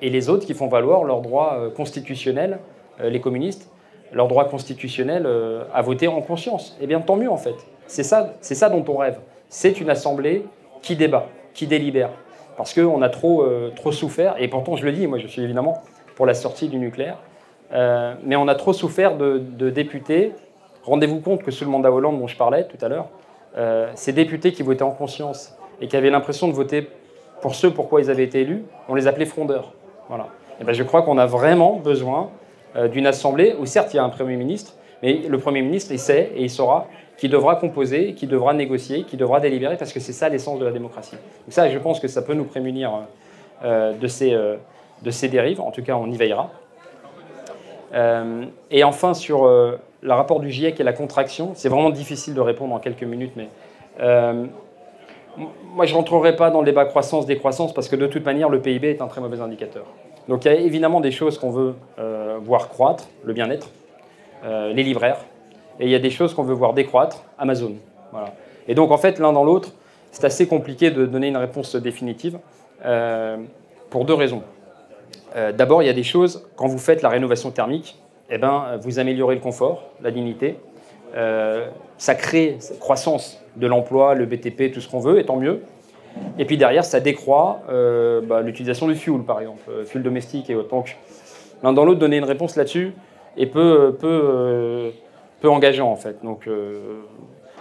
et 0.01 0.11
les 0.11 0.29
autres 0.29 0.47
qui 0.47 0.55
font 0.55 0.69
valoir 0.69 1.05
leur 1.05 1.21
droit 1.21 1.59
constitutionnel, 1.75 2.59
les 3.03 3.21
communistes, 3.21 3.71
leur 4.13 4.29
droit 4.29 4.49
constitutionnel 4.49 5.29
à 5.73 5.83
voter 5.83 6.09
en 6.09 6.21
conscience. 6.21 6.77
Eh 6.81 6.87
bien, 6.87 7.01
tant 7.01 7.17
mieux 7.17 7.31
en 7.31 7.37
fait. 7.37 7.57
C'est 7.87 8.03
ça, 8.03 8.35
c'est 8.41 8.55
ça 8.55 8.69
dont 8.71 8.85
on 8.89 8.97
rêve. 8.97 9.19
C'est 9.49 9.81
une 9.81 9.91
assemblée 9.91 10.45
qui 10.83 10.97
débat, 10.97 11.27
qui 11.55 11.67
délibère. 11.67 12.11
Parce 12.57 12.75
qu'on 12.75 13.03
a 13.03 13.09
trop, 13.09 13.45
trop 13.77 13.93
souffert, 13.93 14.37
et 14.39 14.49
pourtant 14.49 14.77
je 14.77 14.85
le 14.85 14.93
dis, 14.93 15.07
moi 15.07 15.19
je 15.19 15.27
suis 15.27 15.43
évidemment 15.43 15.83
pour 16.15 16.27
la 16.27 16.35
sortie 16.35 16.69
du 16.69 16.79
nucléaire, 16.79 17.19
euh, 17.73 18.15
mais 18.25 18.37
on 18.37 18.49
a 18.49 18.55
trop 18.55 18.73
souffert 18.73 19.17
de, 19.17 19.71
députés. 19.71 20.33
Rendez-vous 20.83 21.21
compte 21.21 21.43
que 21.43 21.51
sous 21.51 21.65
le 21.65 21.71
mandat 21.71 21.93
Hollande 21.93 22.19
dont 22.19 22.27
je 22.27 22.37
parlais 22.37 22.67
tout 22.67 22.83
à 22.85 22.89
l'heure, 22.89 23.09
euh, 23.57 23.91
ces 23.95 24.13
députés 24.13 24.53
qui 24.53 24.63
votaient 24.63 24.83
en 24.83 24.91
conscience 24.91 25.57
et 25.81 25.87
qui 25.87 25.97
avaient 25.97 26.11
l'impression 26.11 26.49
de 26.49 26.53
voter 26.53 26.89
pour 27.41 27.55
ceux 27.55 27.71
pourquoi 27.71 28.01
ils 28.01 28.11
avaient 28.11 28.25
été 28.25 28.41
élus, 28.41 28.65
on 28.89 28.95
les 28.95 29.07
appelait 29.07 29.27
frondeurs. 29.27 29.75
Voilà. 30.09 30.29
Et 30.61 30.65
ben 30.65 30.73
je 30.73 30.83
crois 30.83 31.03
qu'on 31.03 31.19
a 31.19 31.27
vraiment 31.27 31.77
besoin 31.77 32.31
euh, 32.77 32.89
d'une 32.89 33.07
assemblée 33.07 33.55
où 33.59 33.67
certes 33.67 33.95
il 33.95 33.99
y 33.99 34.01
a 34.01 34.05
un 34.05 34.09
Premier 34.09 34.37
ministre, 34.37 34.75
mais 35.03 35.15
le 35.29 35.39
Premier 35.39 35.63
ministre, 35.63 35.93
il 35.93 35.99
sait 35.99 36.33
et 36.35 36.43
il 36.43 36.51
saura 36.51 36.87
qui 37.17 37.29
devra 37.29 37.57
composer, 37.57 38.15
qui 38.15 38.27
devra 38.27 38.55
négocier, 38.55 39.03
qui 39.03 39.17
devra 39.17 39.41
délibérer, 39.41 39.77
parce 39.77 39.93
que 39.93 39.99
c'est 39.99 40.13
ça 40.13 40.29
l'essence 40.29 40.61
de 40.61 40.65
la 40.65 40.71
démocratie. 40.71 41.17
Donc 41.17 41.51
ça, 41.53 41.69
je 41.69 41.79
pense 41.79 41.99
que 41.99 42.07
ça 42.07 42.23
peut 42.23 42.35
nous 42.35 42.45
prémunir 42.45 42.93
de, 43.65 44.07
ces, 44.07 44.31
de 44.31 45.11
ces 45.11 45.27
dérives. 45.27 45.61
En 45.61 45.73
tout 45.73 45.83
cas, 45.83 45.97
on 45.97 46.09
y 46.13 46.17
veillera. 46.17 46.49
Euh, 47.95 48.45
et 48.71 48.85
enfin, 48.85 49.15
sur 49.15 49.47
euh, 49.47 49.79
le 50.03 50.13
rapport 50.13 50.41
du 50.41 50.51
GIEC 50.51 50.81
et 50.81 50.85
la 50.85 50.93
contraction, 50.93 51.53
c'est 51.55 51.69
vraiment 51.69 51.91
difficile 51.91 52.35
de 52.35 52.41
répondre 52.41 52.75
en 52.75 52.79
quelques 52.79 53.03
minutes, 53.03 53.33
mais 53.37 53.49
euh, 54.01 54.47
moi, 55.75 55.87
je 55.87 55.93
ne 55.93 55.97
rentrerai 55.97 56.37
pas 56.37 56.51
dans 56.51 56.61
le 56.61 56.67
débat 56.67 56.85
croissance-décroissance 56.85 57.73
parce 57.73 57.89
que 57.89 57.97
de 57.97 58.07
toute 58.07 58.25
manière, 58.25 58.49
le 58.49 58.61
PIB 58.61 58.91
est 58.91 59.03
un 59.03 59.07
très 59.07 59.21
mauvais 59.21 59.41
indicateur. 59.41 59.85
Donc 60.29 60.45
il 60.45 60.49
y 60.49 60.55
a 60.55 60.55
évidemment 60.55 61.01
des 61.01 61.11
choses 61.11 61.39
qu'on 61.39 61.51
veut 61.51 61.75
voir 62.43 62.69
croître, 62.69 63.09
le 63.25 63.33
bien-être, 63.33 63.71
les 64.45 64.83
libraires, 64.83 65.21
et 65.81 65.85
il 65.85 65.91
y 65.91 65.95
a 65.95 65.99
des 65.99 66.11
choses 66.11 66.35
qu'on 66.35 66.43
veut 66.43 66.55
voir 66.55 66.75
décroître, 66.75 67.25
Amazon. 67.39 67.77
Voilà. 68.13 68.35
Et 68.67 68.75
donc 68.75 68.91
en 68.91 68.99
fait, 68.99 69.19
l'un 69.19 69.33
dans 69.33 69.45
l'autre, 69.45 69.73
c'est 70.11 70.25
assez 70.25 70.47
compliqué 70.47 70.91
de 70.91 71.07
donner 71.07 71.29
une 71.29 71.37
réponse 71.39 71.77
définitive 71.77 72.39
pour 73.91 74.05
deux 74.05 74.15
raisons. 74.15 74.43
Euh, 75.37 75.53
d'abord, 75.53 75.83
il 75.83 75.87
y 75.87 75.91
a 75.91 75.95
des 75.95 76.03
choses, 76.03 76.49
quand 76.57 76.67
vous 76.67 76.79
faites 76.79 77.03
la 77.03 77.09
rénovation 77.09 77.51
thermique, 77.51 77.99
eh 78.31 78.39
ben, 78.39 78.79
vous 78.81 78.99
améliorez 78.99 79.35
le 79.35 79.41
confort, 79.41 79.85
la 80.03 80.11
dignité. 80.11 80.57
Euh, 81.99 82.01
ça 82.01 82.15
crée 82.15 82.59
croissance 82.81 83.43
de 83.57 83.67
l'emploi, 83.67 84.15
le 84.15 84.27
BTP, 84.27 84.73
tout 84.73 84.81
ce 84.81 84.89
qu'on 84.89 85.01
veut, 85.01 85.19
et 85.19 85.25
tant 85.25 85.37
mieux. 85.37 85.63
Et 86.39 86.45
puis 86.45 86.57
derrière, 86.57 86.85
ça 86.85 87.01
décroît 87.01 87.61
euh, 87.69 88.21
bah, 88.21 88.41
l'utilisation 88.41 88.87
du 88.87 88.95
fuel, 88.95 89.23
par 89.23 89.41
exemple, 89.41 89.63
fuel 89.85 90.03
domestique 90.03 90.49
et 90.51 90.55
autres. 90.55 90.69
Donc, 90.69 90.97
l'un 91.63 91.73
dans 91.73 91.85
l'autre, 91.85 92.01
donner 92.01 92.17
une 92.17 92.25
réponse 92.25 92.57
là-dessus 92.57 92.93
est 93.37 93.47
peu, 93.47 93.97
peu, 93.99 94.93
peu 95.41 95.49
engageant, 95.49 95.91
en 95.91 95.97
fait. 95.97 96.19
Donc, 96.25 96.49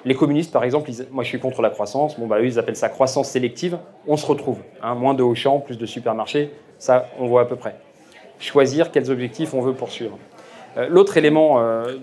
les 0.05 0.15
communistes, 0.15 0.53
par 0.53 0.63
exemple, 0.63 0.89
moi 1.11 1.23
je 1.23 1.29
suis 1.29 1.39
contre 1.39 1.61
la 1.61 1.69
croissance, 1.69 2.19
bon, 2.19 2.27
bah, 2.27 2.39
eux 2.39 2.45
ils 2.45 2.59
appellent 2.59 2.75
ça 2.75 2.89
croissance 2.89 3.29
sélective, 3.29 3.77
on 4.07 4.17
se 4.17 4.25
retrouve. 4.25 4.59
Hein, 4.81 4.95
moins 4.95 5.13
de 5.13 5.23
hauts 5.23 5.35
champs, 5.35 5.59
plus 5.59 5.77
de 5.77 5.85
supermarchés, 5.85 6.51
ça, 6.79 7.07
on 7.19 7.27
voit 7.27 7.41
à 7.41 7.45
peu 7.45 7.55
près. 7.55 7.75
Choisir 8.39 8.91
quels 8.91 9.11
objectifs 9.11 9.53
on 9.53 9.61
veut 9.61 9.73
poursuivre. 9.73 10.17
Euh, 10.77 10.87
l'autre 10.89 11.17
élément 11.17 11.59
euh, 11.59 11.97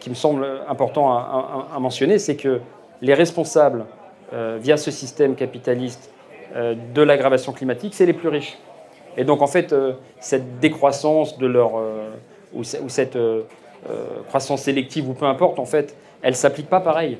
qui 0.00 0.10
me 0.10 0.14
semble 0.14 0.46
important 0.68 1.10
à, 1.10 1.76
mentionner, 1.80 2.18
c'est 2.18 2.36
que 2.36 2.60
les 3.02 3.14
responsables, 3.14 3.86
euh, 4.32 4.58
via 4.60 4.76
ce 4.76 4.90
système 4.90 5.34
capitaliste 5.34 6.12
de 6.54 7.02
l'aggravation 7.02 7.52
climatique, 7.52 7.92
c'est 7.94 8.06
les 8.06 8.14
plus 8.14 8.28
riches. 8.28 8.58
Et 9.18 9.24
donc, 9.24 9.42
en 9.42 9.46
fait, 9.46 9.74
cette 10.18 10.60
décroissance 10.60 11.36
de 11.36 11.46
leur. 11.46 11.72
ou, 12.54 12.64
cette 12.64 13.18
croissance 14.28 14.62
sélective, 14.62 15.10
ou 15.10 15.12
peu 15.12 15.26
importe, 15.26 15.58
en 15.58 15.66
fait, 15.66 15.94
elle 16.22 16.34
s'applique 16.34 16.70
pas 16.70 16.80
pareil. 16.80 17.18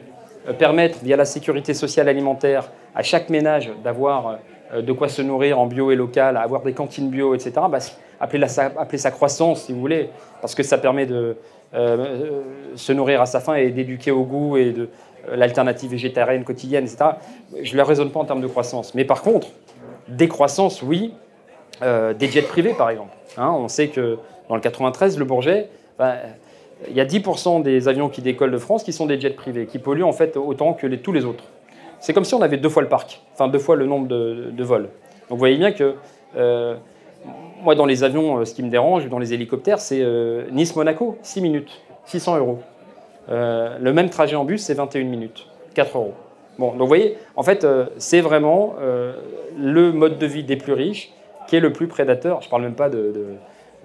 permettre, 0.58 0.98
via 1.02 1.16
la 1.16 1.26
sécurité 1.26 1.74
sociale 1.74 2.08
alimentaire, 2.08 2.70
à 2.94 3.02
chaque 3.02 3.28
ménage 3.28 3.70
d'avoir 3.84 4.38
euh, 4.74 4.82
de 4.82 4.92
quoi 4.92 5.08
se 5.08 5.22
nourrir 5.22 5.58
en 5.58 5.66
bio 5.66 5.90
et 5.90 5.96
local, 5.96 6.36
avoir 6.36 6.62
des 6.62 6.72
cantines 6.72 7.08
bio, 7.08 7.34
etc., 7.34 7.52
bah, 7.70 7.78
appelez, 8.20 8.48
ça 8.48 9.10
croissance 9.10 9.62
si 9.62 9.72
vous 9.72 9.80
voulez, 9.80 10.10
parce 10.40 10.54
que 10.54 10.62
ça 10.62 10.78
permet 10.78 11.06
de 11.06 11.14
euh, 11.14 11.34
euh, 11.34 11.34
se 11.72 12.92
nourrir 12.92 13.20
à 13.20 13.26
sa 13.26 13.40
faim 13.40 13.54
et 13.54 13.70
d'éduquer 13.70 14.10
au 14.10 14.24
goût 14.24 14.56
et 14.56 14.72
de 14.72 14.88
l'alternative 15.34 15.90
végétarienne 15.90 16.44
quotidienne, 16.44 16.84
etc. 16.84 17.10
Je 17.62 17.72
ne 17.72 17.76
la 17.76 17.84
raisonne 17.84 18.10
pas 18.10 18.20
en 18.20 18.24
termes 18.24 18.40
de 18.40 18.46
croissance. 18.46 18.94
Mais 18.94 19.04
par 19.04 19.22
contre, 19.22 19.48
décroissance, 20.08 20.82
oui, 20.82 21.12
des 21.82 22.28
jets 22.28 22.42
privés 22.42 22.72
par 22.72 22.88
exemple. 22.90 23.14
Hein, 23.36 23.50
on 23.50 23.68
sait 23.68 23.88
que 23.88 24.18
dans 24.48 24.54
le 24.54 24.60
93, 24.60 25.18
le 25.18 25.24
Bourget, 25.24 25.68
bah, 25.98 26.14
il 26.88 26.94
y 26.94 27.00
a 27.00 27.04
10% 27.04 27.62
des 27.62 27.88
avions 27.88 28.08
qui 28.08 28.22
décollent 28.22 28.50
de 28.50 28.58
France 28.58 28.84
qui 28.84 28.92
sont 28.92 29.06
des 29.06 29.20
jets 29.20 29.30
privés, 29.30 29.66
qui 29.66 29.78
polluent 29.78 30.04
en 30.04 30.12
fait 30.12 30.36
autant 30.36 30.74
que 30.74 30.86
tous 30.86 31.12
les 31.12 31.24
autres. 31.24 31.44
C'est 32.00 32.12
comme 32.12 32.24
si 32.24 32.34
on 32.34 32.42
avait 32.42 32.56
deux 32.56 32.68
fois 32.68 32.82
le 32.82 32.88
parc, 32.88 33.20
enfin 33.32 33.48
deux 33.48 33.58
fois 33.58 33.74
le 33.74 33.86
nombre 33.86 34.06
de, 34.06 34.62
vols. 34.62 34.82
Donc 34.82 34.90
vous 35.30 35.38
voyez 35.38 35.56
bien 35.56 35.72
que 35.72 35.94
euh, 36.36 36.76
moi, 37.62 37.74
dans 37.74 37.86
les 37.86 38.04
avions, 38.04 38.38
euh, 38.38 38.44
ce 38.44 38.54
qui 38.54 38.62
me 38.62 38.70
dérange, 38.70 39.08
dans 39.08 39.18
les 39.18 39.34
hélicoptères, 39.34 39.80
c'est 39.80 40.00
euh, 40.00 40.44
Nice-Monaco, 40.50 41.18
6 41.22 41.40
minutes, 41.40 41.80
600 42.06 42.38
euros. 42.38 42.58
le 43.28 43.90
même 43.92 44.10
trajet 44.10 44.36
en 44.36 44.44
bus, 44.44 44.62
c'est 44.62 44.74
21 44.74 45.04
minutes, 45.04 45.46
4 45.74 45.96
euros. 45.96 46.14
Bon, 46.58 46.72
donc 46.72 46.80
vous 46.80 46.86
voyez, 46.86 47.16
en 47.36 47.42
fait, 47.42 47.66
c'est 47.98 48.20
vraiment 48.20 48.74
le 49.56 49.92
mode 49.92 50.18
de 50.18 50.26
vie 50.26 50.42
des 50.42 50.56
plus 50.56 50.72
riches 50.72 51.12
qui 51.46 51.54
est 51.56 51.60
le 51.60 51.72
plus 51.72 51.86
prédateur. 51.86 52.40
Je 52.40 52.46
ne 52.46 52.50
parle 52.50 52.62
même 52.62 52.74
pas 52.74 52.88
de, 52.88 53.12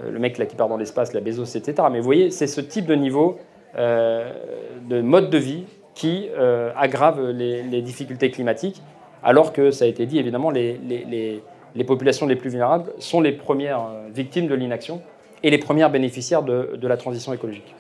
le 0.03 0.19
mec 0.19 0.39
là 0.39 0.45
qui 0.45 0.55
part 0.55 0.69
dans 0.69 0.77
l'espace, 0.77 1.13
la 1.13 1.19
Bezos, 1.19 1.55
etc. 1.55 1.87
Mais 1.91 1.99
vous 1.99 2.05
voyez, 2.05 2.31
c'est 2.31 2.47
ce 2.47 2.61
type 2.61 2.87
de 2.87 2.95
niveau 2.95 3.37
de 3.77 5.01
mode 5.01 5.29
de 5.29 5.37
vie 5.37 5.65
qui 5.93 6.29
aggrave 6.75 7.29
les, 7.29 7.81
difficultés 7.81 8.31
climatiques, 8.31 8.81
alors 9.23 9.53
que, 9.53 9.69
ça 9.69 9.85
a 9.85 9.87
été 9.87 10.07
dit, 10.07 10.17
évidemment, 10.17 10.49
les 10.49 11.43
populations 11.83 12.27
les 12.27 12.35
plus 12.35 12.49
vulnérables 12.49 12.91
sont 12.99 13.21
les 13.21 13.31
premières 13.31 13.89
victimes 14.13 14.47
de 14.47 14.55
l'inaction 14.55 15.01
et 15.41 15.49
les 15.49 15.57
premières 15.57 15.89
bénéficiaires 15.89 16.43
de, 16.43 16.87
la 16.87 16.97
transition 16.97 17.33
écologique. 17.33 17.75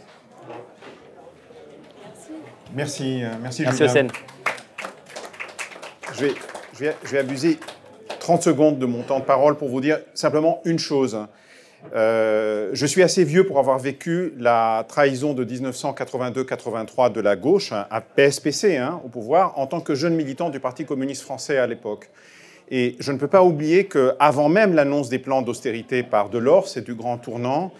Merci, 2.73 3.21
merci, 3.41 3.63
merci 3.63 3.87
Julien. 3.87 4.07
Je 6.15 6.25
vais, 6.25 6.33
je, 6.73 6.79
vais, 6.79 6.95
je 7.03 7.11
vais 7.11 7.19
abuser 7.19 7.59
30 8.19 8.41
secondes 8.41 8.79
de 8.79 8.85
mon 8.85 9.03
temps 9.03 9.19
de 9.19 9.25
parole 9.25 9.57
pour 9.57 9.69
vous 9.69 9.81
dire 9.81 9.99
simplement 10.13 10.61
une 10.65 10.79
chose. 10.79 11.17
Euh, 11.93 12.69
je 12.73 12.85
suis 12.85 13.03
assez 13.03 13.23
vieux 13.23 13.45
pour 13.45 13.59
avoir 13.59 13.77
vécu 13.77 14.33
la 14.37 14.85
trahison 14.87 15.33
de 15.33 15.43
1982-83 15.43 17.11
de 17.11 17.21
la 17.21 17.35
gauche 17.35 17.73
à 17.73 18.01
PSPC 18.01 18.77
hein, 18.77 19.01
au 19.03 19.09
pouvoir 19.09 19.59
en 19.59 19.67
tant 19.67 19.81
que 19.81 19.93
jeune 19.95 20.15
militant 20.15 20.49
du 20.49 20.59
Parti 20.59 20.85
communiste 20.85 21.23
français 21.23 21.57
à 21.57 21.67
l'époque. 21.67 22.09
Et 22.69 22.95
je 22.99 23.11
ne 23.11 23.17
peux 23.17 23.27
pas 23.27 23.43
oublier 23.43 23.85
qu'avant 23.85 24.49
même 24.49 24.73
l'annonce 24.73 25.09
des 25.09 25.19
plans 25.19 25.41
d'austérité 25.41 26.03
par 26.03 26.29
Delors, 26.29 26.67
c'est 26.67 26.83
du 26.83 26.95
grand 26.95 27.17
tournant, 27.17 27.73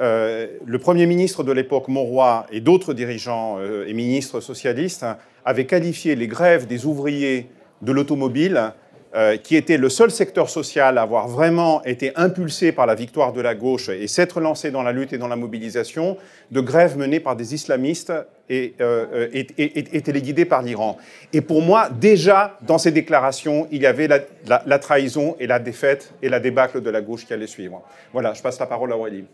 euh, 0.00 0.48
le 0.64 0.78
Premier 0.78 1.06
ministre 1.06 1.44
de 1.44 1.52
l'époque, 1.52 1.88
Mauroy, 1.88 2.46
et 2.50 2.60
d'autres 2.60 2.94
dirigeants 2.94 3.58
euh, 3.58 3.86
et 3.86 3.92
ministres 3.92 4.40
socialistes 4.40 5.06
avaient 5.44 5.66
qualifié 5.66 6.16
les 6.16 6.26
grèves 6.26 6.66
des 6.66 6.84
ouvriers 6.86 7.48
de 7.82 7.92
l'automobile 7.92 8.72
euh, 9.16 9.36
qui 9.36 9.54
était 9.54 9.76
le 9.76 9.88
seul 9.88 10.10
secteur 10.10 10.50
social 10.50 10.98
à 10.98 11.02
avoir 11.02 11.28
vraiment 11.28 11.84
été 11.84 12.10
impulsé 12.16 12.72
par 12.72 12.84
la 12.84 12.96
victoire 12.96 13.32
de 13.32 13.40
la 13.40 13.54
gauche 13.54 13.88
et 13.88 14.08
s'être 14.08 14.40
lancé 14.40 14.72
dans 14.72 14.82
la 14.82 14.90
lutte 14.90 15.12
et 15.12 15.18
dans 15.18 15.28
la 15.28 15.36
mobilisation, 15.36 16.16
de 16.50 16.60
grèves 16.60 16.98
menées 16.98 17.20
par 17.20 17.36
des 17.36 17.54
islamistes 17.54 18.12
et, 18.50 18.74
euh, 18.80 19.28
et, 19.32 20.02
téléguidées 20.02 20.46
par 20.46 20.62
l'Iran. 20.62 20.98
Et 21.32 21.42
pour 21.42 21.62
moi, 21.62 21.90
déjà 21.90 22.58
dans 22.62 22.76
ces 22.76 22.90
déclarations, 22.90 23.68
il 23.70 23.82
y 23.82 23.86
avait 23.86 24.08
la, 24.08 24.78
trahison 24.80 25.36
et 25.38 25.46
la 25.46 25.60
défaite 25.60 26.12
et 26.20 26.28
la 26.28 26.40
débâcle 26.40 26.80
de 26.80 26.90
la 26.90 27.00
gauche 27.00 27.24
qui 27.24 27.32
allait 27.32 27.46
suivre. 27.46 27.82
Voilà, 28.12 28.34
je 28.34 28.42
passe 28.42 28.58
la 28.58 28.66
parole 28.66 28.92
à 28.92 28.96
Wally. 28.96 29.26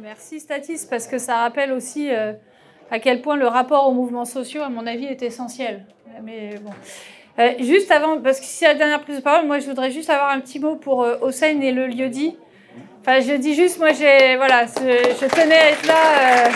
merci 0.00 0.40
Statis, 0.40 0.86
parce 0.88 1.06
que 1.06 1.18
ça 1.18 1.40
rappelle 1.40 1.72
aussi 1.72 2.10
euh, 2.10 2.32
à 2.90 3.00
quel 3.00 3.20
point 3.20 3.36
le 3.36 3.48
rapport 3.48 3.86
aux 3.86 3.92
mouvements 3.92 4.24
sociaux, 4.24 4.62
à 4.62 4.70
mon 4.70 4.86
avis, 4.86 5.04
est 5.04 5.22
essentiel. 5.22 5.84
Mais 6.24 6.54
bon. 6.62 6.70
Euh, 7.38 7.52
juste 7.60 7.90
avant, 7.90 8.18
parce 8.18 8.40
que 8.40 8.46
c'est 8.46 8.64
la 8.64 8.74
dernière 8.74 9.00
prise 9.02 9.16
de 9.16 9.20
parole, 9.20 9.46
moi 9.46 9.58
je 9.58 9.66
voudrais 9.66 9.90
juste 9.90 10.08
avoir 10.08 10.30
un 10.30 10.40
petit 10.40 10.58
mot 10.58 10.76
pour 10.76 11.02
euh, 11.02 11.16
Hossein 11.20 11.60
et 11.60 11.70
le 11.70 11.86
lieu-dit. 11.86 12.34
Enfin, 13.02 13.20
je 13.20 13.34
dis 13.34 13.54
juste, 13.54 13.78
moi 13.78 13.92
j'ai, 13.92 14.36
voilà, 14.36 14.64
je, 14.64 15.26
tenais 15.26 15.54
à 15.54 15.70
être 15.70 15.86
là. 15.86 15.94
Euh. 15.94 16.50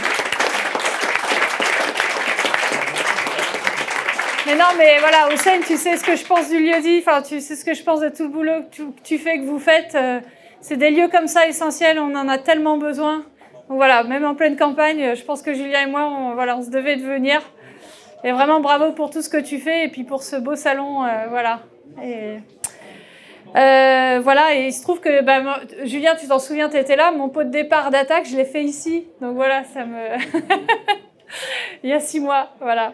Mais 4.47 4.55
non, 4.55 4.65
mais 4.79 4.99
voilà, 5.01 5.29
Hossein, 5.31 5.61
tu 5.67 5.77
sais 5.77 5.99
ce 5.99 6.05
que 6.05 6.17
je 6.17 6.25
pense 6.25 6.49
du 6.49 6.59
lieu-dit, 6.59 7.05
enfin, 7.07 7.21
tu 7.21 7.41
sais 7.41 7.57
ce 7.57 7.65
que 7.65 7.75
je 7.75 7.83
pense 7.83 8.01
de 8.01 8.09
tout 8.09 8.23
le 8.23 8.29
boulot 8.31 8.63
que 8.75 8.83
tu, 9.05 9.19
fais, 9.19 9.37
que 9.37 9.45
vous 9.45 9.59
faites. 9.59 9.97
c'est 10.63 10.79
des 10.79 10.91
lieux 10.91 11.09
comme 11.09 11.27
ça 11.27 11.47
essentiels, 11.47 11.99
on 11.99 12.15
en 12.15 12.27
a 12.27 12.39
tellement 12.39 12.79
besoin. 12.79 13.19
Donc 13.69 13.77
voilà, 13.77 14.03
même 14.03 14.25
en 14.25 14.35
pleine 14.35 14.57
campagne, 14.57 15.15
je 15.15 15.23
pense 15.25 15.43
que 15.43 15.53
Julien 15.53 15.83
et 15.83 15.91
moi, 15.91 16.07
on, 16.07 16.35
voilà, 16.35 16.57
on 16.57 16.63
se 16.63 16.71
devait 16.71 16.97
de 16.97 17.05
venir. 17.05 17.43
Et 18.23 18.33
vraiment 18.33 18.61
bravo 18.61 18.93
pour 18.93 19.11
tout 19.11 19.23
ce 19.23 19.31
que 19.31 19.39
tu 19.39 19.59
fais 19.59 19.87
et 19.87 19.89
puis 19.89 20.05
pour 20.05 20.23
ce 20.23 20.37
beau 20.37 20.55
salon, 20.55 21.05
euh, 21.05 21.27
voilà. 21.31 21.61
Et, 22.03 22.37
euh, 23.57 24.21
voilà, 24.23 24.55
et 24.55 24.67
il 24.67 24.73
se 24.73 24.83
trouve 24.83 25.01
que, 25.01 25.23
bah, 25.23 25.61
Julien, 25.85 26.15
tu 26.17 26.29
t'en 26.29 26.39
souviens, 26.39 26.69
tu 26.69 26.77
étais 26.77 26.97
là, 26.97 27.13
mon 27.13 27.31
pot 27.31 27.45
de 27.45 27.49
départ 27.51 27.91
d'attaque, 27.91 28.27
je 28.27 28.37
l'ai 28.37 28.45
fait 28.45 28.63
ici. 28.63 29.07
Donc 29.21 29.35
voilà, 29.35 29.65
ça 29.65 29.87
me. 29.87 29.99
il 31.83 31.91
y 31.91 31.93
a 31.93 32.01
six 32.01 32.21
mois, 32.21 32.51
voilà. 32.61 32.93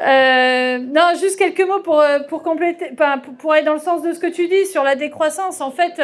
Euh, 0.00 0.78
non, 0.78 1.12
juste 1.20 1.38
quelques 1.38 1.68
mots 1.68 1.80
pour, 1.80 2.02
pour 2.28 2.42
compléter, 2.42 2.92
pour, 3.38 3.52
aller 3.52 3.62
dans 3.62 3.74
le 3.74 3.78
sens 3.78 4.02
de 4.02 4.12
ce 4.12 4.18
que 4.18 4.26
tu 4.26 4.48
dis 4.48 4.64
sur 4.66 4.82
la 4.82 4.96
décroissance. 4.96 5.60
En 5.60 5.70
fait, 5.70 6.00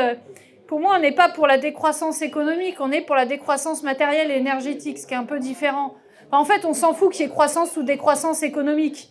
pour 0.67 0.81
moi, 0.81 0.97
on 0.97 1.01
n'est 1.01 1.13
pas 1.13 1.31
pour 1.31 1.47
la 1.47 1.57
décroissance 1.57 2.21
économique, 2.21 2.77
on 2.81 2.93
est 2.93 3.01
pour 3.01 3.17
la 3.17 3.25
décroissance 3.25 3.83
matérielle 3.83 4.31
et 4.31 4.37
énergétique, 4.37 4.99
ce 4.99 5.07
qui 5.07 5.15
est 5.15 5.17
un 5.17 5.25
peu 5.25 5.39
différent. 5.39 5.95
En 6.31 6.45
fait, 6.45 6.65
on 6.65 6.75
s'en 6.75 6.93
fout 6.93 7.13
qu'il 7.13 7.27
y 7.27 7.29
ait 7.29 7.33
croissance 7.33 7.77
ou 7.77 7.83
décroissance 7.83 8.43
économique. 8.43 9.11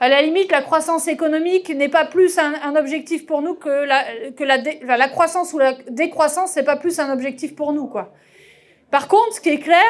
À 0.00 0.08
la 0.08 0.22
limite, 0.22 0.50
la 0.50 0.62
croissance 0.62 1.06
économique 1.06 1.70
n'est 1.70 1.88
pas 1.88 2.04
plus 2.04 2.38
un, 2.38 2.74
objectif 2.76 3.26
pour 3.26 3.42
nous 3.42 3.54
que 3.54 3.68
la, 3.70 5.08
croissance 5.08 5.52
ou 5.52 5.58
la 5.58 5.74
décroissance, 5.88 6.56
n'est 6.56 6.64
pas 6.64 6.76
plus 6.76 6.98
un 6.98 7.12
objectif 7.12 7.54
pour 7.54 7.72
nous. 7.72 7.86
Quoi. 7.86 8.12
Par 8.90 9.06
contre, 9.06 9.34
ce 9.34 9.40
qui 9.40 9.50
est 9.50 9.60
clair, 9.60 9.84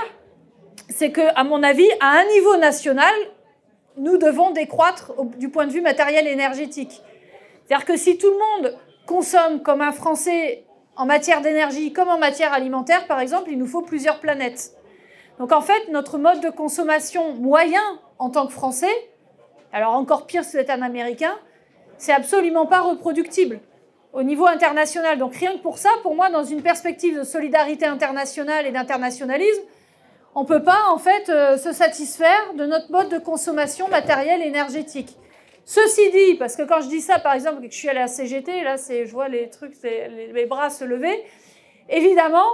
c'est 0.91 1.11
que, 1.11 1.23
à 1.35 1.45
mon 1.45 1.63
avis, 1.63 1.89
à 2.01 2.19
un 2.19 2.25
niveau 2.35 2.57
national, 2.57 3.15
nous 3.97 4.19
devons 4.19 4.51
décroître 4.51 5.13
du 5.39 5.49
point 5.49 5.67
de 5.67 5.73
vue 5.73 5.81
matériel 5.81 6.27
et 6.27 6.33
énergétique. 6.33 7.01
C'est-à-dire 7.67 7.87
que 7.87 7.97
si 7.97 8.19
tout 8.19 8.31
le 8.31 8.37
monde 8.63 8.77
consomme 9.07 9.63
comme 9.63 9.81
un 9.81 9.93
Français 9.93 10.65
en 10.97 11.07
matière 11.07 11.41
d'énergie, 11.41 11.93
comme 11.93 12.09
en 12.09 12.19
matière 12.19 12.53
alimentaire, 12.53 13.07
par 13.07 13.21
exemple, 13.21 13.51
il 13.51 13.59
nous 13.59 13.67
faut 13.67 13.83
plusieurs 13.83 14.21
planètes. 14.21 14.73
Donc 15.39 15.53
en 15.53 15.61
fait, 15.61 15.89
notre 15.91 16.19
mode 16.19 16.41
de 16.41 16.51
consommation 16.51 17.33
moyen 17.35 17.83
en 18.19 18.31
tant 18.31 18.47
que 18.47 18.53
Français, 18.53 18.93
alors 19.73 19.95
encore 19.95 20.27
pire 20.27 20.45
si 20.45 20.53
vous 20.53 20.59
êtes 20.59 20.71
un 20.71 20.83
Américain, 20.83 21.35
c'est 21.99 22.13
absolument 22.13 22.67
pas 22.67 22.81
reproductible 22.81 23.61
au 24.13 24.23
niveau 24.23 24.47
international. 24.47 25.19
Donc 25.19 25.35
rien 25.35 25.53
que 25.53 25.63
pour 25.63 25.79
ça, 25.79 25.91
pour 26.03 26.15
moi, 26.15 26.31
dans 26.31 26.45
une 26.45 26.63
perspective 26.63 27.19
de 27.19 27.25
solidarité 27.25 27.85
internationale 27.85 28.67
et 28.67 28.71
d'internationalisme, 28.71 29.63
on 30.37 30.43
ne 30.43 30.47
peut 30.47 30.63
pas 30.63 30.89
en 30.91 30.99
fait 30.99 31.29
euh, 31.29 31.57
se 31.57 31.73
satisfaire 31.73 32.55
de 32.57 32.67
notre 32.67 32.91
mode 32.91 33.09
de 33.09 33.19
consommation 33.19 33.89
matérielle 33.89 34.43
énergétique. 34.43 35.17
Ceci 35.65 36.11
dit, 36.11 36.35
parce 36.35 36.57
que 36.57 36.63
quand 36.63 36.83
je 36.83 36.89
dis 36.89 37.01
ça, 37.01 37.19
par 37.19 37.33
exemple, 37.33 37.63
que 37.63 37.73
je 37.73 37.77
suis 37.77 37.89
à 37.89 38.07
CGT, 38.07 38.63
là, 38.63 38.77
je 38.77 39.11
vois 39.11 39.29
les 39.29 39.49
trucs, 39.49 39.75
les 39.83 40.47
bras 40.47 40.69
se 40.69 40.85
lever, 40.85 41.25
évidemment, 41.89 42.45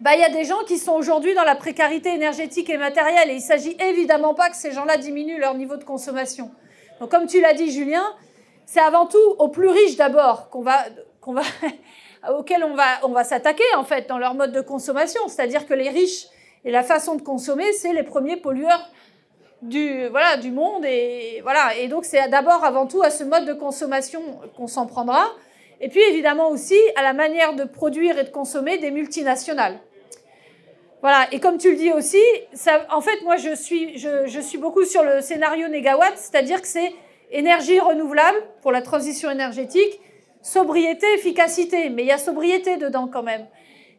bah, 0.00 0.14
il 0.14 0.20
y 0.20 0.24
a 0.24 0.28
des 0.28 0.44
gens 0.44 0.62
qui 0.66 0.78
sont 0.78 0.92
aujourd'hui 0.92 1.34
dans 1.34 1.44
la 1.44 1.54
précarité 1.54 2.10
énergétique 2.10 2.68
et 2.68 2.76
matérielle. 2.76 3.30
Et 3.30 3.34
il 3.34 3.36
ne 3.36 3.42
s'agit 3.42 3.76
évidemment 3.80 4.34
pas 4.34 4.50
que 4.50 4.56
ces 4.56 4.72
gens-là 4.72 4.98
diminuent 4.98 5.38
leur 5.38 5.54
niveau 5.54 5.76
de 5.76 5.84
consommation. 5.84 6.50
Donc, 7.00 7.10
comme 7.10 7.26
tu 7.26 7.40
l'as 7.40 7.54
dit, 7.54 7.70
Julien, 7.70 8.04
c'est 8.66 8.80
avant 8.80 9.06
tout 9.06 9.36
aux 9.38 9.48
plus 9.48 9.68
riches 9.68 9.96
d'abord 9.96 10.50
qu'on 10.50 10.62
va, 10.62 10.84
qu'on 11.20 11.32
va, 11.32 11.42
auxquels 12.38 12.64
on 12.64 12.74
va, 12.74 12.84
on 13.04 13.08
va 13.08 13.24
s'attaquer 13.24 13.64
en 13.76 13.84
fait 13.84 14.08
dans 14.08 14.18
leur 14.18 14.34
mode 14.34 14.52
de 14.52 14.60
consommation. 14.60 15.20
C'est-à-dire 15.28 15.66
que 15.66 15.74
les 15.74 15.88
riches 15.88 16.26
et 16.64 16.70
la 16.70 16.82
façon 16.82 17.14
de 17.14 17.22
consommer, 17.22 17.72
c'est 17.72 17.94
les 17.94 18.02
premiers 18.02 18.36
pollueurs 18.36 18.90
du, 19.62 20.08
voilà, 20.08 20.36
du 20.36 20.50
monde. 20.50 20.84
Et, 20.84 21.40
voilà. 21.42 21.74
et 21.74 21.88
donc, 21.88 22.04
c'est 22.04 22.28
d'abord 22.28 22.64
avant 22.64 22.86
tout 22.86 23.02
à 23.02 23.10
ce 23.10 23.24
mode 23.24 23.46
de 23.46 23.54
consommation 23.54 24.20
qu'on 24.56 24.66
s'en 24.66 24.86
prendra. 24.86 25.26
Et 25.80 25.88
puis 25.88 26.00
évidemment 26.08 26.48
aussi 26.48 26.78
à 26.96 27.02
la 27.02 27.12
manière 27.12 27.54
de 27.54 27.64
produire 27.64 28.18
et 28.18 28.24
de 28.24 28.30
consommer 28.30 28.78
des 28.78 28.90
multinationales. 28.90 29.78
Voilà, 31.02 31.26
et 31.30 31.40
comme 31.40 31.58
tu 31.58 31.70
le 31.70 31.76
dis 31.76 31.92
aussi, 31.92 32.22
en 32.90 33.00
fait, 33.00 33.22
moi 33.22 33.36
je 33.36 33.54
suis, 33.54 33.98
je 33.98 34.40
suis 34.40 34.58
beaucoup 34.58 34.84
sur 34.84 35.04
le 35.04 35.20
scénario 35.20 35.68
négawatt, 35.68 36.16
c'est-à-dire 36.16 36.60
que 36.60 36.68
c'est 36.68 36.92
énergie 37.30 37.80
renouvelable 37.80 38.38
pour 38.62 38.72
la 38.72 38.82
transition 38.82 39.30
énergétique, 39.30 40.00
sobriété, 40.42 41.06
efficacité. 41.14 41.90
Mais 41.90 42.02
il 42.02 42.08
y 42.08 42.12
a 42.12 42.18
sobriété 42.18 42.76
dedans 42.76 43.08
quand 43.12 43.22
même. 43.22 43.46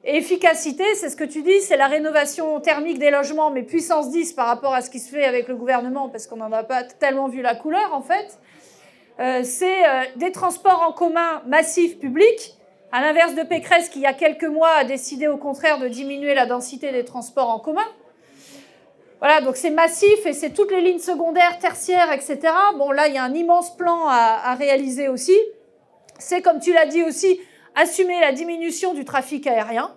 Et 0.03 0.17
efficacité, 0.17 0.83
c'est 0.95 1.09
ce 1.09 1.15
que 1.15 1.23
tu 1.23 1.41
dis, 1.41 1.59
c'est 1.61 1.75
la 1.75 1.87
rénovation 1.87 2.59
thermique 2.61 2.99
des 2.99 3.11
logements, 3.11 3.51
mais 3.51 3.63
puissance 3.63 4.09
10 4.09 4.33
par 4.33 4.47
rapport 4.47 4.73
à 4.73 4.81
ce 4.81 4.89
qui 4.89 4.99
se 4.99 5.09
fait 5.09 5.25
avec 5.25 5.47
le 5.47 5.55
gouvernement, 5.55 6.07
parce 6.07 6.27
qu'on 6.27 6.37
n'en 6.37 6.51
a 6.51 6.63
pas 6.63 6.83
tellement 6.83 7.27
vu 7.27 7.41
la 7.41 7.55
couleur 7.55 7.93
en 7.93 8.01
fait. 8.01 8.39
Euh, 9.19 9.41
c'est 9.43 9.85
euh, 9.87 10.03
des 10.15 10.31
transports 10.31 10.85
en 10.87 10.93
commun 10.93 11.41
massifs 11.47 11.99
publics, 11.99 12.56
à 12.91 13.01
l'inverse 13.01 13.35
de 13.35 13.43
Pécresse 13.43 13.89
qui, 13.89 13.99
il 13.99 14.03
y 14.03 14.05
a 14.05 14.14
quelques 14.14 14.45
mois, 14.45 14.72
a 14.72 14.84
décidé 14.84 15.27
au 15.27 15.38
contraire 15.38 15.80
de 15.80 15.88
diminuer 15.88 16.34
la 16.34 16.45
densité 16.45 16.91
des 16.91 17.03
transports 17.05 17.49
en 17.49 17.59
commun. 17.59 17.85
Voilà, 19.19 19.41
donc 19.41 19.57
c'est 19.57 19.72
massif 19.72 20.26
et 20.26 20.34
c'est 20.34 20.51
toutes 20.51 20.72
les 20.72 20.81
lignes 20.81 20.99
secondaires, 20.99 21.57
tertiaires, 21.59 22.11
etc. 22.11 22.39
Bon, 22.77 22.91
là, 22.91 23.07
il 23.07 23.15
y 23.15 23.18
a 23.18 23.23
un 23.23 23.34
immense 23.34 23.76
plan 23.76 24.07
à, 24.07 24.53
réaliser 24.55 25.07
aussi. 25.09 25.38
C'est, 26.19 26.41
comme 26.41 26.59
tu 26.59 26.72
l'as 26.72 26.85
dit 26.85 27.03
aussi, 27.03 27.39
assumer 27.76 28.19
la 28.22 28.31
diminution 28.31 28.93
du 28.93 29.05
trafic 29.05 29.47
aérien. 29.47 29.95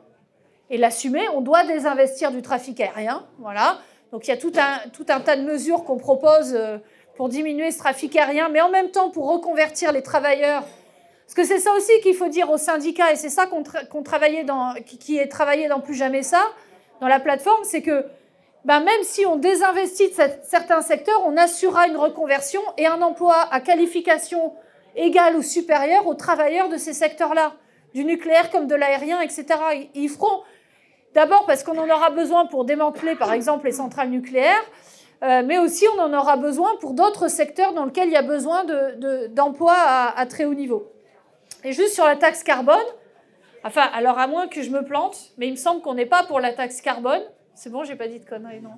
Et 0.71 0.79
l'assumer, 0.79 1.29
on 1.35 1.43
doit 1.43 1.65
désinvestir 1.65 2.31
du 2.31 2.43
trafic 2.43 2.81
aérien. 2.81 3.27
Voilà. 3.39 3.79
Donc 4.11 4.27
il 4.27 4.31
y 4.31 4.35
a 4.35 4.37
tout 4.37 4.53
un, 4.57 4.89
tout 4.91 5.07
un 5.09 5.21
tas 5.21 5.37
de 5.37 5.43
mesures 5.43 5.85
qu'on 5.85 5.99
propose. 5.99 6.55
Euh, 6.55 6.79
pour 7.21 7.29
diminuer 7.29 7.71
ce 7.71 7.77
trafic 7.77 8.17
aérien, 8.17 8.49
mais 8.49 8.63
en 8.63 8.71
même 8.71 8.91
temps 8.93 9.11
pour 9.11 9.31
reconvertir 9.31 9.93
les 9.93 10.03
travailleurs. 10.03 10.63
Parce 11.31 11.49
que 11.49 11.55
c'est 11.55 11.61
ça 11.61 11.73
aussi 11.75 11.93
qu'il 12.03 12.17
faut 12.17 12.27
dire 12.27 12.51
aux 12.51 12.59
syndicats, 12.59 13.13
et 13.13 13.15
c'est 13.15 13.29
ça 13.29 13.47
qu'on 13.47 14.03
travaillait 14.03 14.43
dans, 14.43 14.75
qui 14.85 15.17
est 15.17 15.29
travaillé 15.29 15.69
dans 15.69 15.79
Plus 15.79 15.95
Jamais 15.95 16.25
Ça, 16.25 16.43
dans 17.01 17.07
la 17.07 17.21
plateforme, 17.21 17.63
c'est 17.63 17.83
que 17.83 18.05
ben 18.65 18.81
même 18.81 19.03
si 19.03 19.25
on 19.27 19.37
désinvestit 19.37 20.09
de 20.09 20.15
certains 20.43 20.83
secteurs, 20.83 21.23
on 21.25 21.37
assurera 21.37 21.87
une 21.87 21.97
reconversion 21.97 22.61
et 22.77 22.89
un 22.89 23.01
emploi 23.01 23.37
à 23.53 23.61
qualification 23.61 24.55
égale 24.97 25.37
ou 25.37 25.43
supérieure 25.43 26.05
aux 26.09 26.15
travailleurs 26.15 26.69
de 26.69 26.77
ces 26.77 26.95
secteurs-là, 26.95 27.53
du 27.95 28.05
nucléaire 28.05 28.51
comme 28.51 28.67
de 28.67 28.75
l'aérien, 28.75 29.21
etc. 29.21 29.47
Ils 29.95 30.09
feront, 30.09 30.43
d'abord 31.15 31.47
parce 31.47 31.63
qu'on 31.63 31.79
en 31.79 31.89
aura 31.89 32.11
besoin 32.11 32.47
pour 32.47 32.65
démanteler, 32.65 33.15
par 33.15 33.33
exemple, 33.33 33.67
les 33.67 33.73
centrales 33.73 34.11
nucléaires, 34.11 34.65
euh, 35.23 35.45
mais 35.47 35.61
aussi 35.61 35.85
on 35.97 36.01
en 36.03 36.13
aura 36.13 36.37
besoin 36.37 36.73
pour 36.81 36.93
d'autres 36.93 37.29
secteurs 37.29 37.73
dans 37.73 37.85
lesquels 37.85 38.09
il 38.09 38.15
y 38.15 38.17
a 38.17 38.23
besoin 38.23 38.65
d'emplois 39.29 39.77
à, 40.17 40.27
très 40.27 40.45
haut 40.45 40.55
niveau. 40.55 40.91
Et 41.65 41.73
juste 41.73 41.95
sur 41.95 42.05
la 42.05 42.17
taxe 42.17 42.43
carbone, 42.43 42.77
enfin, 43.65 43.89
alors 43.93 44.19
à 44.19 44.27
moins 44.27 44.49
que 44.49 44.63
je 44.63 44.71
me 44.71 44.85
plante, 44.85 45.33
mais 45.37 45.47
il 45.49 45.53
me 45.53 45.57
semble 45.57 45.83
qu'on 45.83 45.95
n'est 45.95 46.07
pas 46.07 46.23
pour 46.25 46.41
la 46.41 46.53
taxe 46.53 46.81
carbone. 46.81 47.23
C'est 47.55 47.71
bon, 47.71 47.85
j'ai 47.85 47.97
pas 47.97 48.09
dit 48.09 48.21
de 48.21 48.25
conneries, 48.25 48.61
non 48.61 48.71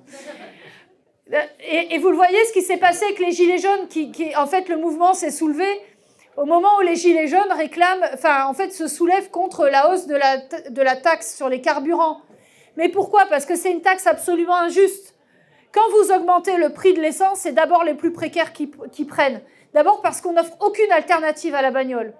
et, 1.59 1.97
vous 1.99 2.09
le 2.09 2.15
voyez, 2.15 2.37
ce 2.45 2.53
qui 2.53 2.61
s'est 2.61 2.77
passé 2.77 3.05
avec 3.05 3.19
les 3.19 3.31
Gilets 3.31 3.57
jaunes, 3.57 3.87
qui, 3.87 4.11
en 4.35 4.45
fait, 4.45 4.67
le 4.67 4.77
mouvement 4.77 5.13
s'est 5.13 5.31
soulevé 5.31 5.65
au 6.35 6.45
moment 6.45 6.69
où 6.79 6.81
les 6.81 6.95
Gilets 6.95 7.27
jaunes 7.27 7.51
réclament, 7.55 8.03
enfin, 8.13 8.45
en 8.45 8.53
fait, 8.53 8.71
se 8.71 8.87
soulèvent 8.87 9.29
contre 9.29 9.67
la 9.67 9.89
hausse 9.89 10.07
de 10.07 10.15
la, 10.15 10.37
de 10.37 10.81
la 10.81 10.95
taxe 10.95 11.35
sur 11.35 11.47
les 11.47 11.61
carburants. 11.61 12.21
Mais 12.75 12.89
pourquoi? 12.89 13.25
Parce 13.27 13.45
que 13.45 13.55
c'est 13.55 13.71
une 13.71 13.81
taxe 13.81 14.07
absolument 14.07 14.55
injuste. 14.55 15.15
Quand 15.71 15.89
vous 15.91 16.11
augmentez 16.11 16.57
le 16.57 16.71
prix 16.71 16.93
de 16.93 17.01
l'essence, 17.01 17.39
c'est 17.39 17.51
d'abord 17.51 17.83
les 17.83 17.93
plus 17.93 18.11
précaires 18.11 18.51
qui, 18.51 18.71
qui 18.91 19.05
prennent. 19.05 19.41
D'abord 19.73 20.01
parce 20.01 20.21
qu'on 20.21 20.33
n'offre 20.33 20.55
aucune 20.59 20.91
alternative 20.91 21.55
à 21.55 21.61
la 21.61 21.71
bagnole. 21.71 22.13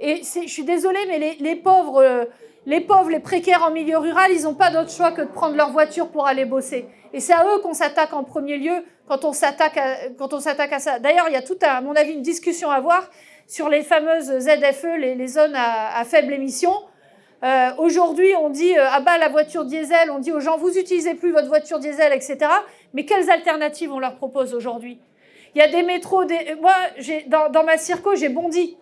Et 0.00 0.22
je 0.22 0.48
suis 0.48 0.64
désolée, 0.64 0.98
mais 1.08 1.36
les, 1.38 1.56
pauvres, 1.56 2.02
euh, 2.02 2.24
les 2.64 2.80
pauvres, 2.80 3.10
les 3.10 3.20
précaires 3.20 3.62
en 3.62 3.70
milieu 3.70 3.98
rural, 3.98 4.30
ils 4.32 4.44
n'ont 4.44 4.54
pas 4.54 4.70
d'autre 4.70 4.90
choix 4.90 5.12
que 5.12 5.20
de 5.20 5.28
prendre 5.28 5.56
leur 5.56 5.70
voiture 5.72 6.08
pour 6.08 6.26
aller 6.26 6.46
bosser. 6.46 6.86
Et 7.12 7.20
c'est 7.20 7.34
à 7.34 7.44
eux 7.44 7.60
qu'on 7.60 7.74
s'attaque 7.74 8.14
en 8.14 8.24
premier 8.24 8.56
lieu 8.56 8.84
quand 9.06 9.26
on 9.26 9.32
s'attaque 9.32 9.76
à, 9.76 10.08
quand 10.18 10.32
on 10.32 10.40
s'attaque 10.40 10.72
à 10.72 10.78
ça. 10.78 10.98
D'ailleurs, 10.98 11.26
il 11.28 11.34
y 11.34 11.36
a 11.36 11.42
tout, 11.42 11.58
à, 11.60 11.82
mon 11.82 11.94
avis, 11.94 12.14
une 12.14 12.22
discussion 12.22 12.70
à 12.70 12.80
voir 12.80 13.10
sur 13.46 13.68
les 13.68 13.82
fameuses 13.82 14.38
ZFE, 14.38 14.96
les, 14.98 15.26
zones 15.26 15.54
à, 15.54 16.02
faible 16.04 16.32
émission. 16.32 16.72
Euh, 17.42 17.70
aujourd'hui, 17.76 18.32
on 18.40 18.48
dit 18.48 18.78
euh, 18.78 18.86
ah 18.90 19.00
bah 19.00 19.16
la 19.18 19.28
voiture 19.28 19.64
diesel, 19.64 20.10
on 20.10 20.18
dit 20.18 20.30
aux 20.30 20.40
gens 20.40 20.58
vous 20.58 20.76
utilisez 20.76 21.14
plus 21.14 21.32
votre 21.32 21.48
voiture 21.48 21.78
diesel, 21.78 22.12
etc. 22.12 22.38
Mais 22.92 23.06
quelles 23.06 23.30
alternatives 23.30 23.90
on 23.90 23.98
leur 23.98 24.16
propose 24.16 24.54
aujourd'hui? 24.54 25.00
Il 25.54 25.58
y 25.58 25.62
a 25.62 25.68
des 25.68 25.82
métros. 25.82 26.24
Des... 26.24 26.54
Moi, 26.60 26.72
dans, 27.28 27.50
dans 27.50 27.64
ma 27.64 27.78
circo, 27.78 28.14
j'ai 28.14 28.28
bondi 28.28 28.76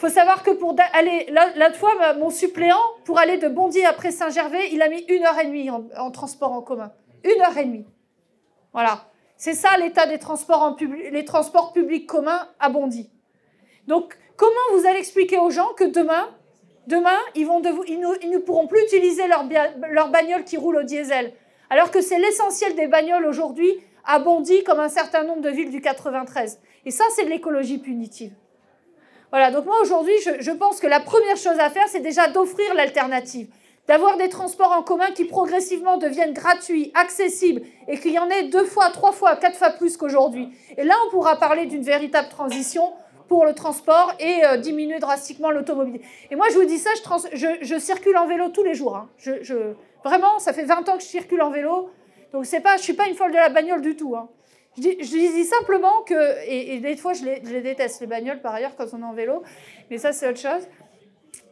faut 0.00 0.08
savoir 0.08 0.42
que 0.42 0.50
pour 0.52 0.74
aller, 0.94 1.26
l'autre 1.56 1.76
fois, 1.76 2.14
mon 2.14 2.30
suppléant, 2.30 2.80
pour 3.04 3.18
aller 3.18 3.36
de 3.36 3.48
Bondy 3.48 3.84
après 3.84 4.10
Saint-Gervais, 4.10 4.70
il 4.72 4.80
a 4.80 4.88
mis 4.88 5.04
une 5.10 5.26
heure 5.26 5.38
et 5.38 5.44
demie 5.44 5.68
en, 5.70 6.10
transport 6.10 6.52
en 6.52 6.62
commun. 6.62 6.90
Une 7.22 7.42
heure 7.42 7.56
et 7.58 7.66
demie. 7.66 7.84
Voilà. 8.72 9.10
C'est 9.36 9.52
ça 9.52 9.76
l'état 9.76 10.06
des 10.06 10.18
transports, 10.18 10.62
en 10.62 10.76
les 11.10 11.24
transports 11.26 11.74
publics 11.74 12.06
communs 12.06 12.48
à 12.58 12.70
Bondy. 12.70 13.10
Donc, 13.88 14.16
comment 14.36 14.54
vous 14.72 14.86
allez 14.86 14.98
expliquer 14.98 15.38
aux 15.38 15.50
gens 15.50 15.68
que 15.76 15.84
demain, 15.84 16.30
demain, 16.86 17.18
ils, 17.34 17.46
ne, 17.46 18.38
pourront 18.38 18.68
plus 18.68 18.82
utiliser 18.84 19.26
leur, 19.26 19.44
leur 19.90 20.08
bagnole 20.08 20.44
qui 20.44 20.56
roule 20.56 20.76
au 20.76 20.82
diesel? 20.82 21.34
Alors 21.68 21.90
que 21.90 22.00
c'est 22.00 22.18
l'essentiel 22.18 22.74
des 22.74 22.86
bagnoles 22.86 23.26
aujourd'hui 23.26 23.70
à 24.06 24.18
Bondy, 24.18 24.64
comme 24.64 24.80
un 24.80 24.88
certain 24.88 25.24
nombre 25.24 25.42
de 25.42 25.50
villes 25.50 25.70
du 25.70 25.82
93. 25.82 26.58
Et 26.86 26.90
ça, 26.90 27.04
c'est 27.14 27.24
de 27.24 27.30
l'écologie 27.30 27.78
punitive. 27.78 28.32
Voilà, 29.30 29.52
donc 29.52 29.64
moi 29.64 29.76
aujourd'hui, 29.80 30.14
je, 30.40 30.50
pense 30.50 30.80
que 30.80 30.88
la 30.88 30.98
première 30.98 31.36
chose 31.36 31.58
à 31.60 31.70
faire, 31.70 31.86
c'est 31.88 32.00
déjà 32.00 32.26
d'offrir 32.26 32.74
l'alternative, 32.74 33.46
d'avoir 33.86 34.16
des 34.16 34.28
transports 34.28 34.72
en 34.72 34.82
commun 34.82 35.12
qui 35.14 35.24
progressivement 35.24 35.98
deviennent 35.98 36.32
gratuits, 36.32 36.90
accessibles, 36.94 37.62
et 37.86 37.98
qu'il 37.98 38.12
y 38.12 38.18
en 38.18 38.28
ait 38.28 38.48
deux 38.48 38.64
fois, 38.64 38.90
trois 38.90 39.12
fois, 39.12 39.36
quatre 39.36 39.56
fois 39.56 39.70
plus 39.70 39.96
qu'aujourd'hui. 39.96 40.48
Et 40.76 40.82
là, 40.82 40.94
on 41.06 41.10
pourra 41.10 41.36
parler 41.36 41.66
d'une 41.66 41.82
véritable 41.82 42.28
transition 42.28 42.92
pour 43.28 43.46
le 43.46 43.54
transport 43.54 44.12
et 44.18 44.44
euh, 44.44 44.56
diminuer 44.56 44.98
drastiquement 44.98 45.52
l'automobile. 45.52 46.00
Et 46.32 46.34
moi, 46.34 46.46
je 46.50 46.58
vous 46.58 46.64
dis 46.64 46.78
ça, 46.78 46.90
je, 47.32 47.78
circule 47.78 48.16
en 48.16 48.26
vélo 48.26 48.48
tous 48.48 48.64
les 48.64 48.74
jours. 48.74 48.96
Hein. 48.96 49.08
vraiment, 50.04 50.40
ça 50.40 50.52
fait 50.52 50.64
20 50.64 50.88
ans 50.88 50.96
que 50.96 51.04
je 51.04 51.08
circule 51.08 51.40
en 51.40 51.50
vélo. 51.50 51.90
Donc, 52.32 52.46
c'est 52.46 52.60
pas, 52.60 52.76
je 52.76 52.82
suis 52.82 52.94
pas 52.94 53.06
une 53.06 53.14
folle 53.14 53.30
de 53.30 53.36
la 53.36 53.48
bagnole 53.48 53.80
du 53.80 53.94
tout. 53.94 54.16
Hein. 54.16 54.28
Je 54.76 54.82
dis, 54.82 55.44
simplement 55.44 56.02
que, 56.02 56.46
et, 56.46 56.78
des 56.78 56.96
fois 56.96 57.12
je 57.12 57.24
les, 57.24 57.60
déteste, 57.60 58.00
les 58.00 58.06
bagnoles 58.06 58.40
par 58.40 58.54
ailleurs 58.54 58.76
quand 58.76 58.86
on 58.92 59.00
est 59.00 59.04
en 59.04 59.12
vélo, 59.12 59.42
mais 59.90 59.98
ça 59.98 60.12
c'est 60.12 60.28
autre 60.28 60.38
chose. 60.38 60.66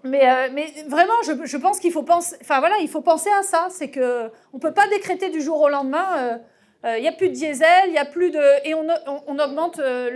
Mais, 0.05 0.28
euh, 0.28 0.49
mais 0.53 0.73
vraiment, 0.86 1.15
je, 1.24 1.57
pense 1.57 1.81
qu'il 1.81 1.93
faut 1.93 2.05
penser, 2.05 2.36
voilà, 2.47 2.77
il 2.81 2.89
faut 2.89 3.01
penser 3.01 3.31
à 3.39 3.43
ça, 3.43 3.66
c'est 3.70 3.90
que 3.90 4.31
on 4.53 4.59
peut 4.59 4.73
pas 4.73 4.86
décréter 4.89 5.31
du 5.31 5.40
jour 5.40 5.61
au 5.61 5.69
lendemain. 5.69 6.16
Euh, 6.19 6.39
euh, 6.85 6.99
il 6.99 7.03
n'y 7.03 7.09
a 7.09 7.12
plus 7.12 7.28
de 7.28 7.35
diesel, 7.35 7.89
il 7.89 7.95
y 7.95 7.99
a 7.99 8.05
plus 8.05 8.31
de 8.31 8.40
et 8.65 8.73
on, 8.74 8.86
on, 9.27 9.39
augmente 9.40 9.78
le, 9.78 10.11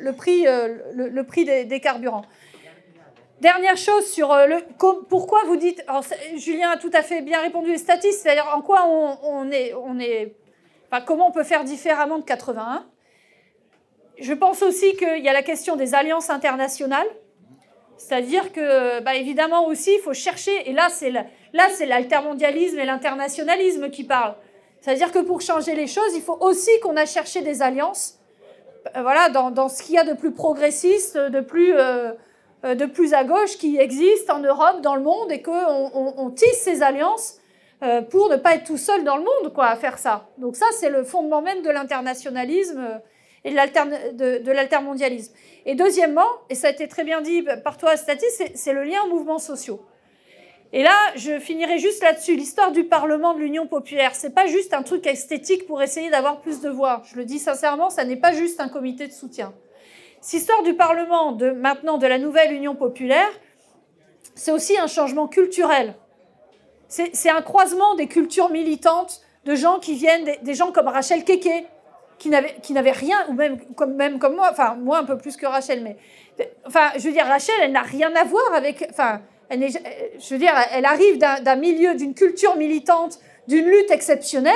le, 0.00 0.12
prix, 0.12 0.46
le, 0.94 1.22
prix 1.24 1.44
des, 1.44 1.66
des, 1.66 1.80
carburants. 1.80 2.24
Dernière 3.42 3.76
chose 3.76 4.06
sur 4.06 4.34
le 4.34 4.56
pourquoi 5.10 5.44
vous 5.44 5.56
dites, 5.56 5.84
Julien 6.36 6.70
a 6.70 6.78
tout 6.78 6.90
à 6.94 7.02
fait 7.02 7.20
bien 7.20 7.42
répondu 7.42 7.72
les 7.72 7.76
statistiques, 7.76 8.22
c'est-à-dire 8.22 8.50
en 8.56 8.62
quoi 8.62 8.86
on, 8.88 9.18
on 9.22 9.98
est 10.00 10.34
comment 11.00 11.28
on 11.28 11.30
peut 11.30 11.44
faire 11.44 11.62
différemment 11.62 12.18
de 12.18 12.24
81 12.24 12.84
Je 14.18 14.32
pense 14.32 14.62
aussi 14.62 14.96
qu'il 14.96 15.22
y 15.24 15.28
a 15.28 15.32
la 15.32 15.42
question 15.42 15.76
des 15.76 15.94
alliances 15.94 16.30
internationales. 16.30 17.06
C'est-à-dire 17.96 18.52
que, 18.52 19.00
bah, 19.00 19.14
évidemment 19.14 19.66
aussi, 19.66 19.92
il 19.94 20.00
faut 20.00 20.14
chercher, 20.14 20.68
et 20.68 20.72
là, 20.72 20.88
c'est 20.88 21.10
là, 21.10 21.68
c'est 21.70 21.86
l'altermondialisme 21.86 22.78
et 22.78 22.86
l'internationalisme 22.86 23.90
qui 23.90 24.04
parlent. 24.04 24.34
C'est-à-dire 24.80 25.12
que 25.12 25.18
pour 25.18 25.42
changer 25.42 25.74
les 25.74 25.86
choses, 25.86 26.14
il 26.14 26.22
faut 26.22 26.38
aussi 26.40 26.70
qu'on 26.82 26.96
a 26.96 27.04
cherché 27.04 27.42
des 27.42 27.60
alliances, 27.62 28.18
euh, 28.96 29.02
voilà, 29.02 29.28
dans, 29.28 29.68
ce 29.68 29.82
qu'il 29.82 29.96
y 29.96 29.98
a 29.98 30.04
de 30.04 30.14
plus 30.14 30.32
progressiste, 30.32 31.18
de 31.18 31.40
plus, 31.40 31.74
euh, 31.74 32.12
de 32.64 32.86
plus 32.86 33.12
à 33.12 33.24
gauche 33.24 33.58
qui 33.58 33.76
existe 33.76 34.30
en 34.30 34.40
Europe, 34.40 34.80
dans 34.80 34.96
le 34.96 35.02
monde, 35.02 35.30
et 35.30 35.42
qu'on 35.42 35.52
on 35.92 36.30
tisse 36.30 36.62
ces 36.62 36.82
alliances 36.82 37.39
euh, 37.82 38.02
pour 38.02 38.28
ne 38.28 38.36
pas 38.36 38.56
être 38.56 38.64
tout 38.64 38.76
seul 38.76 39.04
dans 39.04 39.16
le 39.16 39.22
monde, 39.22 39.52
quoi, 39.54 39.66
à 39.66 39.76
faire 39.76 39.98
ça. 39.98 40.28
Donc 40.36 40.56
ça, 40.56 40.66
c'est 40.72 40.90
le 40.90 41.02
fondement 41.02 41.40
même 41.40 41.62
de 41.62 41.70
l'internationalisme 41.70 42.78
euh, 42.78 42.98
et 43.44 43.50
de 43.50 44.52
l'altermondialisme. 44.52 45.32
Et 45.64 45.74
deuxièmement, 45.74 46.28
et 46.50 46.54
ça 46.54 46.68
a 46.68 46.70
été 46.70 46.88
très 46.88 47.04
bien 47.04 47.22
dit 47.22 47.42
par 47.64 47.78
toi, 47.78 47.96
Statis, 47.96 48.26
c'est 48.54 48.72
le 48.74 48.84
lien 48.84 48.98
aux 49.06 49.08
mouvements 49.08 49.38
sociaux. 49.38 49.80
Et 50.72 50.82
là, 50.82 50.94
je 51.16 51.38
finirai 51.40 51.78
juste 51.78 52.02
là-dessus. 52.02 52.36
L'histoire 52.36 52.70
du 52.70 52.84
Parlement 52.84 53.34
de 53.34 53.40
l'Union 53.40 53.66
populaire, 53.66 54.14
c'est 54.14 54.34
pas 54.34 54.46
juste 54.46 54.74
un 54.74 54.82
truc 54.82 55.06
esthétique 55.06 55.66
pour 55.66 55.82
essayer 55.82 56.10
d'avoir 56.10 56.42
plus 56.42 56.60
de 56.60 56.68
voix. 56.68 57.02
Je 57.10 57.16
le 57.16 57.24
dis 57.24 57.38
sincèrement, 57.38 57.88
ça 57.90 58.04
n'est 58.04 58.16
pas 58.16 58.32
juste 58.32 58.60
un 58.60 58.68
comité 58.68 59.06
de 59.08 59.12
soutien. 59.12 59.52
Cette 60.20 60.40
histoire 60.40 60.62
du 60.62 60.74
Parlement 60.74 61.32
de 61.32 61.50
maintenant 61.50 61.96
de 61.96 62.06
la 62.06 62.18
nouvelle 62.18 62.52
Union 62.52 62.76
populaire, 62.76 63.30
c'est 64.34 64.52
aussi 64.52 64.78
un 64.78 64.86
changement 64.86 65.26
culturel 65.26 65.94
c'est 66.90 67.30
un 67.30 67.40
croisement 67.40 67.94
des 67.94 68.08
cultures 68.08 68.50
militantes 68.50 69.20
de 69.44 69.54
gens 69.54 69.78
qui 69.78 69.94
viennent, 69.94 70.28
des, 70.42 70.54
gens 70.54 70.72
comme 70.72 70.88
Rachel 70.88 71.24
Keke, 71.24 71.66
qui 72.18 72.28
n'avaient 72.28 72.90
rien, 72.90 73.16
ou 73.28 73.32
même 73.32 73.58
comme, 73.74 73.94
même 73.94 74.18
comme 74.18 74.34
moi, 74.34 74.48
enfin 74.50 74.74
moi 74.74 74.98
un 74.98 75.04
peu 75.04 75.16
plus 75.16 75.36
que 75.36 75.46
Rachel, 75.46 75.82
mais 75.82 75.96
enfin 76.66 76.90
je 76.96 77.06
veux 77.06 77.12
dire 77.12 77.24
Rachel, 77.24 77.54
elle 77.62 77.72
n'a 77.72 77.82
rien 77.82 78.14
à 78.14 78.24
voir 78.24 78.52
avec, 78.54 78.86
enfin 78.90 79.22
elle 79.48 79.66
je 79.68 80.34
veux 80.34 80.38
dire, 80.38 80.52
elle 80.72 80.84
arrive 80.84 81.16
d'un 81.18 81.56
milieu, 81.56 81.94
d'une 81.94 82.14
culture 82.14 82.56
militante, 82.56 83.18
d'une 83.48 83.66
lutte 83.66 83.90
exceptionnelle, 83.90 84.52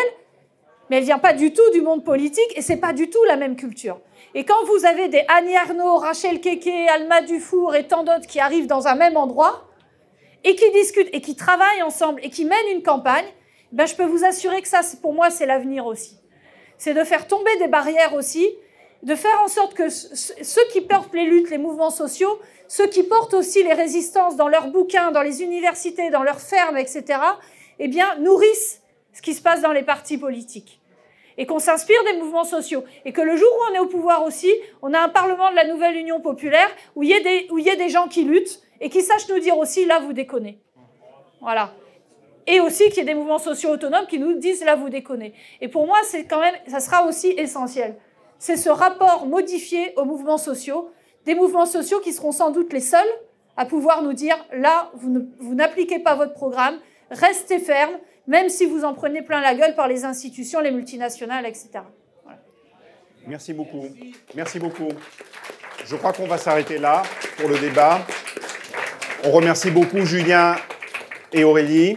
mais 0.91 0.99
elle 0.99 1.05
vient 1.05 1.19
pas 1.19 1.33
du 1.33 1.53
tout 1.53 1.71
du 1.73 1.81
monde 1.81 2.05
politique 2.05 2.53
et 2.57 2.63
c'est 2.63 2.77
pas 2.77 2.93
du 2.93 3.09
tout 3.09 3.23
la 3.25 3.37
même 3.37 3.57
culture. 3.57 4.01
Et 4.35 4.45
quand 4.45 4.65
vous 4.67 4.85
avez 4.85 5.09
des 5.09 5.25
Annie 5.29 5.57
Arnaud, 5.57 5.97
Rachel 5.97 6.41
Keke, 6.41 6.89
Alma 6.93 7.23
Dufour 7.23 7.77
et 7.77 7.87
tant 7.87 8.03
d'autres 8.03 8.27
qui 8.27 8.41
arrivent 8.41 8.67
dans 8.67 8.89
un 8.89 8.97
même 8.97 9.17
endroit, 9.17 9.69
et 10.45 10.55
qui 10.55 10.71
discutent 10.73 11.09
et 11.13 11.21
qui 11.21 11.37
travaillent 11.37 11.83
ensemble 11.83 12.21
et 12.23 12.31
qui 12.31 12.45
mènent 12.45 12.69
une 12.73 12.83
campagne, 12.83 13.27
ben 13.73 13.87
je 13.87 13.95
peux 13.95 14.05
vous 14.05 14.25
assurer 14.25 14.63
que 14.63 14.69
ça, 14.69 14.81
pour 15.03 15.15
moi, 15.15 15.31
c'est 15.31 15.47
l'avenir 15.47 15.87
aussi. 15.87 16.19
C'est 16.79 16.95
de 16.95 17.03
faire 17.03 17.27
tomber 17.27 17.57
des 17.59 17.67
barrières 17.67 18.15
aussi, 18.15 18.49
de 19.03 19.15
faire 19.15 19.41
en 19.43 19.49
sorte 19.49 19.75
que 19.75 19.89
ceux 19.89 20.65
qui 20.73 20.81
portent 20.81 21.15
les 21.15 21.25
luttes, 21.25 21.51
les 21.51 21.59
mouvements 21.59 21.91
sociaux, 21.91 22.39
ceux 22.69 22.87
qui 22.87 23.03
portent 23.03 23.35
aussi 23.35 23.63
les 23.63 23.73
résistances 23.73 24.37
dans 24.37 24.49
leurs 24.49 24.69
bouquins, 24.69 25.11
dans 25.11 25.23
les 25.23 25.43
universités, 25.43 26.11
dans 26.11 26.23
leurs 26.23 26.41
fermes, 26.41 26.77
etc., 26.77 27.19
eh 27.79 27.89
bien, 27.89 28.17
nourrissent 28.17 28.81
ce 29.13 29.23
qui 29.23 29.35
se 29.35 29.43
passe 29.43 29.61
dans 29.61 29.73
les 29.73 29.83
partis 29.83 30.19
politiques. 30.19 30.81
Et 31.37 31.47
qu'on 31.47 31.59
s'inspire 31.59 32.03
des 32.05 32.19
mouvements 32.19 32.45
sociaux. 32.45 32.85
Et 33.05 33.13
que 33.13 33.21
le 33.21 33.37
jour 33.37 33.49
où 33.49 33.73
on 33.73 33.75
est 33.75 33.81
au 33.81 33.87
pouvoir 33.87 34.23
aussi, 34.23 34.53
on 34.83 34.95
a 34.95 35.01
un 35.01 35.09
Parlement 35.09 35.51
de 35.51 35.57
la 35.57 35.67
nouvelle 35.67 35.97
Union 35.97 36.21
populaire 36.21 36.71
où 36.95 37.03
il 37.03 37.11
y 37.11 37.23
des, 37.23 37.49
où 37.51 37.59
il 37.59 37.65
y 37.65 37.71
a 37.71 37.77
des 37.77 37.89
gens 37.89 38.07
qui 38.07 38.23
luttent, 38.23 38.63
et 38.81 38.89
qui 38.89 39.03
sache 39.03 39.29
nous 39.29 39.39
dire 39.39 39.57
aussi 39.57 39.85
là 39.85 40.01
vous 40.01 40.13
déconnez. 40.13 40.61
Voilà. 41.41 41.73
Et 42.47 42.61
aussi 42.61 42.89
qu'il 42.89 42.99
y 42.99 43.01
ait 43.01 43.05
des 43.05 43.15
mouvements 43.15 43.39
sociaux 43.39 43.71
autonomes 43.71 44.07
qui 44.07 44.19
nous 44.19 44.35
disent 44.35 44.65
là 44.65 44.77
vous 44.77 44.91
déconnez. 44.91 45.35
Et 45.61 45.69
pour 45.69 45.87
moi, 45.87 45.99
c'est 46.05 46.25
quand 46.25 46.41
même, 46.41 46.55
ça 46.67 46.81
sera 46.81 47.07
aussi 47.07 47.29
essentiel. 47.29 47.97
C'est 48.39 48.57
ce 48.57 48.69
rapport 48.69 49.27
modifié 49.27 49.95
aux 49.97 50.05
mouvements 50.05 50.39
sociaux, 50.39 50.91
des 51.25 51.35
mouvements 51.35 51.67
sociaux 51.67 52.01
qui 52.01 52.13
seront 52.13 52.33
sans 52.33 52.51
doute 52.51 52.73
les 52.73 52.81
seuls 52.81 53.01
à 53.57 53.65
pouvoir 53.65 54.03
nous 54.03 54.13
dire 54.13 54.37
là 54.53 54.91
vous 54.95 55.55
n'appliquez 55.55 56.01
pas 56.01 56.15
votre 56.17 56.35
programme, 56.35 56.79
restez 57.11 57.59
ferme, 57.59 57.99
même 58.27 58.49
si 58.49 58.67
vous 58.67 58.85
en 58.85 58.95
prenez 58.95 59.23
plein 59.23 59.41
la 59.41 59.55
gueule 59.55 59.75
par 59.75 59.89
les 59.89 60.05
institutions, 60.05 60.61
les 60.61 60.71
multinationales, 60.71 61.47
etc. 61.47 61.81
Merci 63.27 63.53
beaucoup. 63.55 63.87
Merci 64.35 64.59
beaucoup. 64.59 64.89
Je 65.85 65.97
crois 65.97 66.13
qu'on 66.13 66.27
va 66.27 66.39
s'arrêter 66.39 66.79
là 66.79 67.03
pour 67.39 67.49
le 67.49 67.59
débat. 67.59 68.01
On 69.27 69.31
remercie 69.31 69.71
beaucoup 69.71 70.05
Julien 70.05 70.57
et 71.33 71.45
Aurélie. 71.45 71.97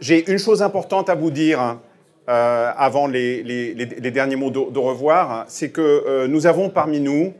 J'ai 0.00 0.30
une 0.30 0.38
chose 0.38 0.62
importante 0.62 1.10
à 1.10 1.14
vous 1.14 1.30
dire 1.30 1.76
euh, 2.26 2.70
avant 2.74 3.06
les, 3.06 3.74
derniers 4.10 4.36
mots 4.36 4.50
de, 4.50 4.78
revoir, 4.78 5.44
c'est 5.48 5.68
que 5.68 5.82
euh, 5.82 6.26
nous 6.26 6.46
avons 6.46 6.70
parmi 6.70 7.00
nous 7.00 7.34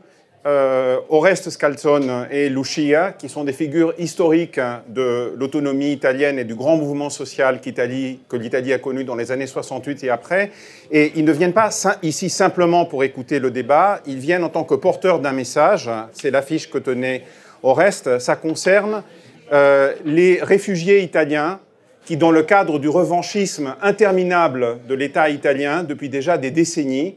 euh, 0.45 0.99
Oreste 1.09 1.49
Scalzone 1.49 2.27
et 2.29 2.49
Lucia, 2.49 3.13
qui 3.13 3.27
sont 3.27 3.43
des 3.43 3.53
figures 3.53 3.95
historiques 3.97 4.59
de 4.89 5.33
l'autonomie 5.35 5.91
italienne 5.91 6.37
et 6.37 6.43
du 6.43 6.53
grand 6.53 6.77
mouvement 6.77 7.09
social 7.09 7.59
que 7.61 8.37
l'Italie 8.37 8.73
a 8.73 8.77
connu 8.77 9.05
dans 9.05 9.15
les 9.15 9.31
années 9.31 9.47
68 9.47 10.03
et 10.03 10.11
après. 10.11 10.51
Et 10.91 11.13
ils 11.15 11.25
ne 11.25 11.31
viennent 11.31 11.51
pas 11.51 11.71
ici 12.03 12.29
simplement 12.29 12.85
pour 12.85 13.03
écouter 13.03 13.39
le 13.39 13.49
débat, 13.49 14.01
ils 14.05 14.19
viennent 14.19 14.43
en 14.43 14.49
tant 14.49 14.65
que 14.65 14.75
porteurs 14.75 15.19
d'un 15.19 15.33
message. 15.33 15.89
C'est 16.13 16.29
l'affiche 16.29 16.69
que 16.69 16.77
tenait 16.77 17.23
Oreste. 17.65 18.19
Ça 18.19 18.35
concerne 18.35 19.03
les 19.51 20.39
réfugiés 20.41 21.01
italiens 21.01 21.59
qui, 22.05 22.17
dans 22.17 22.31
le 22.31 22.43
cadre 22.43 22.79
du 22.79 22.87
revanchisme 22.87 23.75
interminable 23.81 24.77
de 24.87 24.93
l'État 24.95 25.29
italien 25.29 25.83
depuis 25.83 26.09
déjà 26.09 26.37
des 26.37 26.51
décennies, 26.51 27.15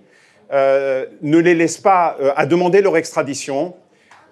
euh, 0.50 1.04
ne 1.20 1.38
les 1.38 1.54
laissent 1.54 1.78
pas 1.78 2.16
euh, 2.20 2.32
à 2.34 2.46
demander 2.46 2.80
leur 2.80 2.96
extradition. 2.96 3.74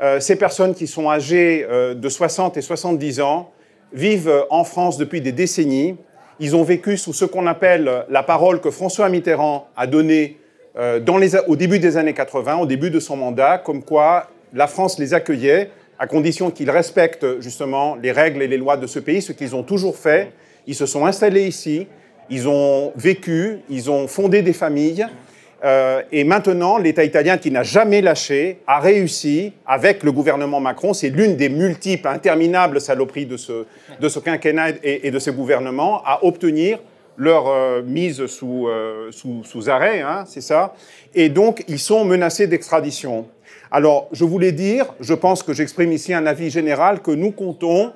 Euh, 0.00 0.18
ces 0.18 0.36
personnes 0.36 0.74
qui 0.74 0.86
sont 0.86 1.10
âgées 1.10 1.66
de 1.94 2.08
60 2.08 2.56
et 2.56 2.62
70 2.62 3.20
ans 3.20 3.50
vivent 3.92 4.44
en 4.50 4.64
France 4.64 4.96
depuis 4.96 5.20
des 5.20 5.32
décennies. 5.32 5.96
Ils 6.40 6.56
ont 6.56 6.64
vécu 6.64 6.96
sous 6.96 7.12
ce 7.12 7.24
qu'on 7.24 7.46
appelle 7.46 8.04
la 8.08 8.22
parole 8.22 8.60
que 8.60 8.70
François 8.70 9.08
Mitterrand 9.08 9.68
a 9.76 9.86
donnée 9.86 10.38
au 11.46 11.56
début 11.56 11.78
des 11.78 11.96
années 11.96 12.12
80, 12.12 12.56
au 12.56 12.66
début 12.66 12.90
de 12.90 13.00
son 13.00 13.16
mandat, 13.16 13.56
comme 13.56 13.82
quoi 13.82 14.28
la 14.52 14.66
France 14.66 14.98
les 14.98 15.14
accueillait 15.14 15.70
à 15.98 16.06
condition 16.06 16.50
qu'ils 16.50 16.70
respectent 16.70 17.40
justement 17.40 17.96
les 17.96 18.12
règles 18.12 18.42
et 18.42 18.48
les 18.48 18.58
lois 18.58 18.76
de 18.76 18.86
ce 18.86 18.98
pays, 18.98 19.22
ce 19.22 19.32
qu'ils 19.32 19.54
ont 19.56 19.62
toujours 19.62 19.96
fait. 19.96 20.32
Ils 20.66 20.74
se 20.74 20.86
sont 20.86 21.06
installés 21.06 21.46
ici, 21.46 21.86
ils 22.28 22.48
ont 22.48 22.92
vécu, 22.96 23.58
ils 23.70 23.90
ont 23.90 24.08
fondé 24.08 24.42
des 24.42 24.52
familles. 24.52 25.06
Euh, 25.64 26.02
et 26.12 26.24
maintenant, 26.24 26.76
l'État 26.76 27.02
italien, 27.02 27.38
qui 27.38 27.50
n'a 27.50 27.62
jamais 27.62 28.02
lâché, 28.02 28.58
a 28.66 28.78
réussi, 28.78 29.52
avec 29.66 30.02
le 30.02 30.12
gouvernement 30.12 30.60
Macron, 30.60 30.92
c'est 30.92 31.08
l'une 31.08 31.36
des 31.36 31.48
multiples, 31.48 32.08
interminables 32.08 32.80
saloperies 32.80 33.26
de 33.26 33.36
ce, 33.36 33.64
de 33.98 34.08
ce 34.08 34.18
quinquennat 34.18 34.70
et, 34.82 35.10
de 35.10 35.18
ce 35.18 35.30
gouvernement, 35.30 36.02
à 36.04 36.24
obtenir 36.24 36.78
leur 37.16 37.48
euh, 37.48 37.82
mise 37.82 38.26
sous, 38.26 38.68
euh, 38.68 39.10
arrêt, 39.68 40.02
hein, 40.02 40.24
c'est 40.26 40.42
ça. 40.42 40.74
Et 41.14 41.30
donc, 41.30 41.64
ils 41.68 41.78
sont 41.78 42.04
menacés 42.04 42.46
d'extradition. 42.46 43.26
Alors, 43.70 44.08
je 44.12 44.24
voulais 44.24 44.52
dire, 44.52 44.86
je 45.00 45.14
pense 45.14 45.42
que 45.42 45.52
j'exprime 45.52 45.92
ici 45.92 46.14
un 46.14 46.26
avis 46.26 46.50
général, 46.50 47.00
que 47.00 47.10
nous 47.10 47.32
comptons 47.32 47.92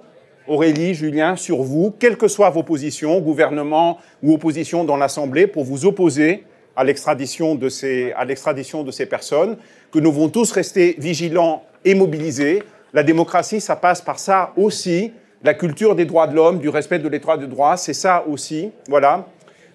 Aurélie, 0.48 0.94
Julien, 0.94 1.36
sur 1.36 1.62
vous, 1.62 1.94
quelles 1.97 2.16
que 2.16 2.26
soient 2.26 2.51
vos 2.51 2.64
positions, 2.64 3.20
gouvernement 3.20 3.98
ou 4.22 4.34
opposition 4.34 4.82
dans 4.82 4.97
l'Assemblée, 4.97 5.47
pour 5.47 5.64
vous 5.64 5.86
opposer 5.86 6.44
à 6.74 6.82
l'extradition 6.82 7.55
de, 7.55 7.68
ces, 7.68 8.12
de 8.12 8.90
ces 8.90 9.06
personnes, 9.06 9.56
que 9.92 9.98
nous 9.98 10.10
devons 10.10 10.28
tous 10.28 10.51
rester 10.51 10.97
vigilants 10.98 11.62
et 11.84 11.94
mobilisés. 11.94 12.62
La 12.92 13.02
démocratie, 13.02 13.60
ça 13.60 13.76
passe 13.76 14.01
par 14.01 14.18
ça 14.18 14.52
aussi. 14.56 15.12
La 15.44 15.55
culture 15.55 15.94
des 15.94 16.05
droits 16.05 16.26
de 16.26 16.34
l'homme, 16.34 16.59
du 16.59 16.68
respect 16.68 16.98
de 16.98 17.09
l'état 17.09 17.36
de 17.36 17.47
droit, 17.47 17.76
c'est 17.76 17.94
ça 17.94 18.24
aussi. 18.28 18.72
Voilà. 18.88 19.26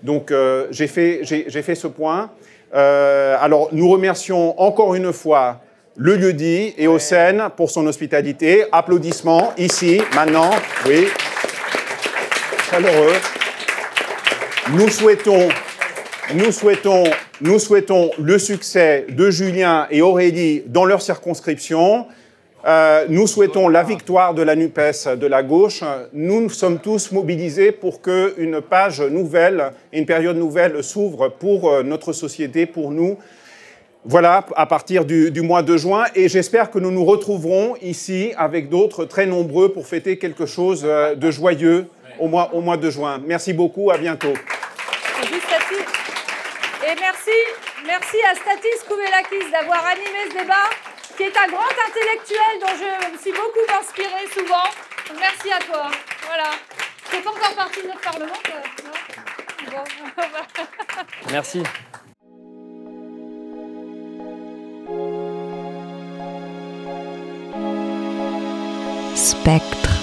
Donc 0.04 0.30
euh, 0.32 0.68
j'ai, 0.72 0.88
fait, 0.88 1.22
fait 1.24 1.76
ce 1.76 1.88
point. 1.88 2.32
Euh, 2.74 3.38
alors 3.40 3.70
nous 3.72 3.90
remercions 3.90 4.60
encore 4.60 4.94
une 4.96 5.14
fois 5.14 5.62
le 5.98 6.18
lieu-dit 6.18 6.74
et 6.78 6.88
au 6.88 7.00
Seine 7.00 7.50
pour 7.56 7.72
son 7.72 7.88
hospitalité. 7.88 8.66
Applaudissements 8.72 9.54
ici, 9.58 10.02
maintenant. 10.14 10.52
Oui. 10.88 11.08
Chaleureux. 12.70 13.14
Nous 14.74 14.90
souhaitons, 14.90 15.48
nous 16.34 16.52
souhaitons, 16.52 17.04
nous 17.40 17.60
souhaitons 17.60 18.12
le 18.20 18.40
succès 18.40 19.06
de 19.10 19.30
Julien 19.30 19.88
et 19.92 20.02
Aurélie 20.02 20.64
dans 20.66 20.86
leur 20.86 21.02
circonscription. 21.02 22.08
Euh, 22.68 23.06
nous 23.10 23.28
souhaitons 23.28 23.70
la 23.70 23.84
victoire 23.84 24.34
de 24.34 24.42
la 24.42 24.56
NUPES 24.56 25.18
de 25.18 25.28
la 25.28 25.44
gauche. 25.44 25.84
Nous 26.14 26.50
sommes 26.50 26.80
tous 26.80 27.12
mobilisés 27.12 27.72
pour 27.72 28.02
qu'une 28.02 28.60
page 28.60 29.02
nouvelle, 29.02 29.72
une 29.94 30.08
période 30.08 30.38
nouvelle 30.38 30.84
s'ouvre 30.84 31.30
pour 31.30 31.70
euh, 31.70 31.84
notre 31.84 32.12
société, 32.12 32.66
pour 32.66 32.90
nous, 32.90 33.18
voilà, 34.06 34.46
à 34.56 34.66
partir 34.68 35.04
du, 35.04 35.42
mois 35.42 35.64
de 35.64 35.76
juin. 35.78 36.06
Et 36.14 36.30
j'espère 36.30 36.70
que 36.70 36.78
nous 36.78 36.92
nous 36.92 37.04
retrouverons 37.04 37.76
ici 37.82 38.34
avec 38.38 38.70
d'autres 38.70 39.06
très 39.06 39.26
nombreux 39.26 39.74
pour 39.74 39.88
fêter 39.88 40.18
quelque 40.18 40.46
chose 40.46 40.84
euh, 40.86 41.16
de 41.16 41.32
joyeux 41.32 41.88
au 42.20 42.28
mois, 42.28 42.54
au 42.54 42.62
mois 42.62 42.78
de 42.78 42.90
juin. 42.90 43.20
Merci 43.26 43.54
beaucoup, 43.54 43.90
à 43.90 43.98
bientôt. 43.98 44.34
Et 46.88 46.94
merci, 47.00 47.32
merci 47.88 48.18
à 48.30 48.36
Statis 48.36 48.86
Koumelakis 48.88 49.52
d'avoir 49.52 49.84
animé 49.88 50.30
ce 50.30 50.38
débat, 50.38 50.70
qui 51.18 51.24
est 51.24 51.36
un 51.36 51.48
grand 51.48 51.74
intellectuel 51.88 52.60
dont 52.62 52.76
je 52.78 53.12
me 53.12 53.18
suis 53.18 53.32
beaucoup 53.32 53.66
inspiré 53.82 54.22
souvent. 54.32 54.70
Merci 55.20 55.52
à 55.52 55.60
toi. 55.66 55.90
Voilà. 56.28 56.52
Tu 57.10 57.22
pas 57.22 57.30
encore 57.32 57.56
partie 57.56 57.82
de 57.82 57.88
notre 57.88 58.02
Parlement, 58.02 58.40
non? 58.86 59.84
Merci. 61.32 61.64
Spectre. 69.16 69.95